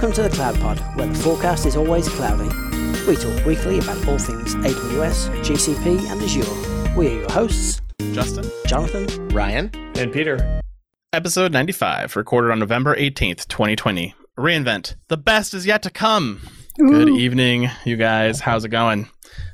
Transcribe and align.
Welcome 0.00 0.14
to 0.14 0.22
the 0.22 0.30
Cloud 0.30 0.60
Pod, 0.60 0.78
where 0.96 1.08
the 1.08 1.14
forecast 1.16 1.66
is 1.66 1.74
always 1.74 2.08
cloudy. 2.08 2.48
We 3.08 3.16
talk 3.16 3.44
weekly 3.44 3.80
about 3.80 4.06
all 4.06 4.16
things 4.16 4.54
AWS, 4.54 5.28
GCP, 5.42 6.08
and 6.08 6.22
Azure. 6.22 6.96
We 6.96 7.08
are 7.08 7.18
your 7.22 7.30
hosts, 7.32 7.80
Justin, 8.12 8.48
Jonathan, 8.68 9.28
Ryan, 9.30 9.72
and 9.96 10.12
Peter. 10.12 10.60
Episode 11.12 11.50
95, 11.50 12.14
recorded 12.14 12.52
on 12.52 12.60
November 12.60 12.94
18th, 12.94 13.48
2020. 13.48 14.14
Reinvent. 14.38 14.94
The 15.08 15.16
best 15.16 15.52
is 15.52 15.66
yet 15.66 15.82
to 15.82 15.90
come. 15.90 16.42
Ooh. 16.80 16.90
Good 16.90 17.08
evening, 17.08 17.68
you 17.84 17.96
guys. 17.96 18.38
How's 18.38 18.64
it 18.64 18.68
going? 18.68 19.08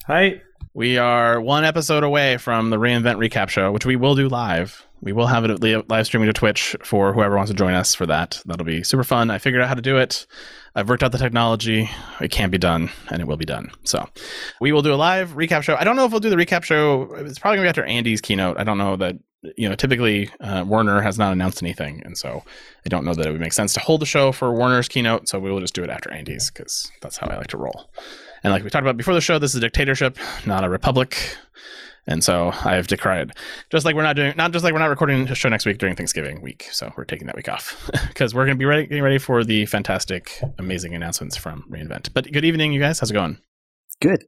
Hi. 0.09 0.43
We 0.75 0.99
are 0.99 1.41
one 1.41 1.65
episode 1.65 2.05
away 2.05 2.37
from 2.37 2.69
the 2.69 2.77
reInvent 2.77 3.17
recap 3.17 3.49
show, 3.49 3.73
which 3.73 3.87
we 3.87 3.97
will 3.97 4.15
do 4.15 4.29
live. 4.29 4.87
We 5.05 5.13
will 5.13 5.27
have 5.27 5.45
it 5.45 5.91
live 5.91 6.07
streaming 6.07 6.29
to 6.29 6.33
Twitch 6.33 6.75
for 6.83 7.13
whoever 7.13 7.37
wants 7.37 7.51
to 7.51 7.57
join 7.57 7.75
us 7.75 7.95
for 7.95 8.07
that. 8.07 8.41
That'll 8.47 8.65
be 8.65 8.83
super 8.83 9.05
fun. 9.05 9.31
I 9.31 9.37
figured 9.37 9.63
out 9.63 9.69
how 9.69 9.75
to 9.75 9.83
do 9.83 9.99
it. 9.99 10.27
I've 10.75 10.89
worked 10.89 11.03
out 11.03 11.13
the 11.13 11.19
technology. 11.19 11.91
It 12.23 12.31
can 12.31 12.49
be 12.49 12.57
done, 12.57 12.89
and 13.11 13.21
it 13.21 13.29
will 13.29 13.37
be 13.37 13.45
done. 13.45 13.71
So 13.85 14.09
we 14.63 14.73
will 14.73 14.81
do 14.81 14.95
a 14.95 14.97
live 14.97 15.33
recap 15.33 15.63
show. 15.63 15.77
I 15.77 15.85
don't 15.85 15.97
know 15.97 16.07
if 16.07 16.11
we'll 16.11 16.21
do 16.21 16.31
the 16.31 16.37
recap 16.37 16.63
show. 16.63 17.15
It's 17.17 17.39
probably 17.39 17.59
gonna 17.59 17.67
be 17.67 17.69
after 17.69 17.85
Andy's 17.85 18.23
keynote. 18.23 18.59
I 18.59 18.65
don't 18.65 18.79
know 18.79 18.97
that 18.97 19.17
you 19.59 19.69
know. 19.69 19.75
Typically, 19.75 20.31
uh, 20.41 20.65
Werner 20.67 21.03
has 21.03 21.19
not 21.19 21.33
announced 21.33 21.63
anything, 21.63 22.03
and 22.07 22.17
so 22.17 22.43
I 22.87 22.89
don't 22.89 23.05
know 23.05 23.13
that 23.13 23.27
it 23.27 23.31
would 23.31 23.43
make 23.43 23.53
sense 23.53 23.75
to 23.75 23.81
hold 23.81 24.01
the 24.01 24.07
show 24.07 24.33
for 24.33 24.53
Werner's 24.53 24.89
keynote. 24.89 25.29
So 25.29 25.39
we 25.39 25.53
will 25.53 25.61
just 25.61 25.75
do 25.75 25.85
it 25.85 25.91
after 25.91 26.11
Andy's 26.11 26.51
because 26.51 26.91
that's 27.03 27.19
how 27.19 27.29
I 27.29 27.37
like 27.37 27.49
to 27.49 27.59
roll. 27.59 27.91
And 28.43 28.55
like 28.55 28.65
we 28.65 28.71
talked 28.71 28.85
about 28.85 28.97
before 28.97 29.15
the 29.15 29.21
show, 29.21 29.39
this 29.39 29.53
is 29.53 29.59
a 29.59 29.61
dictatorship, 29.61 30.19
not 30.47 30.65
a 30.65 30.71
republic. 30.71 31.37
And 32.07 32.23
so 32.23 32.53
I've 32.65 32.87
decried, 32.87 33.33
just 33.71 33.85
like 33.85 33.95
we're 33.95 34.03
not 34.03 34.17
doing, 34.17 34.35
not 34.37 34.53
just 34.53 34.65
like 34.65 34.73
we're 34.73 34.81
not 34.81 34.91
recording 34.91 35.29
a 35.29 35.35
show 35.35 35.49
next 35.49 35.65
week 35.65 35.79
during 35.79 35.97
Thanksgiving 35.97 36.43
week. 36.43 36.69
So 36.71 36.93
we're 36.97 37.05
taking 37.05 37.27
that 37.29 37.37
week 37.37 37.49
off 37.49 37.91
because 38.09 38.35
we're 38.35 38.45
going 38.45 38.57
to 38.57 38.59
be 38.59 38.67
ready, 38.67 38.87
getting 38.87 39.03
ready 39.03 39.19
for 39.19 39.43
the 39.43 39.67
fantastic, 39.67 40.41
amazing 40.59 40.95
announcements 40.95 41.37
from 41.37 41.65
reInvent. 41.71 42.11
But 42.13 42.31
good 42.31 42.45
evening, 42.45 42.73
you 42.73 42.81
guys. 42.81 43.01
How's 43.01 43.11
it 43.11 43.15
going? 43.15 43.39
Good. 44.01 44.25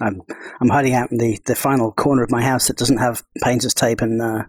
I'm 0.00 0.22
I'm 0.60 0.68
hiding 0.68 0.94
out 0.94 1.10
in 1.10 1.18
the, 1.18 1.38
the 1.44 1.54
final 1.54 1.92
corner 1.92 2.22
of 2.22 2.30
my 2.30 2.42
house 2.42 2.68
that 2.68 2.78
doesn't 2.78 2.98
have 2.98 3.22
painter's 3.42 3.74
tape 3.74 4.00
and 4.00 4.22
uh, 4.22 4.44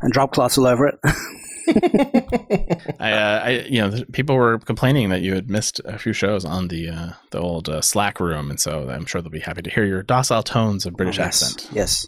and 0.00 0.12
drop 0.12 0.32
cloths 0.32 0.58
all 0.58 0.66
over 0.66 0.86
it. 0.86 0.98
I, 3.00 3.12
uh, 3.12 3.42
I, 3.44 3.50
you 3.68 3.80
know, 3.80 4.04
people 4.12 4.36
were 4.36 4.58
complaining 4.58 5.08
that 5.08 5.22
you 5.22 5.34
had 5.34 5.48
missed 5.48 5.80
a 5.84 5.98
few 5.98 6.12
shows 6.12 6.44
on 6.44 6.68
the 6.68 6.90
uh, 6.90 7.12
the 7.30 7.38
old 7.38 7.68
uh, 7.68 7.80
Slack 7.80 8.20
room, 8.20 8.50
and 8.50 8.60
so 8.60 8.88
I'm 8.90 9.06
sure 9.06 9.22
they'll 9.22 9.30
be 9.30 9.40
happy 9.40 9.62
to 9.62 9.70
hear 9.70 9.84
your 9.84 10.02
docile 10.02 10.42
tones 10.42 10.84
of 10.86 10.94
British 10.94 11.18
oh, 11.18 11.22
yes. 11.22 11.42
accent. 11.42 11.74
Yes, 11.74 12.06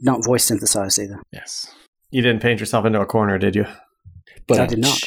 not 0.00 0.24
voice 0.24 0.44
synthesized 0.44 0.98
either. 0.98 1.20
Yes, 1.32 1.72
you 2.10 2.22
didn't 2.22 2.42
paint 2.42 2.60
yourself 2.60 2.84
into 2.84 3.00
a 3.00 3.06
corner, 3.06 3.38
did 3.38 3.54
you? 3.54 3.66
But 4.46 4.60
I 4.60 4.66
did 4.66 4.78
not. 4.80 5.00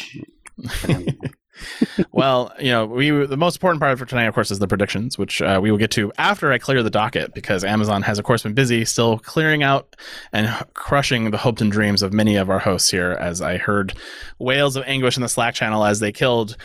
well, 2.11 2.53
you 2.59 2.71
know, 2.71 2.85
we 2.85 3.09
the 3.25 3.37
most 3.37 3.55
important 3.55 3.81
part 3.81 3.97
for 3.97 4.05
tonight, 4.05 4.25
of 4.25 4.33
course, 4.33 4.51
is 4.51 4.59
the 4.59 4.67
predictions, 4.67 5.17
which 5.17 5.41
uh, 5.41 5.59
we 5.61 5.71
will 5.71 5.77
get 5.77 5.91
to 5.91 6.11
after 6.17 6.51
I 6.51 6.57
clear 6.57 6.83
the 6.83 6.89
docket, 6.89 7.33
because 7.33 7.63
Amazon 7.63 8.01
has, 8.03 8.19
of 8.19 8.25
course, 8.25 8.43
been 8.43 8.53
busy 8.53 8.85
still 8.85 9.19
clearing 9.19 9.63
out 9.63 9.95
and 10.31 10.49
crushing 10.73 11.31
the 11.31 11.37
hopes 11.37 11.61
and 11.61 11.71
dreams 11.71 12.01
of 12.01 12.13
many 12.13 12.35
of 12.35 12.49
our 12.49 12.59
hosts 12.59 12.89
here. 12.89 13.11
As 13.11 13.41
I 13.41 13.57
heard 13.57 13.93
wails 14.39 14.75
of 14.75 14.83
anguish 14.85 15.17
in 15.17 15.21
the 15.21 15.29
Slack 15.29 15.55
channel 15.55 15.85
as 15.85 15.99
they 15.99 16.11
killed 16.11 16.57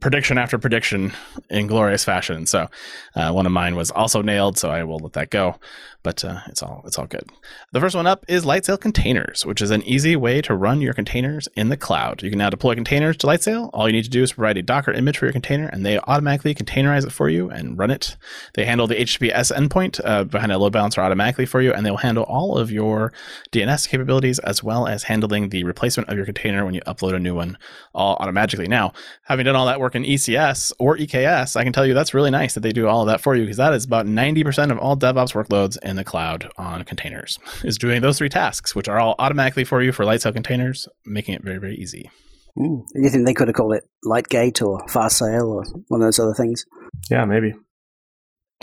prediction 0.00 0.36
after 0.36 0.58
prediction 0.58 1.12
in 1.48 1.66
glorious 1.66 2.04
fashion. 2.04 2.46
So 2.46 2.68
uh, 3.14 3.32
one 3.32 3.46
of 3.46 3.52
mine 3.52 3.76
was 3.76 3.90
also 3.90 4.20
nailed, 4.22 4.58
so 4.58 4.70
I 4.70 4.84
will 4.84 4.98
let 4.98 5.14
that 5.14 5.30
go 5.30 5.58
but 6.06 6.24
uh, 6.24 6.38
it's 6.46 6.62
all 6.62 6.84
it's 6.86 7.00
all 7.00 7.06
good. 7.08 7.28
The 7.72 7.80
first 7.80 7.96
one 7.96 8.06
up 8.06 8.24
is 8.28 8.44
Lightsail 8.44 8.80
Containers, 8.80 9.44
which 9.44 9.60
is 9.60 9.72
an 9.72 9.82
easy 9.82 10.14
way 10.14 10.40
to 10.40 10.54
run 10.54 10.80
your 10.80 10.94
containers 10.94 11.48
in 11.56 11.68
the 11.68 11.76
cloud. 11.76 12.22
You 12.22 12.30
can 12.30 12.38
now 12.38 12.48
deploy 12.48 12.76
containers 12.76 13.16
to 13.16 13.26
Lightsail. 13.26 13.70
All 13.74 13.88
you 13.88 13.92
need 13.92 14.04
to 14.04 14.10
do 14.10 14.22
is 14.22 14.34
provide 14.34 14.56
a 14.56 14.62
Docker 14.62 14.92
image 14.92 15.18
for 15.18 15.26
your 15.26 15.32
container, 15.32 15.66
and 15.66 15.84
they 15.84 15.98
automatically 15.98 16.54
containerize 16.54 17.04
it 17.04 17.10
for 17.10 17.28
you 17.28 17.50
and 17.50 17.76
run 17.76 17.90
it. 17.90 18.16
They 18.54 18.66
handle 18.66 18.86
the 18.86 18.94
HTTPS 18.94 19.50
endpoint 19.50 20.00
uh, 20.04 20.22
behind 20.22 20.52
a 20.52 20.58
load 20.58 20.74
balancer 20.74 21.00
automatically 21.00 21.44
for 21.44 21.60
you, 21.60 21.72
and 21.72 21.84
they 21.84 21.90
will 21.90 21.98
handle 21.98 22.22
all 22.22 22.56
of 22.56 22.70
your 22.70 23.12
DNS 23.50 23.88
capabilities 23.88 24.38
as 24.38 24.62
well 24.62 24.86
as 24.86 25.02
handling 25.02 25.48
the 25.48 25.64
replacement 25.64 26.08
of 26.08 26.16
your 26.16 26.24
container 26.24 26.64
when 26.64 26.74
you 26.74 26.82
upload 26.82 27.16
a 27.16 27.18
new 27.18 27.34
one, 27.34 27.58
all 27.96 28.14
automatically. 28.20 28.68
Now, 28.68 28.92
having 29.24 29.44
done 29.44 29.56
all 29.56 29.66
that 29.66 29.80
work 29.80 29.96
in 29.96 30.04
ECS 30.04 30.70
or 30.78 30.96
EKS, 30.96 31.56
I 31.56 31.64
can 31.64 31.72
tell 31.72 31.84
you 31.84 31.94
that's 31.94 32.14
really 32.14 32.30
nice 32.30 32.54
that 32.54 32.60
they 32.60 32.70
do 32.70 32.86
all 32.86 33.00
of 33.00 33.08
that 33.08 33.20
for 33.20 33.34
you 33.34 33.42
because 33.42 33.56
that 33.56 33.72
is 33.72 33.84
about 33.84 34.06
90% 34.06 34.70
of 34.70 34.78
all 34.78 34.96
DevOps 34.96 35.34
workloads 35.34 35.76
and 35.82 35.95
in 35.96 36.04
the 36.04 36.04
cloud 36.04 36.50
on 36.58 36.84
containers 36.84 37.38
is 37.64 37.78
doing 37.78 38.02
those 38.02 38.18
three 38.18 38.28
tasks, 38.28 38.74
which 38.74 38.88
are 38.88 39.00
all 39.00 39.14
automatically 39.18 39.64
for 39.64 39.82
you 39.82 39.92
for 39.92 40.04
Lightsail 40.04 40.34
containers, 40.34 40.86
making 41.04 41.34
it 41.34 41.42
very, 41.42 41.58
very 41.58 41.74
easy. 41.76 42.10
Mm. 42.58 42.82
You 42.94 43.10
think 43.10 43.26
they 43.26 43.34
could 43.34 43.48
have 43.48 43.54
called 43.54 43.74
it 43.74 43.84
Lightgate 44.04 44.66
or 44.66 44.80
Fastsail 44.86 45.48
or 45.48 45.64
one 45.88 46.00
of 46.00 46.06
those 46.06 46.18
other 46.18 46.34
things? 46.34 46.64
Yeah, 47.10 47.24
maybe. 47.24 47.54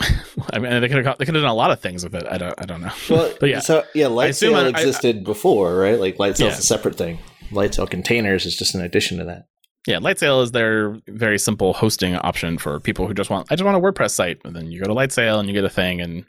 I 0.52 0.58
mean, 0.58 0.80
they 0.80 0.88
could 0.88 1.04
have 1.04 1.18
they 1.18 1.24
could 1.24 1.34
have 1.34 1.42
done 1.42 1.50
a 1.50 1.54
lot 1.54 1.70
of 1.70 1.80
things 1.80 2.02
with 2.02 2.14
it. 2.14 2.26
I 2.28 2.38
don't 2.38 2.54
I 2.58 2.64
don't 2.64 2.80
know. 2.80 2.92
Well, 3.08 3.32
but 3.40 3.48
yeah, 3.48 3.60
so 3.60 3.84
yeah, 3.94 4.06
Lightsail 4.06 4.68
existed 4.68 5.18
I, 5.18 5.22
before, 5.22 5.76
right? 5.76 6.00
Like 6.00 6.16
Lightsail's 6.16 6.40
yeah. 6.40 6.48
a 6.48 6.62
separate 6.62 6.96
thing. 6.96 7.18
Lightsail 7.50 7.88
containers 7.88 8.46
is 8.46 8.56
just 8.56 8.74
an 8.74 8.80
addition 8.80 9.18
to 9.18 9.24
that. 9.24 9.44
Yeah, 9.86 9.98
Lightsail 9.98 10.42
is 10.42 10.52
their 10.52 10.98
very 11.06 11.38
simple 11.38 11.74
hosting 11.74 12.16
option 12.16 12.58
for 12.58 12.80
people 12.80 13.06
who 13.06 13.14
just 13.14 13.30
want 13.30 13.46
I 13.50 13.54
just 13.54 13.64
want 13.64 13.76
a 13.76 13.80
WordPress 13.80 14.10
site, 14.10 14.40
and 14.44 14.56
then 14.56 14.72
you 14.72 14.80
go 14.80 14.88
to 14.88 14.94
Lightsail 14.94 15.38
and 15.38 15.48
you 15.48 15.54
get 15.54 15.64
a 15.64 15.70
thing, 15.70 16.00
and 16.00 16.24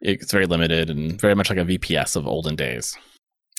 it's 0.00 0.32
very 0.32 0.46
limited 0.46 0.90
and 0.90 1.20
very 1.20 1.34
much 1.34 1.50
like 1.50 1.58
a 1.58 1.64
VPS 1.64 2.16
of 2.16 2.26
olden 2.26 2.56
days. 2.56 2.96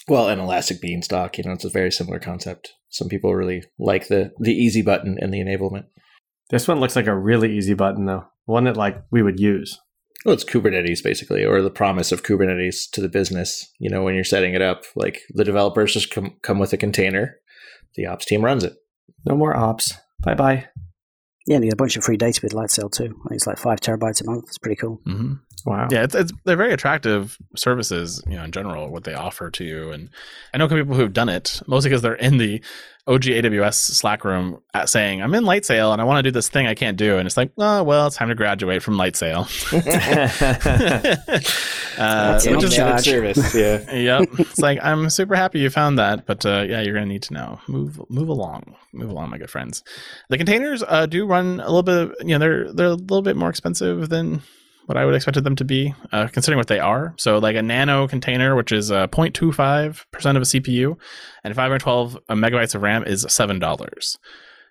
Well, 0.08 0.28
an 0.28 0.38
Elastic 0.38 0.80
Beanstalk, 0.80 1.36
you 1.36 1.44
know, 1.44 1.52
it's 1.52 1.64
a 1.64 1.70
very 1.70 1.92
similar 1.92 2.18
concept. 2.18 2.72
Some 2.88 3.08
people 3.08 3.34
really 3.34 3.62
like 3.78 4.08
the 4.08 4.32
the 4.38 4.54
easy 4.54 4.80
button 4.82 5.18
and 5.20 5.32
the 5.32 5.40
enablement. 5.40 5.84
This 6.50 6.66
one 6.66 6.80
looks 6.80 6.96
like 6.96 7.06
a 7.06 7.16
really 7.16 7.54
easy 7.56 7.74
button, 7.74 8.06
though. 8.06 8.24
One 8.46 8.64
that 8.64 8.76
like 8.76 9.02
we 9.10 9.22
would 9.22 9.38
use. 9.38 9.78
Well, 10.24 10.34
it's 10.34 10.44
Kubernetes 10.44 11.02
basically, 11.02 11.44
or 11.44 11.62
the 11.62 11.70
promise 11.70 12.10
of 12.10 12.22
Kubernetes 12.22 12.90
to 12.92 13.00
the 13.00 13.08
business. 13.08 13.70
You 13.78 13.90
know, 13.90 14.02
when 14.02 14.14
you're 14.14 14.24
setting 14.24 14.54
it 14.54 14.62
up, 14.62 14.84
like 14.96 15.20
the 15.34 15.44
developers 15.44 15.92
just 15.92 16.10
come 16.10 16.36
come 16.42 16.58
with 16.58 16.72
a 16.72 16.78
container, 16.78 17.36
the 17.94 18.06
ops 18.06 18.24
team 18.24 18.44
runs 18.44 18.64
it. 18.64 18.74
No 19.26 19.36
more 19.36 19.54
ops. 19.54 19.92
Bye 20.20 20.34
bye. 20.34 20.68
Yeah, 21.46 21.56
and 21.56 21.64
you 21.64 21.70
get 21.70 21.74
a 21.74 21.82
bunch 21.82 21.96
of 21.96 22.04
free 22.04 22.16
data 22.16 22.40
with 22.42 22.52
Lightsail 22.52 22.90
too. 22.90 23.04
I 23.04 23.28
think 23.28 23.38
it's 23.38 23.46
like 23.46 23.58
five 23.58 23.80
terabytes 23.80 24.20
a 24.20 24.24
month. 24.24 24.44
It's 24.48 24.58
pretty 24.58 24.76
cool. 24.76 25.00
Mm-hmm. 25.06 25.34
Wow. 25.64 25.88
Yeah, 25.90 26.04
it's, 26.04 26.14
it's 26.14 26.32
they're 26.44 26.56
very 26.56 26.72
attractive 26.72 27.38
services, 27.56 28.22
you 28.26 28.36
know, 28.36 28.44
in 28.44 28.52
general, 28.52 28.90
what 28.90 29.04
they 29.04 29.14
offer 29.14 29.50
to 29.50 29.64
you. 29.64 29.90
And 29.90 30.10
I 30.52 30.58
know 30.58 30.68
people 30.68 30.94
who've 30.94 31.12
done 31.12 31.28
it 31.28 31.62
mostly 31.66 31.90
because 31.90 32.02
they're 32.02 32.14
in 32.14 32.38
the 32.38 32.62
OG 33.08 33.22
AWS 33.22 33.74
Slack 33.74 34.22
room 34.22 34.60
saying, 34.84 35.22
I'm 35.22 35.34
in 35.34 35.44
Lightsail 35.44 35.92
and 35.92 36.00
I 36.00 36.04
want 36.04 36.18
to 36.18 36.22
do 36.22 36.30
this 36.30 36.50
thing 36.50 36.66
I 36.66 36.74
can't 36.74 36.98
do. 36.98 37.16
And 37.16 37.26
it's 37.26 37.38
like, 37.38 37.50
oh, 37.56 37.82
well, 37.82 38.06
it's 38.06 38.16
time 38.16 38.28
to 38.28 38.34
graduate 38.34 38.82
from 38.82 38.96
Lightsail. 38.96 39.48
uh, 41.98 42.34
which 42.34 42.64
is 42.64 42.78
a 42.78 42.98
service. 42.98 43.54
Yeah. 43.54 43.92
yep. 43.94 44.28
It's 44.38 44.58
like, 44.58 44.78
I'm 44.82 45.08
super 45.08 45.36
happy 45.36 45.60
you 45.60 45.70
found 45.70 45.98
that. 45.98 46.26
But 46.26 46.44
uh, 46.44 46.66
yeah, 46.68 46.82
you're 46.82 46.92
going 46.92 47.06
to 47.06 47.12
need 47.12 47.22
to 47.22 47.32
know. 47.32 47.60
Move 47.66 47.98
move 48.10 48.28
along. 48.28 48.76
Move 48.92 49.10
along, 49.10 49.30
my 49.30 49.38
good 49.38 49.50
friends. 49.50 49.82
The 50.28 50.36
containers 50.36 50.84
uh, 50.86 51.06
do 51.06 51.26
run 51.26 51.60
a 51.60 51.70
little 51.70 51.82
bit, 51.82 52.14
you 52.20 52.36
know, 52.36 52.38
they're, 52.38 52.72
they're 52.72 52.86
a 52.88 52.94
little 52.94 53.22
bit 53.22 53.36
more 53.36 53.48
expensive 53.48 54.10
than 54.10 54.42
what 54.88 54.96
I 54.96 55.04
would 55.04 55.14
expect 55.14 55.44
them 55.44 55.54
to 55.56 55.66
be, 55.66 55.94
uh, 56.12 56.28
considering 56.28 56.56
what 56.56 56.68
they 56.68 56.78
are. 56.78 57.12
So, 57.18 57.36
like 57.36 57.56
a 57.56 57.62
nano 57.62 58.08
container, 58.08 58.56
which 58.56 58.72
is 58.72 58.90
uh, 58.90 59.06
0.25% 59.08 59.90
of 60.14 60.36
a 60.36 60.40
CPU, 60.40 60.96
and 61.44 61.54
512 61.54 62.18
megabytes 62.30 62.74
of 62.74 62.80
RAM 62.80 63.04
is 63.04 63.26
$7. 63.26 64.16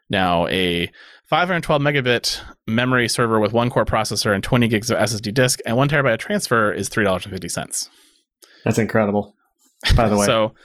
Now, 0.09 0.47
a 0.47 0.91
512 1.29 1.81
megabit 1.83 2.41
memory 2.66 3.07
server 3.07 3.39
with 3.39 3.53
one 3.53 3.69
core 3.69 3.85
processor 3.85 4.33
and 4.33 4.44
20 4.44 4.67
gigs 4.67 4.89
of 4.89 4.97
SSD 4.97 5.35
disk 5.35 5.59
and 5.67 5.78
one 5.78 5.88
terabyte 5.88 6.13
of 6.16 6.19
transfer 6.19 6.73
is 6.73 6.89
$3.50. 6.89 7.89
That's 8.63 8.79
incredible, 8.79 9.35
by 9.95 10.09
the 10.09 10.17
way. 10.17 10.25
so, 10.25 10.55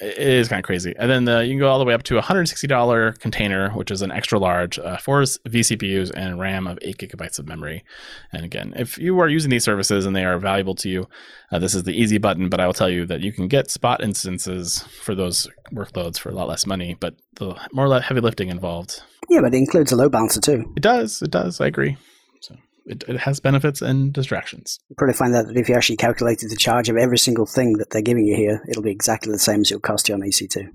it 0.00 0.18
is 0.18 0.48
kind 0.48 0.58
of 0.58 0.64
crazy. 0.64 0.94
And 0.98 1.10
then 1.10 1.24
the, 1.24 1.44
you 1.44 1.52
can 1.52 1.58
go 1.58 1.68
all 1.68 1.78
the 1.78 1.84
way 1.84 1.94
up 1.94 2.02
to 2.04 2.18
a 2.18 2.22
$160 2.22 3.18
container, 3.18 3.70
which 3.70 3.90
is 3.90 4.02
an 4.02 4.10
extra 4.10 4.38
large, 4.38 4.78
uh, 4.78 4.96
four 4.96 5.22
vCPUs 5.22 6.10
and 6.14 6.40
RAM 6.40 6.66
of 6.66 6.78
eight 6.82 6.98
gigabytes 6.98 7.38
of 7.38 7.46
memory. 7.46 7.84
And 8.32 8.44
again, 8.44 8.72
if 8.76 8.98
you 8.98 9.18
are 9.20 9.28
using 9.28 9.50
these 9.50 9.64
services 9.64 10.06
and 10.06 10.16
they 10.16 10.24
are 10.24 10.38
valuable 10.38 10.74
to 10.76 10.88
you, 10.88 11.08
uh, 11.50 11.58
this 11.58 11.74
is 11.74 11.82
the 11.82 11.92
easy 11.92 12.18
button. 12.18 12.48
But 12.48 12.60
I 12.60 12.66
will 12.66 12.74
tell 12.74 12.90
you 12.90 13.06
that 13.06 13.20
you 13.20 13.32
can 13.32 13.48
get 13.48 13.70
spot 13.70 14.02
instances 14.02 14.82
for 15.02 15.14
those 15.14 15.48
workloads 15.72 16.18
for 16.18 16.30
a 16.30 16.34
lot 16.34 16.48
less 16.48 16.66
money, 16.66 16.96
but 16.98 17.14
the 17.36 17.54
more 17.72 18.00
heavy 18.00 18.20
lifting 18.20 18.48
involved. 18.48 19.02
Yeah, 19.28 19.40
but 19.42 19.54
it 19.54 19.58
includes 19.58 19.92
a 19.92 19.96
load 19.96 20.12
balancer 20.12 20.40
too. 20.40 20.72
It 20.76 20.82
does. 20.82 21.22
It 21.22 21.30
does. 21.30 21.60
I 21.60 21.66
agree 21.66 21.96
it, 22.86 23.04
it 23.08 23.18
has 23.18 23.40
benefits 23.40 23.82
and 23.82 24.12
distractions. 24.12 24.78
You 24.88 24.96
probably 24.96 25.14
find 25.14 25.34
out 25.34 25.46
that 25.46 25.56
if 25.56 25.68
you 25.68 25.74
actually 25.74 25.96
calculated 25.96 26.50
the 26.50 26.56
charge 26.56 26.88
of 26.88 26.96
every 26.96 27.18
single 27.18 27.46
thing 27.46 27.74
that 27.74 27.90
they're 27.90 28.02
giving 28.02 28.26
you 28.26 28.36
here, 28.36 28.62
it'll 28.68 28.82
be 28.82 28.90
exactly 28.90 29.32
the 29.32 29.38
same 29.38 29.60
as 29.60 29.70
it'll 29.70 29.80
cost 29.80 30.08
you 30.08 30.14
on 30.14 30.20
EC2. 30.20 30.68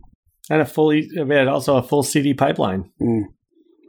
And 0.49 0.61
a 0.61 0.65
fully, 0.65 1.09
I 1.19 1.23
mean, 1.23 1.47
also 1.47 1.75
a 1.77 1.83
full 1.83 2.03
CD 2.03 2.33
pipeline. 2.33 2.89
Mm. 3.01 3.23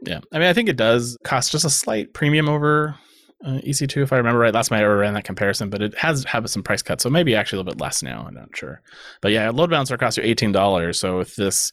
Yeah. 0.03 0.19
I 0.31 0.39
mean, 0.39 0.47
I 0.47 0.53
think 0.53 0.69
it 0.69 0.77
does 0.77 1.17
cost 1.23 1.51
just 1.51 1.65
a 1.65 1.69
slight 1.69 2.13
premium 2.13 2.49
over 2.49 2.95
uh, 3.43 3.59
EC2, 3.65 4.03
if 4.03 4.13
I 4.13 4.17
remember 4.17 4.39
right. 4.39 4.53
Last 4.53 4.69
time 4.69 4.79
I 4.79 4.83
ever 4.83 4.97
ran 4.97 5.13
that 5.13 5.23
comparison, 5.23 5.69
but 5.69 5.81
it 5.81 5.97
has 5.97 6.25
had 6.25 6.49
some 6.49 6.63
price 6.63 6.81
cuts, 6.81 7.03
so 7.03 7.09
maybe 7.09 7.35
actually 7.35 7.57
a 7.57 7.59
little 7.61 7.73
bit 7.75 7.81
less 7.81 8.03
now. 8.03 8.25
I'm 8.27 8.33
not 8.33 8.49
sure, 8.55 8.81
but 9.21 9.31
yeah, 9.31 9.49
load 9.49 9.69
balancer 9.69 9.97
costs 9.97 10.17
you 10.17 10.23
eighteen 10.23 10.51
dollars. 10.51 10.99
So 10.99 11.17
with 11.17 11.35
this 11.37 11.71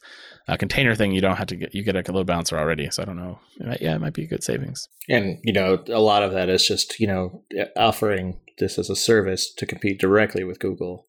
uh, 0.49 0.57
container 0.57 0.95
thing, 0.95 1.13
you 1.13 1.21
don't 1.21 1.37
have 1.37 1.49
to 1.49 1.57
get 1.57 1.75
you 1.75 1.83
get 1.83 2.09
a 2.09 2.13
load 2.13 2.27
balancer 2.27 2.59
already. 2.59 2.91
So 2.91 3.03
I 3.03 3.07
don't 3.07 3.17
know. 3.17 3.39
It 3.59 3.67
might, 3.67 3.83
yeah, 3.83 3.95
it 3.95 4.01
might 4.01 4.15
be 4.15 4.25
a 4.25 4.29
good 4.29 4.45
savings. 4.45 4.89
And 5.09 5.39
you 5.43 5.53
know, 5.53 5.83
a 5.89 6.01
lot 6.01 6.23
of 6.23 6.33
that 6.33 6.49
is 6.49 6.67
just 6.67 7.01
you 7.01 7.07
know 7.07 7.43
offering 7.77 8.39
this 8.59 8.79
as 8.79 8.89
a 8.89 8.97
service 8.97 9.53
to 9.55 9.67
compete 9.67 10.01
directly 10.01 10.45
with 10.45 10.59
Google 10.59 11.07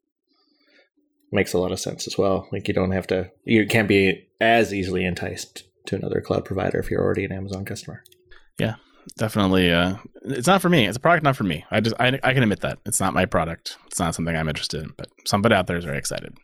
makes 1.32 1.54
a 1.54 1.60
lot 1.60 1.72
of 1.72 1.80
sense 1.80 2.08
as 2.08 2.18
well. 2.18 2.48
Like 2.52 2.68
you 2.68 2.74
don't 2.74 2.92
have 2.92 3.08
to, 3.08 3.32
you 3.44 3.68
can't 3.68 3.88
be 3.88 4.28
as 4.40 4.74
easily 4.74 5.06
enticed 5.06 5.64
to 5.88 5.96
another 5.96 6.22
cloud 6.22 6.46
provider 6.46 6.80
if 6.80 6.90
you're 6.90 7.04
already 7.04 7.26
an 7.26 7.32
Amazon 7.32 7.66
customer. 7.66 8.04
Yeah, 8.58 8.76
definitely. 9.18 9.72
Uh, 9.72 9.98
it's 10.24 10.48
not 10.48 10.62
for 10.62 10.70
me. 10.70 10.88
It's 10.88 10.98
a 10.98 11.02
product 11.02 11.24
not 11.24 11.36
for 11.36 11.44
me. 11.44 11.66
I 11.72 11.80
just 11.80 11.96
I, 12.00 12.20
I 12.24 12.34
can 12.34 12.44
admit 12.44 12.62
that 12.62 12.80
it's 12.86 13.00
not 13.00 13.14
my 13.14 13.26
product. 13.26 13.78
It's 13.88 14.00
not 14.00 14.16
something 14.16 14.36
I'm 14.36 14.50
interested 14.50 14.84
in. 14.84 14.94
But 14.98 15.10
somebody 15.26 15.56
out 15.56 15.68
there 15.68 15.78
is 15.78 15.86
very 15.86 15.98
excited. 15.98 16.38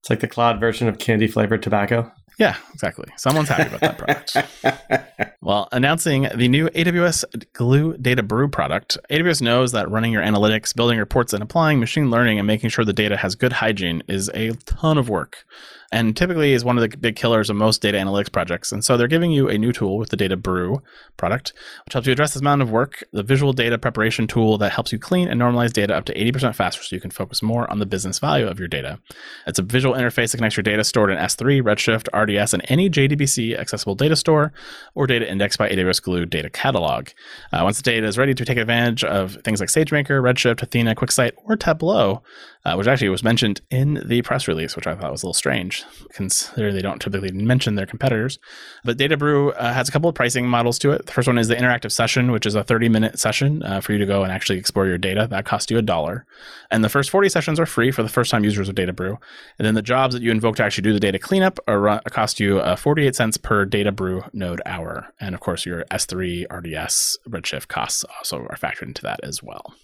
It's 0.00 0.10
like 0.10 0.20
the 0.20 0.28
cloud 0.28 0.60
version 0.60 0.88
of 0.88 0.98
candy 0.98 1.28
flavored 1.28 1.62
tobacco. 1.62 2.10
Yeah, 2.38 2.56
exactly. 2.72 3.06
Someone's 3.16 3.48
happy 3.48 3.74
about 3.74 3.80
that 3.80 3.98
product. 3.98 5.36
well, 5.42 5.68
announcing 5.70 6.28
the 6.34 6.48
new 6.48 6.68
AWS 6.68 7.52
Glue 7.52 7.96
Data 7.98 8.22
Brew 8.22 8.48
product, 8.48 8.98
AWS 9.10 9.42
knows 9.42 9.72
that 9.72 9.90
running 9.90 10.12
your 10.12 10.22
analytics, 10.22 10.74
building 10.74 10.98
reports, 10.98 11.32
and 11.32 11.42
applying 11.42 11.78
machine 11.78 12.10
learning 12.10 12.38
and 12.38 12.46
making 12.46 12.70
sure 12.70 12.84
the 12.84 12.92
data 12.92 13.16
has 13.16 13.34
good 13.34 13.52
hygiene 13.52 14.02
is 14.08 14.30
a 14.34 14.52
ton 14.64 14.98
of 14.98 15.08
work 15.08 15.44
and 15.92 16.16
typically 16.16 16.54
is 16.54 16.64
one 16.64 16.78
of 16.78 16.90
the 16.90 16.96
big 16.96 17.16
killers 17.16 17.50
of 17.50 17.56
most 17.56 17.82
data 17.82 17.98
analytics 17.98 18.32
projects. 18.32 18.72
And 18.72 18.82
so 18.82 18.96
they're 18.96 19.06
giving 19.06 19.30
you 19.30 19.48
a 19.48 19.58
new 19.58 19.72
tool 19.72 19.98
with 19.98 20.08
the 20.08 20.16
Data 20.16 20.36
Brew 20.36 20.82
product, 21.18 21.52
which 21.84 21.92
helps 21.92 22.06
you 22.06 22.12
address 22.12 22.32
this 22.32 22.40
amount 22.40 22.62
of 22.62 22.70
work, 22.70 23.04
the 23.12 23.22
visual 23.22 23.52
data 23.52 23.78
preparation 23.78 24.26
tool 24.26 24.56
that 24.58 24.72
helps 24.72 24.90
you 24.90 24.98
clean 24.98 25.28
and 25.28 25.40
normalize 25.40 25.72
data 25.72 25.94
up 25.94 26.06
to 26.06 26.14
80% 26.14 26.54
faster 26.54 26.82
so 26.82 26.96
you 26.96 27.00
can 27.00 27.10
focus 27.10 27.42
more 27.42 27.70
on 27.70 27.78
the 27.78 27.86
business 27.86 28.18
value 28.18 28.48
of 28.48 28.58
your 28.58 28.68
data. 28.68 28.98
It's 29.46 29.58
a 29.58 29.62
visual 29.62 29.94
interface 29.94 30.32
that 30.32 30.38
connects 30.38 30.56
your 30.56 30.62
data 30.62 30.82
stored 30.82 31.10
in 31.10 31.18
S3, 31.18 31.60
Redshift, 31.60 32.08
RDS, 32.18 32.54
and 32.54 32.64
any 32.68 32.88
JDBC 32.88 33.58
accessible 33.58 33.94
data 33.94 34.16
store 34.16 34.52
or 34.94 35.06
data 35.06 35.30
indexed 35.30 35.58
by 35.58 35.68
AWS 35.68 36.02
Glue 36.02 36.24
Data 36.24 36.48
Catalog. 36.48 37.08
Uh, 37.52 37.60
once 37.64 37.76
the 37.76 37.82
data 37.82 38.06
is 38.06 38.16
ready 38.16 38.32
to 38.34 38.44
take 38.46 38.56
advantage 38.56 39.04
of 39.04 39.36
things 39.44 39.60
like 39.60 39.68
SageMaker, 39.68 40.22
Redshift, 40.22 40.62
Athena, 40.62 40.94
QuickSight, 40.94 41.32
or 41.44 41.56
Tableau, 41.56 42.22
uh, 42.64 42.74
which 42.74 42.86
actually 42.86 43.08
was 43.08 43.24
mentioned 43.24 43.60
in 43.70 44.02
the 44.06 44.22
press 44.22 44.46
release, 44.46 44.76
which 44.76 44.86
I 44.86 44.94
thought 44.94 45.10
was 45.10 45.22
a 45.22 45.26
little 45.26 45.34
strange, 45.34 45.84
considering 46.12 46.74
they 46.74 46.82
don't 46.82 47.00
typically 47.00 47.32
mention 47.32 47.74
their 47.74 47.86
competitors. 47.86 48.38
But 48.84 48.96
Data 48.96 49.16
Brew 49.16 49.50
uh, 49.52 49.72
has 49.72 49.88
a 49.88 49.92
couple 49.92 50.08
of 50.08 50.14
pricing 50.14 50.46
models 50.46 50.78
to 50.80 50.92
it. 50.92 51.06
The 51.06 51.12
first 51.12 51.26
one 51.26 51.38
is 51.38 51.48
the 51.48 51.56
interactive 51.56 51.90
session, 51.90 52.30
which 52.30 52.46
is 52.46 52.54
a 52.54 52.62
30 52.62 52.88
minute 52.88 53.18
session 53.18 53.62
uh, 53.64 53.80
for 53.80 53.92
you 53.92 53.98
to 53.98 54.06
go 54.06 54.22
and 54.22 54.32
actually 54.32 54.58
explore 54.58 54.86
your 54.86 54.98
data. 54.98 55.26
That 55.28 55.44
costs 55.44 55.70
you 55.70 55.78
a 55.78 55.82
dollar. 55.82 56.24
And 56.70 56.84
the 56.84 56.88
first 56.88 57.10
40 57.10 57.28
sessions 57.28 57.58
are 57.58 57.66
free 57.66 57.90
for 57.90 58.04
the 58.04 58.08
first 58.08 58.30
time 58.30 58.44
users 58.44 58.68
of 58.68 58.76
Data 58.76 58.92
Brew. 58.92 59.18
And 59.58 59.66
then 59.66 59.74
the 59.74 59.82
jobs 59.82 60.14
that 60.14 60.22
you 60.22 60.30
invoke 60.30 60.56
to 60.56 60.64
actually 60.64 60.82
do 60.82 60.92
the 60.92 61.00
data 61.00 61.18
cleanup 61.18 61.58
are 61.66 62.00
cost 62.10 62.38
you 62.38 62.60
uh, 62.60 62.76
48 62.76 63.16
cents 63.16 63.36
per 63.36 63.64
Data 63.64 63.90
Brew 63.90 64.22
node 64.32 64.62
hour. 64.66 65.08
And 65.20 65.34
of 65.34 65.40
course, 65.40 65.66
your 65.66 65.84
S3, 65.90 66.46
RDS, 66.50 67.18
Redshift 67.28 67.66
costs 67.66 68.04
also 68.04 68.38
are 68.38 68.56
factored 68.56 68.88
into 68.88 69.02
that 69.02 69.20
as 69.24 69.42
well. 69.42 69.74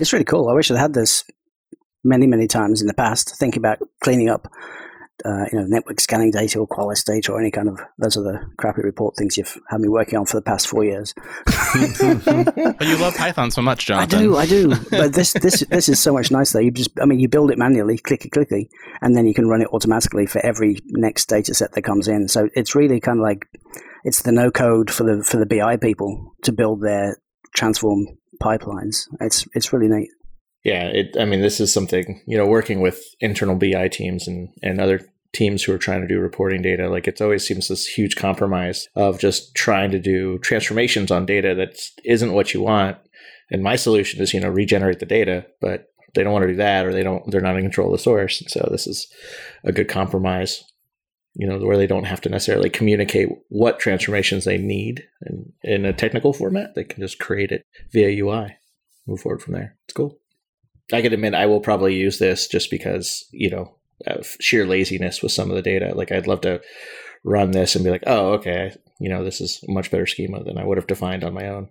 It's 0.00 0.12
really 0.12 0.24
cool. 0.24 0.48
I 0.48 0.54
wish 0.54 0.70
I'd 0.70 0.78
had 0.78 0.94
this 0.94 1.24
many, 2.08 2.26
many 2.26 2.46
times 2.46 2.80
in 2.80 2.86
the 2.86 2.94
past, 2.94 3.36
thinking 3.36 3.60
about 3.60 3.78
cleaning 4.00 4.28
up, 4.28 4.50
uh, 5.24 5.44
you 5.52 5.58
know, 5.58 5.66
network 5.66 6.00
scanning 6.00 6.30
data 6.30 6.58
or 6.58 6.66
Qualys 6.66 7.04
data 7.04 7.32
or 7.32 7.40
any 7.40 7.50
kind 7.50 7.68
of 7.68 7.80
those 7.98 8.16
are 8.16 8.22
the 8.22 8.40
crappy 8.56 8.82
report 8.82 9.16
things 9.16 9.36
you've 9.36 9.58
had 9.68 9.80
me 9.80 9.88
working 9.88 10.16
on 10.18 10.24
for 10.24 10.36
the 10.36 10.42
past 10.42 10.68
four 10.68 10.84
years. 10.84 11.12
but 11.44 12.86
you 12.86 12.96
love 12.98 13.16
Python 13.16 13.50
so 13.50 13.60
much, 13.60 13.86
Jonathan. 13.86 14.18
I 14.18 14.22
do, 14.22 14.36
I 14.36 14.46
do. 14.46 14.68
But 14.90 15.12
this, 15.12 15.32
this, 15.34 15.60
this 15.68 15.88
is 15.88 15.98
so 15.98 16.12
much 16.12 16.30
nicer. 16.30 16.60
You 16.60 16.70
just, 16.70 16.90
I 17.00 17.04
mean, 17.04 17.18
you 17.18 17.28
build 17.28 17.50
it 17.50 17.58
manually, 17.58 17.98
clicky, 17.98 18.30
clicky, 18.30 18.68
and 19.02 19.16
then 19.16 19.26
you 19.26 19.34
can 19.34 19.48
run 19.48 19.60
it 19.60 19.68
automatically 19.72 20.26
for 20.26 20.44
every 20.44 20.78
next 20.86 21.28
data 21.28 21.52
set 21.52 21.72
that 21.72 21.82
comes 21.82 22.08
in. 22.08 22.28
So 22.28 22.48
it's 22.54 22.74
really 22.74 23.00
kind 23.00 23.18
of 23.18 23.22
like 23.22 23.46
it's 24.04 24.22
the 24.22 24.32
no 24.32 24.50
code 24.50 24.90
for 24.90 25.04
the 25.04 25.22
for 25.22 25.36
the 25.36 25.46
BI 25.46 25.76
people 25.76 26.34
to 26.44 26.52
build 26.52 26.80
their 26.80 27.16
transform 27.54 28.06
pipelines. 28.40 29.08
It's 29.20 29.46
it's 29.54 29.72
really 29.72 29.88
neat. 29.88 30.10
Yeah, 30.68 30.88
it, 30.88 31.16
I 31.18 31.24
mean, 31.24 31.40
this 31.40 31.60
is 31.60 31.72
something 31.72 32.20
you 32.26 32.36
know, 32.36 32.46
working 32.46 32.80
with 32.82 33.02
internal 33.20 33.56
BI 33.56 33.88
teams 33.88 34.28
and 34.28 34.50
and 34.62 34.78
other 34.78 35.00
teams 35.32 35.62
who 35.62 35.72
are 35.72 35.78
trying 35.78 36.02
to 36.02 36.06
do 36.06 36.20
reporting 36.20 36.60
data. 36.60 36.90
Like 36.90 37.08
it 37.08 37.22
always 37.22 37.46
seems 37.46 37.68
this 37.68 37.86
huge 37.86 38.16
compromise 38.16 38.86
of 38.94 39.18
just 39.18 39.54
trying 39.54 39.90
to 39.92 39.98
do 39.98 40.38
transformations 40.40 41.10
on 41.10 41.24
data 41.24 41.54
that 41.54 41.78
isn't 42.04 42.34
what 42.34 42.52
you 42.52 42.60
want. 42.60 42.98
And 43.50 43.62
my 43.62 43.76
solution 43.76 44.20
is, 44.20 44.34
you 44.34 44.40
know, 44.40 44.50
regenerate 44.50 44.98
the 44.98 45.06
data, 45.06 45.46
but 45.62 45.86
they 46.14 46.22
don't 46.22 46.34
want 46.34 46.42
to 46.42 46.52
do 46.52 46.56
that 46.56 46.84
or 46.84 46.92
they 46.92 47.02
don't 47.02 47.30
they're 47.30 47.40
not 47.40 47.56
in 47.56 47.62
control 47.62 47.88
of 47.88 47.98
the 47.98 48.02
source. 48.02 48.42
And 48.42 48.50
so 48.50 48.68
this 48.70 48.86
is 48.86 49.10
a 49.64 49.72
good 49.72 49.88
compromise, 49.88 50.64
you 51.32 51.46
know, 51.46 51.58
where 51.60 51.78
they 51.78 51.86
don't 51.86 52.04
have 52.04 52.20
to 52.22 52.28
necessarily 52.28 52.68
communicate 52.68 53.30
what 53.48 53.80
transformations 53.80 54.44
they 54.44 54.58
need 54.58 55.02
in, 55.24 55.50
in 55.62 55.86
a 55.86 55.94
technical 55.94 56.34
format. 56.34 56.74
They 56.74 56.84
can 56.84 57.00
just 57.00 57.18
create 57.18 57.52
it 57.52 57.64
via 57.90 58.22
UI, 58.22 58.58
move 59.06 59.22
forward 59.22 59.40
from 59.40 59.54
there. 59.54 59.78
It's 59.86 59.94
cool. 59.94 60.18
I 60.92 61.02
can 61.02 61.12
admit 61.12 61.34
I 61.34 61.46
will 61.46 61.60
probably 61.60 61.94
use 61.96 62.18
this 62.18 62.46
just 62.46 62.70
because 62.70 63.26
you 63.32 63.50
know 63.50 63.74
sheer 64.40 64.66
laziness 64.66 65.22
with 65.22 65.32
some 65.32 65.50
of 65.50 65.56
the 65.56 65.62
data. 65.62 65.94
Like 65.94 66.12
I'd 66.12 66.26
love 66.26 66.40
to 66.42 66.60
run 67.24 67.50
this 67.50 67.74
and 67.74 67.84
be 67.84 67.90
like, 67.90 68.04
oh, 68.06 68.32
okay, 68.34 68.74
you 69.00 69.08
know, 69.08 69.24
this 69.24 69.40
is 69.40 69.62
a 69.68 69.72
much 69.72 69.90
better 69.90 70.06
schema 70.06 70.42
than 70.44 70.58
I 70.58 70.64
would 70.64 70.78
have 70.78 70.86
defined 70.86 71.24
on 71.24 71.34
my 71.34 71.48
own. 71.48 71.70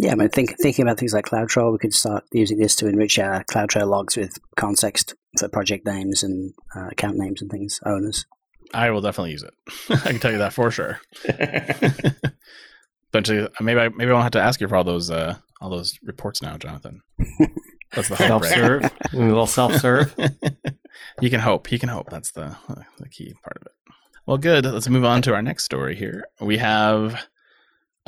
Yeah, 0.00 0.12
I 0.12 0.14
mean, 0.14 0.28
think, 0.28 0.56
thinking 0.60 0.84
about 0.84 0.98
things 0.98 1.12
like 1.12 1.26
CloudTrail, 1.26 1.72
we 1.72 1.78
could 1.78 1.92
start 1.92 2.24
using 2.32 2.58
this 2.58 2.76
to 2.76 2.86
enrich 2.86 3.18
our 3.18 3.42
CloudTrail 3.44 3.88
logs 3.88 4.16
with 4.16 4.38
context 4.56 5.14
for 5.38 5.48
project 5.48 5.84
names 5.86 6.22
and 6.22 6.54
uh, 6.76 6.88
account 6.92 7.16
names 7.16 7.42
and 7.42 7.50
things, 7.50 7.80
owners. 7.84 8.24
I 8.72 8.90
will 8.90 9.00
definitely 9.00 9.32
use 9.32 9.42
it. 9.42 9.54
I 9.90 10.10
can 10.10 10.20
tell 10.20 10.30
you 10.30 10.38
that 10.38 10.52
for 10.52 10.70
sure. 10.70 11.00
but 13.12 13.28
maybe 13.60 13.80
I, 13.80 13.88
maybe 13.88 14.10
I 14.10 14.12
won't 14.12 14.22
have 14.22 14.32
to 14.32 14.40
ask 14.40 14.60
you 14.60 14.68
for 14.68 14.76
all 14.76 14.84
those 14.84 15.10
uh, 15.10 15.36
all 15.60 15.70
those 15.70 15.98
reports 16.04 16.42
now, 16.42 16.56
Jonathan. 16.58 17.00
That's 17.92 18.08
the 18.08 18.16
self 18.16 18.44
serve. 18.44 18.84
a 18.84 19.16
little 19.16 19.46
self 19.46 19.76
serve. 19.76 20.14
you 21.20 21.30
can 21.30 21.40
hope. 21.40 21.70
You 21.72 21.78
can 21.78 21.88
hope. 21.88 22.10
That's 22.10 22.32
the 22.32 22.56
the 22.98 23.08
key 23.08 23.34
part 23.42 23.58
of 23.60 23.66
it. 23.66 23.72
Well, 24.26 24.38
good. 24.38 24.64
Let's 24.64 24.88
move 24.88 25.04
on 25.04 25.22
to 25.22 25.34
our 25.34 25.42
next 25.42 25.64
story 25.64 25.96
here. 25.96 26.26
We 26.40 26.58
have 26.58 27.26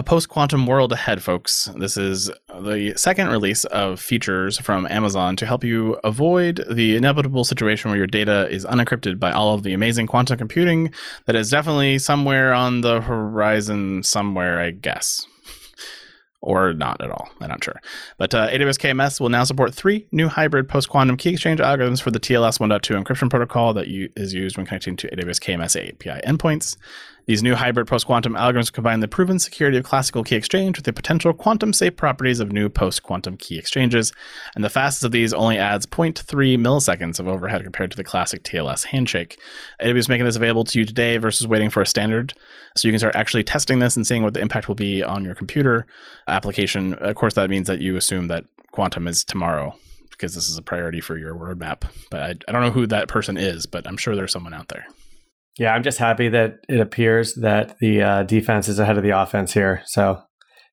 a 0.00 0.02
post 0.02 0.30
quantum 0.30 0.66
world 0.66 0.92
ahead, 0.92 1.22
folks. 1.22 1.68
This 1.76 1.96
is 1.98 2.30
the 2.48 2.94
second 2.96 3.28
release 3.28 3.64
of 3.66 4.00
features 4.00 4.58
from 4.58 4.86
Amazon 4.86 5.36
to 5.36 5.46
help 5.46 5.62
you 5.62 5.98
avoid 6.04 6.64
the 6.70 6.96
inevitable 6.96 7.44
situation 7.44 7.90
where 7.90 7.98
your 7.98 8.06
data 8.06 8.48
is 8.50 8.64
unencrypted 8.64 9.18
by 9.18 9.30
all 9.30 9.54
of 9.54 9.62
the 9.62 9.74
amazing 9.74 10.06
quantum 10.06 10.38
computing 10.38 10.92
that 11.26 11.36
is 11.36 11.50
definitely 11.50 11.98
somewhere 11.98 12.54
on 12.54 12.80
the 12.80 13.02
horizon, 13.02 14.02
somewhere, 14.02 14.58
I 14.58 14.70
guess 14.70 15.26
or 16.42 16.72
not 16.72 17.00
at 17.00 17.10
all. 17.10 17.28
I'm 17.40 17.48
not 17.48 17.62
sure. 17.62 17.80
But 18.16 18.34
uh, 18.34 18.48
AWS 18.48 18.78
KMS 18.78 19.20
will 19.20 19.28
now 19.28 19.44
support 19.44 19.74
three 19.74 20.06
new 20.10 20.28
hybrid 20.28 20.68
post 20.68 20.88
quantum 20.88 21.16
key 21.16 21.30
exchange 21.30 21.60
algorithms 21.60 22.00
for 22.00 22.10
the 22.10 22.20
TLS 22.20 22.58
1.2 22.58 23.02
encryption 23.02 23.28
protocol 23.28 23.74
that 23.74 23.88
you, 23.88 24.10
is 24.16 24.32
used 24.32 24.56
when 24.56 24.66
connecting 24.66 24.96
to 24.96 25.08
AWS 25.08 25.40
KMS 25.40 25.76
API 25.76 26.20
endpoints. 26.26 26.76
These 27.30 27.44
new 27.44 27.54
hybrid 27.54 27.86
post 27.86 28.06
quantum 28.06 28.34
algorithms 28.34 28.72
combine 28.72 28.98
the 28.98 29.06
proven 29.06 29.38
security 29.38 29.78
of 29.78 29.84
classical 29.84 30.24
key 30.24 30.34
exchange 30.34 30.76
with 30.76 30.84
the 30.84 30.92
potential 30.92 31.32
quantum 31.32 31.72
safe 31.72 31.94
properties 31.94 32.40
of 32.40 32.50
new 32.50 32.68
post 32.68 33.04
quantum 33.04 33.36
key 33.36 33.56
exchanges. 33.56 34.12
And 34.56 34.64
the 34.64 34.68
fastest 34.68 35.04
of 35.04 35.12
these 35.12 35.32
only 35.32 35.56
adds 35.56 35.86
0.3 35.86 36.18
milliseconds 36.58 37.20
of 37.20 37.28
overhead 37.28 37.62
compared 37.62 37.92
to 37.92 37.96
the 37.96 38.02
classic 38.02 38.42
TLS 38.42 38.86
handshake. 38.86 39.38
AWS 39.80 39.96
is 39.96 40.08
making 40.08 40.24
this 40.24 40.34
available 40.34 40.64
to 40.64 40.80
you 40.80 40.84
today 40.84 41.18
versus 41.18 41.46
waiting 41.46 41.70
for 41.70 41.80
a 41.80 41.86
standard. 41.86 42.34
So 42.76 42.88
you 42.88 42.92
can 42.92 42.98
start 42.98 43.14
actually 43.14 43.44
testing 43.44 43.78
this 43.78 43.94
and 43.94 44.04
seeing 44.04 44.24
what 44.24 44.34
the 44.34 44.40
impact 44.40 44.66
will 44.66 44.74
be 44.74 45.04
on 45.04 45.24
your 45.24 45.36
computer 45.36 45.86
application. 46.26 46.94
Of 46.94 47.14
course, 47.14 47.34
that 47.34 47.48
means 47.48 47.68
that 47.68 47.80
you 47.80 47.94
assume 47.94 48.26
that 48.26 48.44
quantum 48.72 49.06
is 49.06 49.22
tomorrow 49.22 49.76
because 50.10 50.34
this 50.34 50.48
is 50.48 50.58
a 50.58 50.62
priority 50.62 51.00
for 51.00 51.16
your 51.16 51.36
roadmap. 51.36 51.82
But 52.10 52.22
I, 52.22 52.30
I 52.48 52.52
don't 52.52 52.62
know 52.62 52.72
who 52.72 52.88
that 52.88 53.06
person 53.06 53.36
is, 53.36 53.66
but 53.66 53.86
I'm 53.86 53.96
sure 53.96 54.16
there's 54.16 54.32
someone 54.32 54.52
out 54.52 54.66
there. 54.66 54.88
Yeah, 55.58 55.74
I'm 55.74 55.82
just 55.82 55.98
happy 55.98 56.28
that 56.28 56.54
it 56.68 56.80
appears 56.80 57.34
that 57.36 57.76
the 57.80 58.02
uh, 58.02 58.22
defense 58.22 58.68
is 58.68 58.78
ahead 58.78 58.96
of 58.96 59.02
the 59.02 59.18
offense 59.18 59.52
here. 59.52 59.82
So 59.86 60.22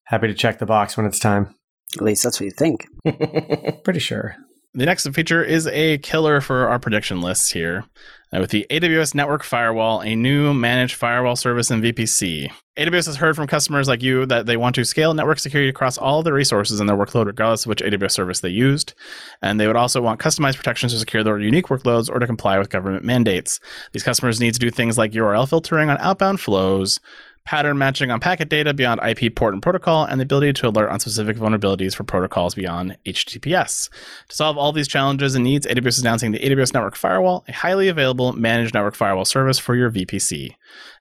happy 0.05 0.27
to 0.27 0.33
check 0.33 0.59
the 0.59 0.65
box 0.65 0.95
when 0.95 1.05
it's 1.05 1.19
time. 1.19 1.53
At 1.95 2.03
least 2.03 2.23
that's 2.23 2.39
what 2.39 2.45
you 2.45 2.51
think. 2.51 2.85
Pretty 3.83 3.99
sure. 3.99 4.35
The 4.77 4.85
next 4.85 5.09
feature 5.09 5.43
is 5.43 5.65
a 5.65 5.97
killer 5.97 6.39
for 6.39 6.67
our 6.67 6.77
prediction 6.77 7.19
lists 7.19 7.49
here. 7.49 7.83
Uh, 8.31 8.41
with 8.41 8.51
the 8.51 8.67
AWS 8.69 9.15
Network 9.15 9.41
Firewall, 9.41 10.01
a 10.01 10.15
new 10.15 10.53
managed 10.53 10.93
firewall 10.93 11.35
service 11.35 11.71
in 11.71 11.81
VPC. 11.81 12.51
AWS 12.77 13.07
has 13.07 13.15
heard 13.15 13.35
from 13.35 13.47
customers 13.47 13.87
like 13.87 14.03
you 14.03 14.27
that 14.27 14.45
they 14.45 14.55
want 14.55 14.75
to 14.75 14.85
scale 14.85 15.15
network 15.15 15.39
security 15.39 15.67
across 15.67 15.97
all 15.97 16.21
their 16.21 16.35
resources 16.35 16.79
in 16.79 16.85
their 16.85 16.95
workload, 16.95 17.25
regardless 17.25 17.65
of 17.65 17.69
which 17.69 17.81
AWS 17.81 18.11
service 18.11 18.41
they 18.41 18.49
used. 18.49 18.93
And 19.41 19.59
they 19.59 19.65
would 19.65 19.75
also 19.75 19.99
want 19.99 20.19
customized 20.19 20.57
protections 20.57 20.93
to 20.93 20.99
secure 20.99 21.23
their 21.23 21.39
unique 21.39 21.69
workloads 21.69 22.07
or 22.07 22.19
to 22.19 22.27
comply 22.27 22.59
with 22.59 22.69
government 22.69 23.03
mandates. 23.03 23.59
These 23.93 24.03
customers 24.03 24.39
need 24.39 24.53
to 24.53 24.59
do 24.59 24.69
things 24.69 24.95
like 24.95 25.13
URL 25.13 25.49
filtering 25.49 25.89
on 25.89 25.97
outbound 25.97 26.39
flows, 26.39 26.99
pattern 27.47 27.77
matching 27.77 28.11
on 28.11 28.19
packet 28.19 28.49
data 28.49 28.73
beyond 28.73 28.99
IP 29.01 29.33
port 29.33 29.53
and 29.53 29.63
protocol, 29.63 30.03
and 30.03 30.19
the 30.19 30.23
ability 30.23 30.51
to 30.51 30.67
alert 30.67 30.89
on 30.89 30.99
specific 30.99 31.37
vulnerabilities 31.37 31.95
for 31.95 32.03
protocols 32.03 32.53
beyond 32.53 32.97
HTTPS. 33.05 33.89
To 34.27 34.35
solve 34.35 34.57
all 34.57 34.73
these 34.73 34.87
challenges 34.87 35.33
and 35.33 35.45
needs, 35.45 35.65
AWS 35.65 35.87
is 35.87 35.99
announcing 35.99 36.33
the 36.33 36.39
AWS 36.39 36.73
Network 36.73 36.97
Firewall, 36.97 37.45
a 37.47 37.53
highly 37.53 37.87
available 37.87 38.33
managed 38.33 38.73
network 38.73 38.95
firewall 38.95 39.23
service 39.23 39.57
for 39.57 39.77
your 39.77 39.89
VPC. 39.89 40.47
It 40.47 40.55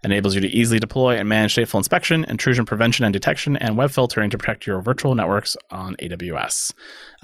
enables 0.05 0.37
you 0.37 0.41
to 0.41 0.47
easily 0.47 0.79
deploy 0.79 1.17
and 1.17 1.29
manage 1.29 1.57
stateful 1.57 1.79
inspection, 1.79 2.25
intrusion 2.25 2.65
prevention 2.65 3.05
and 3.05 3.13
detection, 3.13 3.57
and 3.57 3.77
web 3.77 3.91
filtering 3.91 4.31
to 4.31 4.39
protect 4.39 4.69
your 4.69 4.81
virtual 4.81 5.17
networks 5.17 5.57
on 5.73 5.97
AWS. 5.97 6.73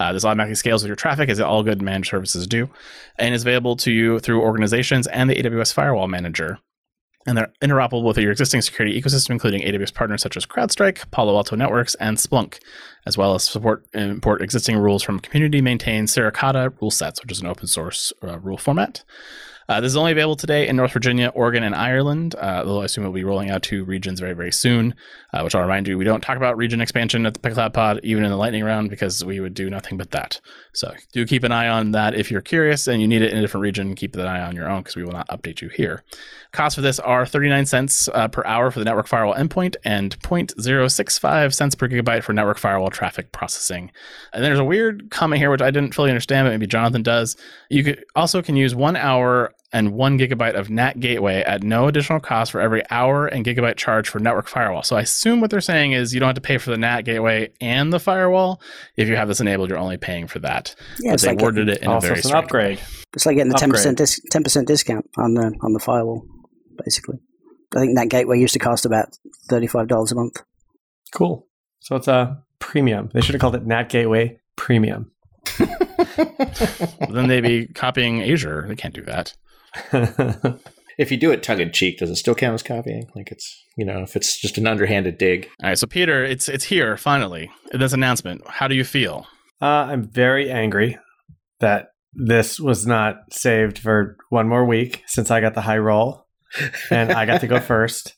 Uh, 0.01 0.11
this 0.11 0.25
automatically 0.25 0.55
scales 0.55 0.83
with 0.83 0.89
your 0.89 0.97
traffic, 0.97 1.29
as 1.29 1.39
all 1.39 1.63
good 1.63 1.81
managed 1.81 2.09
services 2.09 2.45
do, 2.45 2.69
and 3.17 3.33
is 3.33 3.43
available 3.43 3.77
to 3.77 3.91
you 3.91 4.19
through 4.19 4.41
organizations 4.41 5.07
and 5.07 5.29
the 5.29 5.35
AWS 5.35 5.73
Firewall 5.73 6.09
Manager 6.09 6.59
and 7.25 7.37
they're 7.37 7.51
interoperable 7.61 8.03
with 8.03 8.17
your 8.17 8.31
existing 8.31 8.61
security 8.61 8.99
ecosystem, 8.99 9.31
including 9.31 9.61
AWS 9.61 9.93
partners 9.93 10.21
such 10.21 10.37
as 10.37 10.45
CrowdStrike, 10.45 11.09
Palo 11.11 11.35
Alto 11.35 11.55
Networks, 11.55 11.95
and 11.95 12.17
Splunk, 12.17 12.59
as 13.05 13.17
well 13.17 13.35
as 13.35 13.43
support 13.43 13.85
import 13.93 14.41
existing 14.41 14.77
rules 14.77 15.03
from 15.03 15.19
community 15.19 15.61
maintained 15.61 16.07
Suricata 16.07 16.73
rule 16.81 16.91
sets, 16.91 17.21
which 17.21 17.31
is 17.31 17.41
an 17.41 17.47
open 17.47 17.67
source 17.67 18.11
uh, 18.23 18.39
rule 18.39 18.57
format. 18.57 19.03
Uh, 19.69 19.79
this 19.79 19.91
is 19.91 19.95
only 19.95 20.11
available 20.11 20.35
today 20.35 20.67
in 20.67 20.75
North 20.75 20.91
Virginia, 20.91 21.31
Oregon, 21.33 21.63
and 21.63 21.73
Ireland, 21.73 22.35
uh, 22.35 22.63
though 22.63 22.81
I 22.81 22.85
assume 22.85 23.05
it 23.05 23.07
will 23.07 23.13
be 23.13 23.23
rolling 23.23 23.49
out 23.49 23.63
to 23.63 23.85
regions 23.85 24.19
very, 24.19 24.33
very 24.33 24.51
soon, 24.51 24.93
uh, 25.33 25.41
which 25.41 25.55
I'll 25.55 25.63
remind 25.63 25.87
you, 25.87 25.97
we 25.97 26.05
don't 26.05 26.21
talk 26.21 26.37
about 26.37 26.55
region 26.57 26.79
expansion 26.79 27.25
at 27.25 27.33
the 27.33 27.39
PicCloud 27.39 27.73
Pod, 27.73 27.99
even 28.03 28.23
in 28.23 28.29
the 28.29 28.37
lightning 28.37 28.63
round, 28.63 28.91
because 28.91 29.25
we 29.25 29.39
would 29.39 29.55
do 29.55 29.69
nothing 29.69 29.97
but 29.97 30.11
that. 30.11 30.39
So 30.73 30.93
do 31.11 31.25
keep 31.25 31.43
an 31.43 31.51
eye 31.51 31.67
on 31.67 31.91
that 31.91 32.13
if 32.13 32.29
you're 32.29 32.41
curious 32.41 32.87
and 32.87 33.01
you 33.01 33.07
need 33.07 33.23
it 33.23 33.31
in 33.31 33.39
a 33.39 33.41
different 33.41 33.63
region, 33.63 33.95
keep 33.95 34.15
an 34.15 34.21
eye 34.21 34.41
on 34.41 34.55
your 34.55 34.69
own 34.69 34.81
because 34.81 34.95
we 34.95 35.03
will 35.03 35.11
not 35.11 35.27
update 35.29 35.61
you 35.61 35.69
here. 35.69 36.03
Costs 36.51 36.75
for 36.75 36.81
this 36.81 36.99
are 36.99 37.25
39 37.25 37.65
cents 37.65 38.07
uh, 38.13 38.27
per 38.27 38.43
hour 38.45 38.69
for 38.69 38.77
the 38.77 38.85
network 38.85 39.07
firewall 39.07 39.33
endpoint 39.33 39.75
and 39.83 40.19
0.065 40.19 41.53
cents 41.53 41.73
per 41.73 41.87
gigabyte 41.87 42.21
for 42.21 42.33
network 42.33 42.59
firewall 42.59 42.91
traffic 42.91 43.31
processing. 43.31 43.91
And 44.33 44.43
there's 44.43 44.59
a 44.59 44.63
weird 44.63 45.09
comment 45.09 45.39
here, 45.39 45.49
which 45.49 45.61
I 45.61 45.71
didn't 45.71 45.95
fully 45.95 46.11
understand, 46.11 46.45
but 46.45 46.51
maybe 46.51 46.67
Jonathan 46.67 47.01
does. 47.01 47.35
You 47.69 47.83
could 47.83 48.05
also 48.15 48.43
can 48.43 48.55
use 48.55 48.75
one 48.75 48.95
hour 48.95 49.51
and 49.73 49.93
one 49.93 50.19
gigabyte 50.19 50.53
of 50.53 50.69
NAT 50.69 50.99
gateway 50.99 51.41
at 51.41 51.63
no 51.63 51.87
additional 51.87 52.19
cost 52.19 52.51
for 52.51 52.61
every 52.61 52.83
hour 52.91 53.25
and 53.25 53.43
gigabyte 53.43 53.75
charge 53.75 54.07
for 54.07 54.19
network 54.19 54.47
firewall. 54.47 54.83
So 54.83 54.95
I 54.95 55.01
assume 55.01 55.41
what 55.41 55.49
they're 55.49 55.61
saying 55.61 55.93
is 55.93 56.13
you 56.13 56.19
don't 56.19 56.27
have 56.27 56.35
to 56.35 56.41
pay 56.41 56.59
for 56.59 56.69
the 56.69 56.77
NAT 56.77 57.05
gateway 57.05 57.51
and 57.59 57.91
the 57.91 57.99
firewall. 57.99 58.61
If 58.95 59.09
you 59.09 59.15
have 59.15 59.27
this 59.27 59.41
enabled, 59.41 59.69
you're 59.69 59.79
only 59.79 59.97
paying 59.97 60.27
for 60.27 60.39
that. 60.39 60.75
Yeah, 60.99 61.11
but 61.11 61.13
it's 61.15 61.23
they 61.23 61.29
like 61.29 61.41
worded 61.41 61.69
it 61.69 61.81
in 61.81 61.89
a 61.89 61.95
oh, 61.95 61.99
very 61.99 62.19
it's 62.19 62.29
an 62.29 62.35
upgrade. 62.35 62.77
way. 62.77 62.83
It's 63.15 63.25
like 63.25 63.35
getting 63.35 63.51
the 63.51 63.57
ten 63.57 63.71
percent 63.71 63.99
ten 64.31 64.43
percent 64.43 64.67
discount 64.67 65.09
on 65.17 65.33
the 65.33 65.53
on 65.61 65.73
the 65.73 65.79
firewall, 65.79 66.25
basically. 66.83 67.17
I 67.75 67.79
think 67.79 67.97
that 67.97 68.09
gateway 68.09 68.39
used 68.39 68.53
to 68.53 68.59
cost 68.59 68.85
about 68.85 69.17
thirty 69.49 69.67
five 69.67 69.87
dollars 69.87 70.11
a 70.11 70.15
month. 70.15 70.43
Cool. 71.11 71.47
So 71.79 71.95
it's 71.95 72.07
a 72.07 72.43
premium. 72.59 73.09
They 73.13 73.21
should 73.21 73.33
have 73.33 73.41
called 73.41 73.55
it 73.55 73.65
NAT 73.65 73.89
Gateway 73.89 74.39
Premium. 74.55 75.11
then 77.09 77.27
they'd 77.27 77.41
be 77.41 77.67
copying 77.67 78.23
Azure. 78.23 78.65
They 78.67 78.75
can't 78.75 78.93
do 78.93 79.01
that. 79.03 79.33
If 80.97 81.11
you 81.11 81.17
do 81.17 81.31
it 81.31 81.43
tongue 81.43 81.59
in 81.59 81.71
cheek, 81.71 81.97
does 81.97 82.09
it 82.09 82.17
still 82.17 82.35
count 82.35 82.53
as 82.53 82.63
copying? 82.63 83.09
Like 83.15 83.31
it's 83.31 83.63
you 83.77 83.85
know, 83.85 84.01
if 84.01 84.15
it's 84.15 84.39
just 84.39 84.57
an 84.57 84.67
underhanded 84.67 85.17
dig. 85.17 85.49
All 85.61 85.69
right, 85.69 85.77
so 85.77 85.87
Peter, 85.87 86.23
it's 86.23 86.47
it's 86.47 86.65
here 86.65 86.97
finally. 86.97 87.49
This 87.71 87.93
announcement. 87.93 88.47
How 88.47 88.67
do 88.67 88.75
you 88.75 88.83
feel? 88.83 89.27
Uh, 89.61 89.87
I'm 89.89 90.03
very 90.03 90.51
angry 90.51 90.97
that 91.59 91.87
this 92.13 92.59
was 92.59 92.85
not 92.85 93.15
saved 93.31 93.79
for 93.79 94.17
one 94.29 94.47
more 94.47 94.65
week 94.65 95.03
since 95.07 95.31
I 95.31 95.41
got 95.41 95.55
the 95.55 95.61
high 95.61 95.77
roll 95.77 96.27
and 96.91 97.11
I 97.11 97.25
got 97.25 97.41
to 97.41 97.47
go 97.47 97.59
first. 97.61 98.15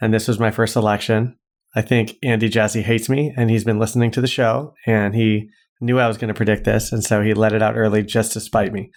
And 0.00 0.12
this 0.12 0.28
was 0.28 0.38
my 0.38 0.50
first 0.50 0.76
election. 0.76 1.38
I 1.74 1.82
think 1.82 2.16
Andy 2.22 2.48
Jassy 2.48 2.82
hates 2.82 3.08
me 3.08 3.32
and 3.36 3.48
he's 3.48 3.64
been 3.64 3.78
listening 3.78 4.10
to 4.12 4.20
the 4.20 4.26
show 4.26 4.74
and 4.84 5.14
he 5.14 5.48
knew 5.80 5.98
I 5.98 6.08
was 6.08 6.18
going 6.18 6.28
to 6.28 6.34
predict 6.34 6.64
this. 6.64 6.92
And 6.92 7.02
so 7.02 7.22
he 7.22 7.32
let 7.32 7.52
it 7.52 7.62
out 7.62 7.76
early 7.76 8.02
just 8.02 8.32
to 8.32 8.40
spite 8.40 8.72
me. 8.72 8.90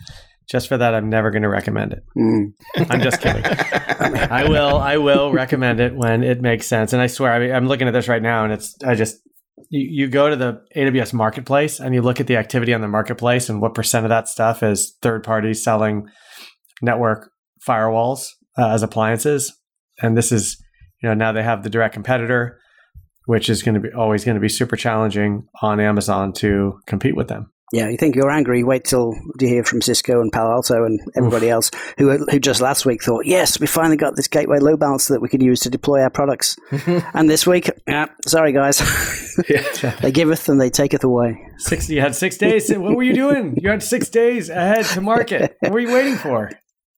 Just 0.49 0.67
for 0.67 0.77
that, 0.77 0.93
I'm 0.93 1.09
never 1.09 1.31
going 1.31 1.43
to 1.43 1.49
recommend 1.49 1.93
it. 1.93 2.03
Mm. 2.17 2.53
I'm 2.89 3.01
just 3.01 3.21
kidding. 3.21 3.43
I 3.45 4.47
will. 4.49 4.77
I 4.77 4.97
will 4.97 5.31
recommend 5.31 5.79
it 5.79 5.95
when 5.95 6.23
it 6.23 6.41
makes 6.41 6.67
sense. 6.67 6.93
And 6.93 7.01
I 7.01 7.07
swear, 7.07 7.31
I 7.31 7.39
mean, 7.39 7.51
I'm 7.51 7.67
looking 7.67 7.87
at 7.87 7.91
this 7.91 8.07
right 8.07 8.21
now, 8.21 8.43
and 8.43 8.53
it's. 8.53 8.75
I 8.83 8.95
just 8.95 9.17
you, 9.69 10.03
you 10.05 10.07
go 10.07 10.29
to 10.29 10.35
the 10.35 10.61
AWS 10.75 11.13
marketplace 11.13 11.79
and 11.79 11.93
you 11.93 12.01
look 12.01 12.19
at 12.19 12.27
the 12.27 12.37
activity 12.37 12.73
on 12.73 12.81
the 12.81 12.87
marketplace 12.87 13.49
and 13.49 13.61
what 13.61 13.73
percent 13.73 14.05
of 14.05 14.09
that 14.09 14.27
stuff 14.27 14.63
is 14.63 14.97
third 15.01 15.23
parties 15.23 15.63
selling 15.63 16.07
network 16.81 17.31
firewalls 17.65 18.27
uh, 18.57 18.69
as 18.69 18.83
appliances. 18.83 19.53
And 20.01 20.17
this 20.17 20.31
is, 20.31 20.57
you 21.01 21.09
know, 21.09 21.15
now 21.15 21.31
they 21.31 21.43
have 21.43 21.63
the 21.63 21.69
direct 21.69 21.93
competitor, 21.93 22.59
which 23.25 23.49
is 23.49 23.63
going 23.63 23.75
to 23.75 23.81
be 23.81 23.91
always 23.91 24.25
going 24.25 24.35
to 24.35 24.41
be 24.41 24.49
super 24.49 24.75
challenging 24.75 25.47
on 25.61 25.79
Amazon 25.79 26.33
to 26.33 26.79
compete 26.87 27.15
with 27.15 27.27
them. 27.27 27.52
Yeah, 27.73 27.89
you 27.89 27.97
think 27.97 28.15
you're 28.15 28.29
angry? 28.29 28.63
Wait 28.63 28.83
till 28.83 29.15
you 29.39 29.47
hear 29.47 29.63
from 29.63 29.81
Cisco 29.81 30.21
and 30.21 30.31
Palo 30.31 30.51
Alto 30.51 30.85
and 30.85 30.99
everybody 31.17 31.49
else 31.49 31.71
who 31.97 32.23
who 32.29 32.39
just 32.39 32.61
last 32.61 32.85
week 32.85 33.03
thought, 33.03 33.25
yes, 33.25 33.59
we 33.59 33.65
finally 33.65 33.97
got 33.97 34.15
this 34.15 34.27
gateway 34.27 34.59
load 34.59 34.79
balancer 34.79 35.15
that 35.15 35.21
we 35.21 35.27
can 35.27 35.41
use 35.41 35.61
to 35.61 35.71
deploy 35.71 36.01
our 36.01 36.11
products. 36.11 36.55
and 37.15 37.27
this 37.27 37.47
week, 37.47 37.71
yeah, 37.87 38.05
sorry 38.27 38.53
guys, 38.53 38.77
they 40.01 40.11
giveth 40.11 40.47
and 40.49 40.61
they 40.61 40.69
taketh 40.69 41.03
away. 41.03 41.47
Six, 41.57 41.89
you 41.89 41.99
had 41.99 42.13
six 42.13 42.37
days. 42.37 42.71
What 42.71 42.95
were 42.95 43.01
you 43.01 43.15
doing? 43.15 43.57
You 43.59 43.71
had 43.71 43.81
six 43.81 44.07
days 44.07 44.49
ahead 44.49 44.85
to 44.85 45.01
market. 45.01 45.57
What 45.61 45.71
were 45.71 45.79
you 45.79 45.91
waiting 45.91 46.15
for? 46.15 46.51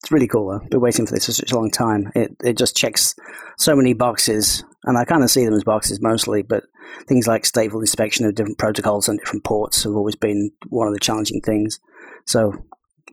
It's 0.03 0.11
really 0.11 0.27
cool 0.27 0.49
though. 0.49 0.67
Been 0.67 0.81
waiting 0.81 1.05
for 1.05 1.13
this 1.13 1.25
for 1.25 1.31
such 1.31 1.53
a 1.53 1.55
long 1.55 1.71
time. 1.71 2.11
It 2.15 2.35
it 2.43 2.57
just 2.57 2.75
checks 2.75 3.15
so 3.57 3.77
many 3.77 3.93
boxes, 3.93 4.65
and 4.85 4.97
I 4.97 5.05
kind 5.05 5.23
of 5.23 5.31
see 5.31 5.43
them 5.43 5.53
as 5.53 5.63
boxes 5.63 6.01
mostly. 6.01 6.41
But 6.41 6.63
things 7.07 7.27
like 7.27 7.43
stateful 7.43 7.81
inspection 7.81 8.25
of 8.25 8.35
different 8.35 8.57
protocols 8.57 9.07
and 9.07 9.19
different 9.19 9.43
ports 9.43 9.83
have 9.83 9.95
always 9.95 10.15
been 10.15 10.51
one 10.69 10.87
of 10.87 10.93
the 10.93 10.99
challenging 10.99 11.41
things. 11.41 11.79
So 12.25 12.53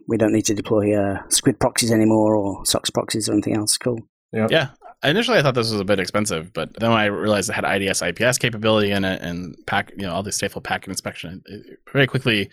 we 0.07 0.17
don't 0.17 0.33
need 0.33 0.45
to 0.45 0.53
deploy 0.53 0.95
uh, 0.95 1.21
Squid 1.29 1.59
proxies 1.59 1.91
anymore 1.91 2.35
or 2.35 2.63
SOCKS 2.65 2.93
proxies 2.93 3.29
or 3.29 3.33
anything 3.33 3.55
else. 3.55 3.77
Cool. 3.77 3.99
Yep. 4.31 4.51
Yeah. 4.51 4.69
Initially, 5.03 5.37
I 5.37 5.41
thought 5.41 5.55
this 5.55 5.71
was 5.71 5.81
a 5.81 5.85
bit 5.85 5.99
expensive, 5.99 6.53
but 6.53 6.79
then 6.79 6.89
when 6.89 6.99
I 6.99 7.05
realized 7.05 7.49
it 7.49 7.53
had 7.53 7.65
IDS 7.65 8.01
IPS 8.01 8.37
capability 8.37 8.91
in 8.91 9.03
it 9.03 9.21
and 9.21 9.55
pack, 9.67 9.91
you 9.97 10.03
know, 10.03 10.13
all 10.13 10.23
this 10.23 10.39
stateful 10.39 10.63
packet 10.63 10.89
inspection, 10.89 11.41
it 11.45 11.65
it 11.65 11.79
very 11.91 12.07
quickly 12.07 12.49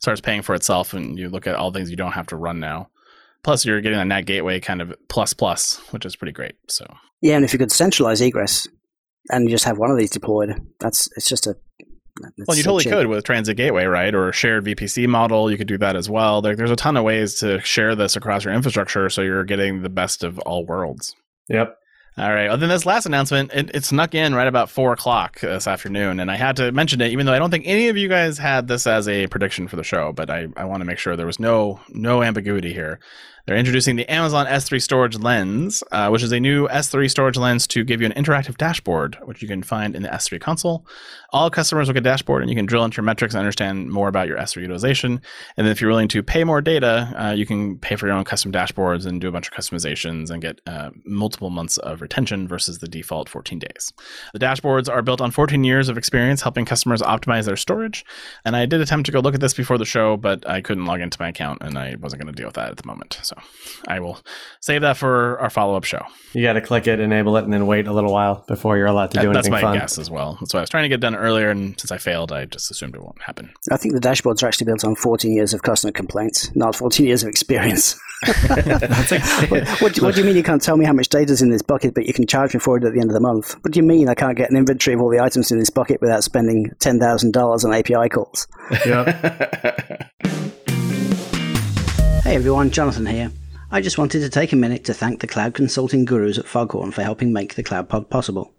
starts 0.00 0.20
paying 0.20 0.42
for 0.42 0.54
itself. 0.54 0.92
And 0.92 1.18
you 1.18 1.28
look 1.28 1.48
at 1.48 1.56
all 1.56 1.72
things 1.72 1.90
you 1.90 1.96
don't 1.96 2.12
have 2.12 2.28
to 2.28 2.36
run 2.36 2.60
now. 2.60 2.88
Plus, 3.42 3.64
you're 3.64 3.80
getting 3.80 3.98
that 3.98 4.06
NAT 4.06 4.26
gateway 4.26 4.60
kind 4.60 4.82
of 4.82 4.94
plus 5.08 5.32
plus, 5.32 5.76
which 5.90 6.04
is 6.04 6.16
pretty 6.16 6.32
great. 6.32 6.56
So 6.68 6.86
Yeah, 7.20 7.36
and 7.36 7.44
if 7.44 7.52
you 7.52 7.58
could 7.58 7.72
centralize 7.72 8.20
egress 8.20 8.66
and 9.30 9.44
you 9.44 9.50
just 9.50 9.64
have 9.64 9.78
one 9.78 9.90
of 9.90 9.98
these 9.98 10.10
deployed, 10.10 10.60
that's 10.80 11.08
it's 11.16 11.28
just 11.28 11.46
a. 11.46 11.56
it's 12.36 12.48
Well, 12.48 12.56
you 12.56 12.62
totally 12.62 12.84
could 12.84 13.06
with 13.06 13.24
Transit 13.24 13.56
Gateway, 13.56 13.84
right? 13.84 14.14
Or 14.14 14.28
a 14.28 14.32
shared 14.32 14.64
VPC 14.64 15.06
model. 15.06 15.50
You 15.50 15.56
could 15.56 15.68
do 15.68 15.78
that 15.78 15.96
as 15.96 16.10
well. 16.10 16.42
There, 16.42 16.56
there's 16.56 16.70
a 16.70 16.76
ton 16.76 16.96
of 16.96 17.04
ways 17.04 17.36
to 17.40 17.60
share 17.60 17.94
this 17.94 18.16
across 18.16 18.44
your 18.44 18.54
infrastructure 18.54 19.08
so 19.08 19.22
you're 19.22 19.44
getting 19.44 19.82
the 19.82 19.88
best 19.88 20.24
of 20.24 20.38
all 20.40 20.66
worlds. 20.66 21.14
Yep. 21.48 21.76
All 22.18 22.34
right. 22.34 22.48
Well, 22.48 22.58
then 22.58 22.68
this 22.68 22.84
last 22.84 23.06
announcement, 23.06 23.52
it, 23.54 23.70
it 23.72 23.84
snuck 23.84 24.12
in 24.12 24.34
right 24.34 24.48
about 24.48 24.70
four 24.70 24.92
o'clock 24.92 25.40
this 25.40 25.68
afternoon, 25.68 26.18
and 26.18 26.32
I 26.32 26.36
had 26.36 26.56
to 26.56 26.72
mention 26.72 27.00
it, 27.00 27.12
even 27.12 27.26
though 27.26 27.32
I 27.32 27.38
don't 27.38 27.52
think 27.52 27.64
any 27.64 27.88
of 27.88 27.96
you 27.96 28.08
guys 28.08 28.38
had 28.38 28.66
this 28.66 28.88
as 28.88 29.06
a 29.06 29.28
prediction 29.28 29.68
for 29.68 29.76
the 29.76 29.84
show. 29.84 30.12
But 30.12 30.28
I, 30.28 30.48
I 30.56 30.64
want 30.64 30.80
to 30.80 30.84
make 30.84 30.98
sure 30.98 31.14
there 31.14 31.26
was 31.26 31.38
no 31.38 31.80
no 31.90 32.24
ambiguity 32.24 32.72
here. 32.72 32.98
They're 33.48 33.56
introducing 33.56 33.96
the 33.96 34.06
Amazon 34.12 34.44
S3 34.44 34.78
Storage 34.82 35.18
Lens, 35.18 35.82
uh, 35.90 36.10
which 36.10 36.22
is 36.22 36.32
a 36.32 36.38
new 36.38 36.68
S3 36.68 37.10
storage 37.10 37.38
lens 37.38 37.66
to 37.68 37.82
give 37.82 38.02
you 38.02 38.06
an 38.06 38.12
interactive 38.12 38.58
dashboard, 38.58 39.16
which 39.24 39.40
you 39.40 39.48
can 39.48 39.62
find 39.62 39.96
in 39.96 40.02
the 40.02 40.10
S3 40.10 40.38
console. 40.38 40.86
All 41.30 41.48
customers 41.48 41.88
will 41.88 41.94
get 41.94 42.00
a 42.00 42.02
dashboard, 42.02 42.42
and 42.42 42.50
you 42.50 42.56
can 42.56 42.66
drill 42.66 42.84
into 42.84 42.96
your 42.96 43.04
metrics 43.04 43.32
and 43.32 43.38
understand 43.38 43.88
more 43.90 44.08
about 44.08 44.28
your 44.28 44.36
S3 44.36 44.60
utilization. 44.60 45.22
And 45.56 45.66
then 45.66 45.72
if 45.72 45.80
you're 45.80 45.88
willing 45.88 46.08
to 46.08 46.22
pay 46.22 46.44
more 46.44 46.60
data, 46.60 47.10
uh, 47.16 47.30
you 47.30 47.46
can 47.46 47.78
pay 47.78 47.96
for 47.96 48.06
your 48.06 48.16
own 48.16 48.24
custom 48.24 48.52
dashboards 48.52 49.06
and 49.06 49.18
do 49.18 49.28
a 49.28 49.32
bunch 49.32 49.48
of 49.48 49.54
customizations 49.54 50.28
and 50.28 50.42
get 50.42 50.60
uh, 50.66 50.90
multiple 51.06 51.48
months 51.48 51.78
of 51.78 52.02
retention 52.02 52.48
versus 52.48 52.80
the 52.80 52.86
default 52.86 53.30
14 53.30 53.58
days. 53.60 53.94
The 54.34 54.40
dashboards 54.40 54.92
are 54.92 55.00
built 55.00 55.22
on 55.22 55.30
14 55.30 55.64
years 55.64 55.88
of 55.88 55.96
experience 55.96 56.42
helping 56.42 56.66
customers 56.66 57.00
optimize 57.00 57.46
their 57.46 57.56
storage. 57.56 58.04
And 58.44 58.54
I 58.54 58.66
did 58.66 58.82
attempt 58.82 59.06
to 59.06 59.12
go 59.12 59.20
look 59.20 59.34
at 59.34 59.40
this 59.40 59.54
before 59.54 59.78
the 59.78 59.86
show, 59.86 60.18
but 60.18 60.46
I 60.46 60.60
couldn't 60.60 60.84
log 60.84 61.00
into 61.00 61.16
my 61.18 61.30
account 61.30 61.62
and 61.62 61.78
I 61.78 61.96
wasn't 61.98 62.20
going 62.20 62.34
to 62.34 62.36
deal 62.36 62.48
with 62.48 62.56
that 62.56 62.72
at 62.72 62.76
the 62.76 62.86
moment. 62.86 63.20
So 63.22 63.37
I 63.86 64.00
will 64.00 64.18
save 64.60 64.80
that 64.82 64.96
for 64.96 65.38
our 65.40 65.50
follow 65.50 65.76
up 65.76 65.84
show. 65.84 66.02
You 66.32 66.42
got 66.42 66.54
to 66.54 66.60
click 66.60 66.86
it, 66.86 67.00
enable 67.00 67.36
it, 67.36 67.44
and 67.44 67.52
then 67.52 67.66
wait 67.66 67.86
a 67.86 67.92
little 67.92 68.12
while 68.12 68.44
before 68.48 68.76
you're 68.76 68.86
allowed 68.86 69.12
to 69.12 69.20
do 69.20 69.28
That- 69.28 69.34
that's 69.34 69.46
anything 69.46 69.52
my 69.52 69.72
fun. 69.72 69.78
guess 69.78 69.98
as 69.98 70.10
well. 70.10 70.36
That's 70.40 70.52
why 70.54 70.60
I 70.60 70.62
was 70.62 70.70
trying 70.70 70.84
to 70.84 70.88
get 70.88 71.00
done 71.00 71.14
earlier, 71.14 71.50
and 71.50 71.78
since 71.80 71.90
I 71.92 71.98
failed, 71.98 72.32
I 72.32 72.44
just 72.44 72.70
assumed 72.70 72.94
it 72.94 73.02
won't 73.02 73.22
happen. 73.22 73.50
I 73.70 73.76
think 73.76 73.94
the 73.94 74.00
dashboards 74.00 74.42
are 74.42 74.46
actually 74.48 74.66
built 74.66 74.84
on 74.84 74.94
14 74.94 75.32
years 75.34 75.54
of 75.54 75.62
customer 75.62 75.92
complaints, 75.92 76.50
not 76.54 76.74
14 76.76 77.06
years 77.06 77.22
of 77.22 77.28
experience. 77.28 77.98
what, 79.48 79.68
what, 79.80 79.94
do, 79.94 80.02
what 80.02 80.14
do 80.14 80.20
you 80.20 80.26
mean 80.26 80.34
you 80.36 80.42
can't 80.42 80.60
tell 80.60 80.76
me 80.76 80.84
how 80.84 80.92
much 80.92 81.08
data's 81.08 81.40
in 81.40 81.50
this 81.50 81.62
bucket, 81.62 81.94
but 81.94 82.04
you 82.04 82.12
can 82.12 82.26
charge 82.26 82.52
me 82.52 82.58
for 82.60 82.76
it 82.76 82.82
at 82.84 82.92
the 82.92 83.00
end 83.00 83.10
of 83.10 83.14
the 83.14 83.20
month? 83.20 83.54
What 83.62 83.72
do 83.72 83.78
you 83.78 83.86
mean 83.86 84.08
I 84.08 84.14
can't 84.14 84.36
get 84.36 84.50
an 84.50 84.56
inventory 84.56 84.94
of 84.94 85.00
all 85.00 85.08
the 85.08 85.20
items 85.20 85.52
in 85.52 85.58
this 85.60 85.70
bucket 85.70 86.00
without 86.00 86.24
spending 86.24 86.72
$10,000 86.80 87.64
on 87.64 87.72
API 87.74 88.08
calls? 88.08 88.48
Yep. 88.84 90.10
Hey 92.28 92.36
everyone, 92.36 92.70
Jonathan 92.70 93.06
here. 93.06 93.32
I 93.70 93.80
just 93.80 93.96
wanted 93.96 94.20
to 94.20 94.28
take 94.28 94.52
a 94.52 94.56
minute 94.56 94.84
to 94.84 94.92
thank 94.92 95.20
the 95.20 95.26
cloud 95.26 95.54
consulting 95.54 96.04
gurus 96.04 96.36
at 96.36 96.44
Foghorn 96.44 96.92
for 96.92 97.02
helping 97.02 97.32
make 97.32 97.54
the 97.54 97.62
Cloud 97.62 97.88
Pod 97.88 98.10
possible. 98.10 98.52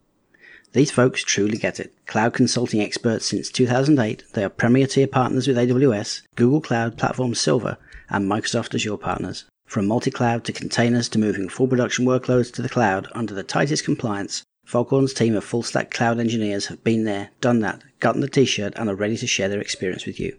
These 0.73 0.89
folks 0.89 1.23
truly 1.23 1.59
get 1.59 1.79
it. 1.79 1.93
Cloud 2.07 2.33
consulting 2.33 2.81
experts 2.81 3.27
since 3.27 3.51
2008, 3.51 4.23
they 4.33 4.43
are 4.43 4.49
premier 4.49 4.87
tier 4.87 5.05
partners 5.05 5.47
with 5.47 5.55
AWS, 5.55 6.23
Google 6.35 6.61
Cloud 6.61 6.97
Platform 6.97 7.35
Silver, 7.35 7.77
and 8.09 8.27
Microsoft 8.27 8.73
Azure 8.73 8.97
partners. 8.97 9.45
From 9.67 9.85
multi-cloud 9.85 10.45
to 10.45 10.51
containers 10.51 11.07
to 11.09 11.19
moving 11.19 11.47
full 11.47 11.67
production 11.67 12.05
workloads 12.05 12.51
to 12.53 12.63
the 12.63 12.69
cloud 12.69 13.07
under 13.11 13.35
the 13.35 13.43
tightest 13.43 13.85
compliance, 13.85 14.41
Foghorn's 14.65 15.13
team 15.13 15.35
of 15.35 15.43
full 15.43 15.61
stack 15.61 15.91
cloud 15.91 16.19
engineers 16.19 16.65
have 16.65 16.83
been 16.83 17.03
there, 17.03 17.29
done 17.39 17.59
that, 17.59 17.83
gotten 17.99 18.21
the 18.21 18.27
t-shirt, 18.27 18.73
and 18.77 18.89
are 18.89 18.95
ready 18.95 19.17
to 19.17 19.27
share 19.27 19.47
their 19.47 19.61
experience 19.61 20.07
with 20.07 20.19
you. 20.19 20.35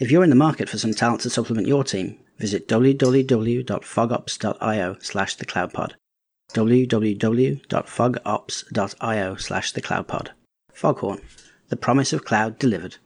If 0.00 0.10
you're 0.10 0.24
in 0.24 0.30
the 0.30 0.34
market 0.34 0.68
for 0.68 0.76
some 0.76 0.92
talent 0.92 1.20
to 1.20 1.30
supplement 1.30 1.68
your 1.68 1.84
team, 1.84 2.18
visit 2.38 2.66
www.fogops.io 2.66 4.96
slash 4.98 5.36
thecloudpod. 5.36 5.92
www.fogops.io 6.52 9.36
slash 9.36 9.72
thecloudpod. 9.72 10.28
Foghorn, 10.72 11.20
the 11.68 11.76
promise 11.76 12.12
of 12.12 12.24
cloud 12.24 12.58
delivered. 12.58 12.96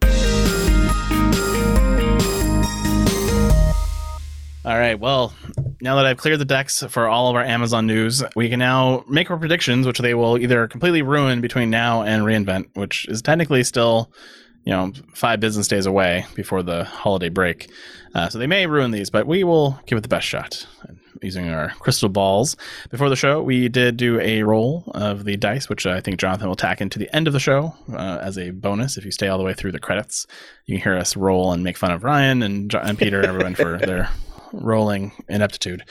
All 4.65 4.79
right. 4.79 4.99
Well, 4.99 5.35
now 5.83 5.97
that 5.97 6.07
I've 6.07 6.17
cleared 6.17 6.41
the 6.41 6.47
decks 6.47 6.83
for 6.89 7.07
all 7.07 7.29
of 7.29 7.37
our 7.37 7.45
Amazon 7.45 7.87
news, 7.87 8.25
we 8.35 8.49
can 8.49 8.61
now 8.61 9.05
make 9.07 9.31
our 9.31 9.37
predictions, 9.37 9.87
which 9.87 9.99
they 9.99 10.15
will 10.15 10.39
either 10.39 10.67
completely 10.67 11.03
ruin 11.03 11.43
between 11.43 11.69
now 11.69 12.01
and 12.03 12.23
reInvent, 12.23 12.71
which 12.73 13.07
is 13.09 13.21
technically 13.21 13.63
still 13.63 14.11
you 14.65 14.73
know 14.73 14.93
five 15.15 15.41
business 15.41 15.69
days 15.69 15.87
away 15.87 16.27
before 16.35 16.63
the 16.63 16.85
holiday 16.85 17.29
break. 17.29 17.71
Uh, 18.15 18.29
so 18.29 18.39
they 18.39 18.47
may 18.47 18.67
ruin 18.67 18.91
these, 18.91 19.11
but 19.11 19.27
we 19.27 19.45
will 19.45 19.79
give 19.87 19.99
it 19.99 20.01
the 20.03 20.09
best 20.09 20.27
shot 20.27 20.67
using 21.23 21.49
our 21.49 21.71
crystal 21.81 22.09
balls. 22.09 22.57
Before 22.91 23.09
the 23.09 23.17
show, 23.17 23.43
we 23.43 23.69
did 23.69 23.97
do 23.97 24.21
a 24.21 24.43
roll 24.43 24.85
of 24.95 25.25
the 25.25 25.37
dice, 25.37 25.69
which 25.69 25.87
I 25.87 26.01
think 26.01 26.19
Jonathan 26.19 26.49
will 26.49 26.57
tack 26.57 26.81
into 26.81 26.99
the 26.99 27.15
end 27.15 27.27
of 27.27 27.33
the 27.33 27.41
show 27.41 27.75
uh, 27.93 28.19
as 28.23 28.39
a 28.39 28.51
bonus. 28.51 28.97
If 28.97 29.05
you 29.05 29.11
stay 29.11 29.29
all 29.29 29.39
the 29.39 29.45
way 29.45 29.55
through 29.55 29.73
the 29.73 29.79
credits, 29.79 30.27
you 30.67 30.77
can 30.77 30.83
hear 30.83 30.97
us 30.97 31.17
roll 31.17 31.53
and 31.53 31.65
make 31.65 31.77
fun 31.77 31.91
of 31.91 32.05
Ryan 32.05 32.43
and, 32.43 32.73
and 32.75 32.99
Peter 32.99 33.19
and 33.19 33.27
everyone 33.29 33.55
for 33.55 33.79
their 33.79 34.11
rolling 34.53 35.13
ineptitude. 35.29 35.85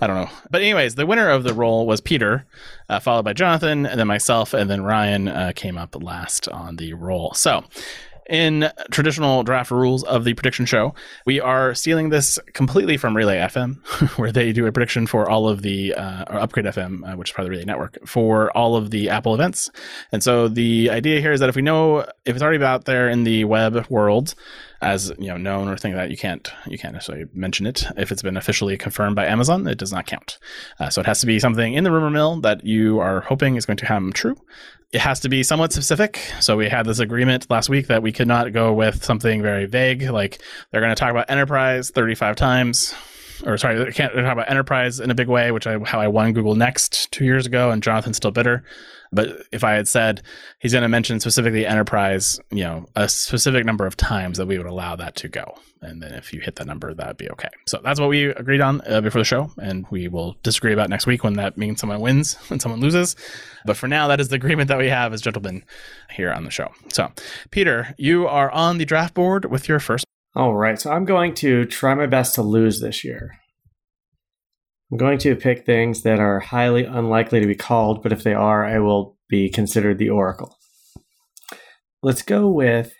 I 0.00 0.06
don't 0.06 0.16
know. 0.16 0.30
But 0.50 0.62
anyways, 0.62 0.96
the 0.96 1.06
winner 1.06 1.28
of 1.28 1.44
the 1.44 1.54
roll 1.54 1.86
was 1.86 2.00
Peter, 2.00 2.46
uh, 2.88 2.98
followed 3.00 3.24
by 3.24 3.32
Jonathan, 3.32 3.86
and 3.86 3.98
then 3.98 4.06
myself, 4.06 4.52
and 4.52 4.68
then 4.68 4.82
Ryan 4.82 5.28
uh, 5.28 5.52
came 5.54 5.78
up 5.78 6.00
last 6.02 6.48
on 6.48 6.76
the 6.76 6.94
roll. 6.94 7.32
So 7.34 7.64
in 8.30 8.70
traditional 8.90 9.42
draft 9.42 9.70
rules 9.70 10.04
of 10.04 10.24
the 10.24 10.34
prediction 10.34 10.64
show, 10.64 10.94
we 11.26 11.40
are 11.40 11.74
stealing 11.74 12.10
this 12.10 12.38
completely 12.54 12.96
from 12.96 13.16
Relay 13.16 13.38
FM, 13.38 13.76
where 14.18 14.30
they 14.30 14.52
do 14.52 14.66
a 14.66 14.72
prediction 14.72 15.06
for 15.06 15.28
all 15.28 15.48
of 15.48 15.62
the 15.62 15.92
uh, 15.94 16.24
or 16.28 16.38
Upgrade 16.38 16.66
FM, 16.66 17.12
uh, 17.12 17.16
which 17.16 17.30
is 17.30 17.34
part 17.34 17.44
of 17.44 17.46
the 17.46 17.50
Relay 17.50 17.64
network, 17.64 17.98
for 18.06 18.56
all 18.56 18.76
of 18.76 18.90
the 18.90 19.10
Apple 19.10 19.34
events. 19.34 19.68
And 20.12 20.22
so 20.22 20.46
the 20.46 20.90
idea 20.90 21.20
here 21.20 21.32
is 21.32 21.40
that 21.40 21.48
if 21.48 21.56
we 21.56 21.62
know 21.62 22.00
if 22.24 22.36
it's 22.36 22.42
already 22.42 22.62
out 22.64 22.84
there 22.84 23.08
in 23.08 23.24
the 23.24 23.44
web 23.44 23.86
world, 23.90 24.34
as 24.82 25.12
you 25.18 25.28
know 25.28 25.36
known 25.36 25.68
or 25.68 25.76
thing 25.76 25.94
that 25.94 26.10
you 26.10 26.16
can't 26.16 26.52
you 26.66 26.78
can't 26.78 26.94
necessarily 26.94 27.26
mention 27.34 27.66
it. 27.66 27.84
If 27.96 28.10
it's 28.10 28.22
been 28.22 28.36
officially 28.36 28.76
confirmed 28.76 29.16
by 29.16 29.26
Amazon 29.26 29.66
it 29.66 29.78
does 29.78 29.92
not 29.92 30.06
count. 30.06 30.38
Uh, 30.78 30.90
so 30.90 31.00
it 31.00 31.06
has 31.06 31.20
to 31.20 31.26
be 31.26 31.38
something 31.38 31.74
in 31.74 31.84
the 31.84 31.90
rumor 31.90 32.10
mill 32.10 32.40
that 32.40 32.64
you 32.64 32.98
are 33.00 33.20
hoping 33.20 33.56
is 33.56 33.66
going 33.66 33.76
to 33.78 33.86
come 33.86 34.12
true. 34.12 34.36
It 34.92 35.00
has 35.00 35.20
to 35.20 35.28
be 35.28 35.44
somewhat 35.44 35.72
specific. 35.72 36.16
So 36.40 36.56
we 36.56 36.68
had 36.68 36.84
this 36.84 36.98
agreement 36.98 37.48
last 37.48 37.68
week 37.68 37.86
that 37.86 38.02
we 38.02 38.10
could 38.10 38.26
not 38.26 38.52
go 38.52 38.72
with 38.72 39.04
something 39.04 39.40
very 39.40 39.66
vague 39.66 40.02
like 40.10 40.42
they're 40.70 40.80
going 40.80 40.94
to 40.94 40.98
talk 40.98 41.10
about 41.10 41.30
enterprise 41.30 41.90
35 41.90 42.36
times 42.36 42.94
or 43.44 43.56
sorry, 43.56 43.82
they 43.82 43.92
can't 43.92 44.12
talk 44.12 44.32
about 44.32 44.50
enterprise 44.50 45.00
in 45.00 45.10
a 45.10 45.14
big 45.14 45.28
way, 45.28 45.50
which 45.50 45.66
I 45.66 45.78
how 45.84 46.00
I 46.00 46.08
won 46.08 46.32
Google 46.32 46.54
Next 46.54 47.10
two 47.12 47.24
years 47.24 47.46
ago, 47.46 47.70
and 47.70 47.82
Jonathan's 47.82 48.16
still 48.16 48.30
bitter. 48.30 48.64
But 49.12 49.42
if 49.50 49.64
I 49.64 49.72
had 49.72 49.88
said 49.88 50.22
he's 50.60 50.72
going 50.72 50.82
to 50.82 50.88
mention 50.88 51.18
specifically 51.20 51.66
enterprise, 51.66 52.38
you 52.50 52.62
know, 52.62 52.86
a 52.94 53.08
specific 53.08 53.64
number 53.64 53.86
of 53.86 53.96
times 53.96 54.38
that 54.38 54.46
we 54.46 54.56
would 54.56 54.68
allow 54.68 54.94
that 54.96 55.16
to 55.16 55.28
go. 55.28 55.58
And 55.82 56.02
then 56.02 56.12
if 56.12 56.32
you 56.32 56.40
hit 56.40 56.56
that 56.56 56.66
number, 56.66 56.92
that'd 56.94 57.16
be 57.16 57.30
okay. 57.30 57.48
So 57.66 57.80
that's 57.82 57.98
what 57.98 58.08
we 58.08 58.26
agreed 58.26 58.60
on 58.60 58.82
uh, 58.86 59.00
before 59.00 59.20
the 59.20 59.24
show. 59.24 59.50
And 59.60 59.86
we 59.90 60.08
will 60.08 60.36
disagree 60.42 60.72
about 60.72 60.90
next 60.90 61.06
week 61.06 61.24
when 61.24 61.34
that 61.34 61.56
means 61.56 61.80
someone 61.80 62.00
wins 62.00 62.38
and 62.50 62.60
someone 62.60 62.80
loses. 62.80 63.16
But 63.64 63.76
for 63.76 63.88
now, 63.88 64.06
that 64.08 64.20
is 64.20 64.28
the 64.28 64.36
agreement 64.36 64.68
that 64.68 64.78
we 64.78 64.88
have 64.88 65.12
as 65.12 65.22
gentlemen 65.22 65.64
here 66.10 66.32
on 66.32 66.44
the 66.44 66.50
show. 66.50 66.70
So, 66.92 67.10
Peter, 67.50 67.94
you 67.98 68.28
are 68.28 68.50
on 68.50 68.78
the 68.78 68.84
draft 68.84 69.14
board 69.14 69.46
with 69.46 69.68
your 69.68 69.80
first. 69.80 70.04
All 70.34 70.54
right. 70.54 70.80
So 70.80 70.90
I'm 70.90 71.04
going 71.04 71.34
to 71.36 71.64
try 71.64 71.94
my 71.94 72.06
best 72.06 72.34
to 72.36 72.42
lose 72.42 72.80
this 72.80 73.04
year. 73.04 73.32
I'm 74.90 74.98
going 74.98 75.18
to 75.18 75.36
pick 75.36 75.64
things 75.64 76.02
that 76.02 76.18
are 76.18 76.40
highly 76.40 76.84
unlikely 76.84 77.40
to 77.40 77.46
be 77.46 77.54
called, 77.54 78.02
but 78.02 78.12
if 78.12 78.22
they 78.22 78.34
are, 78.34 78.64
I 78.64 78.78
will 78.78 79.16
be 79.28 79.48
considered 79.48 79.98
the 79.98 80.10
oracle. 80.10 80.56
Let's 82.02 82.22
go 82.22 82.48
with 82.48 82.92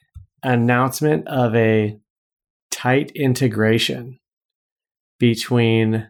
announcement 0.42 1.26
of 1.28 1.54
a 1.54 1.98
tight 2.70 3.10
integration 3.12 4.18
between 5.18 6.08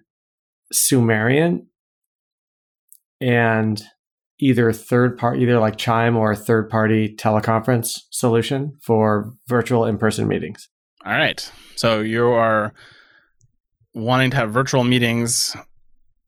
Sumerian 0.73 1.67
and 3.21 3.83
either 4.39 4.73
third 4.73 5.19
party, 5.19 5.43
either 5.43 5.59
like 5.59 5.77
Chime 5.77 6.17
or 6.17 6.33
a 6.33 6.37
third 6.37 6.71
party 6.71 7.15
teleconference 7.15 8.01
solution 8.11 8.77
for 8.83 9.33
virtual 9.49 9.85
in 9.85 9.99
person 9.99 10.27
meetings. 10.29 10.69
All 11.05 11.13
right. 11.13 11.51
So 11.77 12.01
you 12.01 12.27
are 12.27 12.75
wanting 13.95 14.31
to 14.31 14.37
have 14.37 14.53
virtual 14.53 14.85
meetings 14.85 15.57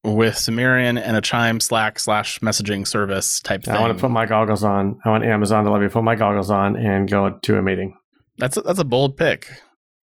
with 0.05 0.37
Sumerian 0.37 0.99
and 0.99 1.17
a 1.17 1.21
Chime 1.21 1.61
Slack 1.61 1.99
slash 1.99 2.41
messaging 2.41 2.87
service 2.87 3.41
type 3.41 3.65
thing. 3.65 3.75
I 3.75 3.81
want 3.81 3.97
to 3.97 4.01
put 4.01 4.11
my 4.11 4.27
goggles 4.27 4.65
on. 4.65 4.99
I 5.05 5.11
want 5.11 5.25
Amazon 5.25 5.65
to 5.65 5.71
let 5.71 5.81
me 5.81 5.89
put 5.89 6.03
my 6.03 6.15
goggles 6.15 6.51
on 6.51 6.77
and 6.77 7.09
go 7.09 7.39
to 7.43 7.59
a 7.59 7.63
meeting. 7.63 7.97
That's 8.39 8.57
a, 8.57 8.63
that's 8.63 8.79
a 8.79 8.85
bold 8.85 9.17
pick. 9.17 9.47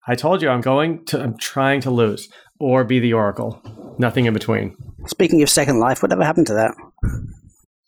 I 0.08 0.16
told 0.16 0.42
you 0.42 0.50
I'm 0.50 0.62
going 0.62 1.06
to. 1.06 1.22
I'm 1.22 1.38
trying 1.38 1.82
to 1.82 1.92
lose 1.92 2.30
or 2.60 2.84
be 2.84 3.00
the 3.00 3.14
oracle. 3.14 3.62
Nothing 3.98 4.26
in 4.26 4.34
between. 4.34 4.76
Speaking 5.08 5.42
of 5.42 5.50
Second 5.50 5.80
Life, 5.80 6.02
whatever 6.02 6.24
happened 6.24 6.48
to 6.48 6.54
that? 6.54 6.74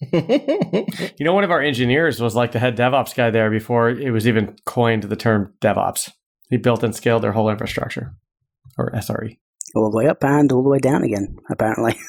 you 1.18 1.26
know, 1.26 1.34
one 1.34 1.44
of 1.44 1.52
our 1.52 1.62
engineers 1.62 2.22
was 2.22 2.36
like 2.36 2.54
the 2.54 2.60
head 2.60 2.78
DevOps 2.78 3.16
guy 3.16 3.30
there 3.30 3.52
before 3.52 3.90
it 3.90 4.12
was 4.12 4.28
even 4.28 4.56
coined 4.66 5.04
the 5.04 5.16
term 5.16 5.54
DevOps. 5.62 6.12
He 6.50 6.58
built 6.58 6.84
and 6.84 6.96
scaled 6.96 7.24
their 7.24 7.34
whole 7.34 7.50
infrastructure, 7.50 8.16
or 8.78 8.92
SRE 8.92 9.38
all 9.76 9.90
the 9.90 9.98
way 9.98 10.08
up 10.08 10.24
and 10.24 10.52
all 10.52 10.64
the 10.64 10.70
way 10.70 10.80
down 10.80 11.04
again, 11.04 11.38
apparently. 11.50 11.96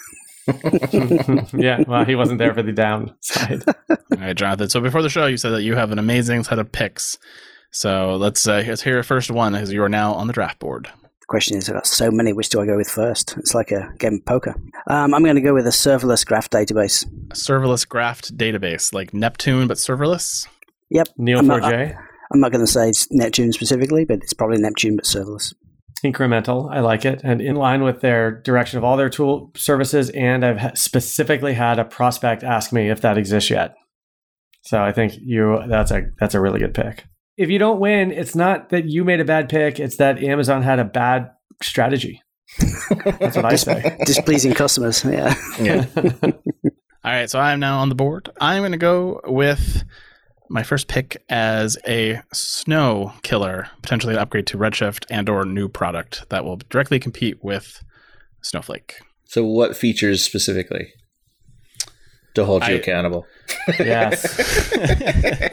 yeah, 1.53 1.85
well, 1.87 2.05
he 2.05 2.16
wasn't 2.16 2.38
there 2.38 2.53
for 2.55 2.62
the 2.62 2.72
downside. 2.72 3.62
all 3.88 3.96
right, 4.18 4.37
Jonathan. 4.37 4.68
So 4.68 4.81
before 4.81 5.03
the 5.03 5.09
show, 5.09 5.26
you 5.26 5.37
said 5.37 5.50
that 5.50 5.62
you 5.62 5.76
have 5.76 5.92
an 5.92 5.98
amazing 5.98 6.42
set 6.42 6.59
of 6.59 6.72
picks. 6.72 7.18
So 7.70 8.16
let's 8.16 8.48
uh, 8.48 8.64
let's 8.66 8.83
hear 8.83 8.94
your 8.94 9.03
first 9.05 9.31
one 9.31 9.55
as 9.55 9.72
you 9.72 9.83
are 9.85 9.88
now 9.88 10.14
on 10.14 10.26
the 10.26 10.33
draft 10.33 10.59
board. 10.59 10.87
The 10.87 11.26
question 11.29 11.57
is, 11.57 11.68
I've 11.68 11.76
got 11.76 11.87
so 11.87 12.11
many. 12.11 12.33
Which 12.33 12.48
do 12.48 12.61
I 12.61 12.66
go 12.66 12.76
with 12.76 12.88
first? 12.88 13.37
It's 13.37 13.55
like 13.55 13.70
a 13.70 13.92
game 13.98 14.14
of 14.14 14.24
poker. 14.24 14.57
Um, 14.88 15.14
I'm 15.14 15.22
going 15.22 15.37
to 15.37 15.42
go 15.42 15.55
with 15.55 15.66
a 15.66 15.70
serverless 15.70 16.26
graph 16.26 16.50
database. 16.50 17.07
A 17.31 17.35
serverless 17.35 17.87
graph 17.88 18.22
database, 18.22 18.92
like 18.92 19.14
Neptune, 19.14 19.68
but 19.68 19.76
serverless. 19.76 20.48
Yep. 20.88 21.11
Neo4j. 21.16 21.96
I'm 22.33 22.40
not 22.40 22.53
going 22.53 22.64
to 22.64 22.71
say 22.71 22.88
it's 22.88 23.11
Neptune 23.11 23.53
specifically, 23.53 24.05
but 24.05 24.23
it's 24.23 24.33
probably 24.33 24.59
Neptune 24.59 24.97
but 24.97 25.05
serverless 25.05 25.53
incremental. 26.05 26.71
I 26.71 26.81
like 26.81 27.05
it, 27.05 27.21
and 27.25 27.40
in 27.40 27.57
line 27.57 27.83
with 27.83 28.01
their 28.01 28.31
direction 28.31 28.79
of 28.79 28.85
all 28.85 28.97
their 28.97 29.11
tool 29.11 29.51
services. 29.57 30.11
And 30.11 30.45
I've 30.45 30.79
specifically 30.79 31.55
had 31.55 31.79
a 31.79 31.85
prospect 31.85 32.43
ask 32.43 32.73
me 32.73 32.90
if 32.90 33.01
that 33.03 33.19
exists 33.19 33.51
yet. 33.51 33.75
So 34.62 34.83
I 34.83 34.93
think 34.93 35.14
you 35.21 35.62
that's 35.69 35.90
a 35.90 36.03
that's 36.19 36.35
a 36.35 36.40
really 36.40 36.61
good 36.61 36.75
pick. 36.75 37.05
If 37.37 37.49
you 37.49 37.59
don't 37.59 37.81
win, 37.81 38.12
it's 38.12 38.35
not 38.35 38.71
that 38.71 38.87
you 38.87 39.05
made 39.05 39.21
a 39.21 39.25
bad 39.25 39.49
pick; 39.49 39.81
it's 39.81 39.97
that 39.97 40.23
Amazon 40.23 40.62
had 40.62 40.79
a 40.79 40.85
bad 40.85 41.31
strategy. 41.62 42.23
that's 42.59 43.37
what 43.37 43.45
I 43.45 43.57
say. 43.57 43.97
Displeasing 44.07 44.55
customers. 44.55 45.05
Yeah. 45.05 45.35
Yeah. 45.61 45.87
all 46.25 46.33
right, 47.05 47.31
so 47.31 47.38
I'm 47.38 47.61
now 47.61 47.79
on 47.79 47.88
the 47.88 47.95
board. 47.95 48.29
I'm 48.40 48.62
going 48.62 48.73
to 48.73 48.79
go 48.79 49.21
with 49.25 49.85
my 50.51 50.65
first 50.65 50.89
pick 50.89 51.23
as 51.29 51.79
a 51.87 52.21
snow 52.33 53.13
killer, 53.23 53.69
potentially 53.83 54.15
an 54.15 54.19
upgrade 54.19 54.49
to 54.49 54.59
Redshift 54.59 55.07
and 55.09 55.29
or 55.29 55.45
new 55.45 55.69
product 55.69 56.29
that 56.29 56.45
will 56.45 56.57
directly 56.69 56.99
compete 56.99 57.43
with 57.43 57.83
Snowflake. 58.43 58.97
So 59.27 59.45
what 59.45 59.77
features 59.77 60.25
specifically 60.25 60.93
to 62.35 62.45
hold 62.45 62.67
you 62.67 62.75
I, 62.75 62.79
accountable? 62.79 63.27
Yes. 63.79 64.73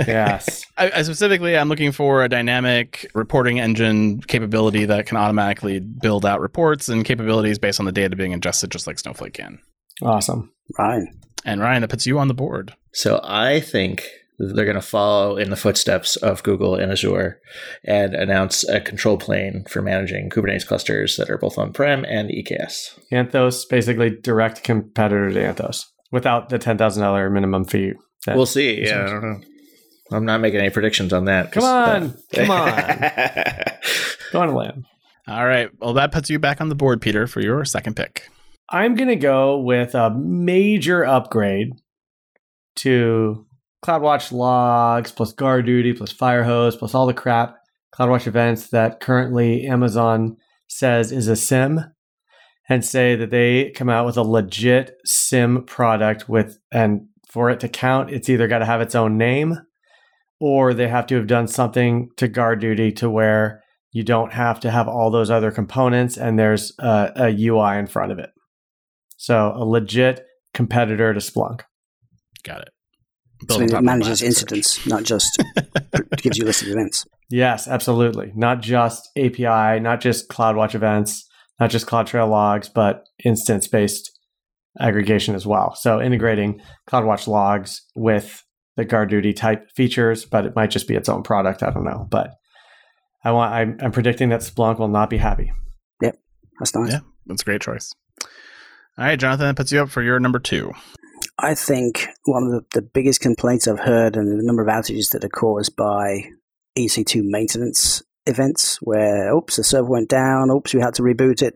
yes. 0.07 0.65
I, 0.77 0.91
I 0.95 1.01
specifically, 1.03 1.55
I'm 1.55 1.69
looking 1.69 1.91
for 1.91 2.23
a 2.23 2.29
dynamic 2.29 3.09
reporting 3.13 3.59
engine 3.59 4.21
capability 4.21 4.85
that 4.85 5.05
can 5.05 5.17
automatically 5.17 5.79
build 5.79 6.25
out 6.25 6.39
reports 6.39 6.89
and 6.89 7.05
capabilities 7.05 7.59
based 7.59 7.79
on 7.79 7.85
the 7.85 7.91
data 7.91 8.15
being 8.15 8.31
ingested, 8.31 8.71
just 8.71 8.87
like 8.87 8.97
Snowflake 8.97 9.33
can. 9.33 9.59
Awesome. 10.01 10.51
Ryan. 10.79 11.19
And 11.45 11.61
Ryan, 11.61 11.81
that 11.81 11.89
puts 11.89 12.07
you 12.07 12.17
on 12.17 12.27
the 12.27 12.33
board. 12.33 12.73
So 12.93 13.19
I 13.23 13.59
think 13.59 14.03
they're 14.39 14.65
going 14.65 14.75
to 14.75 14.81
follow 14.81 15.37
in 15.37 15.49
the 15.49 15.55
footsteps 15.55 16.15
of 16.17 16.43
Google 16.43 16.75
and 16.75 16.91
Azure 16.91 17.39
and 17.83 18.13
announce 18.13 18.67
a 18.69 18.79
control 18.79 19.17
plane 19.17 19.65
for 19.69 19.81
managing 19.81 20.29
Kubernetes 20.29 20.65
clusters 20.67 21.17
that 21.17 21.29
are 21.29 21.37
both 21.37 21.57
on 21.57 21.73
prem 21.73 22.05
and 22.05 22.29
EKS. 22.29 22.99
Anthos, 23.11 23.67
basically 23.67 24.11
direct 24.21 24.63
competitor 24.63 25.31
to 25.31 25.39
Anthos 25.39 25.85
without 26.11 26.49
the 26.49 26.59
$10,000 26.59 27.31
minimum 27.31 27.65
fee. 27.65 27.93
that- 28.25 28.35
We'll 28.35 28.45
see. 28.45 28.81
Yeah, 28.85 29.03
I 29.03 29.09
don't 29.09 29.21
know. 29.23 29.39
I'm 30.11 30.25
not 30.25 30.39
making 30.39 30.59
any 30.59 30.69
predictions 30.69 31.11
on 31.11 31.25
that. 31.25 31.51
Come 31.51 31.63
uh, 31.63 31.67
on, 31.67 32.17
come 32.33 32.47
that- 32.47 33.81
Go 34.31 34.41
on 34.41 34.49
a 34.49 34.55
lamb. 34.55 34.85
All 35.27 35.45
right. 35.45 35.69
Well, 35.79 35.93
that 35.93 36.11
puts 36.11 36.29
you 36.29 36.39
back 36.39 36.61
on 36.61 36.69
the 36.69 36.75
board, 36.75 37.01
Peter, 37.01 37.27
for 37.27 37.41
your 37.41 37.65
second 37.65 37.95
pick. 37.95 38.29
I'm 38.69 38.95
going 38.95 39.09
to 39.09 39.15
go 39.15 39.57
with 39.59 39.95
a 39.95 40.09
major 40.11 41.03
upgrade 41.05 41.69
to 42.77 43.46
CloudWatch 43.85 44.31
logs 44.31 45.11
plus 45.11 45.33
GuardDuty 45.33 45.97
plus 45.97 46.13
Firehose 46.13 46.77
plus 46.77 46.95
all 46.95 47.05
the 47.05 47.13
crap 47.13 47.57
CloudWatch 47.95 48.27
events 48.27 48.67
that 48.69 48.99
currently 48.99 49.65
Amazon 49.65 50.37
says 50.67 51.11
is 51.11 51.27
a 51.27 51.35
SIEM 51.35 51.93
and 52.69 52.83
say 52.83 53.15
that 53.15 53.29
they 53.29 53.71
come 53.71 53.89
out 53.89 54.05
with 54.05 54.17
a 54.17 54.23
legit 54.23 54.97
SIEM 55.05 55.63
product 55.65 56.27
with 56.27 56.59
and 56.71 57.07
for 57.29 57.49
it 57.49 57.59
to 57.59 57.69
count 57.69 58.09
it's 58.09 58.29
either 58.29 58.47
got 58.47 58.59
to 58.59 58.65
have 58.65 58.81
its 58.81 58.95
own 58.95 59.17
name 59.17 59.57
or 60.39 60.73
they 60.73 60.87
have 60.87 61.07
to 61.07 61.15
have 61.15 61.27
done 61.27 61.47
something 61.47 62.09
to 62.17 62.27
GuardDuty 62.27 62.95
to 62.97 63.09
where 63.09 63.63
you 63.91 64.03
don't 64.03 64.33
have 64.33 64.59
to 64.59 64.71
have 64.71 64.87
all 64.87 65.09
those 65.09 65.31
other 65.31 65.51
components 65.51 66.17
and 66.17 66.37
there's 66.37 66.73
a, 66.79 67.11
a 67.15 67.47
UI 67.47 67.77
in 67.77 67.87
front 67.87 68.11
of 68.11 68.19
it. 68.19 68.29
So 69.17 69.53
a 69.55 69.65
legit 69.65 70.25
competitor 70.53 71.13
to 71.13 71.19
Splunk. 71.19 71.61
Got 72.43 72.61
it. 72.61 72.69
So 73.49 73.61
on 73.61 73.67
top 73.67 73.79
it 73.79 73.83
manages 73.83 74.21
Elasticsearch. 74.21 74.25
incidents, 74.25 74.87
not 74.87 75.03
just 75.03 75.43
gives 76.17 76.37
you 76.37 76.45
a 76.45 76.47
list 76.47 76.63
of 76.63 76.69
events. 76.69 77.05
Yes, 77.29 77.67
absolutely. 77.67 78.31
Not 78.35 78.61
just 78.61 79.09
API, 79.17 79.79
not 79.79 80.01
just 80.01 80.29
CloudWatch 80.29 80.75
events, 80.75 81.27
not 81.59 81.69
just 81.69 81.85
CloudTrail 81.87 82.29
logs, 82.29 82.69
but 82.69 83.05
instance 83.23 83.67
based 83.67 84.11
aggregation 84.79 85.35
as 85.35 85.45
well. 85.45 85.75
So 85.75 86.01
integrating 86.01 86.61
CloudWatch 86.89 87.27
logs 87.27 87.81
with 87.95 88.43
the 88.75 88.85
GuardDuty 88.85 89.35
type 89.35 89.69
features, 89.75 90.25
but 90.25 90.45
it 90.45 90.55
might 90.55 90.69
just 90.69 90.87
be 90.87 90.95
its 90.95 91.09
own 91.09 91.23
product. 91.23 91.63
I 91.63 91.71
don't 91.71 91.83
know. 91.83 92.07
But 92.09 92.35
I 93.23 93.31
want 93.31 93.53
I'm, 93.53 93.77
I'm 93.81 93.91
predicting 93.91 94.29
that 94.29 94.41
Splunk 94.41 94.79
will 94.79 94.87
not 94.87 95.09
be 95.09 95.17
happy. 95.17 95.51
Yep, 96.01 96.17
that's 96.59 96.75
nice. 96.75 96.91
Yeah. 96.91 96.99
That's 97.25 97.41
a 97.41 97.45
great 97.45 97.61
choice. 97.61 97.93
All 98.97 99.05
right, 99.05 99.19
Jonathan, 99.19 99.47
that 99.47 99.57
puts 99.57 99.71
you 99.71 99.81
up 99.81 99.89
for 99.89 100.01
your 100.01 100.19
number 100.19 100.39
two. 100.39 100.71
I 101.39 101.53
think 101.53 102.07
one 102.25 102.43
of 102.43 102.51
the, 102.51 102.81
the 102.81 102.81
biggest 102.81 103.21
complaints 103.21 103.67
I've 103.67 103.79
heard 103.79 104.15
and 104.15 104.27
the 104.27 104.43
number 104.43 104.63
of 104.63 104.69
outages 104.69 105.11
that 105.11 105.23
are 105.23 105.29
caused 105.29 105.75
by 105.75 106.31
EC2 106.77 107.21
maintenance 107.23 108.01
events 108.25 108.77
where, 108.81 109.33
oops, 109.33 109.55
the 109.55 109.63
server 109.63 109.89
went 109.89 110.09
down, 110.09 110.49
oops, 110.49 110.73
we 110.73 110.81
had 110.81 110.95
to 110.95 111.03
reboot 111.03 111.41
it. 111.41 111.55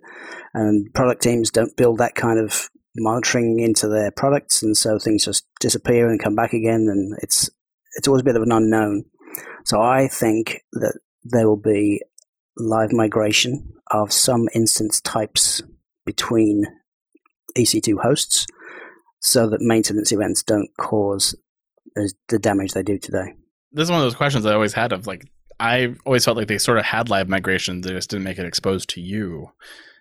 And 0.54 0.94
product 0.94 1.24
teams 1.24 1.50
don't 1.50 1.76
build 1.76 1.98
that 1.98 2.16
kind 2.16 2.40
of 2.40 2.70
monitoring 2.96 3.60
into 3.60 3.88
their 3.88 4.12
products. 4.12 4.62
And 4.62 4.78
so 4.78 5.00
things 5.00 5.26
just 5.26 5.46
disappear 5.60 6.10
and 6.10 6.22
come 6.22 6.36
back 6.36 6.54
again. 6.54 6.88
And 6.90 7.18
it's, 7.22 7.50
it's 7.98 8.08
always 8.08 8.22
a 8.22 8.26
bit 8.26 8.36
of 8.36 8.44
an 8.44 8.52
unknown. 8.52 9.06
So 9.66 9.82
I 9.82 10.08
think 10.08 10.62
that 10.74 11.00
there 11.24 11.48
will 11.48 11.62
be 11.62 12.02
live 12.58 12.92
migration 12.92 13.74
of 13.90 14.12
some 14.12 14.48
instance 14.54 15.02
types 15.02 15.62
between 16.06 16.66
EC2 17.58 18.02
hosts 18.02 18.46
so 19.22 19.50
that 19.50 19.62
maintenance 19.62 20.12
events 20.12 20.44
don't 20.44 20.70
cause 20.78 21.36
the 21.96 22.40
damage 22.40 22.74
they 22.74 22.84
do 22.84 22.98
today. 22.98 23.34
This 23.72 23.84
is 23.84 23.92
one 23.92 24.00
of 24.00 24.06
those 24.06 24.16
questions 24.16 24.46
I 24.46 24.54
always 24.54 24.74
had 24.74 24.92
of 24.92 25.08
like, 25.08 25.26
I 25.60 25.94
always 26.06 26.26
felt 26.26 26.38
like 26.38 26.48
they 26.48 26.58
sort 26.58 26.80
of 26.80 26.86
had 26.86 27.10
live 27.10 27.30
migrations, 27.30 27.86
they 27.86 27.94
just 27.94 28.10
didn't 28.10 28.24
make 28.24 28.40
it 28.40 28.46
exposed 28.46 28.90
to 28.92 29.02
you. 29.02 29.52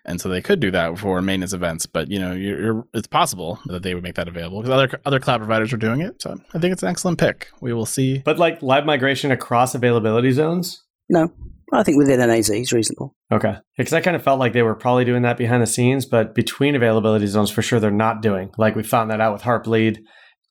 And 0.03 0.19
so 0.19 0.29
they 0.29 0.41
could 0.41 0.59
do 0.59 0.71
that 0.71 0.97
for 0.97 1.21
maintenance 1.21 1.53
events, 1.53 1.85
but 1.85 2.09
you 2.09 2.17
know, 2.17 2.33
you're, 2.33 2.61
you're, 2.61 2.87
it's 2.95 3.07
possible 3.07 3.59
that 3.67 3.83
they 3.83 3.93
would 3.93 4.03
make 4.03 4.15
that 4.15 4.27
available 4.27 4.61
because 4.61 4.73
other 4.73 4.99
other 5.05 5.19
cloud 5.19 5.37
providers 5.37 5.71
are 5.71 5.77
doing 5.77 6.01
it. 6.01 6.21
So 6.21 6.41
I 6.55 6.59
think 6.59 6.73
it's 6.73 6.81
an 6.81 6.89
excellent 6.89 7.19
pick. 7.19 7.49
We 7.61 7.71
will 7.71 7.85
see. 7.85 8.17
But 8.17 8.39
like 8.39 8.63
live 8.63 8.85
migration 8.85 9.29
across 9.29 9.75
availability 9.75 10.31
zones. 10.31 10.83
No, 11.07 11.31
I 11.73 11.83
think 11.83 11.97
within 11.97 12.19
an 12.19 12.29
AZ 12.29 12.49
is 12.49 12.73
reasonable. 12.73 13.15
Okay. 13.31 13.55
Because 13.77 13.93
I 13.93 14.01
kind 14.01 14.15
of 14.15 14.23
felt 14.23 14.39
like 14.39 14.53
they 14.53 14.61
were 14.61 14.75
probably 14.75 15.05
doing 15.05 15.21
that 15.21 15.37
behind 15.37 15.61
the 15.61 15.67
scenes, 15.67 16.05
but 16.05 16.35
between 16.35 16.75
availability 16.75 17.27
zones, 17.27 17.49
for 17.49 17.61
sure, 17.61 17.79
they're 17.79 17.91
not 17.91 18.21
doing. 18.21 18.51
Like 18.57 18.75
we 18.75 18.83
found 18.83 19.09
that 19.09 19.21
out 19.21 19.33
with 19.33 19.43
Harplead 19.43 19.99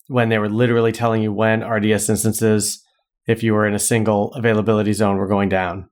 when 0.09 0.28
they 0.28 0.38
were 0.38 0.48
literally 0.48 0.92
telling 0.92 1.22
you 1.22 1.33
when 1.33 1.62
RDS 1.62 2.09
instances, 2.09 2.83
if 3.26 3.42
you 3.42 3.52
were 3.52 3.66
in 3.66 3.74
a 3.74 3.78
single 3.78 4.33
availability 4.33 4.92
zone, 4.92 5.18
were 5.18 5.28
going 5.28 5.48
down. 5.48 5.90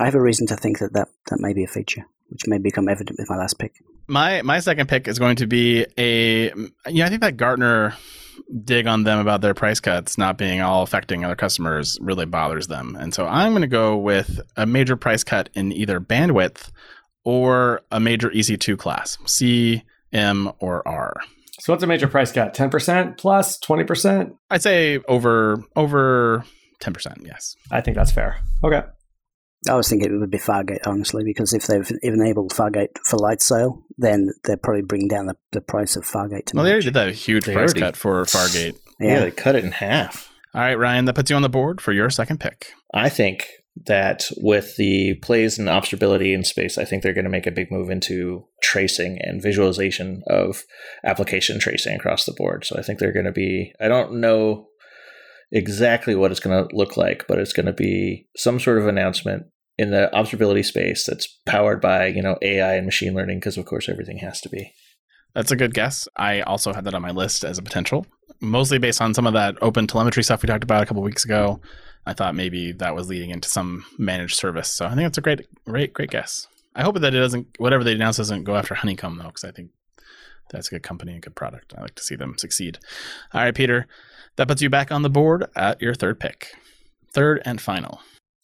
I 0.00 0.06
have 0.06 0.14
a 0.14 0.22
reason 0.22 0.46
to 0.46 0.56
think 0.56 0.78
that 0.78 0.94
that, 0.94 1.08
that 1.28 1.40
may 1.40 1.52
be 1.52 1.64
a 1.64 1.68
feature, 1.68 2.06
which 2.32 2.42
may 2.46 2.58
become 2.58 2.88
evident 2.88 3.18
with 3.18 3.30
my 3.30 3.36
last 3.36 3.58
pick. 3.58 3.74
My 4.06 4.42
my 4.42 4.60
second 4.60 4.88
pick 4.88 5.06
is 5.06 5.18
going 5.18 5.36
to 5.36 5.46
be 5.46 5.86
a 5.98 6.52
yeah, 6.88 7.06
I 7.06 7.08
think 7.08 7.20
that 7.20 7.36
Gartner 7.36 7.94
dig 8.64 8.86
on 8.86 9.04
them 9.04 9.18
about 9.18 9.40
their 9.40 9.54
price 9.54 9.80
cuts 9.80 10.18
not 10.18 10.38
being 10.38 10.60
all 10.60 10.82
affecting 10.82 11.24
other 11.24 11.36
customers 11.36 11.98
really 12.00 12.26
bothers 12.26 12.66
them. 12.66 12.96
And 12.98 13.14
so 13.14 13.26
I'm 13.26 13.52
going 13.52 13.62
to 13.62 13.68
go 13.68 13.96
with 13.96 14.40
a 14.56 14.66
major 14.66 14.96
price 14.96 15.22
cut 15.22 15.48
in 15.54 15.72
either 15.72 16.00
bandwidth 16.00 16.70
or 17.24 17.82
a 17.90 18.00
major 18.00 18.30
EC2 18.30 18.78
class, 18.78 19.16
C, 19.26 19.84
M, 20.12 20.50
or 20.58 20.86
R. 20.86 21.14
So 21.60 21.72
what's 21.72 21.84
a 21.84 21.86
major 21.86 22.08
price 22.08 22.32
cut? 22.32 22.54
10% 22.54 23.18
plus 23.18 23.58
20%? 23.60 24.32
I'd 24.50 24.62
say 24.62 24.98
over 25.08 25.62
over 25.76 26.44
10%, 26.82 27.24
yes. 27.24 27.54
I 27.70 27.80
think 27.80 27.96
that's 27.96 28.10
fair. 28.10 28.38
Okay. 28.64 28.82
I 29.68 29.74
was 29.74 29.88
thinking 29.88 30.12
it 30.12 30.18
would 30.18 30.30
be 30.30 30.38
Fargate, 30.38 30.86
honestly, 30.86 31.22
because 31.24 31.52
if 31.52 31.66
they've 31.66 31.88
enabled 32.02 32.52
Fargate 32.52 32.96
for 33.06 33.16
Lightsail, 33.18 33.82
then 33.96 34.30
they're 34.44 34.56
probably 34.56 34.82
bringing 34.82 35.08
down 35.08 35.26
the, 35.26 35.36
the 35.52 35.60
price 35.60 35.94
of 35.96 36.04
Fargate 36.04 36.46
to 36.46 36.56
Well, 36.56 36.64
they 36.64 36.72
already 36.72 36.86
match. 36.86 36.94
did 36.94 36.94
that 36.94 37.14
huge 37.14 37.44
They 37.44 37.52
price 37.54 37.70
already- 37.70 37.80
cut 37.80 37.96
for 37.96 38.24
Fargate. 38.24 38.76
Yeah. 38.98 39.14
Yeah. 39.14 39.20
they 39.20 39.30
cut 39.30 39.54
it 39.56 39.64
in 39.64 39.72
half. 39.72 40.28
All 40.54 40.60
right, 40.60 40.74
Ryan, 40.74 41.04
that 41.06 41.14
puts 41.14 41.30
you 41.30 41.36
on 41.36 41.42
the 41.42 41.48
board 41.48 41.80
for 41.80 41.92
your 41.92 42.10
second 42.10 42.40
pick. 42.40 42.72
I 42.92 43.08
think 43.08 43.46
that 43.86 44.24
with 44.36 44.76
the 44.76 45.14
plays 45.22 45.58
and 45.58 45.66
observability 45.68 46.34
in 46.34 46.44
space, 46.44 46.76
I 46.76 46.84
think 46.84 47.02
they're 47.02 47.14
going 47.14 47.24
to 47.24 47.30
make 47.30 47.46
a 47.46 47.50
big 47.50 47.70
move 47.70 47.88
into 47.88 48.44
tracing 48.62 49.18
and 49.22 49.40
visualization 49.40 50.22
of 50.26 50.64
application 51.04 51.58
tracing 51.58 51.96
across 51.96 52.24
the 52.26 52.34
board. 52.34 52.64
So 52.66 52.76
I 52.78 52.82
think 52.82 52.98
they're 52.98 53.12
going 53.14 53.24
to 53.24 53.32
be, 53.32 53.72
I 53.80 53.88
don't 53.88 54.20
know 54.20 54.66
exactly 55.52 56.14
what 56.14 56.30
it's 56.30 56.40
going 56.40 56.66
to 56.66 56.74
look 56.74 56.96
like, 56.96 57.26
but 57.28 57.38
it's 57.38 57.52
going 57.52 57.66
to 57.66 57.72
be 57.72 58.26
some 58.36 58.58
sort 58.58 58.78
of 58.78 58.86
announcement 58.86 59.44
in 59.78 59.90
the 59.90 60.10
observability 60.12 60.64
space 60.64 61.06
that's 61.06 61.28
powered 61.46 61.80
by, 61.80 62.06
you 62.06 62.22
know, 62.22 62.36
AI 62.42 62.74
and 62.74 62.86
machine 62.86 63.14
learning, 63.14 63.38
because 63.38 63.56
of 63.56 63.66
course 63.66 63.88
everything 63.88 64.18
has 64.18 64.40
to 64.40 64.48
be. 64.48 64.72
That's 65.34 65.50
a 65.50 65.56
good 65.56 65.72
guess. 65.72 66.08
I 66.16 66.40
also 66.42 66.72
had 66.72 66.84
that 66.84 66.94
on 66.94 67.02
my 67.02 67.10
list 67.10 67.44
as 67.44 67.58
a 67.58 67.62
potential, 67.62 68.06
mostly 68.40 68.78
based 68.78 69.00
on 69.00 69.14
some 69.14 69.26
of 69.26 69.32
that 69.32 69.56
open 69.62 69.86
telemetry 69.86 70.22
stuff 70.22 70.42
we 70.42 70.46
talked 70.46 70.64
about 70.64 70.82
a 70.82 70.86
couple 70.86 71.02
weeks 71.02 71.24
ago. 71.24 71.60
I 72.04 72.12
thought 72.12 72.34
maybe 72.34 72.72
that 72.72 72.94
was 72.94 73.08
leading 73.08 73.30
into 73.30 73.48
some 73.48 73.84
managed 73.96 74.36
service. 74.36 74.68
So 74.68 74.84
I 74.86 74.90
think 74.90 75.02
that's 75.02 75.18
a 75.18 75.22
great, 75.22 75.46
great, 75.64 75.94
great 75.94 76.10
guess. 76.10 76.48
I 76.74 76.82
hope 76.82 76.98
that 76.98 77.14
it 77.14 77.18
doesn't, 77.18 77.46
whatever 77.58 77.84
they 77.84 77.92
announce 77.92 78.16
doesn't 78.16 78.44
go 78.44 78.56
after 78.56 78.74
Honeycomb 78.74 79.18
though, 79.18 79.26
because 79.26 79.44
I 79.44 79.52
think 79.52 79.70
that's 80.50 80.68
a 80.68 80.72
good 80.72 80.82
company 80.82 81.12
and 81.12 81.22
good 81.22 81.34
product. 81.34 81.72
I 81.76 81.82
like 81.82 81.94
to 81.94 82.02
see 82.02 82.16
them 82.16 82.36
succeed. 82.36 82.78
All 83.32 83.42
right, 83.42 83.54
Peter, 83.54 83.86
that 84.36 84.48
puts 84.48 84.62
you 84.62 84.70
back 84.70 84.90
on 84.90 85.02
the 85.02 85.10
board 85.10 85.46
at 85.56 85.80
your 85.80 85.94
third 85.94 86.18
pick, 86.20 86.52
third 87.14 87.40
and 87.44 87.60
final. 87.60 88.00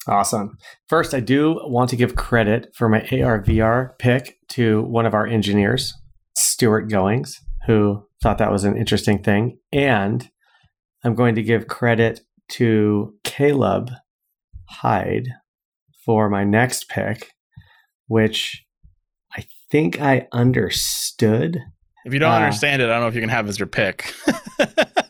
Awesome. 0.07 0.57
First, 0.89 1.13
I 1.13 1.21
do 1.21 1.61
want 1.65 1.91
to 1.91 1.97
give 1.97 2.17
credit 2.17 2.71
for 2.75 2.89
my 2.89 3.01
ARVR 3.01 3.99
pick 3.99 4.39
to 4.51 4.83
one 4.85 5.05
of 5.07 5.13
our 5.15 5.27
engineers, 5.27 5.93
Stuart 6.37 6.89
Goings, 6.89 7.39
who 7.67 8.05
thought 8.23 8.39
that 8.39 8.51
was 8.53 8.65
an 8.65 8.77
interesting 8.77 9.23
thing. 9.23 9.59
And 9.73 10.31
I'm 11.05 11.15
going 11.15 11.35
to 11.35 11.43
give 11.43 11.67
credit 11.69 12.21
to 12.53 13.15
Caleb 13.25 13.91
Hyde 14.69 15.29
for 16.07 16.31
my 16.31 16.43
next 16.45 16.89
pick, 16.89 17.33
which 18.07 18.65
I 19.37 19.45
think 19.71 20.01
I 20.01 20.27
understood. 20.33 21.59
If 22.07 22.15
you 22.15 22.19
don't 22.19 22.33
Uh, 22.33 22.37
understand 22.37 22.81
it, 22.81 22.87
I 22.87 22.95
don't 22.95 23.03
know 23.03 23.09
if 23.09 23.15
you 23.15 23.21
can 23.21 23.29
have 23.29 23.47
as 23.49 23.59
your 23.59 23.67
pick. 23.69 24.15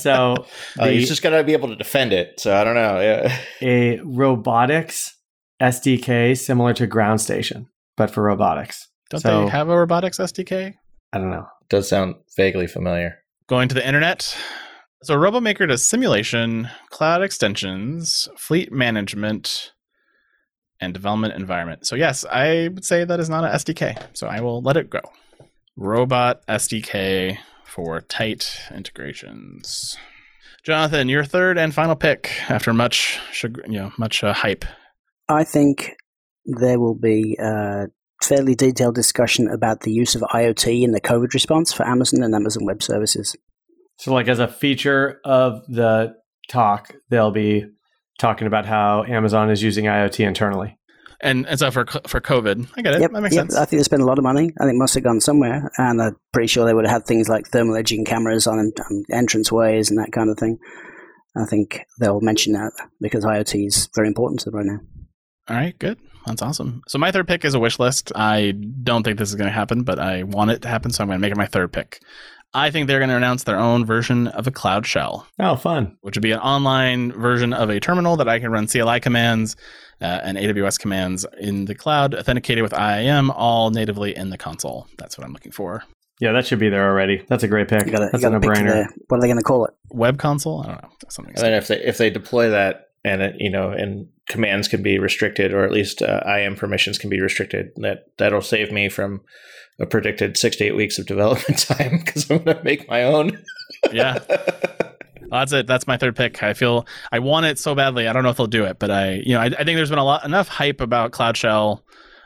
So, 0.00 0.46
Uh, 0.78 0.86
the- 0.86 0.94
you 0.94 1.06
just 1.06 1.22
got 1.22 1.30
to 1.30 1.42
be 1.44 1.52
able 1.52 1.68
to 1.68 1.76
defend 1.76 2.12
it. 2.12 2.38
So 2.40 2.54
I 2.56 2.64
don't 2.64 2.74
know. 2.74 3.00
Yeah. 3.00 3.38
a 3.62 3.98
robotics 4.04 5.14
SDK 5.60 6.36
similar 6.38 6.72
to 6.74 6.86
Ground 6.86 7.20
Station, 7.20 7.66
but 7.96 8.10
for 8.10 8.22
robotics. 8.22 8.88
don't 9.10 9.20
So- 9.20 9.44
they 9.44 9.50
have 9.50 9.68
a 9.68 9.76
robotics 9.78 10.18
SDK? 10.18 10.74
I 11.12 11.18
don't 11.18 11.30
know. 11.30 11.46
Does 11.68 11.88
sound 11.88 12.16
vaguely 12.36 12.66
familiar. 12.66 13.18
going 13.48 13.68
to 13.68 13.74
the 13.74 13.86
internet. 13.86 14.36
So 15.02 15.14
RoboMaker 15.16 15.68
does 15.68 15.86
simulation, 15.86 16.68
cloud 16.90 17.22
extensions, 17.22 18.28
fleet 18.36 18.72
management, 18.72 19.72
and 20.80 20.92
development 20.92 21.34
environment. 21.34 21.86
So 21.86 21.94
yes, 21.96 22.24
I 22.30 22.68
would 22.68 22.84
say 22.84 23.04
that 23.04 23.20
is 23.20 23.28
not 23.30 23.44
an 23.44 23.50
SDK. 23.52 23.96
So 24.12 24.26
I 24.26 24.40
will 24.40 24.60
let 24.60 24.76
it 24.76 24.90
go. 24.90 25.00
Robot 25.76 26.44
SDK 26.46 27.38
for 27.68 28.00
tight 28.00 28.60
integrations. 28.74 29.96
Jonathan, 30.64 31.08
your 31.08 31.24
third 31.24 31.58
and 31.58 31.74
final 31.74 31.96
pick 31.96 32.30
after 32.50 32.72
much, 32.72 33.18
you 33.42 33.50
know, 33.68 33.92
much 33.98 34.24
uh, 34.24 34.32
hype. 34.32 34.64
I 35.28 35.44
think 35.44 35.94
there 36.44 36.80
will 36.80 36.94
be 36.94 37.36
a 37.40 37.86
fairly 38.22 38.54
detailed 38.54 38.94
discussion 38.94 39.48
about 39.48 39.80
the 39.80 39.92
use 39.92 40.14
of 40.14 40.22
IoT 40.22 40.82
in 40.82 40.92
the 40.92 41.00
COVID 41.00 41.32
response 41.34 41.72
for 41.72 41.86
Amazon 41.86 42.22
and 42.22 42.34
Amazon 42.34 42.64
Web 42.64 42.82
Services. 42.82 43.36
So, 43.98 44.12
like 44.12 44.28
as 44.28 44.38
a 44.38 44.48
feature 44.48 45.20
of 45.24 45.66
the 45.68 46.14
talk, 46.48 46.94
they'll 47.10 47.30
be 47.30 47.66
talking 48.18 48.46
about 48.46 48.66
how 48.66 49.04
Amazon 49.04 49.50
is 49.50 49.62
using 49.62 49.84
IoT 49.84 50.26
internally. 50.26 50.77
And, 51.20 51.46
and 51.46 51.58
so 51.58 51.70
for 51.72 51.84
for 52.06 52.20
COVID, 52.20 52.68
I 52.76 52.82
get 52.82 52.94
it. 52.94 53.00
Yep, 53.00 53.10
that 53.12 53.20
makes 53.20 53.34
yep. 53.34 53.50
sense. 53.50 53.56
I 53.56 53.64
think 53.64 53.80
they 53.80 53.84
spent 53.84 54.02
a 54.02 54.04
lot 54.04 54.18
of 54.18 54.24
money. 54.24 54.52
I 54.60 54.64
think 54.64 54.74
it 54.74 54.78
must 54.78 54.94
have 54.94 55.02
gone 55.02 55.20
somewhere, 55.20 55.70
and 55.76 56.00
I'm 56.00 56.16
pretty 56.32 56.46
sure 56.46 56.64
they 56.64 56.74
would 56.74 56.86
have 56.86 57.02
had 57.02 57.06
things 57.06 57.28
like 57.28 57.48
thermal 57.48 57.74
imaging 57.74 58.04
cameras 58.04 58.46
on 58.46 58.58
um, 58.58 59.04
entrance 59.10 59.50
ways 59.50 59.90
and 59.90 59.98
that 59.98 60.12
kind 60.12 60.30
of 60.30 60.38
thing. 60.38 60.58
I 61.36 61.44
think 61.44 61.80
they'll 61.98 62.20
mention 62.20 62.52
that 62.52 62.72
because 63.00 63.24
IoT 63.24 63.66
is 63.66 63.88
very 63.94 64.06
important 64.06 64.40
to 64.40 64.50
them 64.50 64.58
right 64.58 64.66
now. 64.66 64.80
All 65.48 65.56
right, 65.56 65.78
good. 65.78 65.98
That's 66.26 66.42
awesome. 66.42 66.82
So 66.86 66.98
my 66.98 67.10
third 67.10 67.26
pick 67.26 67.44
is 67.44 67.54
a 67.54 67.58
wish 67.58 67.78
list. 67.78 68.12
I 68.14 68.52
don't 68.52 69.02
think 69.02 69.18
this 69.18 69.30
is 69.30 69.34
going 69.34 69.48
to 69.48 69.52
happen, 69.52 69.82
but 69.82 69.98
I 69.98 70.24
want 70.24 70.50
it 70.50 70.62
to 70.62 70.68
happen, 70.68 70.90
so 70.90 71.02
I'm 71.02 71.08
going 71.08 71.18
to 71.18 71.20
make 71.20 71.32
it 71.32 71.38
my 71.38 71.46
third 71.46 71.72
pick. 71.72 72.00
I 72.54 72.70
think 72.70 72.86
they're 72.86 72.98
going 72.98 73.10
to 73.10 73.16
announce 73.16 73.44
their 73.44 73.58
own 73.58 73.84
version 73.84 74.28
of 74.28 74.46
a 74.46 74.50
Cloud 74.50 74.86
Shell. 74.86 75.26
Oh, 75.38 75.56
fun! 75.56 75.96
Which 76.00 76.16
would 76.16 76.22
be 76.22 76.32
an 76.32 76.38
online 76.38 77.12
version 77.12 77.52
of 77.52 77.68
a 77.68 77.78
terminal 77.78 78.16
that 78.16 78.28
I 78.28 78.38
can 78.38 78.50
run 78.50 78.66
CLI 78.66 79.00
commands 79.00 79.54
uh, 80.00 80.20
and 80.22 80.38
AWS 80.38 80.78
commands 80.78 81.26
in 81.38 81.66
the 81.66 81.74
cloud, 81.74 82.14
authenticated 82.14 82.62
with 82.62 82.72
IAM, 82.72 83.30
all 83.30 83.70
natively 83.70 84.16
in 84.16 84.30
the 84.30 84.38
console. 84.38 84.86
That's 84.96 85.18
what 85.18 85.26
I'm 85.26 85.32
looking 85.32 85.52
for. 85.52 85.84
Yeah, 86.20 86.32
that 86.32 86.46
should 86.46 86.58
be 86.58 86.68
there 86.68 86.88
already. 86.88 87.24
That's 87.28 87.44
a 87.44 87.48
great 87.48 87.68
pick. 87.68 87.90
Gotta, 87.90 88.08
That's 88.10 88.22
you 88.22 88.28
a 88.28 88.32
no-brainer. 88.32 88.86
what 89.06 89.18
are 89.18 89.20
they 89.20 89.28
going 89.28 89.38
to 89.38 89.44
call 89.44 89.66
it? 89.66 89.74
Web 89.90 90.18
console? 90.18 90.62
I 90.62 90.66
don't 90.66 90.82
know. 90.82 90.90
Something. 91.08 91.34
And 91.36 91.44
then 91.44 91.52
if 91.54 91.68
they 91.68 91.80
if 91.80 91.96
they 91.96 92.10
deploy 92.10 92.50
that 92.50 92.87
and 93.04 93.22
it, 93.22 93.36
you 93.38 93.50
know 93.50 93.70
and 93.70 94.08
commands 94.28 94.68
can 94.68 94.82
be 94.82 94.98
restricted 94.98 95.52
or 95.52 95.64
at 95.64 95.72
least 95.72 96.02
uh, 96.02 96.20
IAM 96.26 96.54
permissions 96.54 96.98
can 96.98 97.10
be 97.10 97.20
restricted, 97.20 97.72
that 97.76 98.10
that'll 98.18 98.42
save 98.42 98.70
me 98.70 98.88
from 98.88 99.22
a 99.80 99.86
predicted 99.86 100.36
six 100.36 100.56
to 100.56 100.64
eight 100.64 100.76
weeks 100.76 100.98
of 100.98 101.06
development 101.06 101.58
time 101.58 101.98
because 102.04 102.30
I'm 102.30 102.38
going 102.38 102.56
to 102.56 102.64
make 102.64 102.88
my 102.88 103.02
own. 103.02 103.42
yeah. 103.92 104.18
that's 105.30 105.52
it. 105.52 105.66
That's 105.66 105.86
my 105.86 105.96
third 105.96 106.14
pick. 106.14 106.42
I 106.42 106.54
feel 106.54 106.86
I 107.10 107.18
want 107.18 107.46
it 107.46 107.58
so 107.58 107.74
badly. 107.74 108.06
I 108.06 108.12
don't 108.12 108.22
know 108.22 108.30
if 108.30 108.36
they'll 108.36 108.46
do 108.46 108.64
it, 108.64 108.78
but 108.78 108.90
I, 108.90 109.22
you 109.24 109.34
know, 109.34 109.40
I, 109.40 109.46
I 109.46 109.64
think 109.64 109.76
there's 109.76 109.90
been 109.90 109.98
a 109.98 110.04
lot 110.04 110.24
enough 110.24 110.48
hype 110.48 110.80
about 110.80 111.12
Cloud 111.12 111.36
Shell 111.36 111.84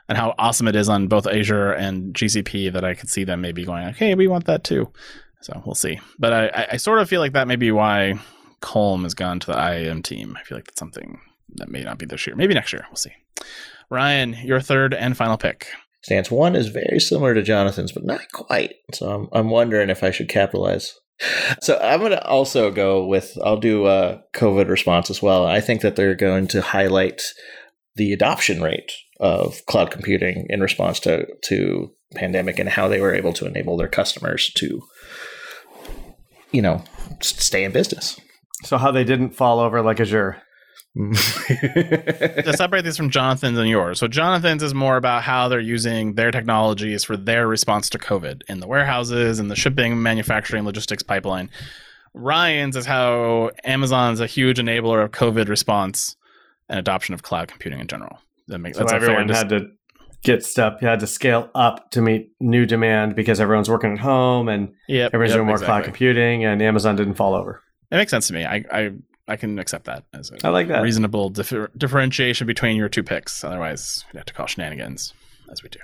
and 0.09 0.19
how 0.19 0.35
awesome 0.39 0.69
it 0.69 0.77
is 0.77 0.89
on 0.89 1.07
both 1.07 1.27
Azure 1.27 1.73
and 1.73 2.13
GCP 2.15 2.73
that 2.73 2.85
I 2.85 2.95
could 2.95 3.09
see 3.09 3.25
them 3.25 3.41
maybe 3.41 3.65
going, 3.65 3.87
okay, 3.89 4.15
we 4.15 4.27
want 4.27 4.47
that 4.47 4.65
too. 4.65 4.93
So 5.41 5.63
we'll 5.65 5.75
see. 5.75 6.01
But 6.19 6.33
I, 6.33 6.69
I 6.73 6.77
sort 6.77 7.01
of 7.01 7.09
feel 7.09 7.21
like 7.21 7.33
that 7.33 7.49
may 7.49 7.57
be 7.57 7.73
why 7.73 8.15
Colm 8.63 9.03
has 9.03 9.15
gone 9.15 9.41
to 9.41 9.47
the 9.49 9.59
IAM 9.59 10.03
team. 10.03 10.37
I 10.39 10.45
feel 10.45 10.57
like 10.57 10.67
that's 10.67 10.79
something 10.79 11.21
that 11.57 11.71
may 11.71 11.83
not 11.83 11.99
be 11.99 12.07
this 12.07 12.27
year. 12.27 12.37
Maybe 12.37 12.55
next 12.55 12.73
year. 12.73 12.87
We'll 12.89 12.97
see. 12.97 13.13
Ryan, 13.91 14.35
your 14.43 14.61
third 14.61 14.95
and 14.95 15.17
final 15.17 15.37
pick. 15.37 15.67
Stance 16.03 16.31
one 16.31 16.57
is 16.57 16.69
very 16.69 16.99
similar 16.99 17.35
to 17.35 17.43
Jonathan's, 17.43 17.93
but 17.93 18.05
not 18.05 18.33
quite. 18.33 18.75
So 18.93 19.11
I'm, 19.11 19.29
I'm 19.33 19.51
wondering 19.51 19.91
if 19.91 20.03
I 20.03 20.11
should 20.11 20.29
capitalize. 20.29 20.99
So 21.61 21.79
I'm 21.79 22.01
going 22.01 22.13
to 22.13 22.27
also 22.27 22.71
go 22.71 23.05
with, 23.05 23.37
I'll 23.45 23.59
do 23.59 23.87
a 23.87 24.23
COVID 24.35 24.69
response 24.69 25.11
as 25.11 25.23
well. 25.23 25.47
I 25.47 25.61
think 25.61 25.83
that 25.83 25.95
they're 25.95 26.17
going 26.17 26.49
to 26.49 26.63
highlight 26.63 27.23
the 27.95 28.13
adoption 28.13 28.63
rate 28.63 28.91
of 29.21 29.65
cloud 29.67 29.91
computing 29.91 30.47
in 30.49 30.61
response 30.61 30.99
to, 31.01 31.27
to 31.45 31.93
pandemic 32.15 32.59
and 32.59 32.69
how 32.69 32.89
they 32.89 33.01
were 33.01 33.15
able 33.15 33.33
to 33.35 33.47
enable 33.47 33.77
their 33.77 33.89
customers 33.89 34.51
to, 34.55 34.83
you 36.51 36.63
know, 36.63 36.83
stay 37.21 37.63
in 37.63 37.71
business. 37.71 38.19
So 38.65 38.79
how 38.79 38.91
they 38.91 39.05
didn't 39.05 39.31
fall 39.31 39.61
over 39.61 39.83
like 39.83 40.01
Azure. 40.01 40.43
to 40.95 42.53
separate 42.55 42.85
these 42.85 42.99
from 42.99 43.09
Jonathan's 43.09 43.59
and 43.59 43.69
yours. 43.69 43.99
So 43.99 44.09
Jonathan's 44.09 44.63
is 44.63 44.75
more 44.75 44.99
about 44.99 45.23
how 45.23 45.49
they're 45.49 45.59
using 45.59 46.17
their 46.17 46.31
technologies 46.31 47.03
for 47.03 47.17
their 47.17 47.49
response 47.49 47.89
to 47.91 47.99
COVID 47.99 48.43
in 48.49 48.61
the 48.61 48.67
warehouses 48.67 49.39
and 49.39 49.51
the 49.51 49.57
shipping, 49.57 50.03
manufacturing, 50.03 50.65
logistics 50.65 51.03
pipeline. 51.03 51.49
Ryan's 52.13 52.77
is 52.77 52.85
how 52.85 53.53
Amazon's 53.65 54.21
a 54.21 54.27
huge 54.27 54.59
enabler 54.59 55.03
of 55.03 55.13
COVID 55.13 55.49
response 55.49 56.15
and 56.69 56.79
adoption 56.79 57.15
of 57.15 57.23
cloud 57.23 57.49
computing 57.49 57.81
in 57.81 57.87
general. 57.87 58.19
That 58.49 58.59
makes 58.59 58.77
so 58.77 58.85
everyone 58.85 59.31
had 59.31 59.49
to 59.49 59.69
get 60.23 60.45
stuff. 60.45 60.83
You 60.83 60.89
had 60.89 61.01
to 61.01 61.07
scale 61.07 61.51
up 61.55 61.91
to 61.93 62.03
meet 62.03 62.33
new 62.39 62.67
demand 62.67 63.17
because 63.17 63.41
everyone's 63.41 63.71
working 63.71 63.93
at 63.93 63.99
home 63.99 64.49
and 64.49 64.75
yep, 64.89 65.15
everyone's 65.15 65.31
yep, 65.31 65.39
doing 65.39 65.47
more 65.47 65.55
exactly. 65.55 65.67
cloud 65.73 65.85
computing, 65.85 66.45
and 66.45 66.61
Amazon 66.61 66.97
didn't 66.97 67.15
fall 67.15 67.35
over. 67.35 67.63
It 67.93 67.97
makes 67.97 68.11
sense 68.11 68.27
to 68.29 68.33
me. 68.35 68.45
I, 68.45 68.65
I 68.73 68.91
I 69.29 69.37
can 69.37 69.59
accept 69.61 69.85
that 69.85 70.03
as 70.13 70.33
a 70.33 70.45
I 70.45 70.49
like 70.49 70.67
that. 70.69 70.83
reasonable 70.83 71.31
differ- 71.31 71.71
differentiation 71.77 72.47
between 72.47 72.77
your 72.77 72.89
two 72.89 73.05
picks. 73.05 73.45
Otherwise, 73.45 74.05
you 74.13 74.19
have 74.19 74.27
to 74.27 74.35
call 74.35 74.47
shenanigans, 74.47 75.15
as 75.51 75.63
we 75.63 75.69
do. 75.69 75.79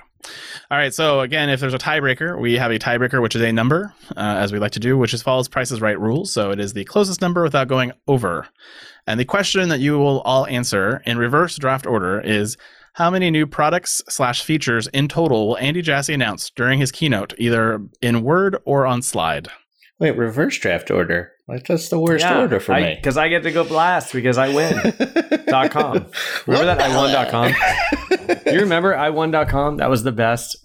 All 0.71 0.77
right. 0.77 0.92
So 0.92 1.21
again, 1.21 1.49
if 1.49 1.61
there's 1.61 1.75
a 1.75 1.79
tiebreaker, 1.79 2.40
we 2.40 2.55
have 2.55 2.73
a 2.73 2.79
tiebreaker, 2.81 3.23
which 3.23 3.37
is 3.37 3.42
a 3.42 3.53
number, 3.53 3.94
uh, 4.16 4.37
as 4.42 4.53
we 4.53 4.59
like 4.59 4.73
to 4.73 4.81
do, 4.81 4.99
which 4.99 5.14
is 5.14 5.23
follows 5.23 5.49
Price's 5.49 5.81
Right 5.81 5.99
rules. 6.01 6.33
So 6.33 6.51
it 6.51 6.59
is 6.59 6.73
the 6.73 6.85
closest 6.85 7.21
number 7.21 7.42
without 7.44 7.68
going 7.68 7.92
over. 8.09 8.49
And 9.07 9.21
the 9.21 9.25
question 9.25 9.68
that 9.68 9.79
you 9.79 9.99
will 9.99 10.21
all 10.23 10.47
answer 10.47 11.01
in 11.07 11.18
reverse 11.18 11.57
draft 11.57 11.87
order 11.87 12.21
is. 12.21 12.57
How 12.94 13.11
many 13.11 13.31
new 13.31 13.47
products 13.47 14.03
slash 14.09 14.42
features 14.42 14.88
in 14.88 15.07
total 15.07 15.47
will 15.47 15.59
Andy 15.59 15.83
Jassy 15.83 16.12
announce 16.14 16.51
during 16.51 16.81
his 16.81 16.90
keynote, 16.90 17.33
either 17.38 17.81
in 18.03 18.23
Word 18.23 18.57
or 18.64 18.87
on 18.87 19.03
slide? 19.03 19.47
Wait, 20.01 20.16
reverse 20.16 20.59
draft 20.59 20.90
order. 20.90 21.31
Like, 21.48 21.66
that's 21.66 21.88
the 21.88 21.98
worst 21.98 22.24
Yeah, 22.24 22.42
order 22.42 22.61
for 22.61 22.74
I- 22.74 22.82
me. 22.82 22.94
Because 22.96 23.16
I 23.16 23.28
get 23.28 23.42
to 23.44 23.50
go 23.50 23.62
last 23.62 24.12
because 24.12 24.37
I 24.37 24.54
win. 24.54 24.76
dot 25.46 25.70
com. 25.70 26.06
Remember 26.46 26.66
that 26.66 26.80
I 26.80 26.94
won 26.94 27.11
dot 27.11 27.30
com? 27.30 27.54
You 28.52 28.61
remember 28.61 28.94
I 28.94 29.08
won 29.11 29.30
dot 29.30 29.48
com? 29.48 29.78
That 29.78 29.88
was 29.88 30.02
the 30.02 30.12
best 30.12 30.58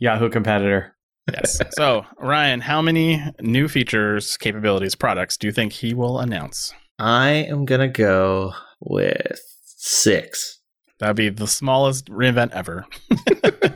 Yahoo 0.00 0.30
competitor. 0.30 0.96
Yes. 1.32 1.58
so, 1.76 2.04
Ryan, 2.18 2.60
how 2.60 2.82
many 2.82 3.22
new 3.40 3.66
features, 3.68 4.36
capabilities, 4.36 4.94
products 4.94 5.36
do 5.38 5.46
you 5.46 5.52
think 5.52 5.72
he 5.72 5.94
will 5.94 6.18
announce? 6.18 6.72
I 6.98 7.28
am 7.30 7.64
going 7.64 7.80
to 7.80 7.88
go 7.88 8.52
with 8.80 9.38
six. 9.64 10.60
That'd 10.98 11.16
be 11.16 11.28
the 11.30 11.46
smallest 11.46 12.06
reinvent 12.08 12.52
ever. 12.52 12.84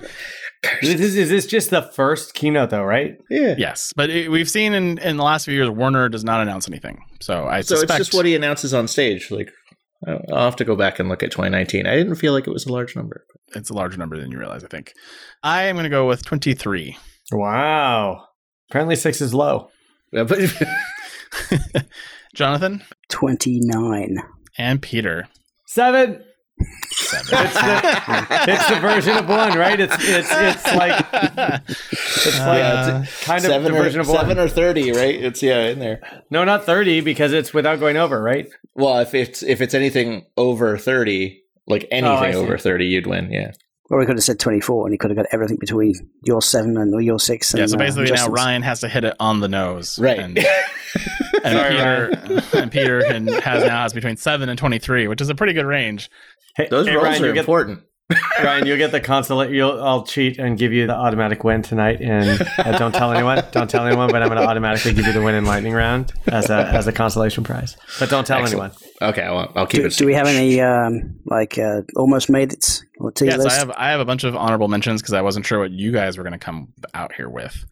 Is 0.82 0.96
this, 0.98 1.14
is 1.14 1.28
this 1.30 1.46
just 1.46 1.70
the 1.70 1.82
first 1.82 2.34
keynote 2.34 2.70
though, 2.70 2.82
right? 2.82 3.16
Yeah. 3.30 3.54
Yes, 3.56 3.92
but 3.94 4.10
it, 4.10 4.28
we've 4.30 4.48
seen 4.50 4.74
in, 4.74 4.98
in 4.98 5.16
the 5.16 5.22
last 5.22 5.44
few 5.44 5.54
years, 5.54 5.70
Werner 5.70 6.08
does 6.08 6.24
not 6.24 6.40
announce 6.40 6.66
anything. 6.68 7.00
So 7.20 7.46
I 7.46 7.60
So 7.60 7.76
suspect 7.76 8.00
it's 8.00 8.08
just 8.08 8.16
what 8.16 8.26
he 8.26 8.34
announces 8.34 8.74
on 8.74 8.88
stage. 8.88 9.30
Like, 9.30 9.50
I'll 10.06 10.20
I'll 10.32 10.44
have 10.46 10.56
to 10.56 10.64
go 10.64 10.74
back 10.74 10.98
and 10.98 11.08
look 11.08 11.22
at 11.22 11.30
2019. 11.30 11.86
I 11.86 11.94
didn't 11.94 12.16
feel 12.16 12.32
like 12.32 12.46
it 12.48 12.52
was 12.52 12.66
a 12.66 12.72
large 12.72 12.96
number. 12.96 13.24
it's 13.54 13.70
a 13.70 13.74
larger 13.74 13.98
number 13.98 14.18
than 14.18 14.30
you 14.32 14.38
realize. 14.38 14.64
I 14.64 14.68
think. 14.68 14.92
I 15.44 15.62
am 15.64 15.76
going 15.76 15.84
to 15.84 15.90
go 15.90 16.06
with 16.08 16.24
twenty 16.24 16.54
three. 16.54 16.96
Wow. 17.30 18.24
Apparently 18.70 18.96
six 18.96 19.20
is 19.20 19.32
low. 19.34 19.70
Yeah, 20.12 20.24
but 20.24 20.38
Jonathan 22.34 22.82
29. 23.10 24.16
and 24.58 24.82
Peter. 24.82 25.28
Seven. 25.66 26.22
Seven. 27.08 27.46
It's 27.46 27.54
the, 27.54 28.52
it's 28.52 28.68
the 28.68 28.80
version 28.80 29.16
of 29.16 29.28
one, 29.28 29.56
right? 29.58 29.80
It's 29.80 29.94
it's 29.98 30.28
it's 30.30 30.66
like 30.74 31.06
it's 31.12 32.38
like 32.38 32.62
Uh, 32.62 33.04
kind 33.22 33.44
of 33.44 33.62
the 33.64 33.70
or 33.70 33.82
version 33.82 34.00
of 34.00 34.06
seven 34.06 34.36
one. 34.36 34.38
or 34.38 34.48
thirty, 34.48 34.92
right? 34.92 35.14
It's 35.14 35.42
yeah 35.42 35.68
in 35.68 35.78
there. 35.78 36.00
No, 36.30 36.44
not 36.44 36.64
thirty 36.66 37.00
because 37.00 37.32
it's 37.32 37.54
without 37.54 37.80
going 37.80 37.96
over, 37.96 38.22
right? 38.22 38.48
Well, 38.74 38.98
if 38.98 39.14
it's 39.14 39.42
if 39.42 39.60
it's 39.60 39.74
anything 39.74 40.26
over 40.36 40.76
thirty, 40.76 41.42
like 41.66 41.84
Oh, 41.90 41.96
anything 41.96 42.32
see. 42.32 42.38
over 42.38 42.58
thirty, 42.58 42.86
you'd 42.86 43.06
win. 43.06 43.30
Yeah. 43.32 43.52
Or 43.90 43.98
we 43.98 44.04
could 44.04 44.16
have 44.16 44.24
said 44.24 44.38
24 44.38 44.86
and 44.86 44.92
he 44.92 44.98
could 44.98 45.10
have 45.10 45.16
got 45.16 45.26
everything 45.32 45.56
between 45.56 45.94
your 46.22 46.42
7 46.42 46.76
and 46.76 47.02
your 47.02 47.18
6. 47.18 47.54
And, 47.54 47.60
yeah. 47.60 47.66
So 47.66 47.76
uh, 47.76 47.78
basically, 47.78 48.10
now 48.10 48.28
Ryan 48.28 48.62
has 48.62 48.80
to 48.80 48.88
hit 48.88 49.04
it 49.04 49.16
on 49.18 49.40
the 49.40 49.48
nose. 49.48 49.98
Right. 49.98 50.18
And, 50.18 50.38
and 51.44 51.56
Sorry, 51.56 51.70
Peter 51.70 52.42
and 52.52 52.70
Peter 52.70 53.02
can, 53.02 53.26
has 53.28 53.64
now 53.64 53.82
has 53.82 53.94
between 53.94 54.16
seven 54.16 54.48
and 54.50 54.58
twenty 54.58 54.78
three, 54.78 55.08
which 55.08 55.20
is 55.20 55.30
a 55.30 55.34
pretty 55.34 55.54
good 55.54 55.64
range. 55.64 56.10
Hey, 56.54 56.68
Those 56.70 56.86
hey, 56.86 56.94
rolls 56.94 57.04
Ryan, 57.04 57.22
are 57.22 57.26
you 57.28 57.32
get, 57.34 57.40
important. 57.40 57.82
Ryan, 58.42 58.66
you'll 58.66 58.78
get 58.78 58.90
the 58.90 59.00
consolation. 59.00 59.54
You'll 59.54 59.82
I'll 59.82 60.02
cheat 60.04 60.38
and 60.38 60.56
give 60.58 60.72
you 60.72 60.86
the 60.86 60.94
automatic 60.94 61.44
win 61.44 61.60
tonight. 61.60 62.00
And 62.00 62.40
uh, 62.58 62.78
don't 62.78 62.94
tell 62.94 63.12
anyone. 63.12 63.44
Don't 63.52 63.68
tell 63.68 63.86
anyone. 63.86 64.10
But 64.10 64.22
I'm 64.22 64.28
going 64.28 64.40
to 64.40 64.46
automatically 64.46 64.94
give 64.94 65.06
you 65.06 65.12
the 65.12 65.20
win 65.20 65.34
in 65.34 65.44
lightning 65.44 65.74
round 65.74 66.12
as 66.26 66.48
a 66.48 66.56
as 66.68 66.86
a 66.86 66.92
consolation 66.92 67.44
prize. 67.44 67.76
But 67.98 68.08
don't 68.08 68.26
tell 68.26 68.40
Excellent. 68.40 68.72
anyone. 69.00 69.10
Okay, 69.12 69.22
I'll, 69.22 69.52
I'll 69.54 69.66
keep 69.66 69.82
Do, 69.82 69.86
it. 69.88 69.92
do 69.96 70.06
we 70.06 70.14
have 70.14 70.26
any, 70.26 70.60
um, 70.60 71.20
like, 71.26 71.56
uh, 71.58 71.82
almost 71.96 72.28
made 72.30 72.52
it? 72.52 72.82
Or 72.98 73.12
T 73.12 73.26
Yes, 73.26 73.38
list? 73.38 73.50
I 73.50 73.58
have 73.58 73.70
I 73.72 73.90
have 73.90 74.00
a 74.00 74.04
bunch 74.06 74.24
of 74.24 74.34
honorable 74.34 74.68
mentions 74.68 75.02
because 75.02 75.12
I 75.12 75.20
wasn't 75.20 75.44
sure 75.44 75.58
what 75.58 75.70
you 75.70 75.92
guys 75.92 76.16
were 76.16 76.24
going 76.24 76.32
to 76.32 76.38
come 76.38 76.72
out 76.94 77.12
here 77.12 77.28
with. 77.28 77.64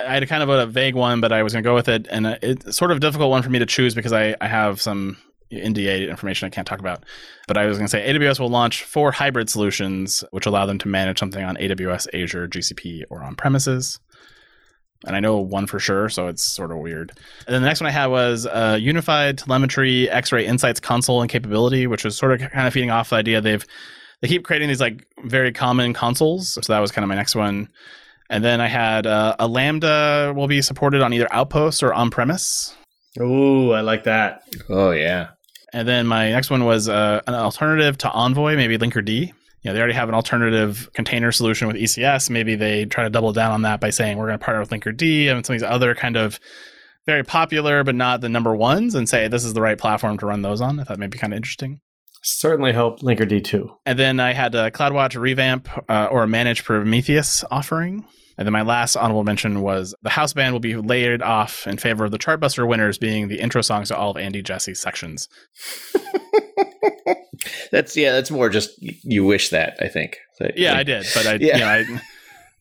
I 0.00 0.14
had 0.14 0.26
kind 0.28 0.42
of 0.42 0.48
a 0.48 0.66
vague 0.66 0.94
one, 0.94 1.20
but 1.20 1.32
I 1.32 1.42
was 1.42 1.52
going 1.52 1.62
to 1.62 1.68
go 1.68 1.74
with 1.74 1.88
it, 1.88 2.06
and 2.10 2.26
uh, 2.26 2.36
it's 2.42 2.76
sort 2.76 2.90
of 2.92 2.96
a 2.98 3.00
difficult 3.00 3.30
one 3.30 3.42
for 3.42 3.50
me 3.50 3.58
to 3.58 3.66
choose 3.66 3.94
because 3.94 4.12
I, 4.14 4.36
I 4.40 4.46
have 4.48 4.80
some 4.80 5.16
NDA 5.52 6.08
information 6.08 6.46
I 6.46 6.50
can't 6.50 6.66
talk 6.66 6.80
about. 6.80 7.04
But 7.46 7.56
I 7.56 7.66
was 7.66 7.78
going 7.78 7.86
to 7.86 7.90
say 7.90 8.12
AWS 8.12 8.40
will 8.40 8.48
launch 8.48 8.84
four 8.84 9.12
hybrid 9.12 9.48
solutions, 9.48 10.24
which 10.30 10.46
allow 10.46 10.66
them 10.66 10.78
to 10.78 10.88
manage 10.88 11.18
something 11.18 11.44
on 11.44 11.56
AWS, 11.56 12.08
Azure, 12.14 12.48
GCP, 12.48 13.04
or 13.10 13.22
on 13.22 13.36
premises. 13.36 14.00
and 15.06 15.14
I 15.14 15.20
know 15.20 15.38
one 15.38 15.66
for 15.66 15.78
sure, 15.78 16.08
so 16.08 16.26
it's 16.28 16.42
sort 16.42 16.72
of 16.72 16.78
weird. 16.78 17.12
And 17.46 17.54
then 17.54 17.62
the 17.62 17.68
next 17.68 17.80
one 17.80 17.88
I 17.88 17.92
had 17.92 18.06
was 18.06 18.46
uh, 18.46 18.78
Unified 18.80 19.38
Telemetry 19.38 20.10
X-Ray 20.10 20.46
Insights 20.46 20.80
console 20.80 21.20
and 21.20 21.30
capability, 21.30 21.86
which 21.86 22.04
was 22.04 22.16
sort 22.16 22.32
of 22.32 22.50
kind 22.50 22.66
of 22.66 22.72
feeding 22.72 22.90
off 22.90 23.10
the 23.10 23.16
idea 23.16 23.40
they've 23.40 23.64
they 24.22 24.28
keep 24.28 24.44
creating 24.44 24.68
these 24.68 24.80
like 24.80 25.06
very 25.24 25.52
common 25.52 25.92
consoles. 25.92 26.54
So 26.54 26.72
that 26.72 26.80
was 26.80 26.90
kind 26.90 27.04
of 27.04 27.08
my 27.08 27.14
next 27.14 27.34
one. 27.34 27.68
And 28.30 28.42
then 28.42 28.60
I 28.60 28.66
had 28.66 29.06
uh, 29.06 29.36
a 29.38 29.46
Lambda 29.46 30.32
will 30.34 30.48
be 30.48 30.62
supported 30.62 31.02
on 31.02 31.12
either 31.12 31.28
Outpost 31.32 31.82
or 31.82 31.92
on 31.94 32.10
premise. 32.10 32.74
Ooh, 33.20 33.72
I 33.72 33.82
like 33.82 34.04
that. 34.04 34.42
Oh 34.68 34.90
yeah. 34.90 35.28
And 35.76 35.86
then 35.86 36.06
my 36.06 36.30
next 36.30 36.48
one 36.48 36.64
was 36.64 36.88
uh, 36.88 37.20
an 37.26 37.34
alternative 37.34 37.98
to 37.98 38.10
Envoy, 38.10 38.56
maybe 38.56 38.78
Linkerd. 38.78 39.10
You 39.10 39.34
know, 39.62 39.74
they 39.74 39.78
already 39.78 39.92
have 39.92 40.08
an 40.08 40.14
alternative 40.14 40.88
container 40.94 41.30
solution 41.30 41.68
with 41.68 41.76
ECS. 41.76 42.30
Maybe 42.30 42.54
they 42.54 42.86
try 42.86 43.04
to 43.04 43.10
double 43.10 43.34
down 43.34 43.52
on 43.52 43.60
that 43.62 43.78
by 43.78 43.90
saying 43.90 44.16
we're 44.16 44.28
going 44.28 44.38
to 44.38 44.44
partner 44.44 44.60
with 44.60 44.70
Linkerd 44.70 45.30
and 45.30 45.44
some 45.44 45.54
of 45.54 45.60
these 45.60 45.68
other 45.68 45.94
kind 45.94 46.16
of 46.16 46.40
very 47.04 47.24
popular 47.24 47.84
but 47.84 47.94
not 47.94 48.22
the 48.22 48.30
number 48.30 48.56
ones, 48.56 48.94
and 48.94 49.06
say 49.06 49.28
this 49.28 49.44
is 49.44 49.52
the 49.52 49.60
right 49.60 49.76
platform 49.76 50.16
to 50.16 50.24
run 50.24 50.40
those 50.40 50.62
on. 50.62 50.80
I 50.80 50.84
thought 50.84 50.98
may 50.98 51.08
be 51.08 51.18
kind 51.18 51.34
of 51.34 51.36
interesting. 51.36 51.82
Certainly 52.22 52.72
helped 52.72 53.02
Linkerd 53.02 53.44
too. 53.44 53.76
And 53.84 53.98
then 53.98 54.18
I 54.18 54.32
had 54.32 54.54
a 54.54 54.70
CloudWatch 54.70 55.20
revamp 55.20 55.68
uh, 55.90 56.08
or 56.10 56.22
a 56.22 56.26
managed 56.26 56.64
Prometheus 56.64 57.44
offering. 57.50 58.06
And 58.38 58.46
then 58.46 58.52
my 58.52 58.62
last 58.62 58.96
honorable 58.96 59.24
mention 59.24 59.62
was 59.62 59.94
the 60.02 60.10
house 60.10 60.32
band 60.32 60.52
will 60.52 60.60
be 60.60 60.76
layered 60.76 61.22
off 61.22 61.66
in 61.66 61.78
favor 61.78 62.04
of 62.04 62.10
the 62.10 62.18
Chartbuster 62.18 62.68
winners 62.68 62.98
being 62.98 63.28
the 63.28 63.40
intro 63.40 63.62
songs 63.62 63.88
to 63.88 63.96
all 63.96 64.10
of 64.10 64.16
Andy 64.18 64.42
Jassy's 64.42 64.80
sections. 64.80 65.28
that's 67.70 67.96
yeah, 67.96 68.12
that's 68.12 68.30
more 68.30 68.48
just 68.48 68.70
you 68.80 69.24
wish 69.24 69.48
that, 69.50 69.76
I 69.80 69.88
think. 69.88 70.18
yeah, 70.54 70.76
I 70.76 70.82
did, 70.82 71.06
but 71.14 71.26
I 71.26 71.34
yeah. 71.34 71.54
You 71.54 71.60
know, 71.60 71.96
I, 71.96 72.00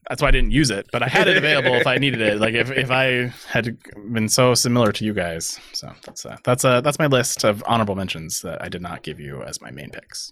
that's 0.10 0.22
why 0.22 0.28
I 0.28 0.32
didn't 0.32 0.52
use 0.52 0.70
it, 0.70 0.88
but 0.92 1.02
I 1.02 1.08
had 1.08 1.28
it 1.28 1.36
available 1.36 1.74
if 1.74 1.88
I 1.88 1.98
needed 1.98 2.22
it. 2.22 2.40
Like 2.40 2.54
if, 2.54 2.70
if 2.70 2.92
I 2.92 3.34
had 3.48 3.78
been 4.14 4.30
so 4.30 4.54
similar 4.54 4.92
to 4.92 5.04
you 5.04 5.14
guys. 5.14 5.60
So 5.74 5.92
that's 6.04 6.26
uh, 6.26 6.38
that's 6.44 6.64
uh, 6.64 6.82
that's 6.82 7.00
my 7.00 7.08
list 7.08 7.44
of 7.44 7.64
honorable 7.66 7.96
mentions 7.96 8.42
that 8.42 8.62
I 8.62 8.70
did 8.70 8.82
not 8.82 9.04
give 9.04 9.20
you 9.20 9.42
as 9.42 9.62
my 9.62 9.72
main 9.72 9.90
picks. 9.90 10.32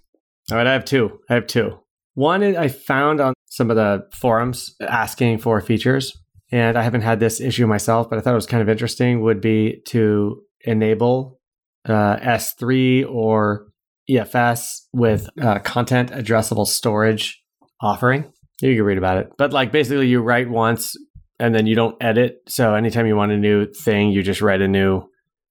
All 0.51 0.58
right, 0.58 0.67
I 0.67 0.73
have 0.73 0.86
two. 0.86 1.19
I 1.29 1.36
have 1.36 1.47
two. 1.47 1.79
One 2.13 2.43
I 2.43 2.67
found 2.67 3.19
on 3.19 3.34
some 3.53 3.69
of 3.69 3.75
the 3.75 4.07
forums 4.11 4.75
asking 4.81 5.37
for 5.37 5.61
features, 5.61 6.11
and 6.51 6.75
I 6.75 6.81
haven't 6.81 7.01
had 7.01 7.19
this 7.19 7.39
issue 7.39 7.67
myself, 7.67 8.09
but 8.09 8.17
I 8.17 8.21
thought 8.21 8.31
it 8.31 8.35
was 8.35 8.47
kind 8.47 8.63
of 8.63 8.69
interesting. 8.69 9.21
Would 9.21 9.41
be 9.41 9.81
to 9.89 10.41
enable 10.61 11.39
uh, 11.87 12.17
S3 12.17 13.07
or 13.07 13.67
EFS 14.09 14.81
with 14.91 15.29
uh, 15.39 15.59
content 15.59 16.11
addressable 16.11 16.65
storage 16.65 17.41
offering. 17.79 18.31
You 18.61 18.75
can 18.75 18.85
read 18.85 18.97
about 18.97 19.17
it. 19.17 19.31
But 19.37 19.53
like 19.53 19.71
basically 19.71 20.07
you 20.07 20.21
write 20.21 20.49
once 20.49 20.95
and 21.39 21.53
then 21.53 21.67
you 21.67 21.75
don't 21.75 22.01
edit. 22.01 22.37
So 22.47 22.75
anytime 22.75 23.05
you 23.05 23.15
want 23.15 23.33
a 23.33 23.37
new 23.37 23.67
thing, 23.71 24.09
you 24.09 24.23
just 24.23 24.41
write 24.41 24.61
a 24.61 24.67
new 24.67 25.03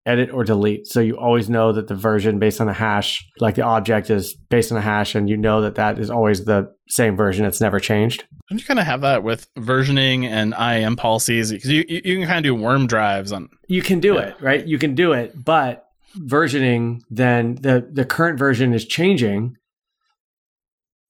edit 0.04 0.30
or 0.32 0.44
delete. 0.44 0.86
So 0.86 1.00
you 1.00 1.16
always 1.16 1.48
know 1.48 1.72
that 1.72 1.88
the 1.88 1.94
version 1.94 2.38
based 2.38 2.60
on 2.60 2.66
the 2.66 2.72
hash, 2.72 3.24
like 3.38 3.54
the 3.54 3.62
object 3.62 4.10
is 4.10 4.34
based 4.34 4.72
on 4.72 4.76
the 4.76 4.82
hash, 4.82 5.14
and 5.14 5.28
you 5.28 5.36
know 5.36 5.60
that 5.60 5.76
that 5.76 5.98
is 5.98 6.10
always 6.10 6.44
the 6.44 6.72
same 6.88 7.16
version. 7.16 7.44
It's 7.44 7.60
never 7.60 7.78
changed. 7.78 8.24
Don't 8.48 8.58
you 8.58 8.66
kind 8.66 8.80
of 8.80 8.86
have 8.86 9.02
that 9.02 9.22
with 9.22 9.52
versioning 9.54 10.24
and 10.24 10.54
IAM 10.58 10.96
policies? 10.96 11.52
Because 11.52 11.70
you, 11.70 11.84
you, 11.88 12.18
can 12.18 12.26
kind 12.26 12.38
of 12.38 12.42
do 12.42 12.54
worm 12.54 12.86
drives 12.86 13.32
on. 13.32 13.48
You 13.68 13.82
can 13.82 14.00
do 14.00 14.14
yeah. 14.14 14.20
it, 14.20 14.40
right? 14.40 14.66
You 14.66 14.78
can 14.78 14.94
do 14.94 15.12
it, 15.12 15.32
but 15.42 15.86
versioning, 16.16 17.00
then 17.08 17.56
the, 17.56 17.88
the 17.90 18.04
current 18.04 18.38
version 18.38 18.74
is 18.74 18.84
changing, 18.84 19.56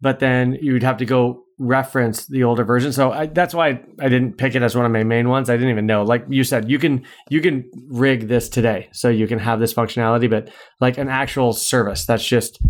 but 0.00 0.20
then 0.20 0.59
you'd 0.61 0.83
have 0.83 0.98
to 0.98 1.05
go 1.05 1.44
reference 1.62 2.27
the 2.27 2.44
older 2.44 2.64
version. 2.64 2.92
So 2.92 3.12
I, 3.12 3.27
that's 3.27 3.55
why 3.55 3.81
I 4.01 4.09
didn't 4.09 4.37
pick 4.37 4.55
it 4.55 4.62
as 4.62 4.75
one 4.75 4.85
of 4.85 4.92
my 4.92 5.05
main 5.05 5.29
ones. 5.29 5.48
I 5.48 5.55
didn't 5.55 5.70
even 5.70 5.87
know. 5.87 6.03
Like 6.03 6.25
you 6.29 6.44
said, 6.44 6.68
you 6.70 6.79
can 6.79 7.05
you 7.31 7.40
can 7.40 7.70
rig 7.88 8.29
this 8.29 8.48
today, 8.48 8.88
so 8.92 9.09
you 9.09 9.27
can 9.27 9.38
have 9.38 9.61
this 9.61 9.72
functionality. 9.72 10.29
But 10.29 10.51
like 10.81 10.98
an 10.98 11.09
actual 11.09 11.53
service, 11.53 12.05
that's 12.05 12.25
just 12.25 12.61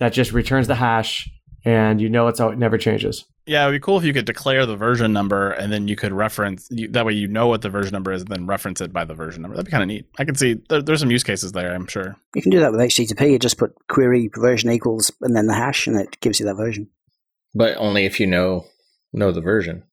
that 0.00 0.12
just 0.12 0.32
returns 0.32 0.66
the 0.66 0.74
hash, 0.74 1.30
and 1.64 2.00
you 2.00 2.08
know 2.08 2.26
it's 2.28 2.40
out. 2.40 2.54
It 2.54 2.58
never 2.58 2.78
changes. 2.78 3.24
Yeah, 3.46 3.64
it'd 3.64 3.78
be 3.78 3.84
cool 3.84 3.98
if 3.98 4.04
you 4.04 4.14
could 4.14 4.24
declare 4.24 4.64
the 4.64 4.76
version 4.76 5.12
number, 5.12 5.50
and 5.50 5.70
then 5.70 5.86
you 5.86 5.96
could 5.96 6.14
reference 6.14 6.66
you, 6.70 6.88
that 6.88 7.04
way. 7.04 7.12
You 7.12 7.28
know 7.28 7.46
what 7.46 7.60
the 7.60 7.68
version 7.68 7.92
number 7.92 8.10
is, 8.10 8.22
and 8.22 8.30
then 8.30 8.46
reference 8.46 8.80
it 8.80 8.90
by 8.90 9.04
the 9.04 9.14
version 9.14 9.42
number. 9.42 9.54
That'd 9.54 9.66
be 9.66 9.70
kind 9.70 9.82
of 9.82 9.88
neat. 9.88 10.06
I 10.18 10.24
can 10.24 10.34
see 10.34 10.56
there, 10.70 10.80
there's 10.80 11.00
some 11.00 11.10
use 11.10 11.22
cases 11.22 11.52
there. 11.52 11.74
I'm 11.74 11.86
sure 11.86 12.16
you 12.34 12.40
can 12.40 12.50
do 12.50 12.60
that 12.60 12.72
with 12.72 12.80
HTTP. 12.80 13.32
You 13.32 13.38
just 13.38 13.58
put 13.58 13.74
query 13.88 14.30
version 14.34 14.70
equals 14.70 15.12
and 15.20 15.36
then 15.36 15.46
the 15.46 15.54
hash, 15.54 15.86
and 15.86 16.00
it 16.00 16.18
gives 16.20 16.40
you 16.40 16.46
that 16.46 16.54
version 16.54 16.88
but 17.54 17.76
only 17.76 18.04
if 18.04 18.20
you 18.20 18.26
know 18.26 18.66
know 19.12 19.30
the 19.30 19.40
version. 19.40 19.84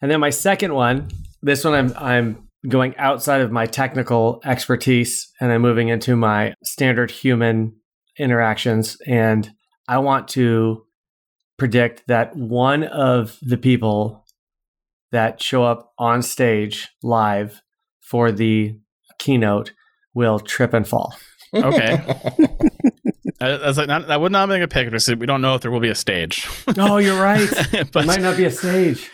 And 0.00 0.10
then 0.10 0.20
my 0.20 0.30
second 0.30 0.74
one, 0.74 1.08
this 1.42 1.64
one 1.64 1.74
I'm 1.74 1.92
I'm 1.96 2.48
going 2.68 2.96
outside 2.96 3.40
of 3.40 3.52
my 3.52 3.66
technical 3.66 4.40
expertise 4.44 5.30
and 5.40 5.52
I'm 5.52 5.62
moving 5.62 5.88
into 5.88 6.16
my 6.16 6.54
standard 6.64 7.10
human 7.10 7.76
interactions 8.18 8.96
and 9.06 9.50
I 9.86 9.98
want 9.98 10.28
to 10.28 10.84
predict 11.56 12.04
that 12.08 12.36
one 12.36 12.84
of 12.84 13.38
the 13.42 13.56
people 13.56 14.24
that 15.12 15.40
show 15.42 15.64
up 15.64 15.92
on 15.98 16.22
stage 16.22 16.88
live 17.02 17.62
for 18.00 18.30
the 18.30 18.78
keynote 19.18 19.72
will 20.14 20.38
trip 20.38 20.74
and 20.74 20.86
fall. 20.86 21.14
Okay. 21.54 21.98
That's 23.38 23.78
like 23.78 23.88
not, 23.88 24.08
that 24.08 24.20
would 24.20 24.32
not 24.32 24.48
make 24.48 24.62
a 24.62 24.68
pick 24.68 24.86
because 24.86 25.08
we 25.08 25.26
don't 25.26 25.40
know 25.40 25.54
if 25.54 25.62
there 25.62 25.70
will 25.70 25.80
be 25.80 25.90
a 25.90 25.94
stage. 25.94 26.48
oh, 26.76 26.98
you're 26.98 27.20
right. 27.20 27.48
but, 27.92 28.04
it 28.04 28.06
might 28.06 28.20
not 28.20 28.36
be 28.36 28.44
a 28.44 28.50
stage. 28.50 29.10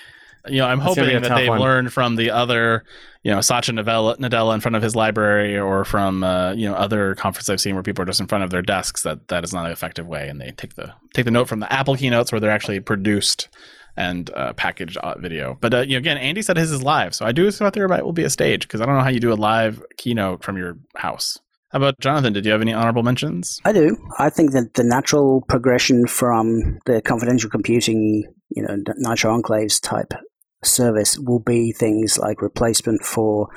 You 0.47 0.59
know, 0.59 0.67
I'm 0.67 0.79
That's 0.79 0.97
hoping 0.97 1.23
that 1.23 1.35
they've 1.35 1.49
one. 1.49 1.61
learned 1.61 1.93
from 1.93 2.17
the 2.17 2.31
other, 2.31 2.85
you 3.23 3.31
know, 3.31 3.41
Satya 3.41 3.75
Nadella, 3.75 4.19
Nadella 4.19 4.55
in 4.55 4.61
front 4.61 4.77
of 4.77 4.83
his 4.83 4.95
library 4.95 5.59
or 5.59 5.87
from, 5.87 6.23
uh, 6.23 6.53
you 6.53 6.69
know, 6.69 6.75
other 6.75 7.15
conferences 7.15 7.49
I've 7.49 7.61
seen 7.61 7.75
where 7.75 7.83
people 7.83 8.03
are 8.03 8.07
just 8.07 8.21
in 8.21 8.27
front 8.27 8.45
of 8.45 8.51
their 8.51 8.61
desks 8.61 9.03
that 9.03 9.29
that 9.29 9.43
is 9.45 9.55
not 9.55 9.65
an 9.65 9.73
effective 9.73 10.07
way. 10.07 10.29
And 10.29 10.41
they 10.41 10.51
take 10.51 10.75
the 10.75 10.93
take 11.15 11.25
the 11.25 11.31
note 11.31 11.49
from 11.49 11.61
the 11.61 11.73
Apple 11.73 11.97
keynotes 11.97 12.31
where 12.31 12.41
they're 12.41 12.51
actually 12.51 12.81
produced 12.81 13.49
and 13.97 14.31
uh, 14.35 14.53
packaged 14.55 14.99
video. 15.19 15.57
But 15.61 15.75
uh, 15.75 15.81
you 15.81 15.93
know, 15.93 15.99
again, 15.99 16.19
Andy 16.19 16.43
said 16.43 16.57
his 16.57 16.73
is 16.73 16.83
live, 16.83 17.15
so 17.15 17.25
I 17.25 17.33
do 17.33 17.51
thought 17.51 17.73
there 17.73 17.89
might 17.89 18.05
will 18.05 18.13
be 18.13 18.25
a 18.25 18.31
stage 18.31 18.63
because 18.63 18.81
I 18.81 18.87
don't 18.87 18.97
know 18.97 19.03
how 19.03 19.11
you 19.11 19.21
do 19.21 19.33
a 19.33 19.35
live 19.35 19.83
keynote 19.97 20.43
from 20.43 20.57
your 20.57 20.77
house. 20.97 21.39
How 21.75 21.79
about 21.79 21.99
Jonathan? 21.99 22.33
Did 22.33 22.47
you 22.47 22.53
have 22.53 22.61
any 22.61 22.73
honorable 22.73 23.03
mentions? 23.03 23.61
I 23.65 23.73
do. 23.73 23.99
I 24.17 24.31
think 24.31 24.53
that 24.53 24.75
the 24.75 24.85
natural 24.85 25.43
progression 25.49 26.07
from 26.07 26.79
the 26.87 27.03
confidential 27.03 27.51
computing, 27.51 28.33
you 28.51 28.63
know, 28.63 28.77
Nitro 28.97 29.37
Enclaves 29.37 29.83
type 29.83 30.15
service 30.63 31.19
will 31.19 31.41
be 31.41 31.73
things 31.73 32.17
like 32.17 32.43
replacement 32.43 33.03
for 33.03 33.49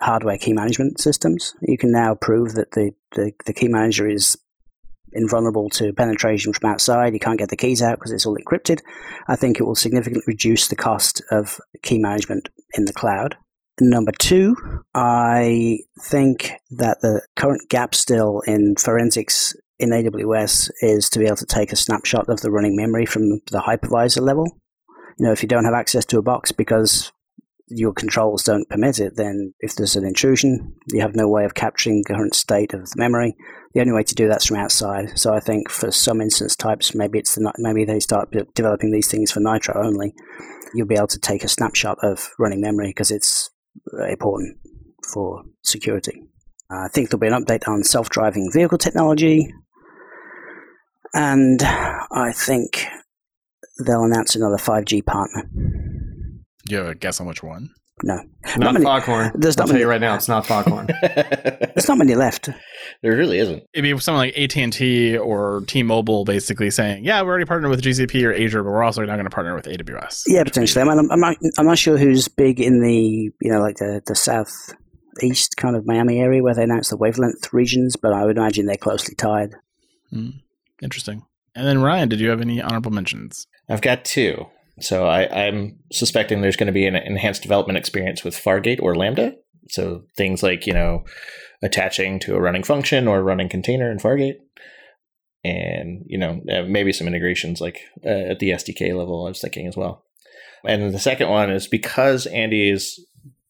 hardware 0.00 0.36
key 0.36 0.52
management 0.52 1.00
systems. 1.00 1.54
You 1.62 1.78
can 1.78 1.92
now 1.92 2.16
prove 2.16 2.54
that 2.54 2.72
the, 2.72 2.90
the, 3.14 3.30
the 3.46 3.52
key 3.52 3.68
manager 3.68 4.08
is 4.08 4.36
invulnerable 5.12 5.70
to 5.70 5.92
penetration 5.92 6.52
from 6.52 6.72
outside. 6.72 7.12
You 7.12 7.20
can't 7.20 7.38
get 7.38 7.50
the 7.50 7.56
keys 7.56 7.82
out 7.82 8.00
because 8.00 8.10
it's 8.10 8.26
all 8.26 8.36
encrypted. 8.36 8.80
I 9.28 9.36
think 9.36 9.60
it 9.60 9.64
will 9.64 9.76
significantly 9.76 10.24
reduce 10.26 10.66
the 10.66 10.74
cost 10.74 11.22
of 11.30 11.60
key 11.84 12.00
management 12.00 12.48
in 12.74 12.86
the 12.86 12.92
cloud. 12.92 13.36
Number 13.80 14.12
two, 14.12 14.56
I 14.94 15.78
think 16.02 16.52
that 16.70 17.00
the 17.00 17.22
current 17.34 17.62
gap 17.70 17.94
still 17.94 18.42
in 18.46 18.76
forensics 18.76 19.54
in 19.78 19.90
AWS 19.90 20.70
is 20.82 21.08
to 21.10 21.18
be 21.18 21.24
able 21.24 21.36
to 21.36 21.46
take 21.46 21.72
a 21.72 21.76
snapshot 21.76 22.28
of 22.28 22.42
the 22.42 22.50
running 22.50 22.76
memory 22.76 23.06
from 23.06 23.40
the 23.50 23.62
hypervisor 23.66 24.20
level. 24.20 24.44
You 25.18 25.26
know, 25.26 25.32
if 25.32 25.42
you 25.42 25.48
don't 25.48 25.64
have 25.64 25.74
access 25.74 26.04
to 26.06 26.18
a 26.18 26.22
box 26.22 26.52
because 26.52 27.10
your 27.68 27.94
controls 27.94 28.42
don't 28.42 28.68
permit 28.68 28.98
it, 28.98 29.16
then 29.16 29.54
if 29.60 29.76
there's 29.76 29.96
an 29.96 30.04
intrusion, 30.04 30.74
you 30.88 31.00
have 31.00 31.14
no 31.14 31.28
way 31.28 31.44
of 31.44 31.54
capturing 31.54 32.02
the 32.02 32.14
current 32.14 32.34
state 32.34 32.74
of 32.74 32.82
the 32.82 32.94
memory. 32.98 33.34
The 33.72 33.80
only 33.80 33.92
way 33.92 34.02
to 34.02 34.14
do 34.14 34.28
that's 34.28 34.46
from 34.46 34.58
outside. 34.58 35.18
So 35.18 35.32
I 35.32 35.40
think 35.40 35.70
for 35.70 35.90
some 35.90 36.20
instance 36.20 36.56
types, 36.56 36.94
maybe 36.94 37.18
it's 37.18 37.34
the 37.34 37.52
maybe 37.58 37.84
they 37.84 38.00
start 38.00 38.34
developing 38.54 38.90
these 38.90 39.08
things 39.08 39.30
for 39.30 39.40
Nitro 39.40 39.82
only. 39.82 40.12
You'll 40.74 40.86
be 40.86 40.96
able 40.96 41.06
to 41.08 41.18
take 41.18 41.44
a 41.44 41.48
snapshot 41.48 41.98
of 42.02 42.30
running 42.38 42.60
memory 42.60 42.88
because 42.88 43.10
it's 43.10 43.50
important 44.08 44.58
for 45.12 45.42
security. 45.62 46.22
I 46.70 46.88
think 46.88 47.10
there'll 47.10 47.20
be 47.20 47.26
an 47.26 47.44
update 47.44 47.66
on 47.68 47.82
self 47.82 48.10
driving 48.10 48.50
vehicle 48.52 48.78
technology. 48.78 49.52
And 51.12 51.60
I 51.62 52.32
think 52.32 52.86
they'll 53.84 54.04
announce 54.04 54.36
another 54.36 54.56
5G 54.56 55.04
partner. 55.04 55.50
Do 55.52 56.74
you 56.74 56.76
have 56.78 56.86
a 56.86 56.94
guess 56.94 57.20
on 57.20 57.26
which 57.26 57.42
one? 57.42 57.70
No, 58.02 58.16
not, 58.16 58.58
not 58.58 58.72
many, 58.74 58.84
Foghorn. 58.84 59.32
There's 59.34 59.56
not 59.56 59.64
I'll 59.64 59.68
many, 59.68 59.78
tell 59.78 59.86
you 59.86 59.90
right 59.90 60.00
now, 60.00 60.14
it's 60.14 60.28
not 60.28 60.46
Foghorn. 60.46 60.88
there's 61.02 61.88
not 61.88 61.98
many 61.98 62.14
left. 62.14 62.48
There 63.02 63.16
really 63.16 63.38
isn't. 63.38 63.62
It'd 63.74 63.82
be 63.82 63.98
someone 64.00 64.26
like 64.26 64.38
AT 64.38 64.56
and 64.56 64.72
T 64.72 65.16
or 65.16 65.62
T-Mobile, 65.66 66.24
basically 66.24 66.70
saying, 66.70 67.04
"Yeah, 67.04 67.22
we're 67.22 67.28
already 67.28 67.44
partnered 67.44 67.70
with 67.70 67.82
GCP 67.82 68.24
or 68.24 68.34
Azure, 68.34 68.62
but 68.62 68.70
we're 68.70 68.82
also 68.82 69.04
now 69.04 69.14
going 69.14 69.24
to 69.24 69.30
partner 69.30 69.54
with 69.54 69.66
AWS." 69.66 70.22
Yeah, 70.26 70.44
potentially. 70.44 70.82
I'm, 70.82 70.88
I'm, 70.88 71.20
not, 71.20 71.36
I'm 71.58 71.66
not 71.66 71.78
sure 71.78 71.96
who's 71.96 72.28
big 72.28 72.60
in 72.60 72.80
the 72.80 73.30
you 73.40 73.52
know 73.52 73.60
like 73.60 73.76
the 73.76 74.02
the 74.06 74.14
south 74.14 74.52
east 75.22 75.56
kind 75.56 75.76
of 75.76 75.86
Miami 75.86 76.18
area 76.18 76.42
where 76.42 76.54
they 76.54 76.62
announced 76.62 76.90
the 76.90 76.96
wavelength 76.96 77.52
regions, 77.52 77.96
but 77.96 78.12
I 78.12 78.24
would 78.24 78.36
imagine 78.36 78.66
they're 78.66 78.76
closely 78.76 79.14
tied. 79.14 79.50
Mm, 80.12 80.40
interesting. 80.82 81.22
And 81.54 81.66
then 81.66 81.82
Ryan, 81.82 82.08
did 82.08 82.20
you 82.20 82.30
have 82.30 82.40
any 82.40 82.60
honorable 82.60 82.90
mentions? 82.90 83.46
I've 83.68 83.82
got 83.82 84.04
two. 84.04 84.46
So 84.80 85.06
I, 85.06 85.46
I'm 85.46 85.78
suspecting 85.92 86.40
there's 86.40 86.56
going 86.56 86.66
to 86.66 86.72
be 86.72 86.86
an 86.86 86.96
enhanced 86.96 87.42
development 87.42 87.78
experience 87.78 88.24
with 88.24 88.34
Fargate 88.34 88.80
or 88.82 88.94
Lambda. 88.94 89.34
So 89.68 90.04
things 90.16 90.42
like 90.42 90.66
you 90.66 90.72
know 90.72 91.04
attaching 91.62 92.18
to 92.20 92.34
a 92.34 92.40
running 92.40 92.62
function 92.62 93.06
or 93.06 93.22
running 93.22 93.48
container 93.48 93.90
in 93.90 93.98
Fargate, 93.98 94.38
and 95.44 96.02
you 96.06 96.18
know 96.18 96.40
uh, 96.50 96.62
maybe 96.62 96.92
some 96.92 97.06
integrations 97.06 97.60
like 97.60 97.80
uh, 98.04 98.30
at 98.30 98.38
the 98.38 98.50
SDK 98.50 98.96
level. 98.96 99.26
I 99.26 99.28
was 99.28 99.40
thinking 99.40 99.66
as 99.66 99.76
well. 99.76 100.04
And 100.64 100.92
the 100.92 100.98
second 100.98 101.28
one 101.28 101.50
is 101.50 101.66
because 101.66 102.26
Andy 102.26 102.70
is 102.70 103.00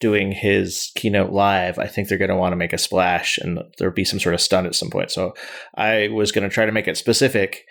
doing 0.01 0.33
his 0.33 0.91
keynote 0.97 1.31
live, 1.31 1.79
I 1.79 1.87
think 1.87 2.09
they're 2.09 2.19
going 2.19 2.31
to 2.31 2.37
want 2.37 2.53
to 2.53 2.57
make 2.57 2.73
a 2.73 2.79
splash 2.79 3.37
and 3.39 3.59
there'll 3.79 3.95
be 3.95 4.05
some 4.05 4.19
sort 4.19 4.35
of 4.35 4.41
stunt 4.41 4.67
at 4.67 4.75
some 4.75 4.91
point. 4.91 5.11
So 5.11 5.35
I 5.77 6.09
was 6.09 6.33
going 6.33 6.49
to 6.49 6.53
try 6.53 6.65
to 6.67 6.73
make 6.73 6.89
it 6.89 6.97
specific 6.97 7.65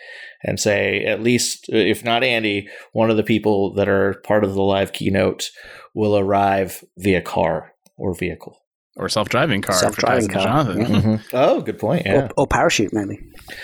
and 0.43 0.59
say, 0.59 1.03
at 1.05 1.21
least, 1.21 1.65
if 1.69 2.03
not 2.05 2.23
Andy, 2.23 2.67
one 2.93 3.09
of 3.09 3.17
the 3.17 3.23
people 3.23 3.73
that 3.73 3.89
are 3.89 4.21
part 4.25 4.43
of 4.43 4.53
the 4.53 4.61
live 4.61 4.93
keynote 4.93 5.49
will 5.93 6.17
arrive 6.17 6.83
via 6.97 7.21
car 7.21 7.73
or 7.97 8.13
vehicle. 8.15 8.55
Or 8.95 9.07
self-driving 9.07 9.61
car. 9.61 9.75
Self-driving 9.75 10.27
car, 10.27 10.43
Jonathan. 10.43 10.81
yeah. 10.81 10.87
Mhm. 11.01 11.21
Oh, 11.33 11.61
good 11.61 11.79
point. 11.79 12.05
Yeah. 12.05 12.25
Or, 12.35 12.43
or 12.43 12.47
parachute, 12.47 12.91
maybe. 12.93 13.17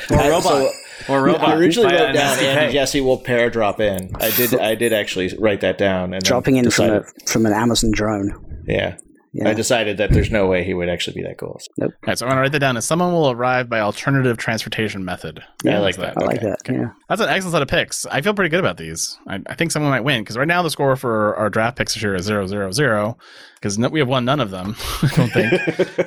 Or 0.09 0.17
Uh, 0.17 0.29
robot. 0.29 0.43
so- 0.43 0.69
or 1.09 1.21
robot. 1.23 1.49
I 1.49 1.55
originally 1.57 1.89
by 1.89 1.95
wrote 2.05 2.13
down 2.13 2.37
SDK. 2.37 2.45
and 2.63 2.71
Jassy 2.71 3.01
will 3.01 3.17
pair 3.17 3.49
drop 3.49 3.81
in. 3.81 4.11
I 4.15 4.31
did. 4.31 4.55
I 4.57 4.75
did 4.75 4.93
actually 4.93 5.33
write 5.37 5.59
that 5.59 5.77
down 5.77 6.13
and 6.13 6.23
Dropping 6.23 6.55
in 6.55 6.71
from, 6.71 6.89
a, 6.89 7.03
from 7.27 7.45
an 7.45 7.51
Amazon 7.51 7.91
drone. 7.93 8.54
Yeah. 8.67 8.97
Yeah. 9.37 9.49
I 9.49 9.53
decided 9.53 9.97
that 9.97 10.11
there's 10.13 10.31
no 10.31 10.47
way 10.47 10.63
he 10.63 10.73
would 10.73 10.87
actually 10.87 11.15
be 11.21 11.27
that 11.27 11.37
cool. 11.37 11.59
All 11.81 11.89
right, 12.07 12.17
so 12.17 12.25
I'm 12.25 12.29
going 12.29 12.37
to 12.37 12.41
write 12.43 12.53
that 12.53 12.59
down 12.59 12.77
as 12.77 12.85
someone 12.85 13.11
will 13.11 13.31
arrive 13.31 13.67
by 13.67 13.81
alternative 13.81 14.37
transportation 14.37 15.03
method. 15.03 15.43
Yeah, 15.61 15.75
I 15.75 15.79
like 15.81 15.97
that. 15.97 16.15
I 16.15 16.21
like 16.23 16.37
Okay. 16.37 16.45
that. 16.47 16.59
Yeah. 16.73 16.89
That's 17.09 17.19
an 17.19 17.27
excellent 17.27 17.51
set 17.51 17.61
of 17.61 17.67
picks. 17.67 18.05
I 18.05 18.21
feel 18.21 18.33
pretty 18.33 18.47
good 18.47 18.61
about 18.61 18.77
these. 18.77 19.17
I, 19.27 19.41
I 19.47 19.55
think 19.55 19.73
someone 19.73 19.91
might 19.91 20.05
win 20.05 20.21
because 20.23 20.37
right 20.37 20.47
now 20.47 20.61
the 20.61 20.69
score 20.69 20.95
for 20.95 21.35
our 21.35 21.49
draft 21.49 21.77
picks 21.77 21.95
this 21.95 22.01
year 22.03 22.15
is 22.15 22.23
zero 22.23 22.47
zero 22.47 22.71
zero 22.71 23.17
because 23.55 23.77
no, 23.77 23.89
we 23.89 23.99
have 23.99 24.07
won 24.07 24.23
none 24.23 24.39
of 24.39 24.51
them. 24.51 24.73
I 25.03 25.07
don't 25.15 25.29
think. 25.33 25.51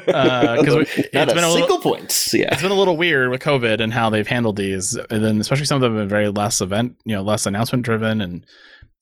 Uh, 0.08 0.64
'cause 0.64 0.74
we- 0.74 0.80
it's 0.86 1.12
Not 1.12 1.28
been 1.28 1.38
a 1.38 1.40
a 1.40 1.48
little- 1.48 1.56
single 1.58 1.80
points. 1.80 2.32
Yeah. 2.32 2.48
It's 2.50 2.62
been 2.62 2.70
a 2.70 2.74
little 2.74 2.96
weird 2.96 3.28
with 3.28 3.42
COVID 3.42 3.80
and 3.82 3.92
how 3.92 4.08
they've 4.08 4.26
handled 4.26 4.56
these, 4.56 4.94
and 5.10 5.22
then 5.22 5.38
especially 5.38 5.66
some 5.66 5.76
of 5.76 5.82
them 5.82 5.92
have 5.96 6.00
been 6.04 6.08
very 6.08 6.30
less 6.30 6.62
event, 6.62 6.96
you 7.04 7.14
know, 7.14 7.20
less 7.22 7.44
announcement 7.44 7.84
driven, 7.84 8.22
and 8.22 8.46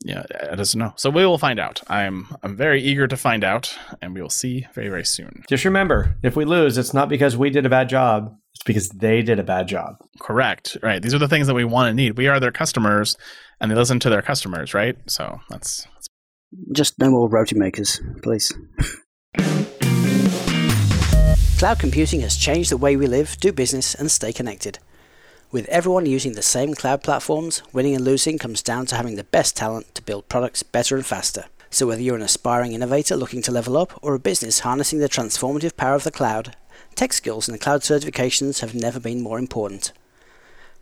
yeah, 0.07 0.23
uh, 0.35 0.53
I 0.53 0.57
just 0.57 0.77
know. 0.77 0.93
So 0.97 1.11
we 1.11 1.27
will 1.27 1.37
find 1.39 1.59
out. 1.59 1.83
I'm 1.89 2.29
I'm 2.43 2.57
very 2.57 2.81
eager 2.81 3.09
to 3.09 3.17
find 3.17 3.43
out, 3.43 3.77
and 4.01 4.15
we 4.15 4.23
will 4.23 4.31
see 4.31 4.67
very 4.73 4.89
very 4.89 5.05
soon. 5.05 5.45
Just 5.49 5.65
remember, 5.65 6.17
if 6.23 6.37
we 6.37 6.45
lose, 6.45 6.79
it's 6.79 6.95
not 6.95 7.09
because 7.09 7.37
we 7.37 7.51
did 7.51 7.67
a 7.67 7.69
bad 7.69 7.89
job. 7.89 8.37
It's 8.55 8.63
because 8.63 8.89
they 8.91 9.23
did 9.23 9.41
a 9.41 9.43
bad 9.43 9.67
job. 9.67 9.97
Correct. 10.21 10.77
Right. 10.83 11.03
These 11.03 11.13
are 11.13 11.19
the 11.19 11.29
things 11.29 11.49
that 11.49 11.55
we 11.55 11.65
want 11.65 11.89
and 11.89 11.97
need. 11.97 12.17
We 12.17 12.29
are 12.29 12.39
their 12.39 12.53
customers, 12.53 13.17
and 13.61 13.71
they 13.71 13.75
listen 13.75 13.99
to 14.01 14.11
their 14.11 14.23
customers. 14.23 14.75
Right. 14.75 14.97
So 15.07 15.41
that's 15.51 15.87
Just 16.73 16.99
no 17.01 17.11
more 17.11 17.29
roti 17.29 17.57
makers, 17.57 18.01
please. 18.23 18.53
Cloud 21.59 21.79
computing 21.79 22.21
has 22.21 22.37
changed 22.37 22.71
the 22.71 22.77
way 22.77 22.97
we 22.97 23.07
live, 23.07 23.39
do 23.41 23.51
business, 23.51 23.95
and 23.95 24.11
stay 24.11 24.33
connected. 24.33 24.79
With 25.57 25.69
everyone 25.69 26.05
using 26.05 26.35
the 26.35 26.43
same 26.43 26.75
cloud 26.75 27.03
platforms, 27.03 27.63
winning 27.73 27.95
and 27.95 28.05
losing 28.05 28.37
comes 28.37 28.63
down 28.63 28.85
to 28.89 28.95
having 28.95 29.17
the 29.17 29.25
best 29.25 29.57
talent 29.57 29.95
to 29.95 30.03
build 30.03 30.29
products 30.29 30.63
better 30.63 30.97
and 30.97 31.07
faster. 31.07 31.47
So 31.71 31.87
whether 31.87 32.03
you're 32.03 32.15
an 32.17 32.21
aspiring 32.21 32.75
innovator 32.75 33.17
looking 33.17 33.41
to 33.41 33.51
level 33.51 33.79
up 33.79 33.99
or 34.03 34.13
a 34.13 34.19
business 34.19 34.59
harnessing 34.59 34.99
the 34.99 35.09
transformative 35.09 35.75
power 35.75 35.95
of 35.95 36.05
the 36.05 36.11
cloud, 36.11 36.55
tech 36.95 37.15
skills 37.15 37.49
and 37.49 37.59
cloud 37.59 37.81
certifications 37.81 38.61
have 38.61 38.75
never 38.75 39.01
been 39.01 39.23
more 39.23 39.39
important. 39.39 39.95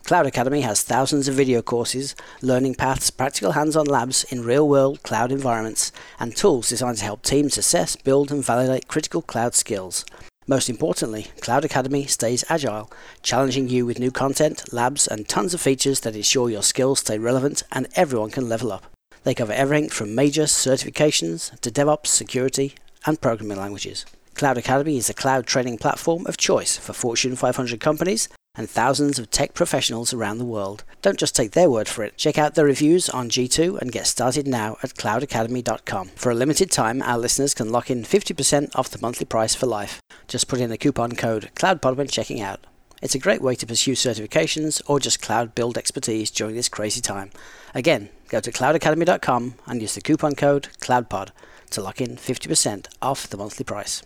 Cloud 0.02 0.26
Academy 0.26 0.62
has 0.62 0.82
thousands 0.82 1.28
of 1.28 1.36
video 1.36 1.62
courses, 1.62 2.16
learning 2.42 2.74
paths, 2.74 3.10
practical 3.10 3.52
hands-on 3.52 3.86
labs 3.86 4.24
in 4.24 4.42
real-world 4.42 5.04
cloud 5.04 5.30
environments, 5.30 5.92
and 6.18 6.34
tools 6.34 6.70
designed 6.70 6.98
to 6.98 7.04
help 7.04 7.22
teams 7.22 7.56
assess, 7.56 7.94
build, 7.94 8.32
and 8.32 8.44
validate 8.44 8.88
critical 8.88 9.22
cloud 9.22 9.54
skills. 9.54 10.04
Most 10.46 10.68
importantly, 10.68 11.28
Cloud 11.40 11.64
Academy 11.64 12.04
stays 12.04 12.44
agile, 12.50 12.90
challenging 13.22 13.70
you 13.70 13.86
with 13.86 13.98
new 13.98 14.10
content, 14.10 14.70
labs, 14.74 15.08
and 15.08 15.26
tons 15.26 15.54
of 15.54 15.60
features 15.62 16.00
that 16.00 16.14
ensure 16.14 16.50
your 16.50 16.62
skills 16.62 17.00
stay 17.00 17.18
relevant 17.18 17.62
and 17.72 17.88
everyone 17.94 18.30
can 18.30 18.46
level 18.46 18.70
up. 18.70 18.84
They 19.22 19.34
cover 19.34 19.54
everything 19.54 19.88
from 19.88 20.14
major 20.14 20.42
certifications 20.42 21.58
to 21.60 21.70
DevOps, 21.70 22.08
security, 22.08 22.74
and 23.06 23.22
programming 23.22 23.56
languages. 23.56 24.04
Cloud 24.34 24.58
Academy 24.58 24.98
is 24.98 25.08
a 25.08 25.14
cloud 25.14 25.46
training 25.46 25.78
platform 25.78 26.26
of 26.26 26.36
choice 26.36 26.76
for 26.76 26.92
Fortune 26.92 27.36
500 27.36 27.80
companies 27.80 28.28
and 28.56 28.68
thousands 28.68 29.18
of 29.18 29.30
tech 29.30 29.54
professionals 29.54 30.12
around 30.12 30.38
the 30.38 30.44
world. 30.44 30.84
Don't 31.02 31.18
just 31.18 31.34
take 31.34 31.52
their 31.52 31.70
word 31.70 31.88
for 31.88 32.04
it. 32.04 32.16
Check 32.16 32.38
out 32.38 32.54
the 32.54 32.64
reviews 32.64 33.08
on 33.08 33.28
G2 33.28 33.80
and 33.80 33.92
get 33.92 34.06
started 34.06 34.46
now 34.46 34.76
at 34.82 34.94
cloudacademy.com. 34.94 36.08
For 36.16 36.30
a 36.30 36.34
limited 36.34 36.70
time, 36.70 37.02
our 37.02 37.18
listeners 37.18 37.54
can 37.54 37.72
lock 37.72 37.90
in 37.90 38.04
50% 38.04 38.74
off 38.74 38.90
the 38.90 39.00
monthly 39.00 39.26
price 39.26 39.54
for 39.54 39.66
life. 39.66 40.00
Just 40.28 40.48
put 40.48 40.60
in 40.60 40.70
the 40.70 40.78
coupon 40.78 41.12
code 41.12 41.50
CloudPod 41.56 41.96
when 41.96 42.08
checking 42.08 42.40
out. 42.40 42.66
It's 43.02 43.14
a 43.14 43.18
great 43.18 43.42
way 43.42 43.54
to 43.56 43.66
pursue 43.66 43.92
certifications 43.92 44.80
or 44.86 44.98
just 44.98 45.20
cloud 45.20 45.54
build 45.54 45.76
expertise 45.76 46.30
during 46.30 46.54
this 46.54 46.70
crazy 46.70 47.02
time. 47.02 47.30
Again, 47.74 48.08
go 48.28 48.40
to 48.40 48.50
cloudacademy.com 48.50 49.56
and 49.66 49.82
use 49.82 49.94
the 49.94 50.00
coupon 50.00 50.34
code 50.34 50.68
CloudPod 50.80 51.30
to 51.70 51.82
lock 51.82 52.00
in 52.00 52.16
50% 52.16 52.86
off 53.02 53.28
the 53.28 53.36
monthly 53.36 53.64
price. 53.64 54.02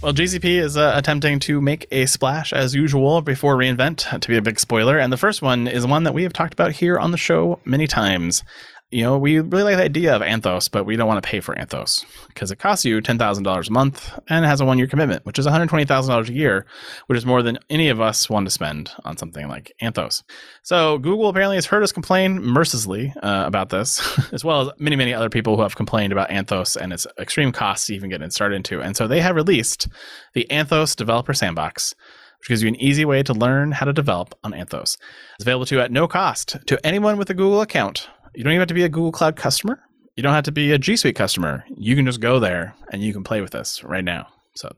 Well, 0.00 0.12
GCP 0.12 0.60
is 0.62 0.76
uh, 0.76 0.92
attempting 0.94 1.40
to 1.40 1.60
make 1.60 1.88
a 1.90 2.06
splash 2.06 2.52
as 2.52 2.72
usual 2.72 3.20
before 3.20 3.56
reInvent, 3.56 4.20
to 4.20 4.28
be 4.28 4.36
a 4.36 4.42
big 4.42 4.60
spoiler. 4.60 4.96
And 4.96 5.12
the 5.12 5.16
first 5.16 5.42
one 5.42 5.66
is 5.66 5.88
one 5.88 6.04
that 6.04 6.14
we 6.14 6.22
have 6.22 6.32
talked 6.32 6.52
about 6.52 6.70
here 6.70 7.00
on 7.00 7.10
the 7.10 7.16
show 7.16 7.58
many 7.64 7.88
times. 7.88 8.44
You 8.90 9.02
know, 9.02 9.18
we 9.18 9.38
really 9.38 9.64
like 9.64 9.76
the 9.76 9.82
idea 9.82 10.16
of 10.16 10.22
Anthos, 10.22 10.70
but 10.70 10.84
we 10.84 10.96
don't 10.96 11.06
want 11.06 11.22
to 11.22 11.28
pay 11.28 11.40
for 11.40 11.54
Anthos 11.54 12.06
because 12.28 12.50
it 12.50 12.58
costs 12.58 12.86
you 12.86 13.02
$10,000 13.02 13.68
a 13.68 13.72
month 13.72 14.18
and 14.28 14.46
it 14.46 14.48
has 14.48 14.62
a 14.62 14.64
one 14.64 14.78
year 14.78 14.86
commitment, 14.86 15.26
which 15.26 15.38
is 15.38 15.46
$120,000 15.46 16.28
a 16.28 16.32
year, 16.32 16.64
which 17.06 17.18
is 17.18 17.26
more 17.26 17.42
than 17.42 17.58
any 17.68 17.90
of 17.90 18.00
us 18.00 18.30
want 18.30 18.46
to 18.46 18.50
spend 18.50 18.90
on 19.04 19.18
something 19.18 19.46
like 19.46 19.74
Anthos. 19.82 20.22
So 20.62 20.96
Google 20.96 21.28
apparently 21.28 21.58
has 21.58 21.66
heard 21.66 21.82
us 21.82 21.92
complain 21.92 22.40
mercilessly 22.40 23.12
uh, 23.22 23.44
about 23.46 23.68
this, 23.68 24.00
as 24.32 24.42
well 24.42 24.62
as 24.62 24.70
many, 24.78 24.96
many 24.96 25.12
other 25.12 25.28
people 25.28 25.56
who 25.56 25.62
have 25.62 25.76
complained 25.76 26.12
about 26.12 26.30
Anthos 26.30 26.74
and 26.74 26.90
its 26.90 27.06
extreme 27.20 27.52
costs 27.52 27.88
to 27.88 27.94
even 27.94 28.08
get 28.08 28.32
started 28.32 28.54
into. 28.54 28.80
And 28.80 28.96
so 28.96 29.06
they 29.06 29.20
have 29.20 29.36
released 29.36 29.86
the 30.32 30.46
Anthos 30.50 30.96
Developer 30.96 31.34
Sandbox, 31.34 31.94
which 32.38 32.48
gives 32.48 32.62
you 32.62 32.68
an 32.68 32.76
easy 32.76 33.04
way 33.04 33.22
to 33.22 33.34
learn 33.34 33.72
how 33.72 33.84
to 33.84 33.92
develop 33.92 34.34
on 34.44 34.52
Anthos. 34.52 34.96
It's 35.34 35.42
available 35.42 35.66
to 35.66 35.74
you 35.74 35.80
at 35.80 35.92
no 35.92 36.08
cost 36.08 36.56
to 36.66 36.86
anyone 36.86 37.18
with 37.18 37.28
a 37.30 37.34
Google 37.34 37.60
account. 37.60 38.08
You 38.34 38.44
don't 38.44 38.52
even 38.52 38.60
have 38.60 38.68
to 38.68 38.74
be 38.74 38.84
a 38.84 38.88
Google 38.88 39.12
Cloud 39.12 39.36
customer. 39.36 39.80
You 40.16 40.22
don't 40.22 40.34
have 40.34 40.44
to 40.44 40.52
be 40.52 40.72
a 40.72 40.78
G 40.78 40.96
Suite 40.96 41.16
customer. 41.16 41.64
You 41.76 41.94
can 41.94 42.04
just 42.04 42.20
go 42.20 42.40
there 42.40 42.74
and 42.92 43.02
you 43.02 43.12
can 43.12 43.22
play 43.22 43.40
with 43.40 43.52
this 43.52 43.84
right 43.84 44.04
now. 44.04 44.26
So, 44.56 44.74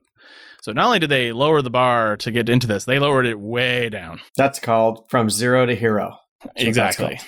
so 0.61 0.72
not 0.72 0.86
only 0.86 0.98
did 0.98 1.11
they 1.11 1.32
lower 1.32 1.62
the 1.62 1.70
bar 1.70 2.16
to 2.18 2.30
get 2.30 2.48
into 2.48 2.66
this, 2.66 2.84
they 2.84 2.98
lowered 2.98 3.26
it 3.26 3.40
way 3.40 3.88
down. 3.88 4.20
That's 4.36 4.59
called 4.59 5.09
from 5.09 5.30
zero 5.30 5.64
to 5.64 5.74
hero. 5.74 6.18
That's 6.44 6.62
Exactly. 6.62 7.18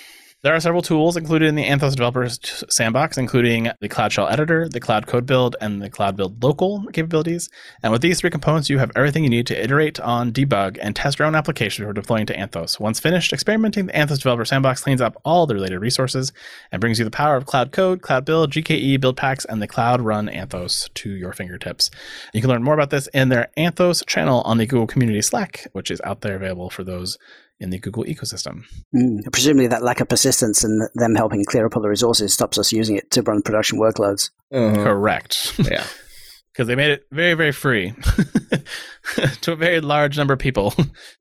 There 0.43 0.53
are 0.53 0.59
several 0.59 0.81
tools 0.81 1.15
included 1.15 1.47
in 1.47 1.55
the 1.55 1.63
Anthos 1.63 1.91
Developers 1.91 2.37
Sandbox, 2.69 3.17
including 3.17 3.71
the 3.79 3.87
Cloud 3.87 4.11
Shell 4.11 4.27
Editor, 4.27 4.67
the 4.67 4.81
Cloud 4.81 5.07
Code 5.07 5.25
Build, 5.25 5.55
and 5.61 5.81
the 5.81 5.89
Cloud 5.89 6.17
Build 6.17 6.43
Local 6.43 6.83
capabilities. 6.91 7.49
And 7.81 7.93
with 7.93 8.01
these 8.01 8.19
three 8.19 8.29
components, 8.29 8.69
you 8.69 8.77
have 8.79 8.91
everything 8.93 9.23
you 9.23 9.29
need 9.29 9.47
to 9.47 9.63
iterate 9.63 10.01
on, 10.01 10.33
debug, 10.33 10.77
and 10.81 10.97
test 10.97 11.17
your 11.17 11.29
own 11.29 11.35
application 11.35 11.85
for 11.85 11.93
deploying 11.93 12.25
to 12.25 12.35
Anthos. 12.35 12.77
Once 12.77 12.99
finished, 12.99 13.31
experimenting, 13.31 13.85
the 13.85 13.93
Anthos 13.93 14.17
Developer 14.17 14.43
Sandbox 14.43 14.83
cleans 14.83 14.99
up 14.99 15.15
all 15.23 15.47
the 15.47 15.53
related 15.53 15.79
resources 15.79 16.33
and 16.73 16.81
brings 16.81 16.99
you 16.99 17.05
the 17.05 17.11
power 17.11 17.37
of 17.37 17.45
Cloud 17.45 17.71
Code, 17.71 18.01
Cloud 18.01 18.25
Build, 18.25 18.51
GKE, 18.51 18.99
Build 18.99 19.15
Packs, 19.15 19.45
and 19.45 19.61
the 19.61 19.67
Cloud 19.67 20.01
Run 20.01 20.27
Anthos 20.27 20.93
to 20.95 21.09
your 21.09 21.31
fingertips. 21.31 21.89
You 22.33 22.41
can 22.41 22.49
learn 22.49 22.63
more 22.63 22.73
about 22.73 22.89
this 22.89 23.07
in 23.13 23.29
their 23.29 23.47
Anthos 23.55 24.05
channel 24.05 24.41
on 24.41 24.57
the 24.57 24.65
Google 24.65 24.87
Community 24.87 25.21
Slack, 25.21 25.67
which 25.71 25.89
is 25.89 26.01
out 26.03 26.19
there 26.19 26.35
available 26.35 26.69
for 26.69 26.83
those 26.83 27.17
in 27.63 27.69
the 27.69 27.79
Google 27.79 28.03
ecosystem. 28.03 28.63
Mm. 28.95 29.31
Presumably, 29.31 29.67
that 29.67 29.83
lack 29.83 30.01
of 30.01 30.09
persistence 30.09 30.63
and 30.63 30.87
them 30.93 31.15
helping 31.15 31.43
clear 31.45 31.65
up 31.65 31.75
all 31.75 31.81
the 31.81 31.89
resources 31.89 32.33
stops 32.33 32.59
us 32.59 32.71
using 32.71 32.97
it 32.97 33.09
to 33.11 33.21
run 33.23 33.41
production 33.41 33.79
workloads. 33.79 34.29
Uh-huh. 34.51 34.83
Correct. 34.83 35.59
Yeah. 35.63 35.85
because 36.51 36.67
they 36.67 36.75
made 36.75 36.91
it 36.91 37.07
very, 37.11 37.33
very 37.33 37.51
free 37.51 37.93
to 39.41 39.53
a 39.53 39.55
very 39.55 39.81
large 39.81 40.17
number 40.17 40.33
of 40.33 40.39
people. 40.39 40.73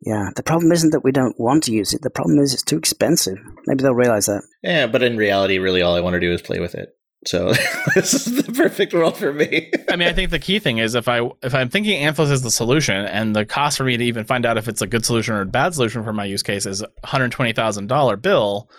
Yeah, 0.02 0.28
the 0.36 0.42
problem 0.42 0.72
isn't 0.72 0.90
that 0.90 1.04
we 1.04 1.12
don't 1.12 1.38
want 1.40 1.64
to 1.64 1.72
use 1.72 1.94
it. 1.94 2.02
The 2.02 2.10
problem 2.10 2.38
is 2.38 2.52
it's 2.52 2.62
too 2.62 2.76
expensive. 2.76 3.38
Maybe 3.66 3.82
they'll 3.82 3.94
realize 3.94 4.26
that. 4.26 4.42
Yeah, 4.62 4.88
but 4.88 5.02
in 5.02 5.16
reality, 5.16 5.58
really 5.58 5.80
all 5.80 5.94
I 5.94 6.00
want 6.00 6.14
to 6.14 6.20
do 6.20 6.32
is 6.32 6.42
play 6.42 6.60
with 6.60 6.74
it. 6.74 6.90
So 7.24 7.52
this 7.94 8.14
is 8.14 8.42
the 8.42 8.52
perfect 8.52 8.92
world 8.92 9.16
for 9.16 9.32
me. 9.32 9.70
I 9.88 9.96
mean, 9.96 10.08
I 10.08 10.12
think 10.12 10.30
the 10.30 10.38
key 10.38 10.58
thing 10.58 10.78
is 10.78 10.94
if 10.94 11.08
I 11.08 11.28
if 11.42 11.54
I'm 11.54 11.68
thinking 11.68 12.02
Anthos 12.02 12.30
is 12.30 12.42
the 12.42 12.50
solution, 12.50 12.96
and 12.96 13.34
the 13.34 13.44
cost 13.44 13.78
for 13.78 13.84
me 13.84 13.96
to 13.96 14.04
even 14.04 14.24
find 14.24 14.44
out 14.44 14.58
if 14.58 14.68
it's 14.68 14.82
a 14.82 14.86
good 14.86 15.04
solution 15.04 15.34
or 15.34 15.42
a 15.42 15.46
bad 15.46 15.74
solution 15.74 16.02
for 16.02 16.12
my 16.12 16.24
use 16.24 16.42
case 16.42 16.66
is 16.66 16.82
$120,000 17.04 18.22
bill. 18.22 18.70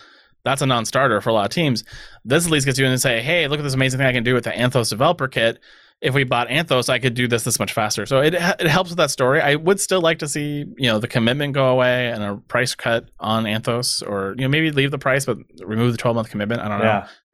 That's 0.44 0.62
a 0.62 0.66
non-starter 0.66 1.22
for 1.22 1.30
a 1.30 1.34
lot 1.34 1.46
of 1.46 1.52
teams. 1.52 1.86
This 2.26 2.46
at 2.46 2.52
least 2.52 2.66
gets 2.66 2.78
you 2.78 2.86
in 2.86 2.92
and 2.92 3.00
say, 3.00 3.22
"Hey, 3.22 3.48
look 3.48 3.60
at 3.60 3.64
this 3.64 3.76
amazing 3.76 4.00
thing 4.00 4.08
I 4.08 4.12
can 4.12 4.26
do 4.26 4.34
with 4.34 4.44
the 4.44 4.52
Anthos 4.52 4.90
developer 4.90 5.28
kit." 5.28 5.60
if 6.04 6.14
we 6.14 6.26
bought 6.26 6.50
Anthos, 6.50 6.90
I 6.90 7.00
could 7.00 7.14
do 7.14 7.30
this 7.30 7.46
this 7.46 7.60
much 7.60 7.72
faster. 7.72 8.06
So 8.06 8.20
it 8.20 8.34
it 8.34 8.68
helps 8.68 8.90
with 8.90 8.98
that 8.98 9.10
story. 9.10 9.40
I 9.42 9.56
would 9.56 9.80
still 9.80 10.02
like 10.02 10.20
to 10.20 10.28
see 10.28 10.66
you 10.78 10.90
know 10.90 11.00
the 11.00 11.08
commitment 11.08 11.54
go 11.54 11.70
away 11.70 12.10
and 12.10 12.22
a 12.22 12.36
price 12.36 12.76
cut 12.76 13.10
on 13.22 13.46
Anthos, 13.46 14.06
or 14.06 14.36
you 14.38 14.42
know 14.42 14.50
maybe 14.50 14.70
leave 14.70 14.92
the 14.92 15.00
price 15.00 15.26
but 15.26 15.38
remove 15.64 15.94
the 15.94 15.98
twelve 15.98 16.16
month 16.16 16.30
commitment. 16.30 16.62
I 16.62 16.68
don't 16.68 16.80
know. 16.80 16.86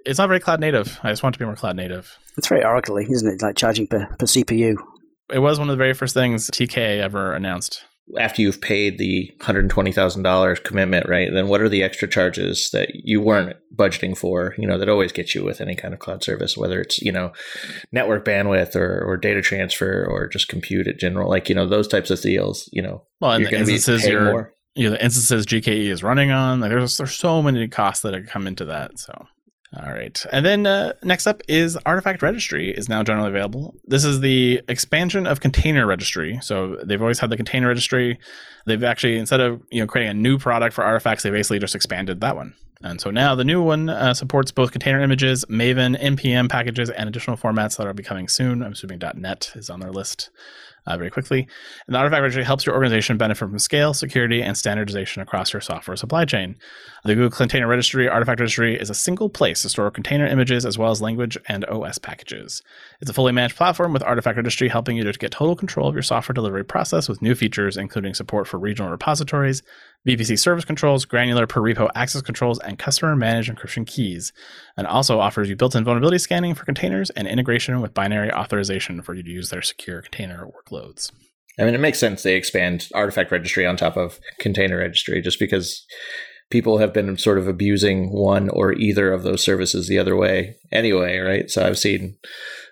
Yeah. 0.05 0.09
It's 0.09 0.19
not 0.19 0.27
very 0.27 0.39
cloud 0.39 0.59
native. 0.59 0.99
I 1.03 1.09
just 1.09 1.23
want 1.23 1.35
it 1.35 1.39
to 1.39 1.43
be 1.43 1.45
more 1.45 1.55
cloud 1.55 1.75
native. 1.75 2.17
It's 2.37 2.47
very 2.47 2.63
Oracle 2.63 2.97
isn't 2.97 3.27
it? 3.27 3.41
Like 3.41 3.57
charging 3.57 3.87
per, 3.87 4.05
per 4.17 4.25
CPU. 4.25 4.75
It 5.31 5.39
was 5.39 5.59
one 5.59 5.69
of 5.69 5.73
the 5.73 5.77
very 5.77 5.93
first 5.93 6.13
things 6.13 6.49
TK 6.49 6.99
ever 6.99 7.33
announced. 7.33 7.83
After 8.19 8.41
you've 8.41 8.59
paid 8.61 8.97
the 8.97 9.29
$120,000 9.39 10.63
commitment, 10.63 11.07
right? 11.07 11.29
Then 11.31 11.47
what 11.47 11.61
are 11.61 11.69
the 11.69 11.83
extra 11.83 12.07
charges 12.07 12.71
that 12.73 12.89
you 12.95 13.21
weren't 13.21 13.55
budgeting 13.75 14.17
for, 14.17 14.55
you 14.57 14.67
know, 14.67 14.79
that 14.79 14.89
always 14.89 15.11
get 15.11 15.35
you 15.35 15.43
with 15.43 15.61
any 15.61 15.75
kind 15.75 15.93
of 15.93 15.99
cloud 15.99 16.23
service, 16.23 16.57
whether 16.57 16.81
it's, 16.81 16.99
you 17.01 17.11
know, 17.11 17.31
network 17.91 18.25
bandwidth 18.25 18.75
or, 18.75 19.03
or 19.03 19.15
data 19.15 19.43
transfer 19.43 20.07
or 20.09 20.27
just 20.27 20.47
compute 20.47 20.87
in 20.87 20.97
general, 20.97 21.29
like, 21.29 21.49
you 21.49 21.55
know, 21.55 21.67
those 21.67 21.87
types 21.87 22.09
of 22.09 22.19
deals, 22.21 22.67
you 22.71 22.81
know, 22.81 23.03
Well, 23.21 23.33
and 23.33 23.41
you're 23.41 23.51
the 23.51 23.57
going 23.57 23.67
be 23.67 23.73
instances 23.73 24.09
you're, 24.09 24.23
more. 24.23 24.53
you 24.73 24.85
know, 24.85 24.95
the 24.95 25.03
instances 25.03 25.45
GKE 25.45 25.89
is 25.91 26.01
running 26.01 26.31
on. 26.31 26.61
Like 26.61 26.71
there's 26.71 26.97
there's 26.97 27.15
so 27.15 27.43
many 27.43 27.67
costs 27.67 28.01
that 28.01 28.27
come 28.27 28.47
into 28.47 28.65
that. 28.65 28.97
So. 28.97 29.27
All 29.77 29.91
right. 29.93 30.25
And 30.31 30.43
then 30.43 30.65
uh, 30.65 30.93
next 31.03 31.27
up 31.27 31.41
is 31.47 31.77
Artifact 31.85 32.23
Registry 32.23 32.71
is 32.71 32.89
now 32.89 33.03
generally 33.03 33.29
available. 33.29 33.75
This 33.85 34.03
is 34.03 34.19
the 34.19 34.61
expansion 34.67 35.27
of 35.27 35.41
Container 35.41 35.85
Registry. 35.85 36.39
So 36.41 36.77
they've 36.83 37.01
always 37.01 37.19
had 37.19 37.29
the 37.29 37.37
Container 37.37 37.67
Registry. 37.67 38.17
They've 38.65 38.83
actually 38.83 39.17
instead 39.17 39.41
of 39.41 39.61
you 39.69 39.81
know 39.81 39.87
creating 39.87 40.09
a 40.09 40.19
new 40.19 40.39
product 40.39 40.73
for 40.73 40.83
artifacts, 40.83 41.21
they 41.21 41.29
basically 41.29 41.59
just 41.59 41.75
expanded 41.75 42.19
that 42.21 42.35
one. 42.35 42.55
And 42.81 42.99
so 42.99 43.11
now 43.11 43.35
the 43.35 43.43
new 43.43 43.61
one 43.61 43.89
uh, 43.89 44.13
supports 44.13 44.51
both 44.51 44.71
container 44.71 45.01
images, 45.01 45.45
Maven, 45.49 46.01
npm 46.01 46.49
packages, 46.49 46.89
and 46.89 47.09
additional 47.09 47.37
formats 47.37 47.77
that 47.77 47.85
are 47.85 47.93
becoming 47.93 48.27
soon. 48.27 48.63
I'm 48.63 48.71
assuming 48.71 49.01
.NET 49.15 49.51
is 49.55 49.69
on 49.69 49.81
their 49.81 49.91
list 49.91 50.29
uh, 50.89 50.97
very 50.97 51.11
quickly. 51.11 51.47
And 51.87 51.95
the 51.95 51.99
Artifact 51.99 52.21
Registry 52.21 52.43
helps 52.43 52.65
your 52.65 52.75
organization 52.75 53.17
benefit 53.17 53.47
from 53.47 53.59
scale, 53.59 53.93
security, 53.93 54.41
and 54.41 54.57
standardization 54.57 55.21
across 55.21 55.53
your 55.53 55.61
software 55.61 55.95
supply 55.95 56.25
chain. 56.25 56.55
The 57.05 57.15
Google 57.15 57.29
Container 57.29 57.67
Registry, 57.67 58.09
Artifact 58.09 58.39
Registry, 58.39 58.75
is 58.75 58.89
a 58.89 58.95
single 58.95 59.29
place 59.29 59.61
to 59.61 59.69
store 59.69 59.89
container 59.91 60.25
images 60.25 60.65
as 60.65 60.77
well 60.77 60.91
as 60.91 61.01
language 61.01 61.37
and 61.47 61.63
OS 61.65 61.97
packages. 61.97 62.61
It's 62.99 63.09
a 63.09 63.13
fully 63.13 63.31
managed 63.31 63.55
platform 63.55 63.93
with 63.93 64.03
Artifact 64.03 64.35
Registry 64.35 64.67
helping 64.67 64.97
you 64.97 65.03
to 65.03 65.13
get 65.13 65.31
total 65.31 65.55
control 65.55 65.87
of 65.87 65.95
your 65.95 66.01
software 66.01 66.33
delivery 66.33 66.65
process 66.65 67.07
with 67.07 67.21
new 67.21 67.35
features, 67.35 67.77
including 67.77 68.13
support 68.15 68.47
for 68.47 68.57
regional 68.57 68.91
repositories, 68.91 69.61
VPC 70.07 70.39
service 70.39 70.65
controls, 70.65 71.05
granular 71.05 71.45
per 71.45 71.61
repo 71.61 71.89
access 71.93 72.21
controls, 72.21 72.59
and 72.59 72.79
customer 72.79 73.15
managed 73.15 73.53
encryption 73.53 73.85
keys. 73.85 74.31
And 74.77 74.87
also 74.87 75.19
offers 75.19 75.49
you 75.49 75.55
built 75.55 75.75
in 75.75 75.83
vulnerability 75.83 76.19
scanning 76.19 76.55
for 76.55 76.65
containers 76.65 77.09
and 77.11 77.27
integration 77.27 77.81
with 77.81 77.93
binary 77.93 78.31
authorization 78.31 79.01
for 79.01 79.13
you 79.13 79.23
to 79.23 79.29
use 79.29 79.49
their 79.49 79.61
secure 79.61 80.01
container 80.01 80.47
workloads. 80.47 81.11
I 81.59 81.65
mean, 81.65 81.75
it 81.75 81.81
makes 81.81 81.99
sense 81.99 82.23
they 82.23 82.35
expand 82.35 82.87
artifact 82.93 83.31
registry 83.31 83.65
on 83.65 83.75
top 83.75 83.97
of 83.97 84.19
container 84.39 84.77
registry 84.77 85.21
just 85.21 85.39
because 85.39 85.85
people 86.49 86.77
have 86.77 86.93
been 86.93 87.17
sort 87.17 87.37
of 87.37 87.47
abusing 87.47 88.11
one 88.11 88.49
or 88.49 88.73
either 88.73 89.11
of 89.11 89.23
those 89.23 89.43
services 89.43 89.87
the 89.87 89.99
other 89.99 90.15
way 90.15 90.55
anyway, 90.71 91.17
right? 91.17 91.49
So 91.49 91.65
I've 91.65 91.77
seen, 91.77 92.17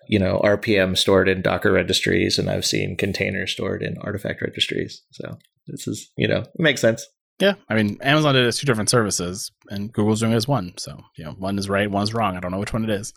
you 0.08 0.18
know, 0.20 0.40
RPM 0.44 0.98
stored 0.98 1.28
in 1.28 1.42
Docker 1.42 1.72
registries 1.72 2.40
and 2.40 2.50
I've 2.50 2.66
seen 2.66 2.98
containers 2.98 3.52
stored 3.52 3.84
in 3.84 3.98
artifact 4.00 4.42
registries. 4.42 5.04
So 5.12 5.38
this 5.68 5.88
is, 5.88 6.10
you 6.18 6.28
know, 6.28 6.40
it 6.40 6.60
makes 6.60 6.82
sense. 6.82 7.06
Yeah, 7.40 7.54
I 7.70 7.76
mean, 7.76 8.00
Amazon 8.02 8.34
did 8.34 8.46
it 8.46 8.48
as 8.48 8.58
two 8.58 8.66
different 8.66 8.90
services, 8.90 9.52
and 9.70 9.94
Google's 9.94 10.22
doing 10.22 10.32
it 10.32 10.38
as 10.38 10.48
one. 10.48 10.74
So, 10.78 11.00
you 11.18 11.24
know, 11.24 11.32
one 11.32 11.60
is 11.60 11.70
right, 11.70 11.90
one 11.90 12.02
is 12.02 12.14
wrong. 12.14 12.36
I 12.36 12.40
don't 12.40 12.52
know 12.52 12.60
which 12.60 12.74
one 12.74 12.84
it 12.84 12.90
is. 12.90 13.14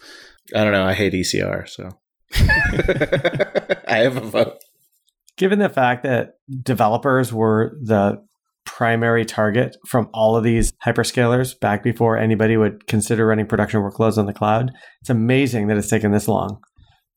I 0.54 0.62
don't 0.62 0.72
know. 0.72 0.86
I 0.86 0.92
hate 0.92 1.14
ECR, 1.14 1.66
so 1.66 1.88
I 3.88 3.98
have 3.98 4.18
a 4.18 4.20
vote. 4.20 4.58
Given 5.38 5.58
the 5.58 5.70
fact 5.70 6.02
that 6.02 6.34
developers 6.62 7.32
were 7.32 7.78
the 7.82 8.22
primary 8.66 9.24
target 9.24 9.76
from 9.88 10.10
all 10.12 10.36
of 10.36 10.44
these 10.44 10.72
hyperscalers 10.84 11.58
back 11.58 11.82
before 11.82 12.18
anybody 12.18 12.58
would 12.58 12.86
consider 12.86 13.26
running 13.26 13.46
production 13.46 13.80
workloads 13.80 14.18
on 14.18 14.26
the 14.26 14.34
cloud, 14.34 14.70
it's 15.00 15.10
amazing 15.10 15.68
that 15.68 15.78
it's 15.78 15.88
taken 15.88 16.12
this 16.12 16.28
long 16.28 16.60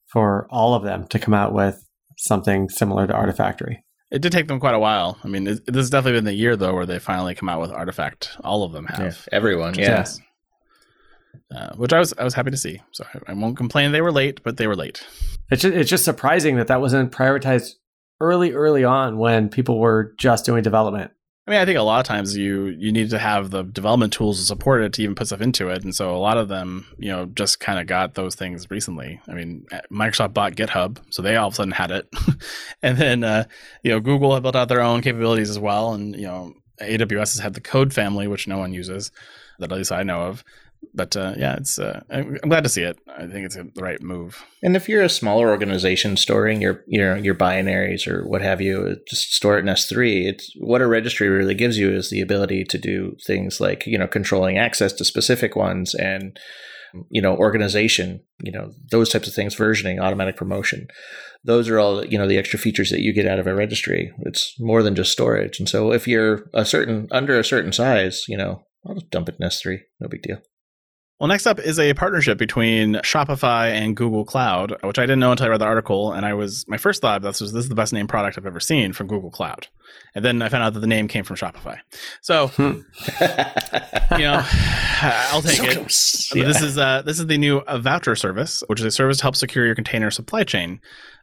for 0.07 0.47
all 0.49 0.73
of 0.73 0.83
them 0.83 1.05
to 1.09 1.19
come 1.19 1.33
out 1.33 1.53
with 1.53 1.85
something 2.17 2.69
similar 2.69 3.05
to 3.07 3.13
Artifactory. 3.13 3.77
It 4.13 4.21
did 4.21 4.31
take 4.31 4.47
them 4.47 4.59
quite 4.59 4.75
a 4.75 4.79
while. 4.79 5.17
I 5.23 5.27
mean, 5.27 5.47
it, 5.47 5.65
this 5.65 5.75
has 5.75 5.89
definitely 5.89 6.19
been 6.19 6.25
the 6.25 6.33
year 6.33 6.55
though 6.55 6.73
where 6.73 6.85
they 6.85 6.99
finally 6.99 7.33
come 7.33 7.49
out 7.49 7.59
with 7.59 7.71
Artifact. 7.71 8.37
All 8.43 8.63
of 8.63 8.71
them 8.71 8.85
have. 8.85 8.99
Yeah, 8.99 9.35
everyone, 9.35 9.73
yes. 9.73 10.19
yeah. 11.51 11.57
Uh, 11.57 11.75
which 11.75 11.91
I 11.91 11.99
was 11.99 12.13
I 12.17 12.23
was 12.23 12.35
happy 12.35 12.51
to 12.51 12.57
see. 12.57 12.79
So 12.91 13.05
I, 13.11 13.31
I 13.31 13.33
won't 13.33 13.57
complain 13.57 13.91
they 13.91 14.01
were 14.01 14.11
late, 14.11 14.41
but 14.43 14.57
they 14.57 14.67
were 14.67 14.75
late. 14.75 15.03
It's 15.49 15.63
just, 15.63 15.75
it's 15.75 15.89
just 15.89 16.05
surprising 16.05 16.57
that 16.57 16.67
that 16.67 16.79
wasn't 16.79 17.11
prioritized 17.11 17.73
early, 18.21 18.51
early 18.51 18.83
on 18.83 19.17
when 19.17 19.49
people 19.49 19.79
were 19.79 20.13
just 20.17 20.45
doing 20.45 20.61
development. 20.63 21.11
I 21.45 21.51
mean, 21.51 21.59
I 21.59 21.65
think 21.65 21.77
a 21.77 21.83
lot 21.83 21.99
of 21.99 22.05
times 22.05 22.37
you 22.37 22.67
you 22.67 22.93
need 22.93 23.09
to 23.09 23.19
have 23.19 23.51
the 23.51 23.63
development 23.63 24.13
tools 24.13 24.39
to 24.39 24.45
support 24.45 24.81
it 24.81 24.93
to 24.93 25.03
even 25.03 25.13
put 25.13 25.27
stuff 25.27 25.41
into 25.41 25.67
it, 25.69 25.83
and 25.83 25.93
so 25.93 26.15
a 26.15 26.17
lot 26.17 26.37
of 26.37 26.47
them, 26.47 26.85
you 26.97 27.09
know, 27.09 27.25
just 27.25 27.59
kind 27.59 27.79
of 27.79 27.87
got 27.87 28.13
those 28.13 28.35
things 28.35 28.69
recently. 28.71 29.19
I 29.27 29.33
mean, 29.33 29.65
uh, 29.69 29.81
Microsoft 29.91 30.33
bought 30.33 30.53
GitHub, 30.55 30.99
so 31.09 31.21
they 31.21 31.35
all 31.35 31.49
of 31.49 31.53
a 31.53 31.55
sudden 31.57 31.73
had 31.73 31.91
it, 31.91 32.07
and 32.81 32.97
then 32.97 33.25
uh, 33.25 33.43
you 33.83 33.91
know 33.91 33.99
Google 33.99 34.33
have 34.33 34.43
built 34.43 34.55
out 34.55 34.69
their 34.69 34.81
own 34.81 35.01
capabilities 35.01 35.49
as 35.49 35.59
well, 35.59 35.93
and 35.93 36.15
you 36.15 36.27
know 36.27 36.53
AWS 36.81 37.33
has 37.33 37.39
had 37.39 37.55
the 37.55 37.61
Code 37.61 37.93
family, 37.93 38.25
which 38.27 38.47
no 38.47 38.57
one 38.57 38.73
uses, 38.73 39.11
that 39.59 39.69
at 39.69 39.77
least 39.77 39.91
I 39.91 40.03
know 40.03 40.21
of. 40.21 40.45
But 40.93 41.15
uh, 41.17 41.33
yeah, 41.37 41.55
it's 41.55 41.79
uh, 41.79 42.01
I'm 42.09 42.35
glad 42.35 42.63
to 42.63 42.69
see 42.69 42.83
it. 42.83 42.99
I 43.07 43.27
think 43.27 43.45
it's 43.45 43.55
the 43.55 43.71
right 43.77 44.01
move. 44.01 44.43
And 44.61 44.75
if 44.75 44.87
you're 44.87 45.01
a 45.01 45.09
smaller 45.09 45.49
organization 45.49 46.17
storing 46.17 46.61
your 46.61 46.83
your 46.87 47.17
your 47.17 47.35
binaries 47.35 48.07
or 48.07 48.27
what 48.27 48.41
have 48.41 48.61
you, 48.61 48.97
just 49.07 49.33
store 49.33 49.57
it 49.57 49.61
in 49.61 49.65
S3. 49.65 50.25
It's 50.25 50.51
what 50.59 50.81
a 50.81 50.87
registry 50.87 51.29
really 51.29 51.55
gives 51.55 51.77
you 51.77 51.91
is 51.91 52.09
the 52.09 52.21
ability 52.21 52.65
to 52.65 52.77
do 52.77 53.15
things 53.25 53.59
like 53.59 53.85
you 53.87 53.97
know 53.97 54.07
controlling 54.07 54.57
access 54.57 54.93
to 54.93 55.05
specific 55.05 55.55
ones 55.55 55.95
and 55.95 56.37
you 57.09 57.21
know 57.21 57.35
organization, 57.37 58.21
you 58.43 58.51
know 58.51 58.71
those 58.91 59.09
types 59.09 59.27
of 59.27 59.33
things, 59.33 59.55
versioning, 59.55 59.99
automatic 59.99 60.35
promotion. 60.35 60.87
Those 61.43 61.69
are 61.69 61.79
all 61.79 62.05
you 62.05 62.17
know 62.17 62.27
the 62.27 62.37
extra 62.37 62.59
features 62.59 62.91
that 62.91 63.01
you 63.01 63.13
get 63.13 63.27
out 63.27 63.39
of 63.39 63.47
a 63.47 63.55
registry. 63.55 64.13
It's 64.19 64.53
more 64.59 64.83
than 64.83 64.95
just 64.95 65.11
storage. 65.11 65.59
And 65.59 65.67
so 65.67 65.91
if 65.91 66.07
you're 66.07 66.49
a 66.53 66.65
certain 66.65 67.07
under 67.11 67.39
a 67.39 67.43
certain 67.43 67.73
size, 67.73 68.25
you 68.27 68.37
know 68.37 68.63
I'll 68.85 68.95
just 68.95 69.09
dump 69.09 69.29
it 69.29 69.37
in 69.39 69.47
S3. 69.47 69.79
No 69.99 70.07
big 70.07 70.21
deal. 70.21 70.41
Well, 71.23 71.29
next 71.29 71.47
up 71.47 71.57
is 71.57 71.79
a 71.79 71.93
partnership 71.93 72.37
between 72.37 72.95
Shopify 72.95 73.69
and 73.69 73.95
Google 73.95 74.25
Cloud, 74.25 74.75
which 74.83 74.99
I 74.99 75.03
didn't 75.03 75.21
know 75.21 75.31
until 75.31 75.45
I 75.45 75.49
read 75.51 75.61
the 75.61 75.65
article. 75.65 76.11
And 76.11 76.25
I 76.25 76.33
was 76.33 76.67
my 76.67 76.75
first 76.75 77.01
thought 77.01 77.21
this 77.21 77.39
was 77.39 77.53
this 77.53 77.63
is 77.63 77.69
the 77.69 77.75
best 77.75 77.93
named 77.93 78.09
product 78.09 78.37
I've 78.37 78.45
ever 78.45 78.59
seen 78.59 78.91
from 78.91 79.07
Google 79.07 79.31
Cloud. 79.31 79.67
And 80.15 80.25
then 80.25 80.41
I 80.41 80.49
found 80.49 80.65
out 80.65 80.73
that 80.73 80.81
the 80.81 80.87
name 80.87 81.07
came 81.07 81.23
from 81.23 81.37
Shopify. 81.37 81.79
So 82.19 82.51
you 82.57 82.83
know, 84.17 84.45
I'll 85.31 85.41
take 85.41 85.59
So 85.59 85.63
it. 85.63 86.35
Yeah. 86.35 86.43
This 86.43 86.61
is 86.61 86.77
uh, 86.77 87.03
this 87.03 87.21
is 87.21 87.27
the 87.27 87.37
new 87.37 87.59
uh, 87.59 87.77
voucher 87.77 88.17
service, 88.17 88.61
which 88.67 88.81
is 88.81 88.85
a 88.85 88.91
service 88.91 89.19
to 89.19 89.23
help 89.23 89.37
secure 89.37 89.65
your 89.65 89.75
container 89.75 90.11
supply 90.11 90.43
chain. 90.43 90.81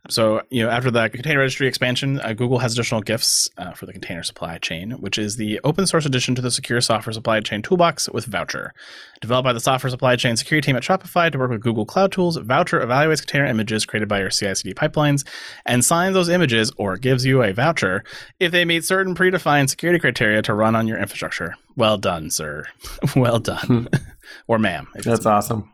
So 0.09 0.43
you 0.49 0.63
know, 0.65 0.71
after 0.71 0.91
the 0.91 1.11
container 1.11 1.41
registry 1.41 1.69
expansion, 1.69 2.21
uh, 2.21 2.33
Google 2.33 2.59
has 2.59 2.73
additional 2.73 3.03
gifts 3.03 3.49
uh, 3.59 3.73
for 3.73 3.85
the 3.85 3.93
container 3.93 4.23
supply 4.23 4.57
chain, 4.59 4.93
which 4.93 5.19
is 5.19 5.37
the 5.37 5.61
open 5.63 5.87
source 5.87 6.07
addition 6.07 6.35
to 6.37 6.43
the 6.43 6.51
secure 6.51 6.81
software 6.81 7.13
supply 7.13 7.41
chain 7.41 7.61
toolbox 7.61 8.09
with 8.09 8.25
Voucher. 8.25 8.73
Developed 9.21 9.45
by 9.45 9.53
the 9.53 9.61
software 9.61 9.91
supply 9.91 10.17
chain 10.17 10.37
security 10.37 10.67
team 10.67 10.77
at 10.77 10.83
Shopify 10.83 11.31
to 11.31 11.39
work 11.39 11.51
with 11.51 11.61
Google 11.61 11.85
Cloud 11.85 12.13
Tools, 12.13 12.39
Voucher 12.39 12.81
evaluates 12.81 13.21
container 13.21 13.45
images 13.45 13.85
created 13.85 14.09
by 14.09 14.21
your 14.21 14.31
CI/CD 14.31 14.73
pipelines 14.73 15.27
and 15.67 15.85
signs 15.85 16.15
those 16.15 16.31
images 16.31 16.73
or 16.79 16.97
gives 16.97 17.27
you 17.27 17.43
a 17.43 17.53
voucher 17.53 18.03
if 18.39 18.53
they 18.53 18.65
meet 18.65 18.85
certain 18.85 19.15
predefined 19.15 19.69
security 19.69 19.99
criteria 19.99 20.41
to 20.43 20.55
run 20.55 20.75
on 20.75 20.89
your 20.89 20.99
infrastructure. 20.99 21.55
Well 21.77 21.99
done, 21.99 22.31
sir. 22.31 22.65
well 23.17 23.39
done, 23.39 23.89
or 24.49 24.59
ma'am. 24.59 24.89
That's 24.95 25.27
awesome. 25.27 25.71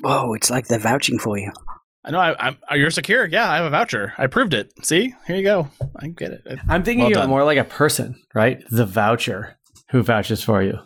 Whoa, 0.00 0.34
it's 0.34 0.50
like 0.50 0.66
they're 0.66 0.78
vouching 0.78 1.18
for 1.18 1.38
you. 1.38 1.52
I 2.04 2.10
know 2.10 2.18
I, 2.18 2.46
I'm. 2.46 2.56
Oh, 2.70 2.74
you're 2.74 2.90
secure. 2.90 3.26
Yeah, 3.26 3.48
I 3.50 3.56
have 3.56 3.66
a 3.66 3.70
voucher. 3.70 4.12
I 4.18 4.26
proved 4.26 4.54
it. 4.54 4.72
See, 4.84 5.14
here 5.26 5.36
you 5.36 5.42
go. 5.42 5.68
I 5.96 6.08
get 6.08 6.32
it. 6.32 6.42
I'm 6.68 6.82
thinking 6.82 7.04
Well 7.04 7.18
of 7.18 7.24
it 7.24 7.28
more 7.28 7.44
like 7.44 7.58
a 7.58 7.64
person, 7.64 8.20
right? 8.34 8.62
The 8.70 8.86
voucher 8.86 9.56
who 9.90 10.02
vouches 10.02 10.42
for 10.42 10.62
you. 10.62 10.78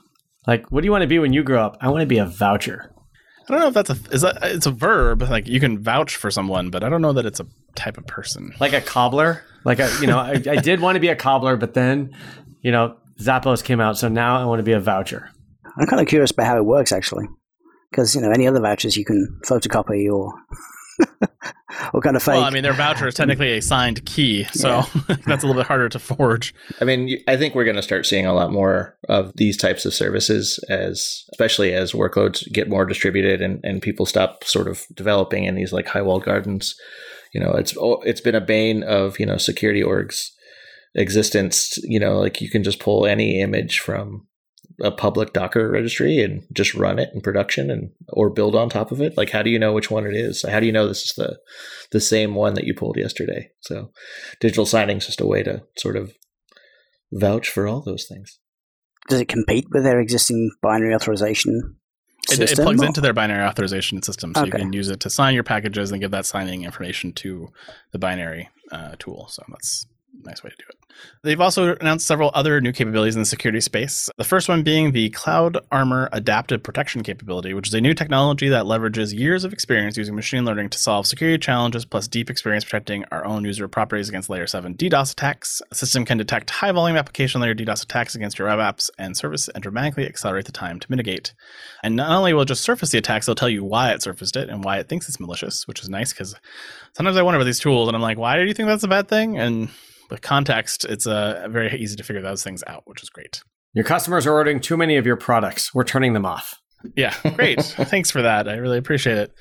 Like, 0.47 0.71
what 0.71 0.83
do 0.83 0.87
you 0.87 0.93
want 0.93 1.03
to 1.03 1.09
be 1.09 1.19
when 1.19 1.33
you 1.33 1.43
grow 1.43 1.65
up? 1.65 1.79
I 1.81 1.89
want 1.89 2.03
to 2.03 2.07
be 2.07 2.19
a 2.19 2.27
voucher. 2.27 2.93
I 3.49 3.53
don't 3.53 3.61
know 3.61 3.69
if 3.69 3.75
that's 3.75 3.91
a 3.91 3.97
is 4.13 4.23
that 4.23 4.39
it's 4.43 4.67
a 4.67 4.73
verb. 4.73 5.23
Like 5.23 5.47
you 5.47 5.61
can 5.61 5.83
vouch 5.83 6.17
for 6.17 6.31
someone, 6.31 6.71
but 6.71 6.83
I 6.83 6.89
don't 6.89 7.01
know 7.01 7.13
that 7.13 7.25
it's 7.25 7.41
a 7.41 7.47
type 7.77 7.97
of 7.97 8.07
person. 8.07 8.53
Like 8.61 8.73
a 8.73 8.81
cobbler. 8.81 9.43
Like 9.65 9.79
a, 9.81 9.91
you 10.01 10.07
know, 10.07 10.19
I, 10.19 10.43
I 10.49 10.57
did 10.57 10.81
want 10.81 10.97
to 10.97 11.01
be 11.01 11.09
a 11.09 11.17
cobbler, 11.17 11.57
but 11.57 11.75
then, 11.75 12.15
you 12.61 12.71
know, 12.71 12.97
Zappos 13.21 13.65
came 13.65 13.81
out, 13.81 13.99
so 13.99 14.09
now 14.09 14.41
I 14.41 14.45
want 14.45 14.61
to 14.61 14.63
be 14.65 14.73
a 14.73 14.79
voucher. 14.79 15.31
I'm 15.77 15.87
kind 15.87 16.01
of 16.01 16.07
curious 16.07 16.31
about 16.31 16.47
how 16.47 16.57
it 16.57 16.65
works 16.65 16.93
actually, 16.93 17.27
because 17.91 18.15
you 18.15 18.21
know 18.21 18.31
any 18.31 18.47
other 18.47 18.61
vouchers 18.61 18.97
you 18.97 19.05
can 19.05 19.41
photocopy 19.45 20.09
or 20.13 20.33
or 21.93 22.01
kind 22.01 22.17
of 22.17 22.23
fake. 22.23 22.35
Well, 22.35 22.45
I 22.45 22.51
mean, 22.51 22.63
their 22.63 22.73
voucher 22.73 23.07
is 23.07 23.15
technically 23.15 23.57
a 23.57 23.63
signed 23.63 24.05
key, 24.05 24.45
so 24.45 24.83
that's 25.27 25.43
a 25.43 25.47
little 25.47 25.55
bit 25.55 25.67
harder 25.67 25.89
to 25.89 25.99
forge. 25.99 26.55
I 26.81 26.85
mean, 26.85 27.19
I 27.27 27.37
think 27.37 27.55
we're 27.55 27.65
going 27.65 27.77
to 27.77 27.83
start 27.83 28.07
seeing 28.07 28.27
a 28.27 28.35
lot 28.35 28.53
more 28.53 28.97
of 29.09 29.33
these 29.37 29.57
types 29.57 29.85
of 29.85 29.95
services 29.95 30.59
as, 30.69 31.25
especially 31.33 31.73
as 31.73 31.93
workloads 31.93 32.51
get 32.53 32.69
more 32.69 32.85
distributed 32.85 33.43
and, 33.43 33.61
and 33.65 33.83
people 33.83 34.07
stop 34.07 34.45
sort 34.45 34.69
of 34.69 34.85
developing 34.95 35.45
in 35.45 35.55
these 35.55 35.73
like 35.73 35.87
high 35.87 36.03
walled 36.03 36.25
gardens. 36.25 36.75
you 37.33 37.41
know, 37.41 37.53
it's 37.53 37.77
oh, 37.77 38.01
it's 38.03 38.21
been 38.21 38.35
a 38.35 38.41
bane 38.41 38.83
of 38.83 39.19
you 39.19 39.27
know 39.27 39.37
security 39.37 39.83
orgs 39.83 40.31
existence. 40.95 41.79
You 41.83 42.01
know, 42.01 42.19
like 42.19 42.41
you 42.41 42.51
can 42.51 42.63
just 42.63 42.81
pull 42.81 43.07
any 43.07 43.41
image 43.41 43.81
from 43.81 44.27
a 44.81 44.91
public 44.91 45.33
Docker 45.33 45.71
registry 45.71 46.19
and 46.21 46.45
just 46.53 46.75
run 46.75 46.99
it 46.99 47.11
in 47.15 47.21
production 47.21 47.71
and 47.71 47.91
or 48.09 48.31
build 48.31 48.55
on 48.55 48.69
top 48.69 48.93
of 48.93 49.01
it? 49.01 49.17
Like, 49.17 49.31
how 49.31 49.43
do 49.43 49.51
you 49.51 49.59
know 49.59 49.73
which 49.73 49.91
one 49.91 50.07
it 50.07 50.15
is? 50.15 50.45
How 50.49 50.61
do 50.61 50.67
you 50.67 50.73
know 50.73 50.87
this 50.87 51.05
is 51.05 51.15
the 51.17 51.39
the 51.93 52.01
same 52.01 52.35
one 52.35 52.55
that 52.55 52.65
you 52.65 52.75
pulled 52.75 52.97
yesterday? 52.97 53.51
So, 53.61 53.91
digital 54.41 54.67
signing 54.67 54.99
is 54.99 55.07
just 55.07 55.21
a 55.21 55.27
way 55.27 55.43
to 55.43 55.63
sort 55.79 55.97
of 55.97 56.13
vouch 57.13 57.49
for 57.49 57.67
all 57.67 57.81
those 57.81 58.07
things. 58.07 58.39
Does 59.09 59.21
it 59.21 59.29
compete 59.29 59.67
with 59.71 59.85
their 59.85 60.01
existing 60.01 60.51
binary 60.63 60.95
authorization? 60.95 61.77
It, 62.29 62.41
it, 62.41 62.57
plugs 62.57 62.83
or? 62.83 62.87
into 62.87 63.01
their 63.01 63.13
binary 63.13 63.45
authorization 63.45 64.03
system, 64.03 64.35
so 64.35 64.41
okay. 64.41 64.49
you 64.49 64.53
can 64.65 64.73
use 64.73 64.89
it 64.89 64.99
to 65.01 65.11
sign 65.11 65.35
your 65.35 65.45
packages 65.45 65.93
and 65.93 66.01
give 66.01 66.11
that 66.11 66.27
signing 66.27 66.65
information 66.65 67.13
to 67.15 67.49
the 67.93 68.01
binary 68.01 68.49
uh, 68.73 68.97
tool. 68.99 69.29
So 69.29 69.45
that's 69.49 69.87
a 70.25 70.29
nice 70.29 70.43
way 70.43 70.51
to 70.51 70.57
do 70.57 70.65
it. 70.69 70.76
They've 71.23 71.41
also 71.41 71.75
announced 71.77 72.07
several 72.07 72.31
other 72.35 72.61
new 72.61 72.73
capabilities 72.73 73.17
in 73.17 73.23
the 73.23 73.27
security 73.27 73.61
space. 73.61 74.09
The 74.17 74.25
first 74.25 74.49
one 74.49 74.63
being 74.63 74.93
the 74.93 75.11
Cloud 75.11 75.59
Armor 75.73 76.09
Adaptive 76.13 76.63
Protection 76.63 77.03
capability, 77.03 77.53
which 77.53 77.69
is 77.69 77.75
a 77.75 77.81
new 77.81 77.95
technology 77.95 78.49
that 78.49 78.65
leverages 78.65 79.17
years 79.17 79.43
of 79.43 79.53
experience 79.53 79.97
using 79.97 80.15
machine 80.15 80.45
learning 80.45 80.71
to 80.71 80.79
solve 80.79 81.07
security 81.07 81.39
challenges 81.39 81.85
plus 81.85 82.07
deep 82.07 82.31
experience 82.31 82.65
protecting 82.65 83.05
our 83.11 83.25
own 83.25 83.45
user 83.45 83.67
properties 83.67 84.09
against 84.09 84.31
layer 84.31 84.47
7 84.47 84.75
DDoS 84.75 85.13
attacks. 85.13 85.61
The 85.71 85.75
system 85.75 86.05
can 86.05 86.19
detect 86.19 86.51
high 86.51 86.73
volume 86.73 86.97
application 86.97 87.41
layer 87.41 87.55
DDoS 87.55 87.83
attacks 87.83 88.15
against 88.15 88.39
your 88.39 88.49
web 88.49 88.59
apps 88.59 88.91
and 88.99 89.17
service 89.17 89.49
and 89.49 89.63
dramatically 89.63 90.07
accelerate 90.07 90.45
the 90.45 90.53
time 90.53 90.79
to 90.81 90.91
mitigate. 90.91 91.35
And 91.83 91.97
not 91.97 92.11
only 92.11 92.35
will 92.35 92.43
it 92.43 92.49
just 92.49 92.63
surface 92.63 92.91
the 92.91 92.99
attacks, 92.99 93.27
they'll 93.27 93.35
tell 93.35 93.49
you 93.49 93.65
why 93.65 93.93
it 93.93 94.03
surfaced 94.03 94.37
it 94.37 94.49
and 94.49 94.63
why 94.63 94.79
it 94.79 94.89
thinks 94.89 95.09
it's 95.09 95.21
malicious, 95.21 95.67
which 95.67 95.83
is 95.83 95.89
nice 95.89 96.13
because 96.13 96.37
sometimes 96.93 97.17
I 97.17 97.23
wonder 97.23 97.39
about 97.39 97.47
these 97.47 97.61
tools 97.61 97.89
and 97.89 97.97
I'm 97.97 98.03
like, 98.03 98.19
why 98.19 98.37
do 98.37 98.45
you 98.45 98.55
think 98.55 98.69
that's 98.69 98.85
a 98.85 98.89
bad 98.89 99.09
thing? 99.09 99.39
And 99.39 99.71
with 100.11 100.23
context, 100.23 100.85
it's 100.85 101.07
uh, 101.07 101.47
very 101.51 101.77
easy 101.79 101.97
to 101.97 102.03
figure 102.03 102.23
those 102.23 102.43
things 102.43 102.63
out, 102.67 102.83
which 102.87 103.03
is 103.03 103.11
great. 103.11 103.43
Your 103.75 103.85
customers 103.85 104.27
are 104.27 104.33
ordering 104.33 104.61
too 104.61 104.77
many 104.77 104.97
of 104.97 105.07
your 105.07 105.17
products. 105.17 105.75
We're 105.75 105.85
turning 105.85 106.13
them 106.13 106.25
off. 106.25 106.55
Yeah, 106.95 107.15
great. 107.35 107.63
Thanks 107.63 108.11
for 108.11 108.23
that. 108.23 108.49
I 108.49 108.55
really 108.57 108.79
appreciate 108.79 109.19
it. 109.19 109.33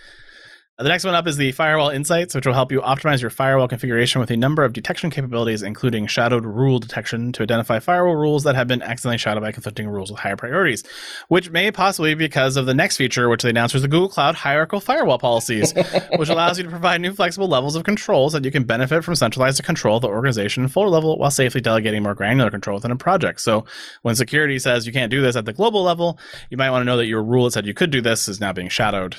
The 0.78 0.90
next 0.90 1.06
one 1.06 1.16
up 1.16 1.26
is 1.26 1.38
the 1.38 1.54
Firewall 1.54 1.88
Insights, 1.88 2.36
which 2.36 2.46
will 2.46 2.54
help 2.54 2.70
you 2.70 2.82
optimize 2.82 3.22
your 3.22 3.30
firewall 3.30 3.70
configuration 3.70 4.20
with 4.20 4.30
a 4.30 4.36
number 4.36 4.66
of 4.66 4.74
detection 4.74 5.10
capabilities, 5.10 5.64
including 5.64 6.06
shadowed 6.06 6.44
rule 6.44 6.80
detection 6.80 7.32
to 7.32 7.44
identify 7.44 7.80
firewall 7.80 8.18
rules 8.18 8.44
that 8.44 8.56
have 8.56 8.68
been 8.68 8.82
accidentally 8.82 9.18
shadowed 9.18 9.40
by 9.40 9.54
conflicting 9.54 9.88
rules 9.88 10.12
with 10.12 10.20
higher 10.20 10.36
priorities, 10.36 10.84
which 11.30 11.50
may 11.50 11.72
possibly 11.72 12.14
be 12.14 12.26
because 12.26 12.58
of 12.58 12.66
the 12.66 12.74
next 12.74 12.98
feature, 12.98 13.30
which 13.30 13.44
they 13.44 13.52
announced 13.52 13.74
was 13.74 13.84
the 13.84 13.88
Google 13.88 14.10
Cloud 14.10 14.36
Hierarchical 14.36 14.82
Firewall 14.82 15.18
Policies, 15.18 15.74
which 16.18 16.28
allows 16.28 16.58
you 16.58 16.66
to 16.66 16.70
provide 16.70 17.00
new 17.00 17.14
flexible 17.14 17.48
levels 17.48 17.78
of 17.78 17.86
controls 17.86 18.34
that 18.34 18.44
you 18.44 18.52
can 18.52 18.66
benefit 18.66 19.06
from 19.06 19.16
centralized 19.16 19.64
control 19.64 19.96
of 19.96 20.02
the 20.02 20.10
organization 20.10 20.64
and 20.64 20.74
folder 20.74 20.90
level 20.90 21.18
while 21.18 21.32
safely 21.32 21.62
delegating 21.62 22.04
more 22.04 22.16
granular 22.16 22.52
control 22.52 22.76
within 22.76 22.92
a 22.92 22.98
project. 22.98 23.40
So 23.40 23.64
when 24.02 24.18
security 24.18 24.60
says 24.60 24.86
you 24.86 24.92
can't 24.92 25.10
do 25.10 25.22
this 25.22 25.38
at 25.38 25.46
the 25.46 25.54
global 25.54 25.84
level, 25.84 26.20
you 26.50 26.58
might 26.58 26.72
want 26.72 26.82
to 26.82 26.86
know 26.86 26.98
that 26.98 27.06
your 27.06 27.24
rule 27.24 27.46
that 27.46 27.52
said 27.52 27.66
you 27.66 27.74
could 27.74 27.92
do 27.92 28.02
this 28.02 28.28
is 28.28 28.42
now 28.42 28.52
being 28.52 28.68
shadowed 28.68 29.16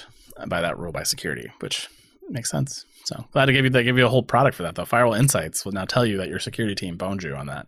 by 0.49 0.61
that 0.61 0.79
rule 0.79 0.93
by 0.93 1.03
security, 1.03 1.51
which 1.61 1.89
makes 2.29 2.51
sense. 2.51 2.85
So 3.05 3.25
glad 3.33 3.47
to 3.47 3.53
give 3.53 3.65
you 3.65 3.71
they 3.71 3.85
give 3.85 3.99
you 3.99 4.07
a 4.07 4.09
whole 4.09 4.23
product 4.23 4.57
for 4.57 4.65
that 4.65 4.75
though. 4.75 4.85
Firewall 4.85 5.15
Insights 5.15 5.65
will 5.65 5.73
now 5.73 5.85
tell 5.85 6.05
you 6.05 6.17
that 6.19 6.29
your 6.29 6.41
security 6.41 6.75
team 6.75 6.97
boned 6.97 7.23
you 7.23 7.35
on 7.35 7.47
that. 7.47 7.67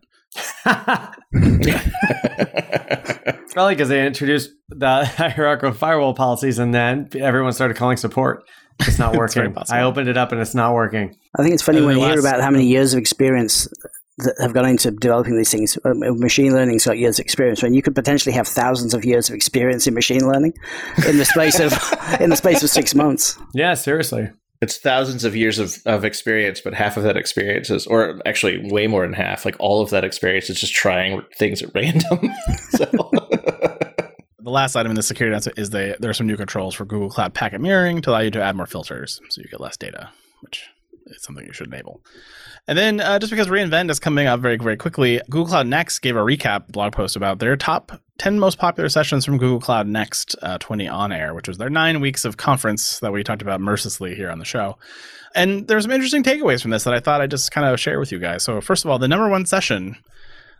Probably 3.52 3.74
because 3.74 3.88
they 3.88 4.06
introduced 4.06 4.50
the 4.68 5.04
hierarchical 5.04 5.72
firewall 5.72 6.14
policies 6.14 6.58
and 6.58 6.74
then 6.74 7.08
everyone 7.14 7.52
started 7.52 7.76
calling 7.76 7.96
support. 7.96 8.44
It's 8.80 8.98
not 8.98 9.16
working. 9.16 9.56
I 9.70 9.82
opened 9.82 10.08
it 10.08 10.16
up 10.16 10.32
and 10.32 10.40
it's 10.40 10.54
not 10.54 10.74
working. 10.74 11.16
I 11.38 11.42
think 11.42 11.54
it's 11.54 11.62
funny 11.62 11.82
when 11.82 11.98
you 11.98 12.04
hear 12.04 12.20
about 12.20 12.40
how 12.40 12.50
many 12.50 12.66
years 12.66 12.94
of 12.94 12.98
experience 12.98 13.68
that 14.18 14.34
have 14.40 14.52
gone 14.52 14.66
into 14.66 14.90
developing 14.90 15.36
these 15.36 15.50
things. 15.50 15.78
Uh, 15.84 15.94
machine 15.94 16.52
learning's 16.54 16.84
got 16.84 16.98
years 16.98 17.18
of 17.18 17.24
experience, 17.24 17.62
when 17.62 17.74
you 17.74 17.82
could 17.82 17.94
potentially 17.94 18.34
have 18.34 18.48
thousands 18.48 18.94
of 18.94 19.04
years 19.04 19.28
of 19.28 19.34
experience 19.34 19.86
in 19.86 19.94
machine 19.94 20.26
learning 20.26 20.54
in 21.06 21.18
the 21.18 21.24
space 21.24 21.60
of 21.60 21.72
in 22.20 22.30
the 22.30 22.36
space 22.36 22.62
of 22.62 22.70
six 22.70 22.94
months. 22.94 23.38
Yeah, 23.54 23.74
seriously. 23.74 24.30
It's 24.60 24.76
thousands 24.76 25.24
of 25.24 25.36
years 25.36 25.60
of, 25.60 25.76
of 25.86 26.04
experience, 26.04 26.60
but 26.60 26.74
half 26.74 26.96
of 26.96 27.04
that 27.04 27.16
experience 27.16 27.70
is, 27.70 27.86
or 27.86 28.20
actually 28.26 28.70
way 28.72 28.88
more 28.88 29.02
than 29.02 29.12
half, 29.12 29.44
like 29.44 29.54
all 29.60 29.80
of 29.80 29.90
that 29.90 30.02
experience 30.02 30.50
is 30.50 30.58
just 30.58 30.74
trying 30.74 31.22
things 31.36 31.62
at 31.62 31.70
random. 31.74 32.02
the 32.72 34.50
last 34.50 34.74
item 34.74 34.90
in 34.90 34.96
the 34.96 35.02
security 35.02 35.32
announcement 35.32 35.58
is 35.60 35.70
they, 35.70 35.94
there 36.00 36.10
are 36.10 36.14
some 36.14 36.26
new 36.26 36.36
controls 36.36 36.74
for 36.74 36.84
Google 36.84 37.08
Cloud 37.08 37.34
Packet 37.34 37.60
Mirroring 37.60 38.02
to 38.02 38.10
allow 38.10 38.18
you 38.18 38.32
to 38.32 38.42
add 38.42 38.56
more 38.56 38.66
filters 38.66 39.20
so 39.28 39.40
you 39.40 39.48
get 39.48 39.60
less 39.60 39.76
data, 39.76 40.10
which 40.40 40.64
is 41.06 41.22
something 41.22 41.46
you 41.46 41.52
should 41.52 41.68
enable. 41.68 42.00
And 42.68 42.76
then, 42.76 43.00
uh, 43.00 43.18
just 43.18 43.30
because 43.30 43.46
reInvent 43.46 43.90
is 43.90 43.98
coming 43.98 44.26
up 44.26 44.40
very, 44.40 44.58
very 44.58 44.76
quickly, 44.76 45.22
Google 45.30 45.46
Cloud 45.46 45.66
Next 45.68 46.00
gave 46.00 46.16
a 46.16 46.20
recap 46.20 46.68
blog 46.68 46.92
post 46.92 47.16
about 47.16 47.38
their 47.38 47.56
top 47.56 47.98
10 48.18 48.38
most 48.38 48.58
popular 48.58 48.90
sessions 48.90 49.24
from 49.24 49.38
Google 49.38 49.58
Cloud 49.58 49.86
Next 49.86 50.36
uh, 50.42 50.58
20 50.58 50.86
on 50.86 51.10
air, 51.10 51.32
which 51.32 51.48
was 51.48 51.56
their 51.56 51.70
nine 51.70 52.02
weeks 52.02 52.26
of 52.26 52.36
conference 52.36 53.00
that 53.00 53.10
we 53.10 53.24
talked 53.24 53.40
about 53.40 53.62
mercilessly 53.62 54.14
here 54.14 54.30
on 54.30 54.38
the 54.38 54.44
show. 54.44 54.76
And 55.34 55.66
there's 55.66 55.84
some 55.84 55.92
interesting 55.92 56.22
takeaways 56.22 56.60
from 56.60 56.70
this 56.70 56.84
that 56.84 56.92
I 56.92 57.00
thought 57.00 57.22
I'd 57.22 57.30
just 57.30 57.50
kind 57.50 57.66
of 57.66 57.80
share 57.80 57.98
with 57.98 58.12
you 58.12 58.18
guys. 58.18 58.42
So, 58.42 58.60
first 58.60 58.84
of 58.84 58.90
all, 58.90 58.98
the 58.98 59.08
number 59.08 59.30
one 59.30 59.46
session 59.46 59.96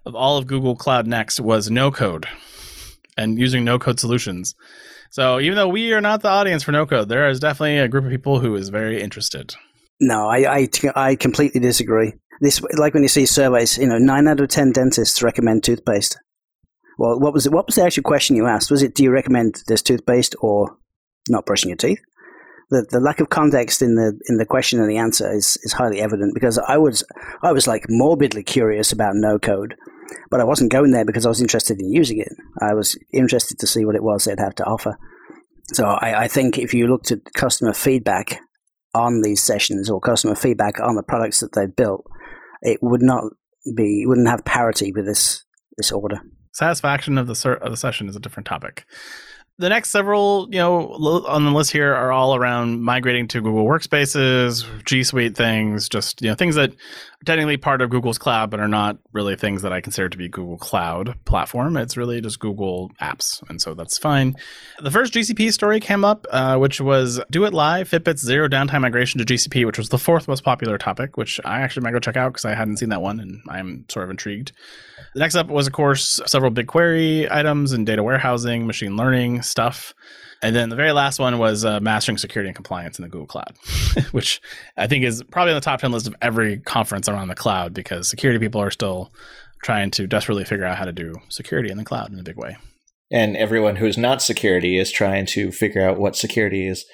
of 0.06 0.14
all 0.14 0.38
of 0.38 0.46
Google 0.46 0.76
Cloud 0.76 1.06
Next 1.06 1.40
was 1.40 1.70
no 1.70 1.90
code 1.90 2.26
and 3.18 3.38
using 3.38 3.64
no 3.64 3.78
code 3.78 4.00
solutions. 4.00 4.54
So, 5.11 5.40
even 5.40 5.56
though 5.56 5.68
we 5.68 5.92
are 5.92 6.00
not 6.00 6.22
the 6.22 6.28
audience 6.28 6.62
for 6.62 6.72
no 6.72 6.86
code, 6.86 7.11
there 7.11 7.28
is 7.28 7.38
definitely 7.38 7.76
a 7.76 7.88
group 7.88 8.06
of 8.06 8.11
people 8.11 8.40
who 8.40 8.56
is 8.56 8.70
very 8.70 9.02
interested. 9.02 9.54
No, 10.01 10.28
I, 10.28 10.61
I, 10.61 10.68
I 10.94 11.16
completely 11.16 11.61
disagree. 11.61 12.14
This, 12.40 12.62
like 12.76 12.94
when 12.94 13.03
you 13.03 13.09
see 13.09 13.26
surveys, 13.26 13.78
you 13.78 13.86
know, 13.86 13.99
nine 13.99 14.28
out 14.28 14.40
of 14.40 14.49
ten 14.49 14.70
dentists 14.70 15.22
recommend 15.22 15.64
toothpaste. 15.64 16.18
Well, 16.99 17.18
what 17.18 17.32
was 17.32 17.46
it? 17.46 17.53
What 17.53 17.66
was 17.66 17.76
the 17.76 17.84
actual 17.84 18.05
question 18.05 18.36
you 18.36 18.46
asked? 18.46 18.70
Was 18.70 18.82
it, 18.82 18.94
do 18.94 19.03
you 19.03 19.11
recommend 19.11 19.62
this 19.66 19.82
toothpaste 19.82 20.36
or 20.40 20.76
not 21.28 21.46
brushing 21.46 21.70
your 21.70 21.76
teeth? 21.76 22.01
The, 22.70 22.86
the 22.90 23.01
lack 23.01 23.20
of 23.20 23.30
context 23.30 23.80
in 23.82 23.94
the 23.94 24.18
in 24.28 24.36
the 24.36 24.44
question 24.44 24.78
and 24.78 24.90
the 24.90 24.99
answer 24.99 25.32
is, 25.32 25.57
is 25.62 25.72
highly 25.72 26.01
evident 26.01 26.34
because 26.34 26.59
I 26.59 26.76
was 26.76 27.03
I 27.42 27.53
was 27.53 27.66
like 27.66 27.86
morbidly 27.88 28.42
curious 28.42 28.92
about 28.92 29.14
no 29.14 29.38
code, 29.38 29.74
but 30.30 30.40
I 30.40 30.44
wasn't 30.44 30.70
going 30.70 30.90
there 30.90 31.07
because 31.07 31.24
I 31.24 31.30
was 31.30 31.40
interested 31.40 31.80
in 31.80 31.90
using 31.90 32.20
it. 32.20 32.28
I 32.61 32.74
was 32.74 32.96
interested 33.12 33.59
to 33.61 33.66
see 33.66 33.84
what 33.84 33.96
it 33.96 34.03
was 34.03 34.24
they'd 34.24 34.38
have 34.38 34.55
to 34.57 34.64
offer. 34.64 34.99
So 35.72 35.86
I, 35.86 36.24
I 36.24 36.28
think 36.28 36.59
if 36.59 36.74
you 36.74 36.88
looked 36.88 37.11
at 37.11 37.32
customer 37.34 37.72
feedback 37.72 38.40
on 38.95 39.22
these 39.22 39.43
sessions 39.43 39.91
or 39.91 40.01
customer 40.01 40.34
feedback 40.34 40.80
on 40.80 40.97
the 40.97 41.03
products 41.03 41.41
that 41.41 41.53
they've 41.53 41.74
built, 41.74 42.05
it 42.62 42.78
would 42.82 43.03
not 43.03 43.24
be 43.74 44.05
wouldn't 44.07 44.28
have 44.28 44.45
parity 44.45 44.93
with 44.93 45.07
this 45.07 45.45
this 45.76 45.93
order. 45.93 46.20
Satisfaction 46.53 47.18
of 47.18 47.26
the 47.26 47.59
of 47.62 47.70
the 47.70 47.76
session 47.76 48.09
is 48.09 48.16
a 48.16 48.20
different 48.20 48.47
topic 48.47 48.84
the 49.59 49.68
next 49.68 49.91
several, 49.91 50.49
you 50.51 50.59
know, 50.59 50.89
on 51.26 51.45
the 51.45 51.51
list 51.51 51.72
here 51.72 51.93
are 51.93 52.12
all 52.12 52.36
around 52.36 52.80
migrating 52.80 53.26
to 53.28 53.41
Google 53.41 53.64
Workspaces, 53.64 54.64
G 54.84 55.03
Suite 55.03 55.36
things, 55.36 55.89
just 55.89 56.22
you 56.22 56.28
know 56.28 56.34
things 56.34 56.55
that 56.55 56.72
technically 57.24 57.56
part 57.56 57.82
of 57.82 57.90
Google's 57.90 58.18
cloud, 58.18 58.50
but 58.50 58.60
are 58.60 58.68
not 58.68 58.98
really 59.12 59.36
things 59.36 59.62
that 59.62 59.72
I 59.72 59.80
consider 59.80 60.08
to 60.08 60.16
be 60.16 60.28
Google 60.28 60.56
Cloud 60.56 61.16
platform. 61.24 61.76
It's 61.76 61.96
really 61.96 62.20
just 62.20 62.38
Google 62.38 62.90
apps, 63.00 63.42
and 63.48 63.60
so 63.60 63.74
that's 63.74 63.98
fine. 63.98 64.36
The 64.80 64.90
first 64.90 65.12
GCP 65.12 65.52
story 65.52 65.80
came 65.80 66.04
up, 66.04 66.26
uh, 66.30 66.56
which 66.56 66.80
was 66.80 67.20
Do 67.30 67.44
It 67.44 67.52
Live, 67.52 67.90
Fitbit's 67.90 68.22
zero 68.22 68.48
downtime 68.48 68.82
migration 68.82 69.18
to 69.18 69.24
GCP, 69.24 69.66
which 69.66 69.78
was 69.78 69.88
the 69.88 69.98
fourth 69.98 70.28
most 70.28 70.44
popular 70.44 70.78
topic, 70.78 71.16
which 71.16 71.40
I 71.44 71.60
actually 71.60 71.84
might 71.84 71.92
go 71.92 71.98
check 71.98 72.16
out 72.16 72.32
because 72.32 72.44
I 72.44 72.54
hadn't 72.54 72.76
seen 72.78 72.90
that 72.90 73.02
one, 73.02 73.20
and 73.20 73.40
I'm 73.48 73.84
sort 73.88 74.04
of 74.04 74.10
intrigued. 74.10 74.52
The 75.14 75.20
next 75.20 75.34
up 75.34 75.48
was, 75.48 75.66
of 75.66 75.72
course, 75.72 76.20
several 76.26 76.52
BigQuery 76.52 77.30
items 77.30 77.72
and 77.72 77.86
data 77.86 78.02
warehousing, 78.02 78.66
machine 78.66 78.96
learning 78.96 79.42
stuff. 79.42 79.94
And 80.41 80.55
then 80.55 80.68
the 80.68 80.76
very 80.76 80.93
last 80.93 81.18
one 81.18 81.39
was 81.39 81.64
uh, 81.64 81.80
mastering 81.80 82.16
security 82.16 82.49
and 82.49 82.55
compliance 82.55 82.99
in 82.99 83.03
the 83.03 83.09
Google 83.09 83.26
Cloud, 83.26 83.57
which 84.12 84.41
I 84.76 84.86
think 84.86 85.05
is 85.05 85.22
probably 85.30 85.53
on 85.53 85.57
the 85.57 85.61
top 85.61 85.80
10 85.80 85.91
list 85.91 86.07
of 86.07 86.14
every 86.22 86.59
conference 86.59 87.09
around 87.09 87.28
the 87.28 87.34
cloud 87.34 87.74
because 87.74 88.09
security 88.09 88.39
people 88.39 88.61
are 88.61 88.70
still 88.70 89.12
trying 89.64 89.91
to 89.93 90.07
desperately 90.07 90.45
figure 90.45 90.64
out 90.64 90.78
how 90.78 90.84
to 90.84 90.93
do 90.93 91.16
security 91.28 91.70
in 91.70 91.76
the 91.78 91.84
cloud 91.84 92.12
in 92.12 92.18
a 92.20 92.22
big 92.22 92.36
way. 92.36 92.57
And 93.11 93.36
everyone 93.36 93.76
who's 93.76 93.99
not 93.99 94.22
security 94.22 94.78
is 94.78 94.93
trying 94.93 95.26
to 95.26 95.51
figure 95.51 95.82
out 95.82 95.99
what 95.99 96.14
security 96.14 96.68
is 96.68 96.84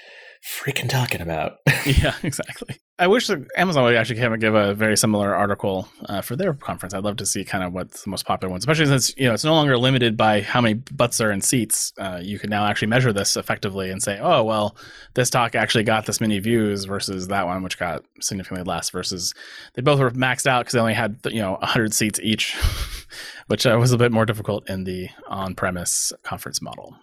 freaking 0.45 0.89
talking 0.89 1.21
about. 1.21 1.59
yeah, 1.87 2.15
exactly. 2.23 2.77
I 2.99 3.07
wish 3.07 3.27
that 3.27 3.45
Amazon 3.57 3.85
would 3.85 3.97
actually 3.97 4.21
kind 4.21 4.35
of 4.35 4.41
give 4.41 4.55
a 4.55 4.75
very 4.75 4.97
similar 4.97 5.35
article 5.35 5.89
uh, 6.07 6.21
for 6.21 6.37
their 6.37 6.53
conference. 6.53 6.95
I'd 6.95 7.03
love 7.03 7.17
to 7.17 7.27
see 7.27 7.45
kind 7.45 7.65
of 7.65 7.73
what's 7.73 8.05
the 8.05 8.11
most 8.11 8.25
popular 8.25 8.51
ones, 8.51 8.63
especially 8.63 8.87
since 8.87 9.17
you 9.17 9.27
know 9.27 9.35
it's 9.35 9.45
no 9.45 9.55
longer 9.55 9.77
limited 9.77 10.17
by 10.17 10.43
how 10.43 10.61
many 10.61 10.75
butts 10.75 11.21
are 11.21 11.33
in 11.33 11.41
seats. 11.41 11.93
Uh, 11.99 12.21
you 12.23 12.39
can 12.39 12.51
now 12.51 12.67
actually 12.67 12.89
measure 12.89 13.13
this 13.13 13.37
effectively 13.37 13.91
and 13.91 14.03
say, 14.03 14.19
oh 14.21 14.45
well, 14.45 14.77
this 15.15 15.31
talk 15.31 15.55
actually 15.55 15.85
got 15.85 16.07
this 16.07 16.21
many 16.21 16.39
views 16.39 16.85
versus 16.85 17.29
that 17.29 17.47
one, 17.47 17.63
which 17.63 17.79
got 17.79 18.05
significantly 18.21 18.65
less. 18.65 18.91
Versus 18.91 19.35
they 19.75 19.83
both 19.83 19.99
were 19.99 20.11
maxed 20.11 20.47
out 20.47 20.61
because 20.61 20.75
they 20.75 20.81
only 20.81 20.95
had 20.95 21.19
you 21.25 21.41
know 21.41 21.53
100 21.53 21.95
seats 21.95 22.21
each, 22.23 22.55
which 23.47 23.67
uh, 23.67 23.77
was 23.81 23.93
a 23.93 23.99
bit 23.99 24.13
more 24.13 24.27
difficult 24.27 24.69
in 24.69 24.85
the 24.85 25.09
on-premise 25.27 26.13
conference 26.23 26.61
model. 26.61 26.95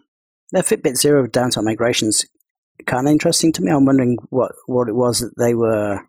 The 0.52 0.60
Fitbit 0.60 0.98
Zero 0.98 1.28
downtime 1.28 1.64
migrations 1.64 2.26
kind 2.86 3.08
of 3.08 3.12
interesting 3.12 3.52
to 3.54 3.62
me. 3.62 3.72
I'm 3.72 3.86
wondering 3.86 4.18
what, 4.30 4.52
what 4.66 4.88
it 4.88 4.96
was 4.96 5.20
that 5.20 5.38
they 5.38 5.54
were 5.54 6.00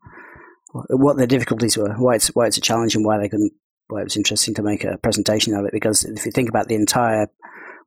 what 0.72 1.18
their 1.18 1.26
difficulties 1.26 1.76
were, 1.76 1.92
why 1.94 2.14
it's 2.14 2.28
why 2.28 2.46
it's 2.46 2.56
a 2.56 2.62
challenge, 2.62 2.94
and 2.94 3.04
why 3.04 3.18
they 3.18 3.28
couldn't. 3.28 3.52
Why 3.88 4.00
it 4.00 4.04
was 4.04 4.16
interesting 4.16 4.54
to 4.54 4.62
make 4.62 4.84
a 4.84 4.96
presentation 4.96 5.54
of 5.54 5.66
it 5.66 5.72
because 5.72 6.04
if 6.04 6.24
you 6.24 6.32
think 6.32 6.48
about 6.48 6.68
the 6.68 6.76
entire 6.76 7.28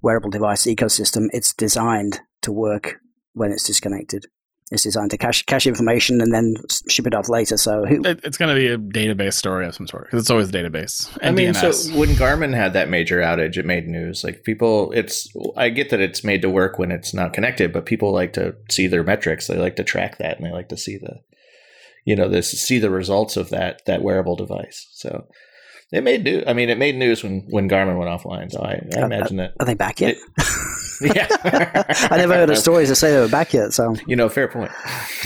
wearable 0.04 0.30
device 0.30 0.68
ecosystem, 0.68 1.28
it's 1.32 1.54
designed 1.54 2.20
to 2.44 2.52
work 2.52 3.00
when 3.34 3.52
it's 3.52 3.64
disconnected. 3.64 4.28
It's 4.72 4.82
designed 4.82 5.12
to 5.12 5.18
cache 5.20 5.44
cache 5.46 5.68
information 5.68 6.22
and 6.22 6.34
then 6.34 6.56
ship 6.90 7.06
it 7.06 7.14
off 7.14 7.30
later. 7.30 7.56
So 7.56 7.86
who, 7.86 8.04
It, 8.04 8.22
it's 8.24 8.38
going 8.38 8.50
to 8.50 8.60
be 8.60 8.68
a 8.68 8.78
database 8.80 9.34
story 9.34 9.68
of 9.68 9.76
some 9.76 9.86
sort 9.88 10.06
because 10.06 10.22
it's 10.24 10.32
always 10.32 10.50
a 10.50 10.52
database. 10.52 11.16
I 11.22 11.30
mean, 11.32 11.54
DNS. 11.54 11.74
so 11.92 11.96
when 12.00 12.10
Garmin 12.16 12.56
had 12.56 12.74
that 12.74 12.90
major 12.90 13.20
outage, 13.20 13.58
it 13.58 13.66
made 13.68 13.88
news. 13.88 14.24
Like 14.24 14.44
people, 14.44 14.92
it's 14.94 15.30
I 15.56 15.70
get 15.70 15.92
that 15.92 16.00
it's 16.00 16.24
made 16.24 16.42
to 16.42 16.50
work 16.50 16.80
when 16.80 16.92
it's 16.92 17.14
not 17.14 17.32
connected, 17.34 17.72
but 17.74 17.86
people 17.86 18.12
like 18.12 18.34
to 18.34 18.56
see 18.72 18.88
their 18.88 19.04
metrics. 19.04 19.46
They 19.46 19.58
like 19.58 19.76
to 19.76 19.84
track 19.84 20.18
that, 20.18 20.38
and 20.38 20.46
they 20.48 20.52
like 20.52 20.70
to 20.70 20.78
see 20.78 20.98
the, 20.98 21.20
you 22.04 22.16
know, 22.16 22.28
this 22.28 22.50
see 22.50 22.80
the 22.80 22.90
results 22.90 23.38
of 23.38 23.50
that 23.52 23.86
that 23.86 24.02
wearable 24.02 24.36
device. 24.36 24.88
So 24.94 25.28
it 25.92 26.04
made 26.04 26.24
news. 26.24 26.44
I 26.48 26.54
mean, 26.54 26.72
it 26.72 26.80
made 26.80 26.96
news 26.96 27.22
when 27.24 27.46
when 27.52 27.70
Garmin 27.70 28.00
went 28.00 28.10
offline. 28.10 28.52
So 28.52 28.62
I, 28.64 28.82
I 28.98 29.02
Uh, 29.02 29.06
imagine 29.06 29.38
that. 29.38 29.54
are 29.60 29.66
they 29.68 29.76
back 29.76 30.02
yet? 30.02 30.16
yeah, 31.02 31.28
I 32.12 32.18
never 32.18 32.34
heard 32.34 32.50
of 32.50 32.58
stories 32.58 32.90
that 32.90 32.96
say 32.96 33.12
they 33.12 33.20
were 33.20 33.28
back 33.28 33.54
yet. 33.54 33.74
So 33.74 33.96
You 34.08 34.16
know, 34.16 34.30
fair 34.30 34.48
point. 34.48 34.72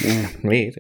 yeah. 0.04 0.30
Me. 0.44 0.72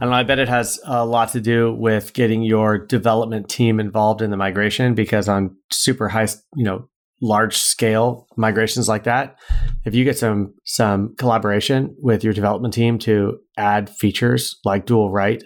I 0.00 0.04
don't 0.04 0.10
know. 0.10 0.16
I 0.16 0.22
bet 0.22 0.38
it 0.38 0.48
has 0.48 0.80
a 0.84 1.04
lot 1.04 1.30
to 1.32 1.40
do 1.40 1.74
with 1.74 2.14
getting 2.14 2.42
your 2.42 2.78
development 2.78 3.48
team 3.48 3.78
involved 3.78 4.22
in 4.22 4.30
the 4.30 4.36
migration 4.36 4.94
because 4.94 5.28
on 5.28 5.54
super 5.70 6.08
high, 6.08 6.28
you 6.56 6.64
know, 6.64 6.88
large 7.20 7.56
scale 7.56 8.26
migrations 8.36 8.88
like 8.88 9.04
that, 9.04 9.36
if 9.84 9.94
you 9.94 10.04
get 10.04 10.18
some 10.18 10.54
some 10.64 11.14
collaboration 11.16 11.94
with 11.98 12.24
your 12.24 12.32
development 12.32 12.74
team 12.74 12.98
to 13.00 13.38
add 13.56 13.88
features 13.90 14.58
like 14.64 14.86
dual 14.86 15.10
write 15.10 15.44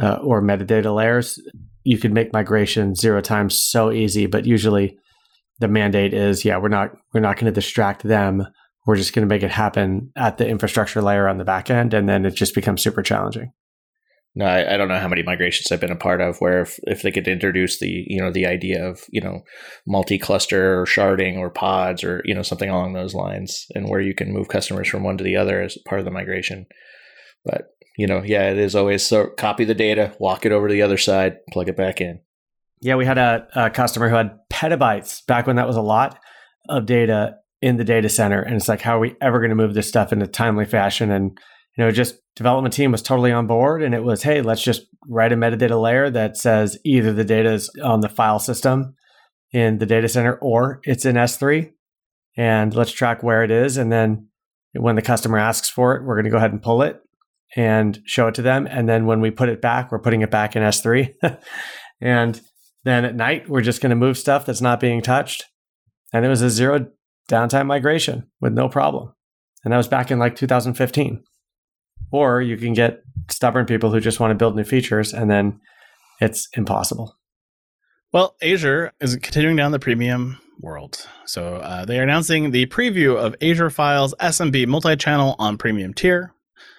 uh, 0.00 0.16
or 0.22 0.42
metadata 0.42 0.94
layers, 0.94 1.38
you 1.82 1.98
could 1.98 2.12
make 2.12 2.32
migration 2.32 2.94
zero 2.94 3.20
times 3.20 3.56
so 3.56 3.90
easy. 3.92 4.26
But 4.26 4.46
usually, 4.46 4.96
the 5.58 5.68
mandate 5.68 6.14
is, 6.14 6.44
yeah, 6.44 6.58
we're 6.58 6.68
not 6.68 6.92
we're 7.12 7.20
not 7.20 7.36
going 7.36 7.46
to 7.46 7.52
distract 7.52 8.02
them. 8.02 8.46
We're 8.86 8.96
just 8.96 9.12
going 9.12 9.26
to 9.26 9.34
make 9.34 9.42
it 9.42 9.50
happen 9.50 10.12
at 10.16 10.38
the 10.38 10.46
infrastructure 10.46 11.02
layer 11.02 11.28
on 11.28 11.38
the 11.38 11.44
back 11.44 11.70
end, 11.70 11.92
and 11.92 12.08
then 12.08 12.24
it 12.24 12.34
just 12.34 12.54
becomes 12.54 12.82
super 12.82 13.02
challenging. 13.02 13.52
No, 14.38 14.44
I, 14.44 14.74
I 14.74 14.76
don't 14.76 14.88
know 14.88 14.98
how 14.98 15.08
many 15.08 15.22
migrations 15.22 15.72
I've 15.72 15.80
been 15.80 15.90
a 15.90 15.96
part 15.96 16.20
of 16.20 16.36
where 16.40 16.60
if, 16.60 16.78
if 16.82 17.00
they 17.00 17.10
could 17.10 17.26
introduce 17.26 17.78
the 17.78 18.04
you 18.06 18.20
know 18.20 18.30
the 18.30 18.46
idea 18.46 18.86
of 18.86 19.00
you 19.10 19.20
know 19.20 19.40
multi-cluster 19.86 20.80
or 20.80 20.84
sharding 20.84 21.38
or 21.38 21.48
pods 21.48 22.04
or 22.04 22.20
you 22.26 22.34
know 22.34 22.42
something 22.42 22.68
along 22.68 22.92
those 22.92 23.14
lines, 23.14 23.66
and 23.74 23.88
where 23.88 24.00
you 24.00 24.14
can 24.14 24.32
move 24.32 24.48
customers 24.48 24.88
from 24.88 25.02
one 25.02 25.16
to 25.16 25.24
the 25.24 25.36
other 25.36 25.62
as 25.62 25.78
part 25.86 26.00
of 26.00 26.04
the 26.04 26.10
migration. 26.10 26.66
But 27.46 27.68
you 27.96 28.06
know, 28.06 28.22
yeah, 28.22 28.50
it 28.50 28.58
is 28.58 28.76
always 28.76 29.06
so 29.06 29.28
copy 29.38 29.64
the 29.64 29.74
data, 29.74 30.14
walk 30.20 30.44
it 30.44 30.52
over 30.52 30.68
to 30.68 30.72
the 30.72 30.82
other 30.82 30.98
side, 30.98 31.38
plug 31.50 31.70
it 31.70 31.76
back 31.76 32.02
in. 32.02 32.20
Yeah, 32.82 32.96
we 32.96 33.06
had 33.06 33.16
a, 33.16 33.48
a 33.54 33.70
customer 33.70 34.10
who 34.10 34.16
had 34.16 34.38
petabytes 34.56 35.24
back 35.26 35.46
when 35.46 35.56
that 35.56 35.66
was 35.66 35.76
a 35.76 35.82
lot 35.82 36.18
of 36.70 36.86
data 36.86 37.36
in 37.60 37.76
the 37.76 37.84
data 37.84 38.08
center, 38.08 38.40
and 38.40 38.56
it's 38.56 38.68
like, 38.68 38.80
how 38.80 38.96
are 38.96 39.00
we 39.00 39.14
ever 39.20 39.38
going 39.38 39.50
to 39.50 39.56
move 39.56 39.74
this 39.74 39.88
stuff 39.88 40.12
in 40.12 40.22
a 40.22 40.26
timely 40.26 40.64
fashion? 40.64 41.10
And 41.10 41.38
you 41.76 41.84
know, 41.84 41.90
just 41.90 42.16
development 42.34 42.72
team 42.72 42.90
was 42.90 43.02
totally 43.02 43.32
on 43.32 43.46
board, 43.46 43.82
and 43.82 43.94
it 43.94 44.02
was, 44.02 44.22
hey, 44.22 44.40
let's 44.40 44.62
just 44.62 44.86
write 45.08 45.32
a 45.32 45.36
metadata 45.36 45.80
layer 45.80 46.08
that 46.10 46.36
says 46.36 46.78
either 46.84 47.12
the 47.12 47.24
data 47.24 47.52
is 47.52 47.70
on 47.84 48.00
the 48.00 48.08
file 48.08 48.38
system 48.38 48.94
in 49.52 49.78
the 49.78 49.86
data 49.86 50.08
center 50.08 50.36
or 50.36 50.80
it's 50.84 51.04
in 51.04 51.16
S3, 51.16 51.70
and 52.36 52.74
let's 52.74 52.92
track 52.92 53.22
where 53.22 53.44
it 53.44 53.50
is, 53.50 53.76
and 53.76 53.92
then 53.92 54.28
when 54.72 54.96
the 54.96 55.02
customer 55.02 55.38
asks 55.38 55.68
for 55.68 55.96
it, 55.96 56.04
we're 56.04 56.16
going 56.16 56.24
to 56.24 56.30
go 56.30 56.38
ahead 56.38 56.52
and 56.52 56.62
pull 56.62 56.82
it 56.82 57.00
and 57.54 58.00
show 58.06 58.26
it 58.28 58.34
to 58.36 58.42
them, 58.42 58.66
and 58.70 58.88
then 58.88 59.06
when 59.06 59.20
we 59.20 59.30
put 59.30 59.50
it 59.50 59.60
back, 59.60 59.92
we're 59.92 59.98
putting 59.98 60.22
it 60.22 60.30
back 60.30 60.56
in 60.56 60.62
S3, 60.62 61.14
and 62.00 62.40
then 62.86 63.04
at 63.04 63.16
night, 63.16 63.48
we're 63.48 63.62
just 63.62 63.80
going 63.80 63.90
to 63.90 63.96
move 63.96 64.16
stuff 64.16 64.46
that's 64.46 64.60
not 64.60 64.78
being 64.78 65.02
touched. 65.02 65.46
And 66.12 66.24
it 66.24 66.28
was 66.28 66.42
a 66.42 66.50
zero 66.50 66.86
downtime 67.28 67.66
migration 67.66 68.28
with 68.40 68.52
no 68.52 68.68
problem. 68.68 69.12
And 69.64 69.72
that 69.72 69.76
was 69.76 69.88
back 69.88 70.12
in 70.12 70.20
like 70.20 70.36
2015. 70.36 71.24
Or 72.12 72.40
you 72.40 72.56
can 72.56 72.72
get 72.72 73.02
stubborn 73.28 73.66
people 73.66 73.90
who 73.90 73.98
just 73.98 74.20
want 74.20 74.30
to 74.30 74.36
build 74.36 74.54
new 74.54 74.62
features 74.62 75.12
and 75.12 75.28
then 75.28 75.60
it's 76.20 76.48
impossible. 76.54 77.16
Well, 78.12 78.36
Azure 78.40 78.92
is 79.00 79.16
continuing 79.16 79.56
down 79.56 79.72
the 79.72 79.80
premium 79.80 80.38
world. 80.60 81.06
So 81.24 81.56
uh, 81.56 81.84
they 81.84 81.98
are 81.98 82.04
announcing 82.04 82.52
the 82.52 82.66
preview 82.66 83.16
of 83.16 83.34
Azure 83.42 83.70
Files 83.70 84.14
SMB 84.20 84.68
multi-channel 84.68 85.34
on 85.38 85.58
premium 85.58 85.92
tier. 85.92 86.32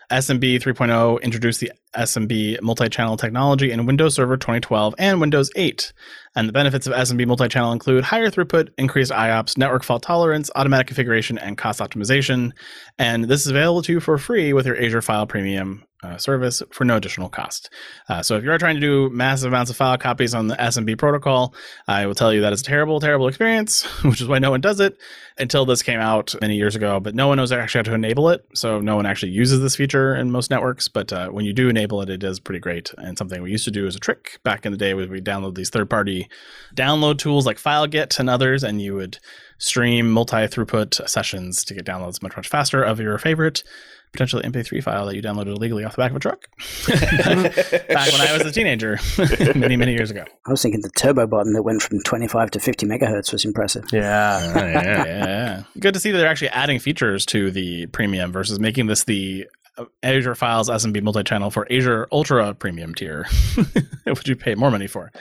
SMB 0.10 0.62
3.0 0.62 1.22
introduced 1.22 1.60
the 1.60 1.74
SMB 1.96 2.62
multi-channel 2.62 3.18
technology 3.18 3.72
in 3.72 3.86
Windows 3.86 4.16
Server 4.16 4.38
2012 4.38 4.96
and 4.98 5.22
Windows 5.22 5.50
8. 5.56 5.94
And 6.36 6.48
the 6.48 6.54
benefits 6.54 6.86
of 6.86 6.94
SMB 6.94 7.26
multi-channel 7.28 7.72
include 7.72 8.04
higher 8.04 8.30
throughput, 8.30 8.70
increased 8.78 9.12
IOPS, 9.12 9.58
network 9.58 9.84
fault 9.84 10.04
tolerance, 10.04 10.52
automatic 10.56 10.88
configuration, 10.88 11.38
and 11.38 11.58
cost 11.58 11.80
optimization. 11.80 12.52
And 13.00 13.26
this 13.26 13.42
is 13.42 13.48
available 13.48 13.82
to 13.84 13.94
you 13.94 14.00
for 14.00 14.18
free 14.18 14.54
with 14.54 14.66
your 14.66 14.82
Azure 14.82 15.02
File 15.02 15.26
Premium 15.26 15.88
uh, 16.04 16.18
service 16.18 16.62
for 16.72 16.86
no 16.86 16.96
additional 16.96 17.30
cost. 17.30 17.70
Uh, 18.08 18.22
so 18.22 18.38
if 18.38 18.44
you 18.44 18.52
are 18.52 18.58
trying 18.58 18.76
to 18.76 18.82
do 18.82 19.10
massive 19.10 19.52
amounts 19.52 19.72
of 19.72 19.78
file 19.78 19.98
copies 19.98 20.36
on 20.36 20.48
the 20.48 20.56
SMB 20.56 20.98
protocol, 20.98 21.56
I 21.88 22.06
will 22.06 22.14
tell 22.14 22.32
you 22.32 22.42
that 22.42 22.54
it's 22.54 22.62
a 22.62 22.66
terrible, 22.66 23.00
terrible 23.00 23.28
experience, 23.28 23.82
which 24.04 24.22
is 24.22 24.28
why 24.28 24.40
no 24.40 24.52
one 24.52 24.62
does 24.62 24.80
it 24.80 24.98
until 25.40 25.66
this 25.66 25.82
came 25.82 26.00
out 26.00 26.36
many 26.40 26.56
years 26.56 26.76
ago. 26.76 27.00
But 27.00 27.16
no 27.16 27.28
one 27.28 27.38
knows 27.38 27.52
actually 27.52 27.80
how 27.80 27.84
to 27.84 27.94
enable 27.96 28.30
it, 28.30 28.46
so 28.54 28.80
no 28.80 28.96
one 28.96 29.06
actually 29.06 29.32
uses 29.32 29.60
this 29.62 29.76
feature 29.76 30.16
in 30.16 30.32
most 30.32 30.52
networks. 30.52 30.88
But 30.88 31.12
uh, 31.12 31.30
when 31.30 31.46
you 31.46 31.54
do 31.54 31.70
enable 31.78 32.02
it, 32.02 32.10
it 32.10 32.24
is 32.24 32.40
pretty 32.40 32.60
great. 32.60 32.94
And 32.98 33.18
something 33.18 33.42
we 33.42 33.52
used 33.52 33.66
to 33.66 33.72
do 33.72 33.88
as 33.88 33.96
a 33.96 34.00
trick 34.00 34.40
back 34.44 34.66
in 34.66 34.72
the 34.72 34.78
day 34.78 34.94
was 34.94 35.08
we 35.08 35.22
download 35.22 35.56
these 35.56 35.70
third-party 35.70 36.28
download 36.76 37.18
tools 37.20 37.46
like 37.46 37.58
FileGit 37.58 38.20
and 38.20 38.30
others, 38.30 38.64
and 38.64 38.82
you 38.82 38.96
would 38.96 39.20
stream 39.58 40.10
multi-throughput 40.10 41.08
sessions 41.08 41.64
to 41.64 41.74
get 41.74 41.86
downloads 41.86 42.22
much 42.22 42.36
much 42.36 42.48
faster 42.48 42.84
of 42.84 43.00
your 43.00 43.18
favorite 43.18 43.64
potentially 44.12 44.44
MP3 44.44 44.82
file 44.84 45.06
that 45.06 45.16
you 45.16 45.22
downloaded 45.22 45.56
illegally 45.56 45.84
off 45.84 45.96
the 45.96 46.02
back 46.02 46.12
of 46.12 46.18
a 46.18 46.20
truck 46.20 46.48
back 46.88 48.12
when 48.12 48.22
I 48.22 48.34
was 48.38 48.46
a 48.46 48.52
teenager 48.52 48.98
many 49.56 49.76
many 49.76 49.94
years 49.94 50.12
ago. 50.12 50.24
I 50.46 50.52
was 50.52 50.62
thinking 50.62 50.82
the 50.82 50.90
turbo 50.98 51.28
button 51.28 51.54
that 51.54 51.64
went 51.64 51.82
from 51.82 52.02
25 52.02 52.52
to 52.52 52.60
50 52.60 52.86
megahertz 52.86 53.32
was 53.32 53.46
impressive. 53.46 53.86
Yeah. 53.92 54.54
Ah, 54.56 54.60
yeah, 54.60 55.06
yeah. 55.06 55.64
Good 55.80 55.94
to 55.94 56.00
see 56.00 56.12
that 56.12 56.18
they're 56.18 56.28
actually 56.28 56.50
adding 56.50 56.80
features 56.80 57.26
to 57.28 57.52
the 57.52 57.88
premium 57.88 58.32
versus 58.32 58.60
making 58.60 58.88
this 58.88 59.04
the 59.04 59.48
Azure 60.04 60.36
Files 60.36 60.70
SMB 60.70 61.02
multi-channel 61.04 61.52
for 61.52 61.72
Azure 61.72 62.08
Ultra 62.12 62.54
Premium 62.54 62.96
tier, 62.96 63.26
which 64.04 64.28
you 64.28 64.36
pay 64.36 64.56
more 64.56 64.72
money 64.72 64.88
for. 64.88 65.12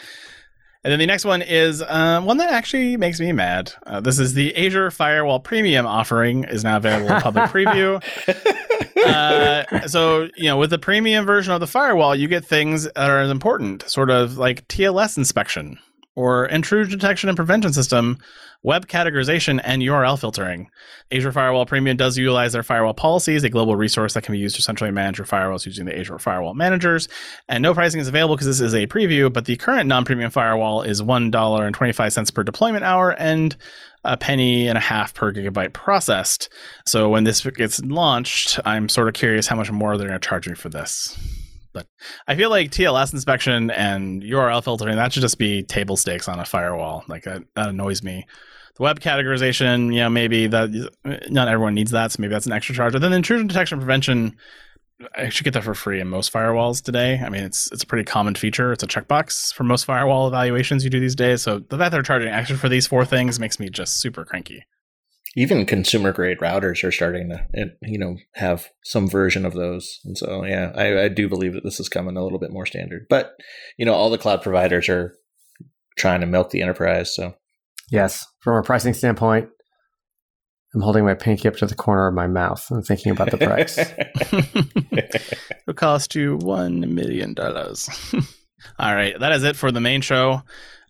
And 0.85 0.93
then 0.93 1.01
the 1.01 1.07
next 1.07 1.25
one 1.25 1.43
is 1.43 1.83
uh, 1.83 2.21
one 2.23 2.37
that 2.37 2.53
actually 2.53 2.97
makes 2.97 3.19
me 3.19 3.33
mad. 3.33 3.73
Uh, 3.85 4.01
this 4.01 4.21
is 4.21 4.35
the 4.35 4.57
Azure 4.57 4.93
Firewall 4.93 5.41
Premium 5.41 5.85
offering 5.85 6.45
is 6.45 6.63
now 6.63 6.77
available 6.77 7.13
in 7.13 7.21
public 7.23 7.51
preview. 7.51 8.03
Uh, 9.07 9.87
so 9.87 10.29
you 10.37 10.45
know, 10.45 10.57
with 10.57 10.69
the 10.69 10.79
premium 10.79 11.25
version 11.25 11.53
of 11.53 11.61
the 11.61 11.67
firewall, 11.67 12.15
you 12.15 12.27
get 12.27 12.45
things 12.45 12.85
that 12.85 13.09
are 13.09 13.23
important, 13.23 13.89
sort 13.89 14.11
of 14.11 14.37
like 14.37 14.67
TLS 14.69 15.17
inspection 15.17 15.79
or 16.17 16.47
intrusion 16.47 16.99
detection 16.99 17.29
and 17.29 17.37
prevention 17.37 17.73
system, 17.73 18.19
web 18.63 18.89
categorization, 18.89 19.61
and 19.63 19.83
URL 19.83 20.19
filtering. 20.19 20.69
Azure 21.13 21.31
Firewall 21.31 21.67
Premium 21.67 21.97
does 21.97 22.19
utilize 22.19 22.53
their 22.53 22.63
firewall 22.63 22.95
policies, 22.95 23.45
a 23.45 23.51
global 23.51 23.77
resource 23.77 24.15
that 24.15 24.25
can 24.25 24.33
be 24.33 24.39
used 24.39 24.57
to 24.57 24.63
centrally 24.63 24.91
manage 24.91 25.19
your 25.19 25.27
firewalls 25.27 25.67
using 25.67 25.85
the 25.85 25.97
Azure 25.97 26.19
Firewall 26.19 26.55
Managers. 26.55 27.07
And 27.49 27.63
no 27.63 27.75
pricing 27.75 28.01
is 28.01 28.09
available 28.09 28.35
because 28.35 28.47
this 28.47 28.61
is 28.61 28.75
a 28.75 28.87
preview, 28.87 29.33
but 29.33 29.45
the 29.45 29.57
current 29.57 29.89
non-premium 29.89 30.31
firewall 30.31 30.83
is 30.83 31.03
$1.25 31.03 32.35
per 32.35 32.43
deployment 32.43 32.85
hour 32.85 33.13
and 33.13 33.55
a 34.05 34.17
penny 34.17 34.69
and 34.69 34.79
a 34.79 34.81
half 34.81 35.13
per 35.15 35.33
gigabyte 35.33 35.73
processed. 35.73 36.49
So 36.87 37.09
when 37.11 37.25
this 37.25 37.43
gets 37.43 37.83
launched, 37.83 38.59
I'm 38.65 38.89
sort 38.89 39.09
of 39.09 39.15
curious 39.15 39.47
how 39.47 39.57
much 39.57 39.71
more 39.71 39.99
they're 39.99 40.09
going 40.09 40.19
to 40.21 40.27
charge 40.27 40.49
me 40.49 40.55
for 40.55 40.69
this. 40.71 41.17
But 41.77 41.89
I 42.27 42.37
feel 42.37 42.49
like 42.49 42.71
TLS 42.71 43.13
inspection 43.13 43.71
and 43.71 44.23
URL 44.23 44.65
filtering 44.65 44.97
that 44.97 45.13
should 45.13 45.21
just 45.21 45.37
be 45.37 45.63
table 45.63 45.99
stakes 45.99 46.27
on 46.27 46.41
a 46.41 46.47
firewall. 46.47 47.05
Like 47.07 47.25
that, 47.25 47.43
that 47.55 47.69
annoys 47.69 48.03
me. 48.03 48.27
The 48.77 48.83
web 48.83 48.99
categorization, 48.99 49.93
you 49.93 50.01
know, 50.01 50.09
maybe 50.09 50.47
that 50.47 50.71
not 51.29 51.49
everyone 51.49 51.75
needs 51.75 51.91
that, 51.91 52.13
so 52.13 52.23
maybe 52.23 52.33
that's 52.33 52.47
an 52.47 52.53
extra 52.53 52.75
charge. 52.75 52.95
But 52.95 53.03
then 53.03 53.13
intrusion 53.13 53.47
detection 53.47 53.79
prevention, 53.79 54.37
I 55.15 55.29
should 55.29 55.45
get 55.45 55.53
that 55.53 55.65
for 55.65 55.75
free 55.75 56.01
in 56.01 56.09
most 56.09 56.33
firewalls 56.33 56.83
today. 56.83 57.21
I 57.23 57.29
mean, 57.29 57.45
it's 57.45 57.71
it's 57.73 57.83
a 57.83 57.87
pretty 57.87 58.05
common 58.05 58.35
feature. 58.37 58.73
It's 58.73 58.83
a 58.83 58.87
checkbox 58.87 59.53
for 59.53 59.65
most 59.65 59.85
firewall 59.85 60.29
evaluations 60.29 60.83
you 60.83 60.89
do 60.89 60.99
these 60.99 61.15
days. 61.15 61.43
So 61.43 61.59
the 61.59 61.77
fact 61.77 61.93
they're 61.93 62.03
charging 62.03 62.33
extra 62.33 62.57
for 62.57 62.71
these 62.71 62.87
four 62.87 63.05
things 63.05 63.39
makes 63.39 63.61
me 63.61 63.69
just 63.69 64.01
super 64.01 64.25
cranky. 64.25 64.65
Even 65.37 65.67
consumer 65.67 66.13
grade 66.13 66.39
routers 66.39 66.83
are 66.83 66.91
starting 66.91 67.29
to, 67.29 67.47
eh, 67.55 67.65
you 67.83 67.99
know, 67.99 68.17
have 68.35 68.71
some 68.83 69.07
version 69.09 69.45
of 69.45 69.53
those. 69.53 70.01
And 70.05 70.17
so, 70.17 70.45
yeah, 70.45 70.73
I, 70.75 71.05
I 71.05 71.09
do 71.09 71.29
believe 71.29 71.53
that 71.53 71.63
this 71.63 71.79
is 71.79 71.89
coming 71.89 72.17
a 72.17 72.23
little 72.23 72.39
bit 72.39 72.53
more 72.53 72.67
standard. 72.67 73.07
But, 73.11 73.33
you 73.77 73.85
know, 73.85 73.93
all 73.93 74.11
the 74.11 74.19
cloud 74.19 74.43
providers 74.43 74.89
are 74.89 75.15
trying 75.99 76.23
to 76.23 76.27
milk 76.27 76.51
the 76.51 76.63
enterprise. 76.63 77.15
So, 77.15 77.35
Yes. 77.91 78.27
From 78.41 78.57
a 78.57 78.63
pricing 78.63 78.95
standpoint, 78.95 79.49
I'm 80.75 80.81
holding 80.81 81.05
my 81.05 81.15
pinky 81.15 81.49
up 81.49 81.57
to 81.57 81.67
the 81.67 81.75
corner 81.75 82.09
of 82.09 82.15
my 82.15 82.27
mouth 82.27 82.67
and 82.71 82.85
thinking 82.85 83.13
about 83.13 83.31
the 83.31 83.39
price. 83.39 83.79
It'll 85.63 85.75
cost 85.75 86.15
you 86.15 86.37
one 86.37 86.95
million 86.95 87.35
dollars. 87.35 87.89
All 88.79 88.95
right, 88.95 89.19
that 89.19 89.33
is 89.33 89.45
it 89.45 89.57
for 89.57 89.71
the 89.71 89.81
main 89.81 90.01
show. 90.01 90.43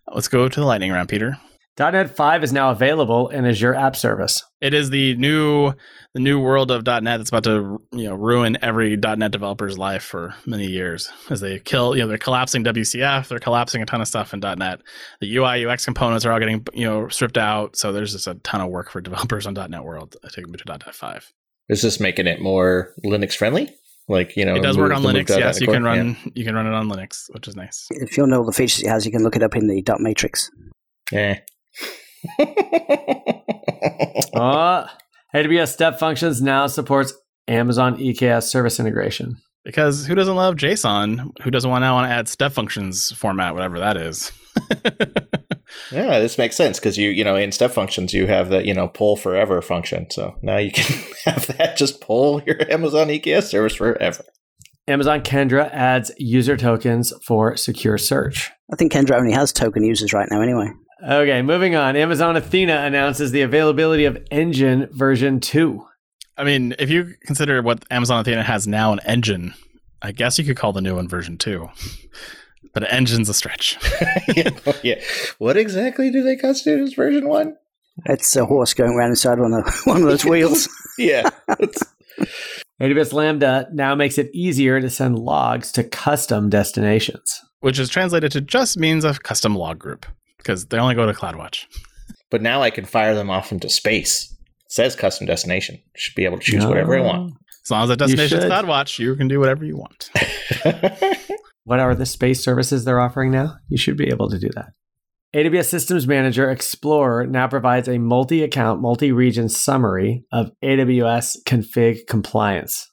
Let's 0.09 0.29
go 0.29 0.49
to 0.49 0.61
the 0.61 0.67
lightning 0.67 0.93
round, 0.93 1.09
Peter. 1.09 1.39
.NET 1.79 2.17
5 2.17 2.45
is 2.45 2.53
now 2.53 2.71
available 2.71 3.29
in 3.29 3.45
Azure 3.45 3.75
App 3.75 3.97
Service. 3.97 4.43
It 4.61 4.75
is 4.75 4.91
the 4.91 5.15
new 5.17 5.73
the 6.15 6.21
new 6.21 6.41
world 6.41 6.71
of 6.71 6.87
.NET 6.87 7.03
that's 7.03 7.29
about 7.29 7.45
to 7.45 7.79
you 7.93 8.09
know 8.09 8.15
ruin 8.15 8.57
every 8.63 8.97
.NET 8.97 9.31
developer's 9.31 9.77
life 9.77 10.03
for 10.03 10.35
many 10.47 10.67
years 10.67 11.11
as 11.29 11.41
they 11.41 11.59
kill 11.59 11.95
you 11.95 12.03
know 12.03 12.09
they're 12.09 12.17
collapsing 12.17 12.65
WCF 12.65 13.29
they're 13.29 13.39
collapsing 13.39 13.83
a 13.83 13.87
ton 13.87 14.01
of 14.01 14.09
stuff 14.09 14.33
in 14.33 14.41
.NET 14.41 14.81
the 15.21 15.37
UI 15.37 15.67
UX 15.67 15.85
components 15.85 16.25
are 16.25 16.33
all 16.33 16.39
getting 16.39 16.67
you 16.73 16.87
know 16.87 17.09
stripped 17.09 17.37
out 17.37 17.77
so 17.77 17.93
there's 17.93 18.13
just 18.13 18.27
a 18.27 18.35
ton 18.37 18.63
of 18.63 18.71
work 18.71 18.91
for 18.91 19.03
developers 19.03 19.47
on 19.47 19.53
.NET 19.53 19.85
World 19.85 20.17
I 20.25 20.29
take 20.29 20.47
them 20.47 20.55
to 20.55 20.65
.NET 20.67 20.95
5 20.95 21.33
Is 21.69 21.83
this 21.83 22.01
making 22.01 22.27
it 22.27 22.41
more 22.41 22.95
Linux 23.05 23.37
friendly? 23.37 23.75
Like 24.09 24.37
you 24.37 24.47
know, 24.47 24.55
it 24.55 24.63
does 24.63 24.79
work 24.79 24.93
on 24.93 25.03
Linux 25.03 25.29
move 25.29 25.39
yes 25.41 25.57
to 25.57 25.65
you 25.65 25.67
can 25.71 25.83
core? 25.83 25.93
run 25.93 26.17
you 26.35 26.45
can 26.45 26.55
run 26.55 26.67
it 26.67 26.73
on 26.73 26.89
Linux 26.89 27.25
which 27.35 27.47
is 27.47 27.57
nice 27.57 27.89
If 27.91 28.17
you 28.17 28.23
want 28.23 28.31
to 28.31 28.37
know 28.37 28.41
all 28.41 28.47
the 28.47 28.53
features 28.53 28.85
it 28.85 28.89
has, 28.89 29.05
you 29.05 29.13
can 29.13 29.23
look 29.23 29.37
it 29.37 29.43
up 29.43 29.55
in 29.55 29.67
the 29.67 29.83
dot 29.83 30.01
matrix. 30.01 30.51
Yeah. 31.13 31.41
Uh, 34.35 34.87
AWS 35.35 35.69
Step 35.73 35.99
Functions 35.99 36.43
now 36.43 36.67
supports 36.67 37.15
Amazon 37.49 37.97
EKS 37.97 38.43
service 38.43 38.79
integration. 38.79 39.37
because 39.65 40.05
who 40.07 40.15
doesn't 40.15 40.37
love 40.37 40.57
JSON 40.57 41.31
who 41.43 41.51
doesn't 41.51 41.71
want 41.71 41.85
to 41.85 41.93
want 41.93 42.07
to 42.07 42.13
add 42.15 42.29
step 42.29 42.53
functions 42.53 43.13
format 43.13 43.55
whatever 43.55 43.79
that 43.79 43.97
is 43.97 44.31
yeah, 45.93 46.19
this 46.19 46.39
makes 46.39 46.57
sense 46.57 46.79
because 46.79 46.97
you 46.97 47.11
you 47.11 47.25
know 47.25 47.37
in 47.37 47.53
step 47.53 47.71
functions 47.73 48.13
you 48.13 48.27
have 48.27 48.49
the 48.49 48.67
you 48.67 48.75
know 48.75 48.89
pull 48.89 49.17
forever 49.17 49.61
function. 49.63 50.11
So 50.11 50.37
now 50.43 50.57
you 50.57 50.73
can 50.73 50.97
have 51.25 51.47
that 51.59 51.77
just 51.77 52.01
pull 52.01 52.43
your 52.47 52.71
Amazon 52.71 53.09
EKS 53.09 53.45
service 53.45 53.75
forever. 53.75 54.25
Amazon 54.89 55.21
Kendra 55.21 55.69
adds 55.73 56.13
user 56.17 56.57
tokens 56.57 57.13
for 57.25 57.57
secure 57.57 57.99
search. 57.99 58.51
I 58.73 58.77
think 58.77 58.93
Kendra 58.93 59.19
only 59.19 59.33
has 59.33 59.53
token 59.53 59.83
users 59.83 60.13
right 60.13 60.29
now 60.31 60.41
anyway. 60.41 60.69
Okay, 61.03 61.43
moving 61.43 61.75
on. 61.75 61.95
Amazon 61.97 62.37
Athena 62.37 62.83
announces 62.85 63.31
the 63.31 63.43
availability 63.43 64.07
of 64.07 64.19
Engine 64.31 64.89
version 64.93 65.41
2. 65.41 65.85
I 66.39 66.45
mean, 66.45 66.75
if 66.79 66.91
you 66.91 67.15
consider 67.23 67.63
what 67.63 67.85
Amazon 67.91 68.21
Athena 68.21 68.43
has 68.43 68.67
now 68.67 68.93
an 68.93 69.01
engine, 69.05 69.55
I 70.03 70.13
guess 70.13 70.39
you 70.39 70.45
could 70.45 70.57
call 70.57 70.73
the 70.73 70.81
new 70.81 70.97
one 70.97 71.09
version 71.09 71.39
two. 71.39 71.69
But 72.75 72.83
an 72.83 72.91
engine's 72.91 73.31
a 73.31 73.33
stretch. 73.33 73.79
yeah, 74.37 74.51
yeah. 74.83 75.01
What 75.39 75.57
exactly 75.57 76.11
do 76.11 76.23
they 76.23 76.37
constitute 76.37 76.83
as 76.83 76.93
version 76.93 77.27
one? 77.27 77.57
It's 78.05 78.37
a 78.37 78.45
horse 78.45 78.75
going 78.75 78.93
around 78.93 79.11
inside 79.11 79.39
one 79.39 79.55
of 79.55 79.67
one 79.85 80.03
of 80.03 80.03
those 80.03 80.27
wheels. 80.27 80.69
Yeah. 80.99 81.31
It's, 81.59 81.83
AWS 82.79 83.15
Lambda 83.15 83.69
now 83.73 83.95
makes 83.95 84.19
it 84.19 84.29
easier 84.35 84.79
to 84.79 84.91
send 84.91 85.19
logs 85.19 85.73
to 85.73 85.85
custom 85.85 86.51
destinations. 86.51 87.41
Which 87.61 87.79
is 87.79 87.89
translated 87.89 88.31
to 88.33 88.43
just 88.43 88.77
means 88.77 89.07
a 89.07 89.15
custom 89.15 89.57
log 89.57 89.79
group. 89.79 90.05
Because 90.47 90.67
they 90.67 90.79
only 90.79 90.95
go 90.95 91.07
to 91.07 91.13
CloudWatch. 91.13 91.65
but 92.31 92.41
now 92.41 92.63
I 92.63 92.71
can 92.71 92.85
fire 92.85 93.15
them 93.15 93.31
off 93.31 93.51
into 93.51 93.69
space. 93.69 94.33
It 94.67 94.73
says 94.73 94.95
custom 94.95 95.27
destination. 95.27 95.81
Should 95.97 96.15
be 96.15 96.25
able 96.25 96.39
to 96.39 96.45
choose 96.45 96.65
whatever 96.65 96.97
I 96.97 97.01
want. 97.01 97.33
Ah. 97.35 97.39
As 97.65 97.71
long 97.71 97.83
as 97.83 97.89
the 97.89 97.97
destination 97.97 98.39
is. 98.39 98.45
CloudWatch, 98.45 98.99
you 99.01 99.17
can 99.17 99.27
do 99.27 99.41
whatever 99.41 99.65
you 99.65 99.77
want. 99.77 100.11
What 101.67 101.81
are 101.81 101.97
the 101.97 102.07
space 102.07 102.45
services 102.45 102.85
they're 102.85 103.01
offering 103.01 103.33
now? 103.33 103.57
You 103.69 103.77
should 103.77 103.97
be 103.97 104.07
able 104.07 104.31
to 104.31 104.39
do 104.39 104.49
that. 104.55 104.69
AWS 105.35 105.65
Systems 105.65 106.07
Manager 106.07 106.49
Explorer 106.49 107.27
now 107.27 107.49
provides 107.49 107.89
a 107.89 107.99
multi 107.99 108.45
account, 108.45 108.81
multi 108.81 109.11
region 109.11 109.49
summary 109.49 110.25
of 110.31 110.53
AWS 110.63 111.39
config 111.45 112.07
compliance. 112.07 112.89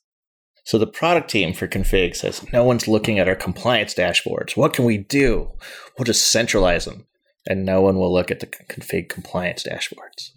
so 0.64 0.80
the 0.80 0.88
product 0.88 1.30
team 1.30 1.54
for 1.54 1.68
config 1.68 2.16
says 2.16 2.44
no 2.52 2.64
one's 2.64 2.88
looking 2.88 3.20
at 3.20 3.30
our 3.30 3.36
compliance 3.36 3.94
dashboards. 3.94 4.58
What 4.58 4.74
can 4.74 4.86
we 4.86 4.98
do? 4.98 5.52
We'll 5.96 6.06
just 6.06 6.32
centralize 6.32 6.86
them, 6.86 7.06
and 7.48 7.66
no 7.66 7.82
one 7.82 7.98
will 7.98 8.14
look 8.14 8.32
at 8.32 8.40
the 8.40 8.48
config 8.48 9.10
compliance 9.10 9.64
dashboards. 9.64 10.32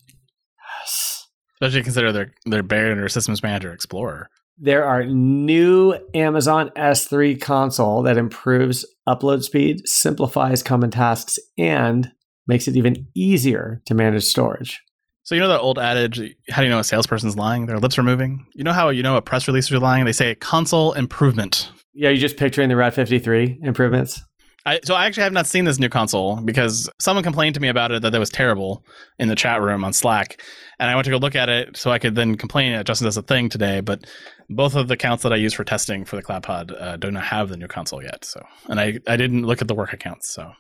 Yes. 0.81 1.27
Especially 1.55 1.83
consider 1.83 2.13
they're 2.13 2.35
they're 2.45 2.63
buried 2.63 2.93
under 2.93 3.09
Systems 3.09 3.43
Manager 3.43 3.73
Explorer. 3.73 4.29
There 4.59 4.85
are 4.85 5.05
new 5.05 5.95
Amazon 6.15 6.71
S3 6.77 7.41
console 7.41 8.03
that 8.03 8.17
improves 8.17 8.87
upload 9.07 9.43
speed, 9.43 9.87
simplifies 9.87 10.63
common 10.63 10.91
tasks, 10.91 11.39
and 11.59 12.11
makes 12.47 12.67
it 12.67 12.77
even 12.77 13.07
easier 13.15 13.83
to 13.87 13.95
manage 13.95 14.25
storage. 14.25 14.83
So 15.25 15.35
you 15.35 15.41
know 15.41 15.49
that 15.49 15.61
old 15.61 15.79
adage, 15.79 16.21
how 16.51 16.63
do 16.63 16.67
you 16.67 16.71
know 16.71 16.79
a 16.79 16.85
salesperson's 16.85 17.37
lying? 17.37 17.67
Their 17.67 17.81
lips 17.81 17.99
are 17.99 18.03
moving. 18.03 18.47
You 18.55 18.65
know 18.65 18.73
how 18.73 18.91
you 18.91 19.03
know 19.03 19.17
a 19.17 19.23
press 19.23 19.49
release 19.49 19.71
is 19.71 19.81
lying? 19.81 20.05
They 20.05 20.13
say 20.13 20.37
console 20.37 20.93
improvement. 20.93 21.71
Yeah, 21.93 22.11
you're 22.11 22.19
just 22.19 22.37
picturing 22.37 22.69
the 22.69 22.77
Route 22.77 22.95
53 22.95 23.59
improvements. 23.63 24.23
I, 24.67 24.81
so 24.83 24.95
I 24.95 25.07
actually 25.07 25.23
have 25.23 25.33
not 25.33 25.47
seen 25.47 25.64
this 25.64 25.79
new 25.79 25.89
console 25.89 26.41
because 26.41 26.91
someone 26.99 27.23
complained 27.23 27.55
to 27.55 27.61
me 27.61 27.69
about 27.69 27.93
it 27.93 28.03
that 28.03 28.11
that 28.11 28.19
was 28.19 28.31
terrible 28.31 28.85
in 29.17 29.29
the 29.29 29.37
chat 29.37 29.62
room 29.62 29.85
on 29.85 29.93
Slack, 29.93 30.43
and 30.81 30.91
I 30.91 30.95
went 30.97 31.05
to 31.05 31.11
go 31.12 31.19
look 31.19 31.37
at 31.37 31.49
it 31.49 31.77
so 31.77 31.93
I 31.93 32.01
could 32.01 32.17
then 32.17 32.35
complain 32.35 32.73
that 32.73 32.85
Justin 32.85 33.05
does 33.05 33.17
a 33.17 33.23
thing 33.23 33.49
today. 33.49 33.81
But 33.81 34.05
both 34.51 34.75
of 34.75 34.89
the 34.89 34.95
accounts 34.95 35.23
that 35.23 35.33
I 35.33 35.37
use 35.37 35.55
for 35.55 35.62
testing 35.62 36.05
for 36.05 36.17
the 36.17 36.23
CloudPod 36.23 36.83
uh, 36.83 36.97
do 36.97 37.12
not 37.12 37.23
have 37.23 37.49
the 37.49 37.57
new 37.57 37.69
console 37.69 38.03
yet. 38.03 38.25
So, 38.25 38.45
and 38.69 38.81
I 38.81 38.99
I 39.07 39.17
didn't 39.17 39.47
look 39.47 39.62
at 39.62 39.69
the 39.69 39.75
work 39.75 39.93
accounts. 39.93 40.35
So 40.35 40.53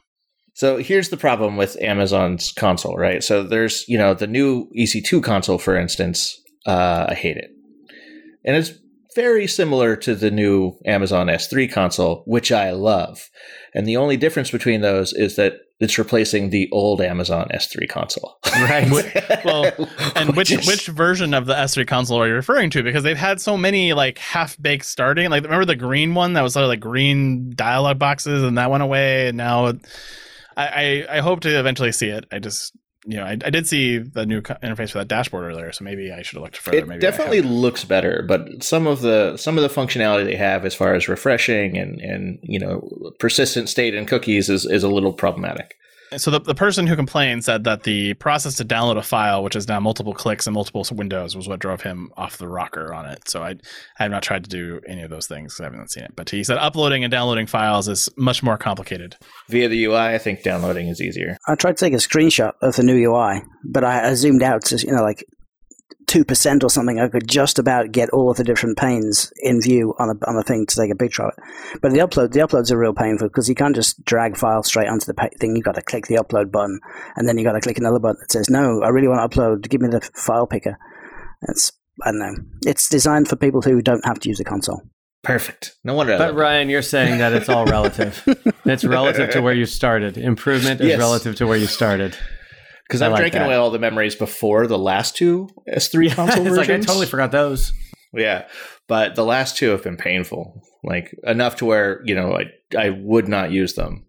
So 0.54 0.78
here's 0.78 1.08
the 1.10 1.18
problem 1.18 1.56
with 1.56 1.76
Amazon's 1.82 2.52
console, 2.52 2.96
right? 2.96 3.22
So 3.22 3.42
there's, 3.42 3.86
you 3.88 3.98
know, 3.98 4.14
the 4.14 4.26
new 4.26 4.70
EC2 4.78 5.22
console, 5.22 5.58
for 5.58 5.76
instance, 5.76 6.40
uh, 6.64 7.06
I 7.08 7.14
hate 7.14 7.36
it. 7.36 7.50
And 8.44 8.56
it's 8.56 8.70
very 9.16 9.46
similar 9.46 9.96
to 9.96 10.14
the 10.14 10.30
new 10.30 10.78
Amazon 10.84 11.26
S3 11.26 11.72
console, 11.72 12.22
which 12.26 12.52
I 12.52 12.70
love. 12.70 13.30
And 13.74 13.88
the 13.88 13.96
only 13.96 14.16
difference 14.16 14.50
between 14.50 14.82
those 14.82 15.12
is 15.14 15.34
that 15.36 15.54
it's 15.80 15.98
replacing 15.98 16.50
the 16.50 16.68
old 16.70 17.00
Amazon 17.00 17.48
S3 17.52 17.88
console. 17.88 18.38
Right. 18.54 18.88
well, 19.44 19.72
and 20.14 20.36
which 20.36 20.50
which 20.50 20.86
version 20.86 21.34
of 21.34 21.46
the 21.46 21.54
S3 21.54 21.86
console 21.86 22.22
are 22.22 22.28
you 22.28 22.34
referring 22.34 22.70
to? 22.70 22.82
Because 22.82 23.02
they've 23.02 23.16
had 23.16 23.40
so 23.40 23.56
many 23.56 23.92
like 23.94 24.18
half 24.18 24.60
baked 24.60 24.84
starting. 24.84 25.30
Like 25.30 25.42
remember 25.42 25.64
the 25.64 25.76
green 25.76 26.14
one 26.14 26.34
that 26.34 26.42
was 26.42 26.52
sort 26.52 26.64
of 26.64 26.68
like 26.68 26.80
green 26.80 27.52
dialogue 27.54 27.98
boxes, 27.98 28.42
and 28.42 28.56
that 28.58 28.70
went 28.70 28.82
away, 28.82 29.28
and 29.28 29.36
now 29.36 29.66
I, 30.56 30.66
I 30.66 31.06
I 31.10 31.20
hope 31.20 31.40
to 31.40 31.58
eventually 31.58 31.92
see 31.92 32.08
it. 32.08 32.24
I 32.30 32.38
just 32.38 32.76
you 33.06 33.16
know 33.16 33.24
I, 33.24 33.32
I 33.32 33.50
did 33.50 33.66
see 33.66 33.98
the 33.98 34.26
new 34.26 34.40
interface 34.42 34.90
for 34.90 34.98
that 34.98 35.08
dashboard 35.08 35.44
earlier, 35.44 35.72
so 35.72 35.84
maybe 35.84 36.12
I 36.12 36.22
should 36.22 36.36
have 36.36 36.42
looked 36.42 36.56
further. 36.56 36.78
it 36.78 36.88
maybe 36.88 37.00
definitely 37.00 37.40
looks 37.40 37.84
better, 37.84 38.24
but 38.26 38.62
some 38.62 38.86
of 38.86 39.00
the 39.00 39.36
some 39.36 39.56
of 39.56 39.62
the 39.62 39.68
functionality 39.68 40.24
they 40.24 40.36
have 40.36 40.64
as 40.64 40.74
far 40.74 40.94
as 40.94 41.08
refreshing 41.08 41.78
and 41.78 42.00
and 42.00 42.38
you 42.42 42.58
know 42.58 43.12
persistent 43.18 43.68
state 43.68 43.94
and 43.94 44.08
cookies 44.08 44.48
is 44.48 44.66
is 44.66 44.82
a 44.82 44.88
little 44.88 45.12
problematic. 45.12 45.76
So 46.16 46.30
the, 46.30 46.40
the 46.40 46.54
person 46.54 46.86
who 46.86 46.94
complained 46.96 47.44
said 47.44 47.64
that 47.64 47.82
the 47.82 48.14
process 48.14 48.54
to 48.56 48.64
download 48.64 48.96
a 48.96 49.02
file, 49.02 49.42
which 49.42 49.56
is 49.56 49.66
now 49.66 49.80
multiple 49.80 50.14
clicks 50.14 50.46
and 50.46 50.54
multiple 50.54 50.86
windows, 50.92 51.36
was 51.36 51.48
what 51.48 51.58
drove 51.58 51.82
him 51.82 52.10
off 52.16 52.38
the 52.38 52.48
rocker 52.48 52.94
on 52.94 53.06
it. 53.06 53.28
So 53.28 53.42
I, 53.42 53.50
I 53.98 54.02
have 54.04 54.10
not 54.10 54.22
tried 54.22 54.44
to 54.44 54.50
do 54.50 54.80
any 54.86 55.02
of 55.02 55.10
those 55.10 55.26
things 55.26 55.54
'cause 55.54 55.60
I 55.60 55.64
haven't 55.64 55.90
seen 55.90 56.04
it. 56.04 56.12
But 56.14 56.30
he 56.30 56.44
said 56.44 56.58
uploading 56.58 57.02
and 57.04 57.10
downloading 57.10 57.46
files 57.46 57.88
is 57.88 58.08
much 58.16 58.42
more 58.42 58.56
complicated. 58.56 59.16
Via 59.48 59.68
the 59.68 59.84
UI, 59.84 60.14
I 60.14 60.18
think 60.18 60.42
downloading 60.42 60.88
is 60.88 61.00
easier. 61.00 61.38
I 61.48 61.54
tried 61.54 61.76
to 61.76 61.84
take 61.84 61.92
a 61.92 61.96
screenshot 61.96 62.52
of 62.62 62.76
the 62.76 62.82
new 62.82 62.96
UI, 62.96 63.42
but 63.64 63.84
I, 63.84 64.10
I 64.10 64.14
zoomed 64.14 64.42
out 64.42 64.64
to 64.66 64.76
you 64.76 64.92
know 64.94 65.02
like 65.02 65.24
two 66.06 66.24
percent 66.24 66.62
or 66.64 66.70
something. 66.70 67.00
I 67.00 67.08
could 67.08 67.28
just 67.28 67.58
about 67.58 67.92
get 67.92 68.10
all 68.10 68.30
of 68.30 68.36
the 68.36 68.44
different 68.44 68.78
panes 68.78 69.32
in 69.42 69.60
view 69.60 69.94
on 69.98 70.08
a 70.10 70.28
on 70.28 70.36
a 70.36 70.42
thing 70.42 70.66
to 70.66 70.76
take 70.76 70.90
a 70.90 70.96
picture 70.96 71.22
of 71.24 71.32
it. 71.36 71.78
But 71.82 71.92
the 71.92 71.98
upload 71.98 72.32
the 72.32 72.40
uploads 72.40 72.70
are 72.70 72.78
real 72.78 72.94
painful 72.94 73.28
because 73.28 73.48
you 73.48 73.54
can't 73.54 73.74
just 73.74 74.04
drag 74.04 74.36
files 74.36 74.66
straight 74.68 74.88
onto 74.88 75.06
the 75.06 75.14
pa- 75.14 75.28
thing. 75.40 75.56
You've 75.56 75.64
got 75.64 75.74
to 75.76 75.82
click 75.82 76.06
the 76.06 76.16
upload 76.16 76.50
button, 76.52 76.78
and 77.16 77.28
then 77.28 77.36
you've 77.38 77.46
got 77.46 77.52
to 77.52 77.60
click 77.60 77.78
another 77.78 77.98
button 77.98 78.18
that 78.20 78.32
says 78.32 78.48
no. 78.48 78.82
I 78.82 78.88
really 78.88 79.08
want 79.08 79.30
to 79.30 79.38
upload. 79.38 79.68
Give 79.68 79.80
me 79.80 79.88
the 79.88 80.00
file 80.14 80.46
picker. 80.46 80.78
It's 81.48 81.72
I 82.04 82.10
don't 82.12 82.20
know. 82.20 82.34
It's 82.62 82.88
designed 82.88 83.28
for 83.28 83.36
people 83.36 83.62
who 83.62 83.80
don't 83.82 84.04
have 84.04 84.20
to 84.20 84.28
use 84.28 84.38
a 84.40 84.44
console. 84.44 84.82
Perfect. 85.22 85.74
No 85.82 85.94
wonder. 85.94 86.14
I 86.14 86.18
But. 86.18 86.34
Ryan, 86.36 86.68
you're 86.68 86.82
saying 86.82 87.18
that 87.18 87.32
it's 87.32 87.48
all 87.48 87.64
relative. 87.66 88.22
it's 88.64 88.84
relative 88.84 89.30
to 89.30 89.40
where 89.42 89.54
you 89.54 89.66
started. 89.66 90.16
Improvement 90.16 90.80
is 90.80 90.88
Yes. 90.90 90.98
relative 90.98 91.34
to 91.36 91.46
where 91.48 91.56
you 91.58 91.66
started. 91.66 92.16
Because 92.86 93.02
I 93.02 93.06
I'm 93.06 93.12
like 93.12 93.20
drinking 93.20 93.40
that. 93.40 93.46
away 93.46 93.56
all 93.56 93.70
the 93.70 93.78
memories 93.78 94.14
before 94.14 94.66
the 94.66 94.78
last 94.78 95.16
two 95.16 95.48
S3 95.68 96.10
console 96.14 96.46
it's 96.46 96.56
versions. 96.56 96.58
like 96.58 96.70
I 96.70 96.80
totally 96.80 97.06
forgot 97.06 97.32
those. 97.32 97.72
Yeah, 98.12 98.46
but 98.88 99.14
the 99.16 99.24
last 99.24 99.56
two 99.56 99.70
have 99.70 99.82
been 99.82 99.96
painful, 99.96 100.62
like 100.84 101.14
enough 101.24 101.56
to 101.56 101.64
where 101.66 102.00
you 102.04 102.14
know 102.14 102.32
I 102.38 102.44
I 102.78 102.90
would 102.90 103.28
not 103.28 103.50
use 103.50 103.74
them. 103.74 104.06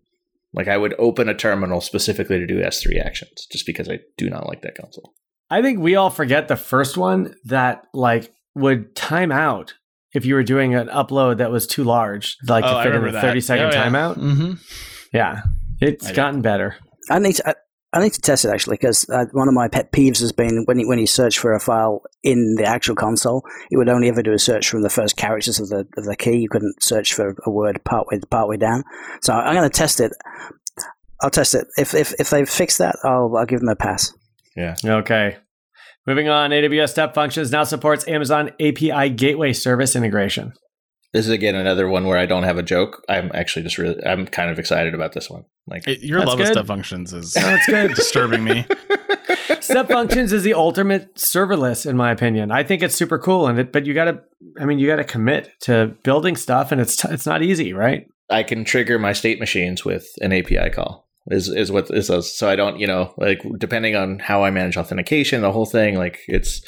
Like 0.54 0.68
I 0.68 0.78
would 0.78 0.96
open 0.98 1.28
a 1.30 1.34
terminal 1.36 1.82
specifically 1.82 2.40
to 2.40 2.48
do 2.48 2.62
S3 2.62 3.04
actions, 3.04 3.48
just 3.52 3.66
because 3.66 3.90
I 3.90 4.00
do 4.18 4.30
not 4.30 4.48
like 4.48 4.62
that 4.62 4.78
console. 4.78 5.14
I 5.50 5.62
think 5.62 5.80
we 5.80 5.96
all 5.96 6.10
forget 6.10 6.48
the 6.48 6.56
first 6.56 6.98
one 6.98 7.36
that 7.46 7.84
like 7.94 8.32
would 8.56 8.96
time 8.96 9.32
out 9.32 9.74
if 10.14 10.26
you 10.26 10.36
were 10.36 10.44
doing 10.44 10.74
an 10.74 10.88
upload 10.88 11.38
that 11.38 11.52
was 11.52 11.68
too 11.68 11.84
large, 11.84 12.38
like 12.48 12.64
Oh, 12.66 12.78
to 12.78 12.84
fit 12.84 12.96
in 12.96 13.02
remember 13.02 13.18
a 13.18 13.22
30 13.22 13.42
second 13.42 13.66
Oh, 13.66 13.70
yeah. 13.72 13.86
timeout. 13.90 14.18
Mm-hmm. 14.18 14.54
Yeah, 15.14 15.42
it's 15.82 16.06
I 16.08 16.10
do. 16.10 16.16
gotten 16.16 16.42
better. 16.42 16.76
I 17.10 17.20
need 17.20 17.34
to, 17.36 17.56
I, 17.94 17.98
I 17.98 18.04
need 18.04 18.14
to 18.14 18.22
test 18.22 18.46
it 18.46 18.50
actually 18.50 18.76
because 18.76 19.10
uh, 19.10 19.26
one 19.32 19.48
of 19.48 19.54
my 19.54 19.68
pet 19.68 19.92
peeves 19.92 20.20
has 20.20 20.32
been 20.32 20.64
when 20.66 20.80
you, 20.80 20.88
when 20.88 21.00
you 21.00 21.08
search 21.08 21.40
for 21.40 21.54
a 21.54 21.60
file 21.60 22.02
in 22.24 22.56
the 22.56 22.66
actual 22.66 22.96
console, 22.96 23.44
it 23.72 23.78
would 23.78 23.90
only 23.90 24.10
ever 24.10 24.22
do 24.22 24.34
a 24.34 24.40
search 24.40 24.70
from 24.70 24.82
the 24.82 24.90
first 24.90 25.18
characters 25.18 25.60
of 25.60 25.70
the 25.70 25.88
of 25.98 26.06
the 26.06 26.16
key. 26.16 26.38
You 26.38 26.50
couldn't 26.50 26.82
search 26.82 27.14
for 27.14 27.36
a 27.46 27.52
word 27.52 27.80
partway 27.84 28.20
partway 28.30 28.58
down. 28.58 28.84
So 29.22 29.34
I'm 29.34 29.56
going 29.56 29.70
to 29.70 29.76
test 29.76 30.00
it. 30.00 30.12
I'll 31.22 31.30
test 31.30 31.56
it. 31.56 31.68
If 31.78 31.94
if 31.94 32.14
if 32.20 32.30
they 32.30 32.46
fix 32.46 32.78
that, 32.78 32.96
I'll 33.04 33.36
I'll 33.38 33.46
give 33.46 33.60
them 33.60 33.70
a 33.70 33.76
pass. 33.76 34.14
Yeah. 34.56 34.76
Okay. 34.84 35.38
Moving 36.06 36.30
on, 36.30 36.52
AWS 36.52 36.90
Step 36.90 37.14
Functions 37.14 37.52
now 37.52 37.66
supports 37.66 38.08
Amazon 38.08 38.52
API 38.62 39.10
Gateway 39.10 39.52
Service 39.52 39.94
integration. 39.94 40.54
This 41.14 41.26
is 41.26 41.32
again 41.32 41.56
another 41.56 41.88
one 41.88 42.06
where 42.06 42.18
I 42.18 42.26
don't 42.26 42.44
have 42.44 42.58
a 42.58 42.64
joke. 42.64 43.04
I'm 43.08 43.32
actually 43.34 43.64
just 43.64 43.78
really 43.78 44.04
I'm 44.06 44.26
kind 44.28 44.50
of 44.52 44.60
excited 44.60 44.94
about 44.94 45.14
this 45.14 45.30
one. 45.30 45.46
Like 45.66 45.88
It- 45.88 46.02
your 46.02 46.20
That's 46.20 46.30
love 46.30 46.40
of 46.40 46.46
good. 46.46 46.54
step 46.54 46.66
functions 46.68 47.14
is 47.14 47.34
That's 47.34 47.66
good. 47.66 47.94
disturbing 47.96 48.44
me. 48.44 48.66
Step 49.62 49.90
Functions 49.90 50.32
is 50.34 50.44
the 50.44 50.54
ultimate 50.54 51.16
serverless, 51.16 51.90
in 51.90 51.98
my 51.98 52.12
opinion. 52.12 52.52
I 52.52 52.64
think 52.64 52.82
it's 52.82 52.96
super 52.96 53.18
cool, 53.18 53.48
and 53.48 53.60
it, 53.60 53.72
but 53.74 53.86
you 53.86 53.94
got 53.94 54.06
to, 54.06 54.22
I 54.60 54.66
mean, 54.66 54.80
you 54.80 54.88
got 54.88 54.98
to 54.98 55.04
commit 55.04 55.52
to 55.62 55.94
building 56.04 56.36
stuff, 56.38 56.72
and 56.72 56.80
it's 56.80 56.96
t- 56.96 57.08
it's 57.12 57.26
not 57.26 57.42
easy, 57.44 57.74
right? 57.74 58.08
I 58.30 58.44
can 58.44 58.64
trigger 58.64 58.98
my 59.00 59.14
state 59.14 59.40
machines 59.40 59.84
with 59.84 60.08
an 60.22 60.32
API 60.32 60.70
call. 60.70 61.10
Is 61.30 61.50
is 61.50 61.72
what 61.72 61.88
this 61.90 62.10
is. 62.10 62.38
So 62.38 62.50
I 62.50 62.56
don't, 62.56 62.80
you 62.80 62.88
know, 62.88 63.14
like 63.18 63.42
depending 63.58 63.96
on 63.96 64.20
how 64.20 64.44
I 64.44 64.52
manage 64.52 64.78
authentication, 64.78 65.42
the 65.42 65.52
whole 65.52 65.66
thing, 65.66 65.98
like 65.98 66.20
it's 66.28 66.62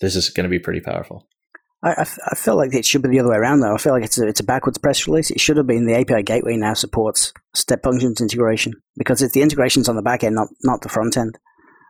this 0.00 0.16
is 0.16 0.30
going 0.30 0.44
to 0.44 0.50
be 0.50 0.58
pretty 0.58 0.80
powerful. 0.80 1.28
I, 1.82 1.90
I, 1.90 2.00
f- 2.02 2.18
I 2.30 2.34
feel 2.34 2.56
like 2.56 2.74
it 2.74 2.84
should 2.84 3.02
be 3.02 3.08
the 3.08 3.20
other 3.20 3.30
way 3.30 3.36
around 3.36 3.60
though. 3.60 3.74
I 3.74 3.78
feel 3.78 3.92
like 3.92 4.04
it's 4.04 4.18
a, 4.18 4.26
it's 4.26 4.40
a 4.40 4.44
backwards 4.44 4.78
press 4.78 5.06
release. 5.06 5.30
It 5.30 5.40
should 5.40 5.56
have 5.56 5.66
been 5.66 5.86
the 5.86 5.96
API 5.96 6.22
gateway 6.22 6.56
now 6.56 6.74
supports 6.74 7.32
step 7.54 7.82
functions 7.82 8.20
integration 8.20 8.74
because 8.96 9.22
it's 9.22 9.34
the 9.34 9.42
integrations 9.42 9.88
on 9.88 9.96
the 9.96 10.02
back 10.02 10.24
end, 10.24 10.34
not 10.34 10.48
not 10.62 10.82
the 10.82 10.88
front 10.88 11.16
end. 11.16 11.38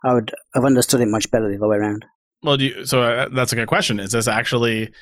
I 0.04 0.14
would 0.14 0.32
have 0.54 0.64
understood 0.64 1.00
it 1.00 1.08
much 1.08 1.30
better 1.30 1.48
the 1.48 1.56
other 1.56 1.68
way 1.68 1.76
around. 1.76 2.04
Well, 2.42 2.56
do 2.56 2.64
you, 2.64 2.84
so 2.86 3.02
uh, 3.02 3.28
that's 3.28 3.52
a 3.52 3.56
good 3.56 3.68
question. 3.68 4.00
Is 4.00 4.10
this 4.12 4.26
actually 4.26 4.92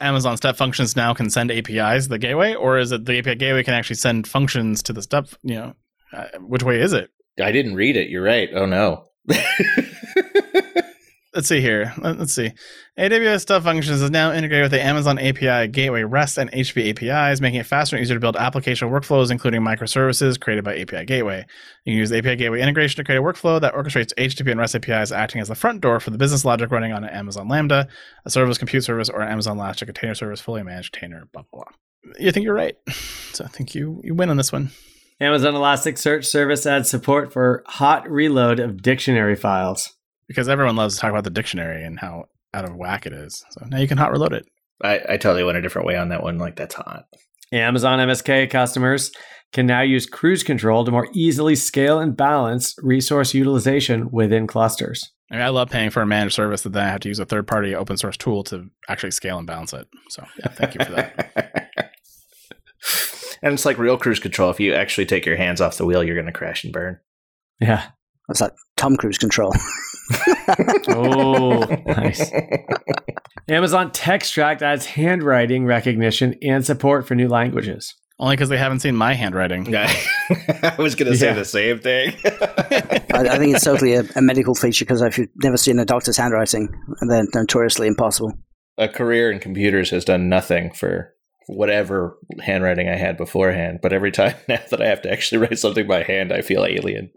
Amazon 0.00 0.36
Step 0.36 0.56
Functions 0.56 0.94
now 0.94 1.12
can 1.14 1.28
send 1.28 1.50
APIs 1.50 2.04
to 2.04 2.10
the 2.10 2.18
gateway, 2.18 2.54
or 2.54 2.78
is 2.78 2.92
it 2.92 3.04
the 3.06 3.18
API 3.18 3.34
gateway 3.34 3.64
can 3.64 3.74
actually 3.74 3.96
send 3.96 4.28
functions 4.28 4.82
to 4.84 4.92
the 4.92 5.02
step? 5.02 5.28
You 5.42 5.54
know, 5.54 5.74
uh, 6.12 6.26
which 6.38 6.62
way 6.62 6.80
is 6.80 6.92
it? 6.92 7.10
I 7.42 7.52
didn't 7.52 7.74
read 7.74 7.96
it. 7.96 8.08
You're 8.08 8.22
right. 8.22 8.48
Oh 8.54 8.66
no. 8.66 9.06
Let's 11.34 11.46
see 11.46 11.60
here. 11.60 11.92
Let- 11.98 12.18
Let's 12.18 12.34
see. 12.34 12.50
AWS 12.98 13.42
Step 13.42 13.62
Functions 13.62 14.02
is 14.02 14.10
now 14.10 14.32
integrated 14.32 14.64
with 14.64 14.72
the 14.72 14.82
Amazon 14.84 15.16
API 15.18 15.68
Gateway 15.68 16.02
REST 16.02 16.38
and 16.38 16.50
HTTP 16.50 16.90
APIs, 16.90 17.40
making 17.40 17.60
it 17.60 17.66
faster 17.66 17.94
and 17.94 18.02
easier 18.02 18.16
to 18.16 18.20
build 18.20 18.36
application 18.36 18.90
workflows, 18.90 19.30
including 19.30 19.60
microservices 19.60 20.40
created 20.40 20.64
by 20.64 20.76
API 20.76 21.04
Gateway. 21.04 21.46
You 21.84 21.92
can 21.92 21.98
use 21.98 22.10
the 22.10 22.18
API 22.18 22.34
Gateway 22.34 22.60
integration 22.60 22.96
to 22.96 23.04
create 23.04 23.18
a 23.18 23.22
workflow 23.22 23.60
that 23.60 23.74
orchestrates 23.74 24.12
HTTP 24.18 24.50
and 24.50 24.58
REST 24.58 24.74
APIs, 24.76 25.12
acting 25.12 25.40
as 25.40 25.46
the 25.46 25.54
front 25.54 25.80
door 25.80 26.00
for 26.00 26.10
the 26.10 26.18
business 26.18 26.44
logic 26.44 26.72
running 26.72 26.92
on 26.92 27.04
an 27.04 27.10
Amazon 27.10 27.46
Lambda, 27.46 27.86
a 28.24 28.28
serverless 28.28 28.58
compute 28.58 28.82
service, 28.82 29.08
or 29.08 29.20
an 29.20 29.30
Amazon 29.30 29.56
Elastic 29.56 29.86
container 29.86 30.16
service, 30.16 30.40
fully 30.40 30.64
managed 30.64 30.92
container, 30.92 31.28
blah, 31.32 31.42
blah, 31.52 31.62
blah. 31.62 32.14
You 32.18 32.32
think 32.32 32.44
you're 32.44 32.54
right. 32.54 32.76
So 33.32 33.44
I 33.44 33.48
think 33.48 33.76
you, 33.76 34.00
you 34.02 34.12
win 34.16 34.28
on 34.28 34.36
this 34.36 34.50
one. 34.50 34.70
Amazon 35.20 35.54
Elasticsearch 35.54 36.24
Service 36.24 36.66
adds 36.66 36.90
support 36.90 37.32
for 37.32 37.62
hot 37.66 38.10
reload 38.10 38.58
of 38.58 38.82
dictionary 38.82 39.36
files. 39.36 39.96
Because 40.30 40.48
everyone 40.48 40.76
loves 40.76 40.94
to 40.94 41.00
talk 41.00 41.10
about 41.10 41.24
the 41.24 41.30
dictionary 41.30 41.82
and 41.82 41.98
how 41.98 42.26
out 42.54 42.64
of 42.64 42.76
whack 42.76 43.04
it 43.04 43.12
is. 43.12 43.44
So 43.50 43.66
now 43.66 43.78
you 43.78 43.88
can 43.88 43.98
hot 43.98 44.12
reload 44.12 44.32
it. 44.32 44.46
I, 44.80 45.00
I 45.08 45.16
totally 45.16 45.42
went 45.42 45.58
a 45.58 45.60
different 45.60 45.88
way 45.88 45.96
on 45.96 46.10
that 46.10 46.22
one. 46.22 46.38
Like 46.38 46.54
that's 46.54 46.76
hot. 46.76 47.06
Amazon 47.50 47.98
MSK 47.98 48.48
customers 48.48 49.10
can 49.52 49.66
now 49.66 49.80
use 49.80 50.06
cruise 50.06 50.44
control 50.44 50.84
to 50.84 50.92
more 50.92 51.08
easily 51.12 51.56
scale 51.56 51.98
and 51.98 52.16
balance 52.16 52.76
resource 52.78 53.34
utilization 53.34 54.08
within 54.12 54.46
clusters. 54.46 55.10
I, 55.32 55.34
mean, 55.34 55.42
I 55.42 55.48
love 55.48 55.68
paying 55.68 55.90
for 55.90 56.00
a 56.00 56.06
managed 56.06 56.36
service 56.36 56.62
that 56.62 56.74
then 56.74 56.86
I 56.86 56.90
have 56.90 57.00
to 57.00 57.08
use 57.08 57.18
a 57.18 57.24
third 57.24 57.48
party 57.48 57.74
open 57.74 57.96
source 57.96 58.16
tool 58.16 58.44
to 58.44 58.70
actually 58.88 59.10
scale 59.10 59.38
and 59.38 59.48
balance 59.48 59.72
it. 59.72 59.88
So 60.10 60.24
yeah, 60.38 60.52
thank 60.52 60.76
you 60.76 60.84
for 60.84 60.92
that. 60.92 61.72
and 63.42 63.52
it's 63.52 63.64
like 63.64 63.78
real 63.78 63.98
cruise 63.98 64.20
control. 64.20 64.50
If 64.50 64.60
you 64.60 64.74
actually 64.74 65.06
take 65.06 65.26
your 65.26 65.36
hands 65.36 65.60
off 65.60 65.76
the 65.76 65.86
wheel, 65.86 66.04
you're 66.04 66.14
going 66.14 66.26
to 66.26 66.32
crash 66.32 66.62
and 66.62 66.72
burn. 66.72 67.00
Yeah. 67.60 67.88
That's 68.30 68.40
like 68.40 68.52
Tom 68.76 68.96
Cruise 68.96 69.18
control. 69.18 69.52
Oh, 70.88 71.60
nice. 71.86 72.32
Amazon 73.48 73.92
Textract 73.92 74.62
adds 74.62 74.86
handwriting 74.86 75.64
recognition 75.66 76.34
and 76.42 76.64
support 76.64 77.06
for 77.06 77.14
new 77.14 77.28
languages. 77.28 77.94
Only 78.18 78.34
because 78.36 78.48
they 78.48 78.58
haven't 78.58 78.80
seen 78.80 78.96
my 78.96 79.14
handwriting. 79.14 79.74
I 79.76 80.74
was 80.78 80.94
going 80.96 81.12
to 81.12 81.16
say 81.16 81.26
Yeah. 81.28 81.34
the 81.34 81.44
same 81.44 81.78
thing. 81.78 82.14
I, 82.24 83.28
I 83.34 83.38
think 83.38 83.54
it's 83.54 83.64
totally 83.64 83.94
a, 83.94 84.02
a 84.16 84.20
medical 84.22 84.54
feature 84.54 84.84
because 84.84 85.00
if 85.02 85.16
you've 85.16 85.28
never 85.42 85.56
seen 85.56 85.78
a 85.78 85.84
doctor's 85.84 86.16
handwriting, 86.16 86.68
they're 87.08 87.24
notoriously 87.34 87.86
impossible. 87.86 88.32
a 88.78 88.88
career 88.88 89.30
in 89.30 89.38
computers 89.38 89.90
has 89.90 90.04
done 90.04 90.28
nothing 90.28 90.72
for 90.72 91.14
whatever 91.46 92.18
handwriting 92.42 92.88
I 92.88 92.96
had 92.96 93.16
beforehand. 93.16 93.78
But 93.82 93.92
every 93.92 94.10
time 94.12 94.34
now 94.48 94.58
that 94.70 94.82
I 94.82 94.86
have 94.86 95.02
to 95.02 95.12
actually 95.12 95.38
write 95.38 95.58
something 95.58 95.86
by 95.86 96.02
hand, 96.02 96.32
I 96.32 96.42
feel 96.42 96.64
alien. 96.64 97.10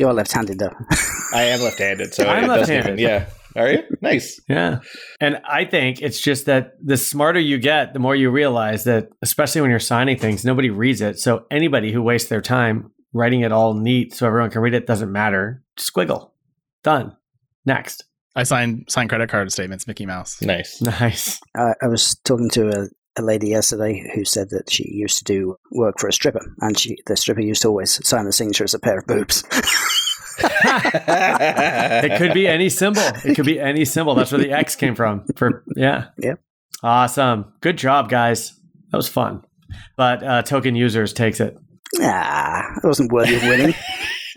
You're 0.00 0.14
left-handed 0.14 0.58
though. 0.58 0.72
I 1.34 1.42
am 1.44 1.60
left-handed, 1.60 2.14
so 2.14 2.26
I'm 2.26 2.48
left-handed. 2.48 2.98
even. 2.98 2.98
Yeah, 2.98 3.26
are 3.54 3.70
you? 3.70 3.82
Nice. 4.00 4.40
Yeah. 4.48 4.80
And 5.20 5.40
I 5.48 5.66
think 5.66 6.00
it's 6.00 6.18
just 6.20 6.46
that 6.46 6.72
the 6.82 6.96
smarter 6.96 7.38
you 7.38 7.58
get, 7.58 7.92
the 7.92 7.98
more 7.98 8.16
you 8.16 8.30
realize 8.30 8.84
that, 8.84 9.10
especially 9.20 9.60
when 9.60 9.68
you're 9.70 9.78
signing 9.78 10.18
things, 10.18 10.42
nobody 10.42 10.70
reads 10.70 11.02
it. 11.02 11.18
So 11.18 11.44
anybody 11.50 11.92
who 11.92 12.00
wastes 12.02 12.30
their 12.30 12.40
time 12.40 12.92
writing 13.12 13.40
it 13.42 13.52
all 13.52 13.74
neat 13.74 14.14
so 14.14 14.26
everyone 14.26 14.50
can 14.50 14.62
read 14.62 14.72
it 14.72 14.86
doesn't 14.86 15.12
matter. 15.12 15.62
Squiggle. 15.78 16.30
Done. 16.82 17.16
Next. 17.66 18.04
I 18.34 18.44
sign 18.44 18.84
sign 18.88 19.06
credit 19.08 19.28
card 19.28 19.52
statements, 19.52 19.86
Mickey 19.86 20.06
Mouse. 20.06 20.40
Nice. 20.40 20.80
Nice. 21.00 21.40
I, 21.54 21.74
I 21.82 21.88
was 21.88 22.14
talking 22.24 22.48
to 22.50 22.68
a, 22.68 22.86
a 23.20 23.24
lady 23.26 23.48
yesterday 23.48 24.10
who 24.14 24.24
said 24.24 24.50
that 24.50 24.70
she 24.70 24.88
used 24.90 25.18
to 25.18 25.24
do 25.24 25.56
work 25.70 25.96
for 25.98 26.08
a 26.08 26.12
stripper, 26.12 26.40
and 26.60 26.78
she 26.78 26.96
the 27.06 27.16
stripper 27.16 27.40
used 27.40 27.62
to 27.62 27.68
always 27.68 28.06
sign 28.06 28.24
the 28.24 28.32
signature 28.32 28.64
as 28.64 28.74
a 28.74 28.78
pair 28.80 28.98
of 28.98 29.06
boobs. 29.06 29.44
It 30.42 32.16
could 32.18 32.32
be 32.32 32.48
any 32.48 32.70
symbol. 32.70 33.02
It 33.24 33.34
could 33.34 33.44
be 33.44 33.60
any 33.60 33.84
symbol. 33.84 34.14
That's 34.14 34.32
where 34.32 34.40
the 34.40 34.52
X 34.52 34.74
came 34.74 34.94
from. 34.94 35.24
For 35.36 35.62
yeah. 35.76 36.06
Yep. 36.18 36.40
Awesome. 36.82 37.52
Good 37.60 37.76
job, 37.76 38.08
guys. 38.08 38.58
That 38.90 38.96
was 38.96 39.08
fun. 39.08 39.44
But 39.96 40.22
uh, 40.22 40.42
token 40.42 40.74
users 40.74 41.12
takes 41.12 41.40
it. 41.40 41.58
ah, 42.00 42.62
it 42.82 42.86
wasn't 42.86 43.12
worthy 43.12 43.36
of 43.36 43.42
winning. 43.42 43.74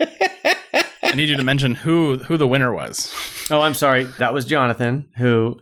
I 1.02 1.16
need 1.16 1.28
you 1.28 1.36
to 1.36 1.44
mention 1.44 1.74
who 1.74 2.18
who 2.18 2.36
the 2.36 2.46
winner 2.46 2.72
was. 2.74 3.14
Oh, 3.50 3.60
I'm 3.60 3.74
sorry. 3.74 4.04
That 4.18 4.34
was 4.34 4.44
Jonathan 4.44 5.08
who 5.16 5.58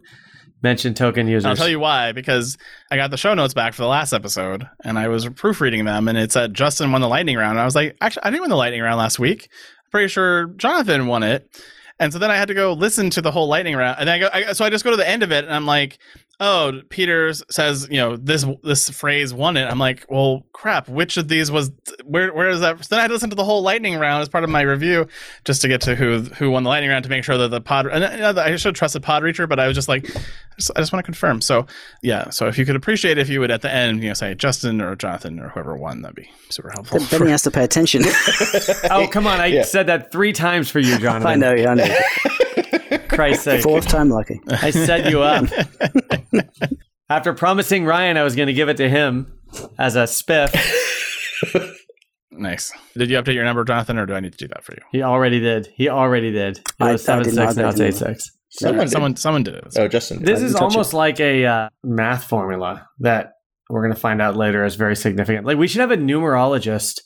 mentioned 0.63 0.97
token 0.97 1.27
users. 1.27 1.47
I'll 1.47 1.57
tell 1.57 1.69
you 1.69 1.81
why, 1.81 2.13
because 2.13 2.57
I 2.91 2.97
got 2.97 3.11
the 3.11 3.17
show 3.17 3.35
notes 3.35 3.55
back 3.55 3.75
for 3.75 3.83
the 3.83 3.89
last 3.89 4.13
episode 4.13 4.69
and 4.85 4.99
I 4.99 5.09
was 5.09 5.29
proofreading 5.29 5.85
them 5.85 6.09
and 6.09 6.17
it 6.17 6.33
said 6.33 6.55
Justin 6.55 6.93
won 6.93 7.01
the 7.01 7.09
lightning 7.09 7.37
round. 7.37 7.53
And 7.53 7.61
I 7.61 7.65
was 7.65 7.75
like, 7.75 7.97
actually, 8.01 8.23
I 8.25 8.31
didn't 8.31 8.43
win 8.43 8.51
the 8.51 8.57
lightning 8.57 8.83
round 8.83 8.99
last 8.99 9.19
week. 9.19 9.49
I'm 9.85 9.91
pretty 9.91 10.09
sure 10.09 10.47
Jonathan 10.57 11.07
won 11.07 11.23
it. 11.23 11.49
And 11.99 12.13
so 12.13 12.19
then 12.19 12.31
I 12.31 12.37
had 12.37 12.49
to 12.49 12.55
go 12.55 12.73
listen 12.73 13.11
to 13.11 13.21
the 13.23 13.31
whole 13.31 13.49
lightning 13.49 13.77
round. 13.77 13.99
And 14.01 14.09
then 14.09 14.15
I 14.15 14.19
go, 14.19 14.29
I, 14.33 14.53
so 14.55 14.65
I 14.65 14.71
just 14.71 14.85
go 14.85 14.91
to 14.91 14.97
the 14.97 15.09
end 15.09 15.23
of 15.23 15.31
it 15.31 15.45
and 15.45 15.55
I'm 15.55 15.67
like, 15.67 15.99
oh, 16.45 16.83
Peter 16.89 17.33
says, 17.33 17.87
you 17.91 17.99
know, 17.99 18.17
this 18.17 18.45
this 18.65 18.91
phrase 18.91 19.33
won 19.33 19.57
it. 19.57 19.65
I'm 19.65 19.79
like, 19.79 20.05
well, 20.11 20.45
crap, 20.53 20.89
which 20.89 21.17
of 21.17 21.29
these 21.29 21.51
was 21.51 21.71
where 22.05 22.35
where 22.35 22.49
is 22.51 22.61
that? 22.61 22.85
So 22.85 22.97
then 22.97 23.05
I 23.05 23.07
listened 23.13 23.31
to 23.31 23.37
the 23.37 23.45
whole 23.45 23.63
lightning 23.63 23.97
round 23.97 24.21
as 24.23 24.29
part 24.29 24.43
of 24.45 24.51
my 24.51 24.63
review 24.63 25.07
just 25.45 25.63
to 25.63 25.69
get 25.69 25.81
to 25.83 25.95
who 25.95 26.21
who 26.21 26.51
won 26.51 26.65
the 26.65 26.69
lightning 26.69 26.91
round 26.91 27.05
to 27.05 27.11
make 27.11 27.23
sure 27.25 27.39
that 27.39 27.49
the 27.49 27.61
pod. 27.61 27.87
And 27.87 28.05
uh, 28.05 28.35
I 28.43 28.57
should 28.57 28.71
have 28.71 28.75
trusted 28.75 29.03
Podreacher, 29.03 29.49
but 29.49 29.61
I 29.61 29.69
was 29.69 29.77
just 29.77 29.89
like, 29.89 30.05
I 30.15 30.21
just, 30.59 30.71
I 30.77 30.81
just 30.81 30.93
want 30.93 31.05
to 31.05 31.07
confirm. 31.07 31.41
So 31.41 31.67
yeah, 32.03 32.29
so 32.31 32.49
if 32.49 32.59
you 32.59 32.67
could 32.67 32.77
appreciate 32.77 33.17
if 33.19 33.29
you 33.29 33.39
would 33.41 33.51
at 33.53 33.63
the 33.63 33.73
end, 33.73 34.03
you 34.03 34.09
know, 34.09 34.15
say 34.15 34.35
Justin 34.35 34.81
or 34.83 34.97
Jonathan 34.97 35.39
or 35.39 35.49
whoever 35.51 35.77
won, 35.77 36.03
that'd 36.03 36.17
be 36.17 36.29
super 36.51 36.71
helpful. 36.75 36.99
Then, 36.99 37.09
then 37.21 37.27
he 37.29 37.31
has 37.31 37.43
to 37.45 37.51
pay 37.53 37.63
attention. 37.65 38.03
Oh, 38.91 39.07
come 39.07 39.27
on. 39.27 39.41
I 39.41 39.47
Yeah. 39.47 39.63
said 39.63 39.87
that 39.87 40.11
three 40.13 40.33
times 40.33 40.69
for 40.69 40.81
you, 40.81 40.99
Jonathan. 41.01 41.27
I 41.29 41.37
know, 41.37 41.53
I 41.53 41.75
know. 41.75 41.97
Christ's 43.13 43.45
sake. 43.45 43.63
Fourth 43.63 43.87
time 43.89 44.09
lucky. 44.11 44.41
I 44.49 44.71
set 44.71 45.11
you 45.11 45.23
up. 45.23 45.47
After 47.09 47.33
promising 47.35 47.85
Ryan 47.85 48.17
I 48.17 48.23
was 48.23 48.35
going 48.37 48.47
to 48.47 48.53
give 48.55 48.69
it 48.69 48.77
to 48.79 48.89
him 48.89 49.39
as 49.79 49.97
a 49.97 50.05
spiff, 50.05 50.51
nice. 52.31 52.73
Did 52.97 53.11
you 53.11 53.19
update 53.19 53.35
your 53.35 53.45
number, 53.45 53.65
Jonathan, 53.65 53.99
or 53.99 54.07
do 54.07 54.15
I 54.15 54.21
need 54.21 54.33
to 54.33 54.39
do 54.39 54.49
that 54.49 54.65
for 54.65 54.73
you? 54.73 54.79
he 54.93 55.03
already 55.03 55.39
did. 55.41 55.69
He 55.75 55.89
already 55.89 56.31
did. 56.33 56.59
It 56.59 56.65
I- 56.81 56.93
was 56.93 57.03
I 57.03 57.05
seven 57.07 57.25
did 57.25 57.35
six, 57.35 57.57
not- 57.57 57.59
I 57.59 57.63
now 57.63 57.69
it's 57.69 57.79
didn't 57.79 57.95
eight 57.97 58.01
know. 58.01 58.13
six. 58.15 58.31
Someone, 58.55 58.81
did. 58.81 58.91
someone, 58.91 59.17
someone 59.17 59.43
did 59.45 59.55
it. 59.55 59.65
Oh, 59.79 59.89
Justin. 59.89 60.23
This 60.25 60.41
I 60.41 60.45
is 60.45 60.53
didn't 60.53 60.63
almost 60.65 60.93
like 60.93 61.19
a 61.21 61.45
uh, 61.47 61.69
math 61.85 62.25
formula 62.25 62.87
that 62.99 63.33
we're 63.71 63.81
going 63.83 63.95
to 63.95 64.01
find 64.01 64.21
out 64.21 64.37
later 64.37 64.63
is 64.65 64.75
very 64.77 64.95
significant. 64.95 65.47
Like 65.47 65.57
we 65.57 65.67
should 65.69 65.81
have 65.81 65.91
a 65.91 65.97
numerologist 65.97 67.01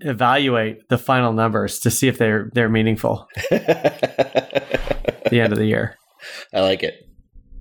evaluate 0.00 0.88
the 0.88 0.98
final 0.98 1.32
numbers 1.32 1.80
to 1.80 1.90
see 1.90 2.06
if 2.08 2.16
they're 2.18 2.48
they're 2.54 2.68
meaningful 2.68 3.26
at 3.50 5.13
the 5.34 5.40
end 5.40 5.52
of 5.52 5.58
the 5.58 5.66
year. 5.66 5.96
I 6.54 6.60
like 6.60 6.82
it. 6.82 6.94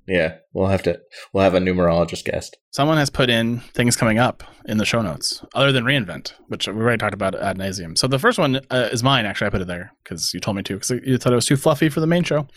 Yeah, 0.07 0.35
we'll 0.53 0.67
have 0.67 0.83
to. 0.83 0.99
We'll 1.31 1.45
have 1.45 1.53
a 1.53 1.59
numerologist 1.59 2.25
guest. 2.25 2.57
Someone 2.71 2.97
has 2.97 3.09
put 3.09 3.29
in 3.29 3.61
things 3.73 3.95
coming 3.95 4.19
up 4.19 4.43
in 4.65 4.77
the 4.77 4.85
show 4.85 5.01
notes, 5.01 5.43
other 5.55 5.71
than 5.71 5.85
reinvent, 5.85 6.33
which 6.49 6.67
we 6.67 6.73
already 6.73 6.97
talked 6.97 7.13
about 7.13 7.35
ad 7.35 7.57
nauseum. 7.57 7.97
So 7.97 8.07
the 8.07 8.19
first 8.19 8.37
one 8.37 8.59
uh, 8.69 8.89
is 8.91 9.01
mine. 9.01 9.25
Actually, 9.25 9.47
I 9.47 9.51
put 9.51 9.61
it 9.61 9.67
there 9.67 9.93
because 10.03 10.33
you 10.33 10.41
told 10.41 10.57
me 10.57 10.63
to 10.63 10.73
because 10.73 10.89
you 10.89 11.17
thought 11.17 11.31
it 11.31 11.37
was 11.37 11.45
too 11.45 11.55
fluffy 11.55 11.87
for 11.87 12.01
the 12.01 12.07
main 12.07 12.23
show. 12.23 12.47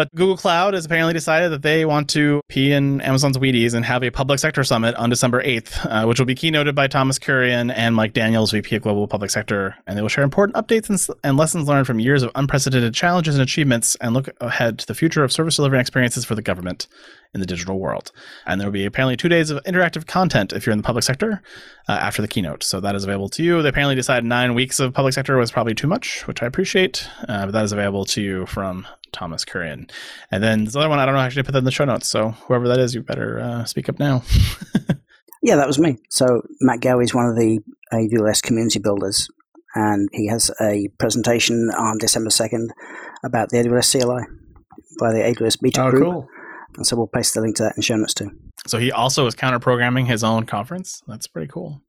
But 0.00 0.14
Google 0.14 0.38
Cloud 0.38 0.72
has 0.72 0.86
apparently 0.86 1.12
decided 1.12 1.52
that 1.52 1.60
they 1.60 1.84
want 1.84 2.08
to 2.08 2.40
pee 2.48 2.72
in 2.72 3.02
Amazon's 3.02 3.36
Wheaties 3.36 3.74
and 3.74 3.84
have 3.84 4.02
a 4.02 4.08
public 4.08 4.38
sector 4.38 4.64
summit 4.64 4.94
on 4.94 5.10
December 5.10 5.42
8th, 5.42 5.84
uh, 5.84 6.06
which 6.06 6.18
will 6.18 6.24
be 6.24 6.34
keynoted 6.34 6.74
by 6.74 6.86
Thomas 6.86 7.18
Kurian 7.18 7.70
and 7.76 7.94
Mike 7.94 8.14
Daniels, 8.14 8.50
VP 8.50 8.76
of 8.76 8.82
Global 8.82 9.06
Public 9.06 9.30
Sector. 9.30 9.76
And 9.86 9.98
they 9.98 10.00
will 10.00 10.08
share 10.08 10.24
important 10.24 10.56
updates 10.56 10.88
and, 10.88 11.18
and 11.22 11.36
lessons 11.36 11.68
learned 11.68 11.86
from 11.86 12.00
years 12.00 12.22
of 12.22 12.30
unprecedented 12.34 12.94
challenges 12.94 13.34
and 13.34 13.42
achievements 13.42 13.94
and 13.96 14.14
look 14.14 14.30
ahead 14.40 14.78
to 14.78 14.86
the 14.86 14.94
future 14.94 15.22
of 15.22 15.32
service 15.32 15.56
delivery 15.56 15.78
experiences 15.78 16.24
for 16.24 16.34
the 16.34 16.40
government 16.40 16.88
in 17.34 17.40
the 17.40 17.46
digital 17.46 17.78
world. 17.78 18.10
And 18.46 18.58
there 18.58 18.68
will 18.68 18.72
be 18.72 18.86
apparently 18.86 19.18
two 19.18 19.28
days 19.28 19.50
of 19.50 19.62
interactive 19.64 20.06
content 20.06 20.54
if 20.54 20.64
you're 20.64 20.72
in 20.72 20.78
the 20.78 20.82
public 20.82 21.04
sector 21.04 21.42
uh, 21.88 21.92
after 21.92 22.22
the 22.22 22.28
keynote. 22.28 22.62
So 22.62 22.80
that 22.80 22.94
is 22.94 23.04
available 23.04 23.28
to 23.28 23.42
you. 23.42 23.62
They 23.62 23.68
apparently 23.68 23.96
decided 23.96 24.24
nine 24.24 24.54
weeks 24.54 24.80
of 24.80 24.94
public 24.94 25.12
sector 25.12 25.36
was 25.36 25.52
probably 25.52 25.74
too 25.74 25.86
much, 25.86 26.26
which 26.26 26.42
I 26.42 26.46
appreciate, 26.46 27.06
uh, 27.28 27.44
but 27.44 27.52
that 27.52 27.64
is 27.64 27.72
available 27.72 28.06
to 28.06 28.22
you 28.22 28.46
from 28.46 28.86
Thomas 29.12 29.44
Kurian. 29.44 29.90
And 30.30 30.42
then 30.42 30.64
this 30.64 30.76
other 30.76 30.88
one, 30.88 30.98
I 30.98 31.06
don't 31.06 31.14
know, 31.14 31.20
I 31.20 31.26
actually 31.26 31.42
put 31.44 31.52
that 31.52 31.58
in 31.58 31.64
the 31.64 31.70
show 31.70 31.84
notes. 31.84 32.08
So 32.08 32.30
whoever 32.30 32.68
that 32.68 32.78
is, 32.78 32.94
you 32.94 33.02
better 33.02 33.38
uh, 33.40 33.64
speak 33.64 33.88
up 33.88 33.98
now. 33.98 34.22
yeah, 35.42 35.56
that 35.56 35.66
was 35.66 35.78
me. 35.78 35.96
So 36.10 36.42
Matt 36.60 36.80
Gow 36.80 37.00
is 37.00 37.14
one 37.14 37.26
of 37.26 37.36
the 37.36 37.60
AWS 37.92 38.42
community 38.42 38.78
builders, 38.78 39.28
and 39.74 40.08
he 40.12 40.28
has 40.28 40.50
a 40.60 40.88
presentation 40.98 41.70
on 41.76 41.98
December 41.98 42.30
2nd 42.30 42.68
about 43.24 43.48
the 43.50 43.58
AWS 43.58 43.92
CLI 43.92 44.22
by 44.98 45.12
the 45.12 45.18
AWS 45.20 45.60
Beta 45.60 45.82
Oh, 45.84 45.90
Group. 45.90 46.04
cool. 46.04 46.28
And 46.76 46.86
so 46.86 46.96
we'll 46.96 47.08
paste 47.08 47.34
the 47.34 47.40
link 47.40 47.56
to 47.56 47.64
that 47.64 47.74
in 47.76 47.82
show 47.82 47.96
notes 47.96 48.14
too. 48.14 48.30
So 48.66 48.78
he 48.78 48.92
also 48.92 49.26
is 49.26 49.34
counter 49.34 49.58
programming 49.58 50.06
his 50.06 50.22
own 50.22 50.44
conference. 50.46 51.02
That's 51.08 51.26
pretty 51.26 51.48
cool. 51.48 51.82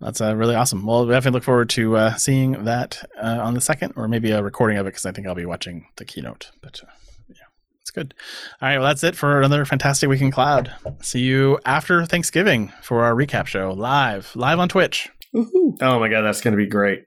That's 0.00 0.20
uh, 0.20 0.34
really 0.36 0.54
awesome. 0.54 0.84
Well, 0.84 1.06
we 1.06 1.12
definitely 1.12 1.38
look 1.38 1.44
forward 1.44 1.70
to 1.70 1.96
uh, 1.96 2.14
seeing 2.16 2.64
that 2.64 3.08
uh, 3.20 3.40
on 3.42 3.54
the 3.54 3.60
second, 3.60 3.94
or 3.96 4.08
maybe 4.08 4.30
a 4.30 4.42
recording 4.42 4.76
of 4.76 4.86
it 4.86 4.90
because 4.90 5.06
I 5.06 5.12
think 5.12 5.26
I'll 5.26 5.34
be 5.34 5.46
watching 5.46 5.86
the 5.96 6.04
keynote. 6.04 6.50
But 6.60 6.80
uh, 6.82 6.90
yeah, 7.28 7.44
it's 7.80 7.90
good. 7.90 8.14
All 8.60 8.68
right, 8.68 8.78
well, 8.78 8.88
that's 8.88 9.04
it 9.04 9.16
for 9.16 9.38
another 9.38 9.64
fantastic 9.64 10.08
week 10.08 10.20
in 10.20 10.30
cloud. 10.30 10.74
See 11.00 11.20
you 11.20 11.58
after 11.64 12.04
Thanksgiving 12.04 12.72
for 12.82 13.04
our 13.04 13.14
recap 13.14 13.46
show 13.46 13.72
live, 13.72 14.34
live 14.34 14.58
on 14.58 14.68
Twitch. 14.68 15.08
Oh 15.34 15.98
my 15.98 16.08
god, 16.08 16.22
that's 16.22 16.40
going 16.40 16.52
to 16.52 16.62
be 16.62 16.68
great. 16.68 17.04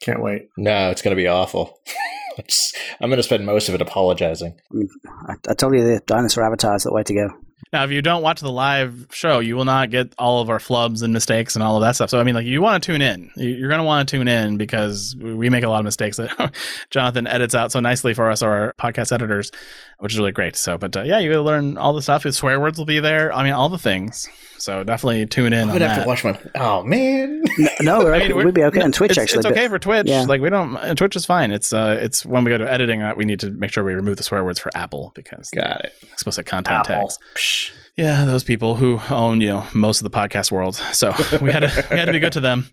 Can't 0.00 0.22
wait. 0.22 0.48
No, 0.56 0.90
it's 0.90 1.02
going 1.02 1.14
to 1.14 1.20
be 1.22 1.28
awful. 1.28 1.78
I'm 3.00 3.10
going 3.10 3.18
to 3.18 3.22
spend 3.22 3.44
most 3.44 3.68
of 3.68 3.74
it 3.74 3.82
apologizing. 3.82 4.58
I, 4.70 4.74
mean, 4.74 4.88
I, 5.28 5.34
I 5.48 5.54
told 5.54 5.74
you 5.74 5.82
the 5.82 6.00
dinosaur 6.06 6.44
avatar 6.44 6.76
is 6.76 6.84
the 6.84 6.92
way 6.92 7.02
to 7.02 7.14
go. 7.14 7.28
Now, 7.72 7.84
if 7.84 7.90
you 7.92 8.02
don't 8.02 8.22
watch 8.22 8.40
the 8.40 8.50
live 8.50 9.06
show, 9.12 9.38
you 9.38 9.54
will 9.54 9.64
not 9.64 9.90
get 9.90 10.12
all 10.18 10.40
of 10.42 10.50
our 10.50 10.58
flubs 10.58 11.02
and 11.02 11.12
mistakes 11.12 11.54
and 11.54 11.62
all 11.62 11.76
of 11.76 11.82
that 11.82 11.94
stuff. 11.94 12.10
So, 12.10 12.18
I 12.18 12.24
mean, 12.24 12.34
like, 12.34 12.44
you 12.46 12.60
want 12.60 12.82
to 12.82 12.92
tune 12.92 13.00
in. 13.00 13.30
You- 13.36 13.50
You're 13.50 13.68
going 13.68 13.78
to 13.78 13.84
want 13.84 14.08
to 14.08 14.16
tune 14.16 14.26
in 14.26 14.56
because 14.56 15.14
we 15.20 15.48
make 15.50 15.62
a 15.62 15.68
lot 15.68 15.78
of 15.78 15.84
mistakes 15.84 16.16
that 16.16 16.52
Jonathan 16.90 17.26
edits 17.28 17.54
out 17.54 17.70
so 17.70 17.78
nicely 17.78 18.12
for 18.12 18.28
us, 18.30 18.42
our 18.42 18.74
podcast 18.78 19.12
editors, 19.12 19.52
which 19.98 20.12
is 20.12 20.18
really 20.18 20.32
great. 20.32 20.56
So, 20.56 20.78
but 20.78 20.96
uh, 20.96 21.02
yeah, 21.02 21.18
you 21.20 21.30
will 21.30 21.44
learn 21.44 21.76
all 21.78 21.92
the 21.92 22.02
stuff. 22.02 22.24
His 22.24 22.36
swear 22.36 22.58
words 22.58 22.76
will 22.76 22.86
be 22.86 22.98
there. 22.98 23.32
I 23.32 23.44
mean, 23.44 23.52
all 23.52 23.68
the 23.68 23.78
things. 23.78 24.28
So, 24.58 24.82
definitely 24.82 25.26
tune 25.26 25.52
in 25.52 25.62
I'm 25.62 25.68
going 25.68 25.80
to 25.80 25.88
have 25.88 25.96
that. 25.98 26.02
to 26.02 26.08
watch 26.08 26.24
my. 26.24 26.38
Oh, 26.56 26.82
man. 26.82 27.42
No, 27.58 27.68
no 27.80 27.98
we're, 28.04 28.14
I 28.14 28.18
mean, 28.18 28.34
we're- 28.34 28.46
we'd 28.46 28.54
be 28.54 28.64
okay 28.64 28.80
on 28.80 28.90
Twitch 28.90 29.12
it's, 29.12 29.18
actually. 29.18 29.38
it's 29.38 29.46
but- 29.46 29.52
okay 29.52 29.68
for 29.68 29.78
Twitch. 29.78 30.08
yeah. 30.08 30.22
Like 30.24 30.40
we 30.40 30.50
don't. 30.50 30.76
uh, 30.76 30.94
Twitch 30.96 31.14
is 31.14 31.24
fine. 31.24 31.52
It's 31.52 31.72
uh, 31.72 31.98
it's 32.00 32.26
when 32.26 32.42
we 32.42 32.50
go 32.50 32.58
to 32.58 32.70
editing 32.70 32.98
that 33.00 33.16
we 33.16 33.24
need 33.24 33.38
to 33.40 33.50
make 33.52 33.70
sure 33.72 33.84
we 33.84 33.94
remove 33.94 34.16
the 34.16 34.22
swear 34.24 34.42
words 34.44 34.58
for 34.58 34.70
Apple 34.74 35.12
because 35.14 35.50
Got 35.50 35.84
it. 35.84 35.92
explicit 36.12 36.46
content 36.46 36.80
Apple. 36.90 37.08
tags. 37.08 37.18
Yeah, 37.96 38.24
those 38.24 38.44
people 38.44 38.76
who 38.76 39.00
own 39.10 39.40
you 39.40 39.48
know 39.48 39.66
most 39.74 40.00
of 40.00 40.10
the 40.10 40.16
podcast 40.16 40.50
world. 40.52 40.74
So 40.92 41.12
we 41.42 41.52
had 41.52 41.60
to 41.60 41.86
we 41.90 41.96
had 41.98 42.06
to 42.06 42.12
be 42.12 42.18
good 42.20 42.32
to 42.34 42.40
them. 42.40 42.66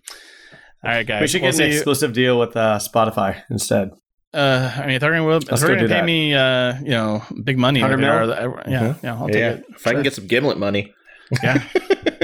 All 0.84 0.90
right, 0.90 1.06
guys. 1.06 1.20
We 1.22 1.26
should 1.28 1.42
we'll 1.42 1.50
get 1.52 1.60
an 1.60 1.70
you- 1.70 1.74
exclusive 1.76 2.12
deal 2.12 2.38
with 2.38 2.56
uh, 2.56 2.78
Spotify 2.78 3.42
instead. 3.50 3.90
Uh, 4.34 4.70
I 4.76 4.80
mean, 4.86 4.90
if 4.96 5.00
they're 5.00 5.10
going 5.12 5.26
to, 5.26 5.36
if 5.46 5.50
Let's 5.50 5.62
they're 5.62 5.70
go 5.70 5.74
going 5.76 5.78
to 5.78 5.88
do 5.88 5.94
pay 5.94 6.00
that. 6.00 6.04
me, 6.04 6.34
uh, 6.34 6.78
you 6.82 6.90
know, 6.90 7.22
big 7.44 7.58
money, 7.58 7.80
like 7.80 7.90
100 7.92 8.26
they 8.26 8.26
mil? 8.26 8.32
are, 8.34 8.60
uh, 8.60 8.64
yeah, 8.70 8.94
yeah, 9.02 9.14
I'll 9.14 9.26
take 9.26 9.36
yeah. 9.36 9.50
it. 9.52 9.64
If 9.70 9.86
I 9.86 9.92
can 9.94 10.02
get 10.02 10.12
some 10.12 10.26
Gimlet 10.26 10.58
money. 10.58 10.92
yeah, 11.42 11.62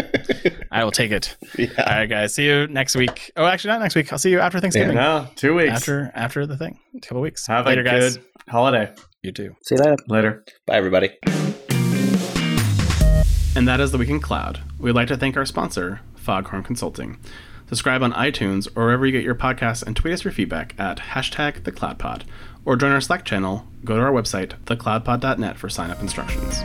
I 0.71 0.85
will 0.85 0.91
take 0.91 1.11
it. 1.13 1.35
yeah. 1.59 1.69
All 1.79 1.85
right, 1.97 2.07
guys. 2.07 2.35
See 2.35 2.45
you 2.47 2.67
next 2.69 2.95
week. 2.95 3.33
Oh, 3.37 3.47
actually, 3.47 3.71
not 3.73 3.81
next 3.81 3.95
week. 3.95 4.13
I'll 4.13 4.19
see 4.19 4.31
you 4.31 4.41
after 4.41 4.61
Thanksgiving. 4.61 4.97
No, 4.97 5.29
two 5.35 5.55
weeks. 5.55 5.73
After 5.73 6.13
after 6.15 6.47
the 6.47 6.57
thing, 6.59 6.79
a 6.97 7.01
couple 7.01 7.23
weeks. 7.23 7.47
Have 7.47 7.65
Later, 7.67 7.81
a 7.81 7.85
guys. 7.85 8.17
good 8.19 8.25
holiday. 8.51 8.93
You 9.23 9.33
too. 9.33 9.57
See 9.63 9.75
you 9.77 9.81
later. 9.83 9.97
Later. 10.07 10.45
Bye, 10.67 10.77
everybody. 10.77 11.11
And 13.57 13.69
that 13.69 13.81
is 13.81 13.93
the 13.93 13.99
Week 13.99 14.09
in 14.09 14.19
Cloud. 14.19 14.61
We'd 14.81 14.93
like 14.93 15.07
to 15.09 15.17
thank 15.17 15.37
our 15.37 15.47
sponsor, 15.47 16.01
Foghorn 16.17 16.65
Consulting. 16.65 17.19
Subscribe 17.69 18.03
on 18.03 18.13
iTunes 18.13 18.67
or 18.75 18.87
wherever 18.87 19.07
you 19.07 19.13
get 19.13 19.23
your 19.23 19.37
podcasts 19.37 19.83
and 19.85 19.95
tweet 19.95 20.13
us 20.13 20.25
your 20.25 20.33
feedback 20.33 20.75
at 20.77 20.99
hashtag 20.99 21.61
thecloudpod. 21.61 22.23
Or 22.65 22.75
join 22.75 22.91
our 22.91 23.01
Slack 23.01 23.25
channel, 23.25 23.67
go 23.85 23.97
to 23.97 24.03
our 24.03 24.13
website, 24.13 24.55
thecloudpod.net 24.65 25.57
for 25.57 25.69
sign 25.69 25.91
up 25.91 26.01
instructions. 26.01 26.63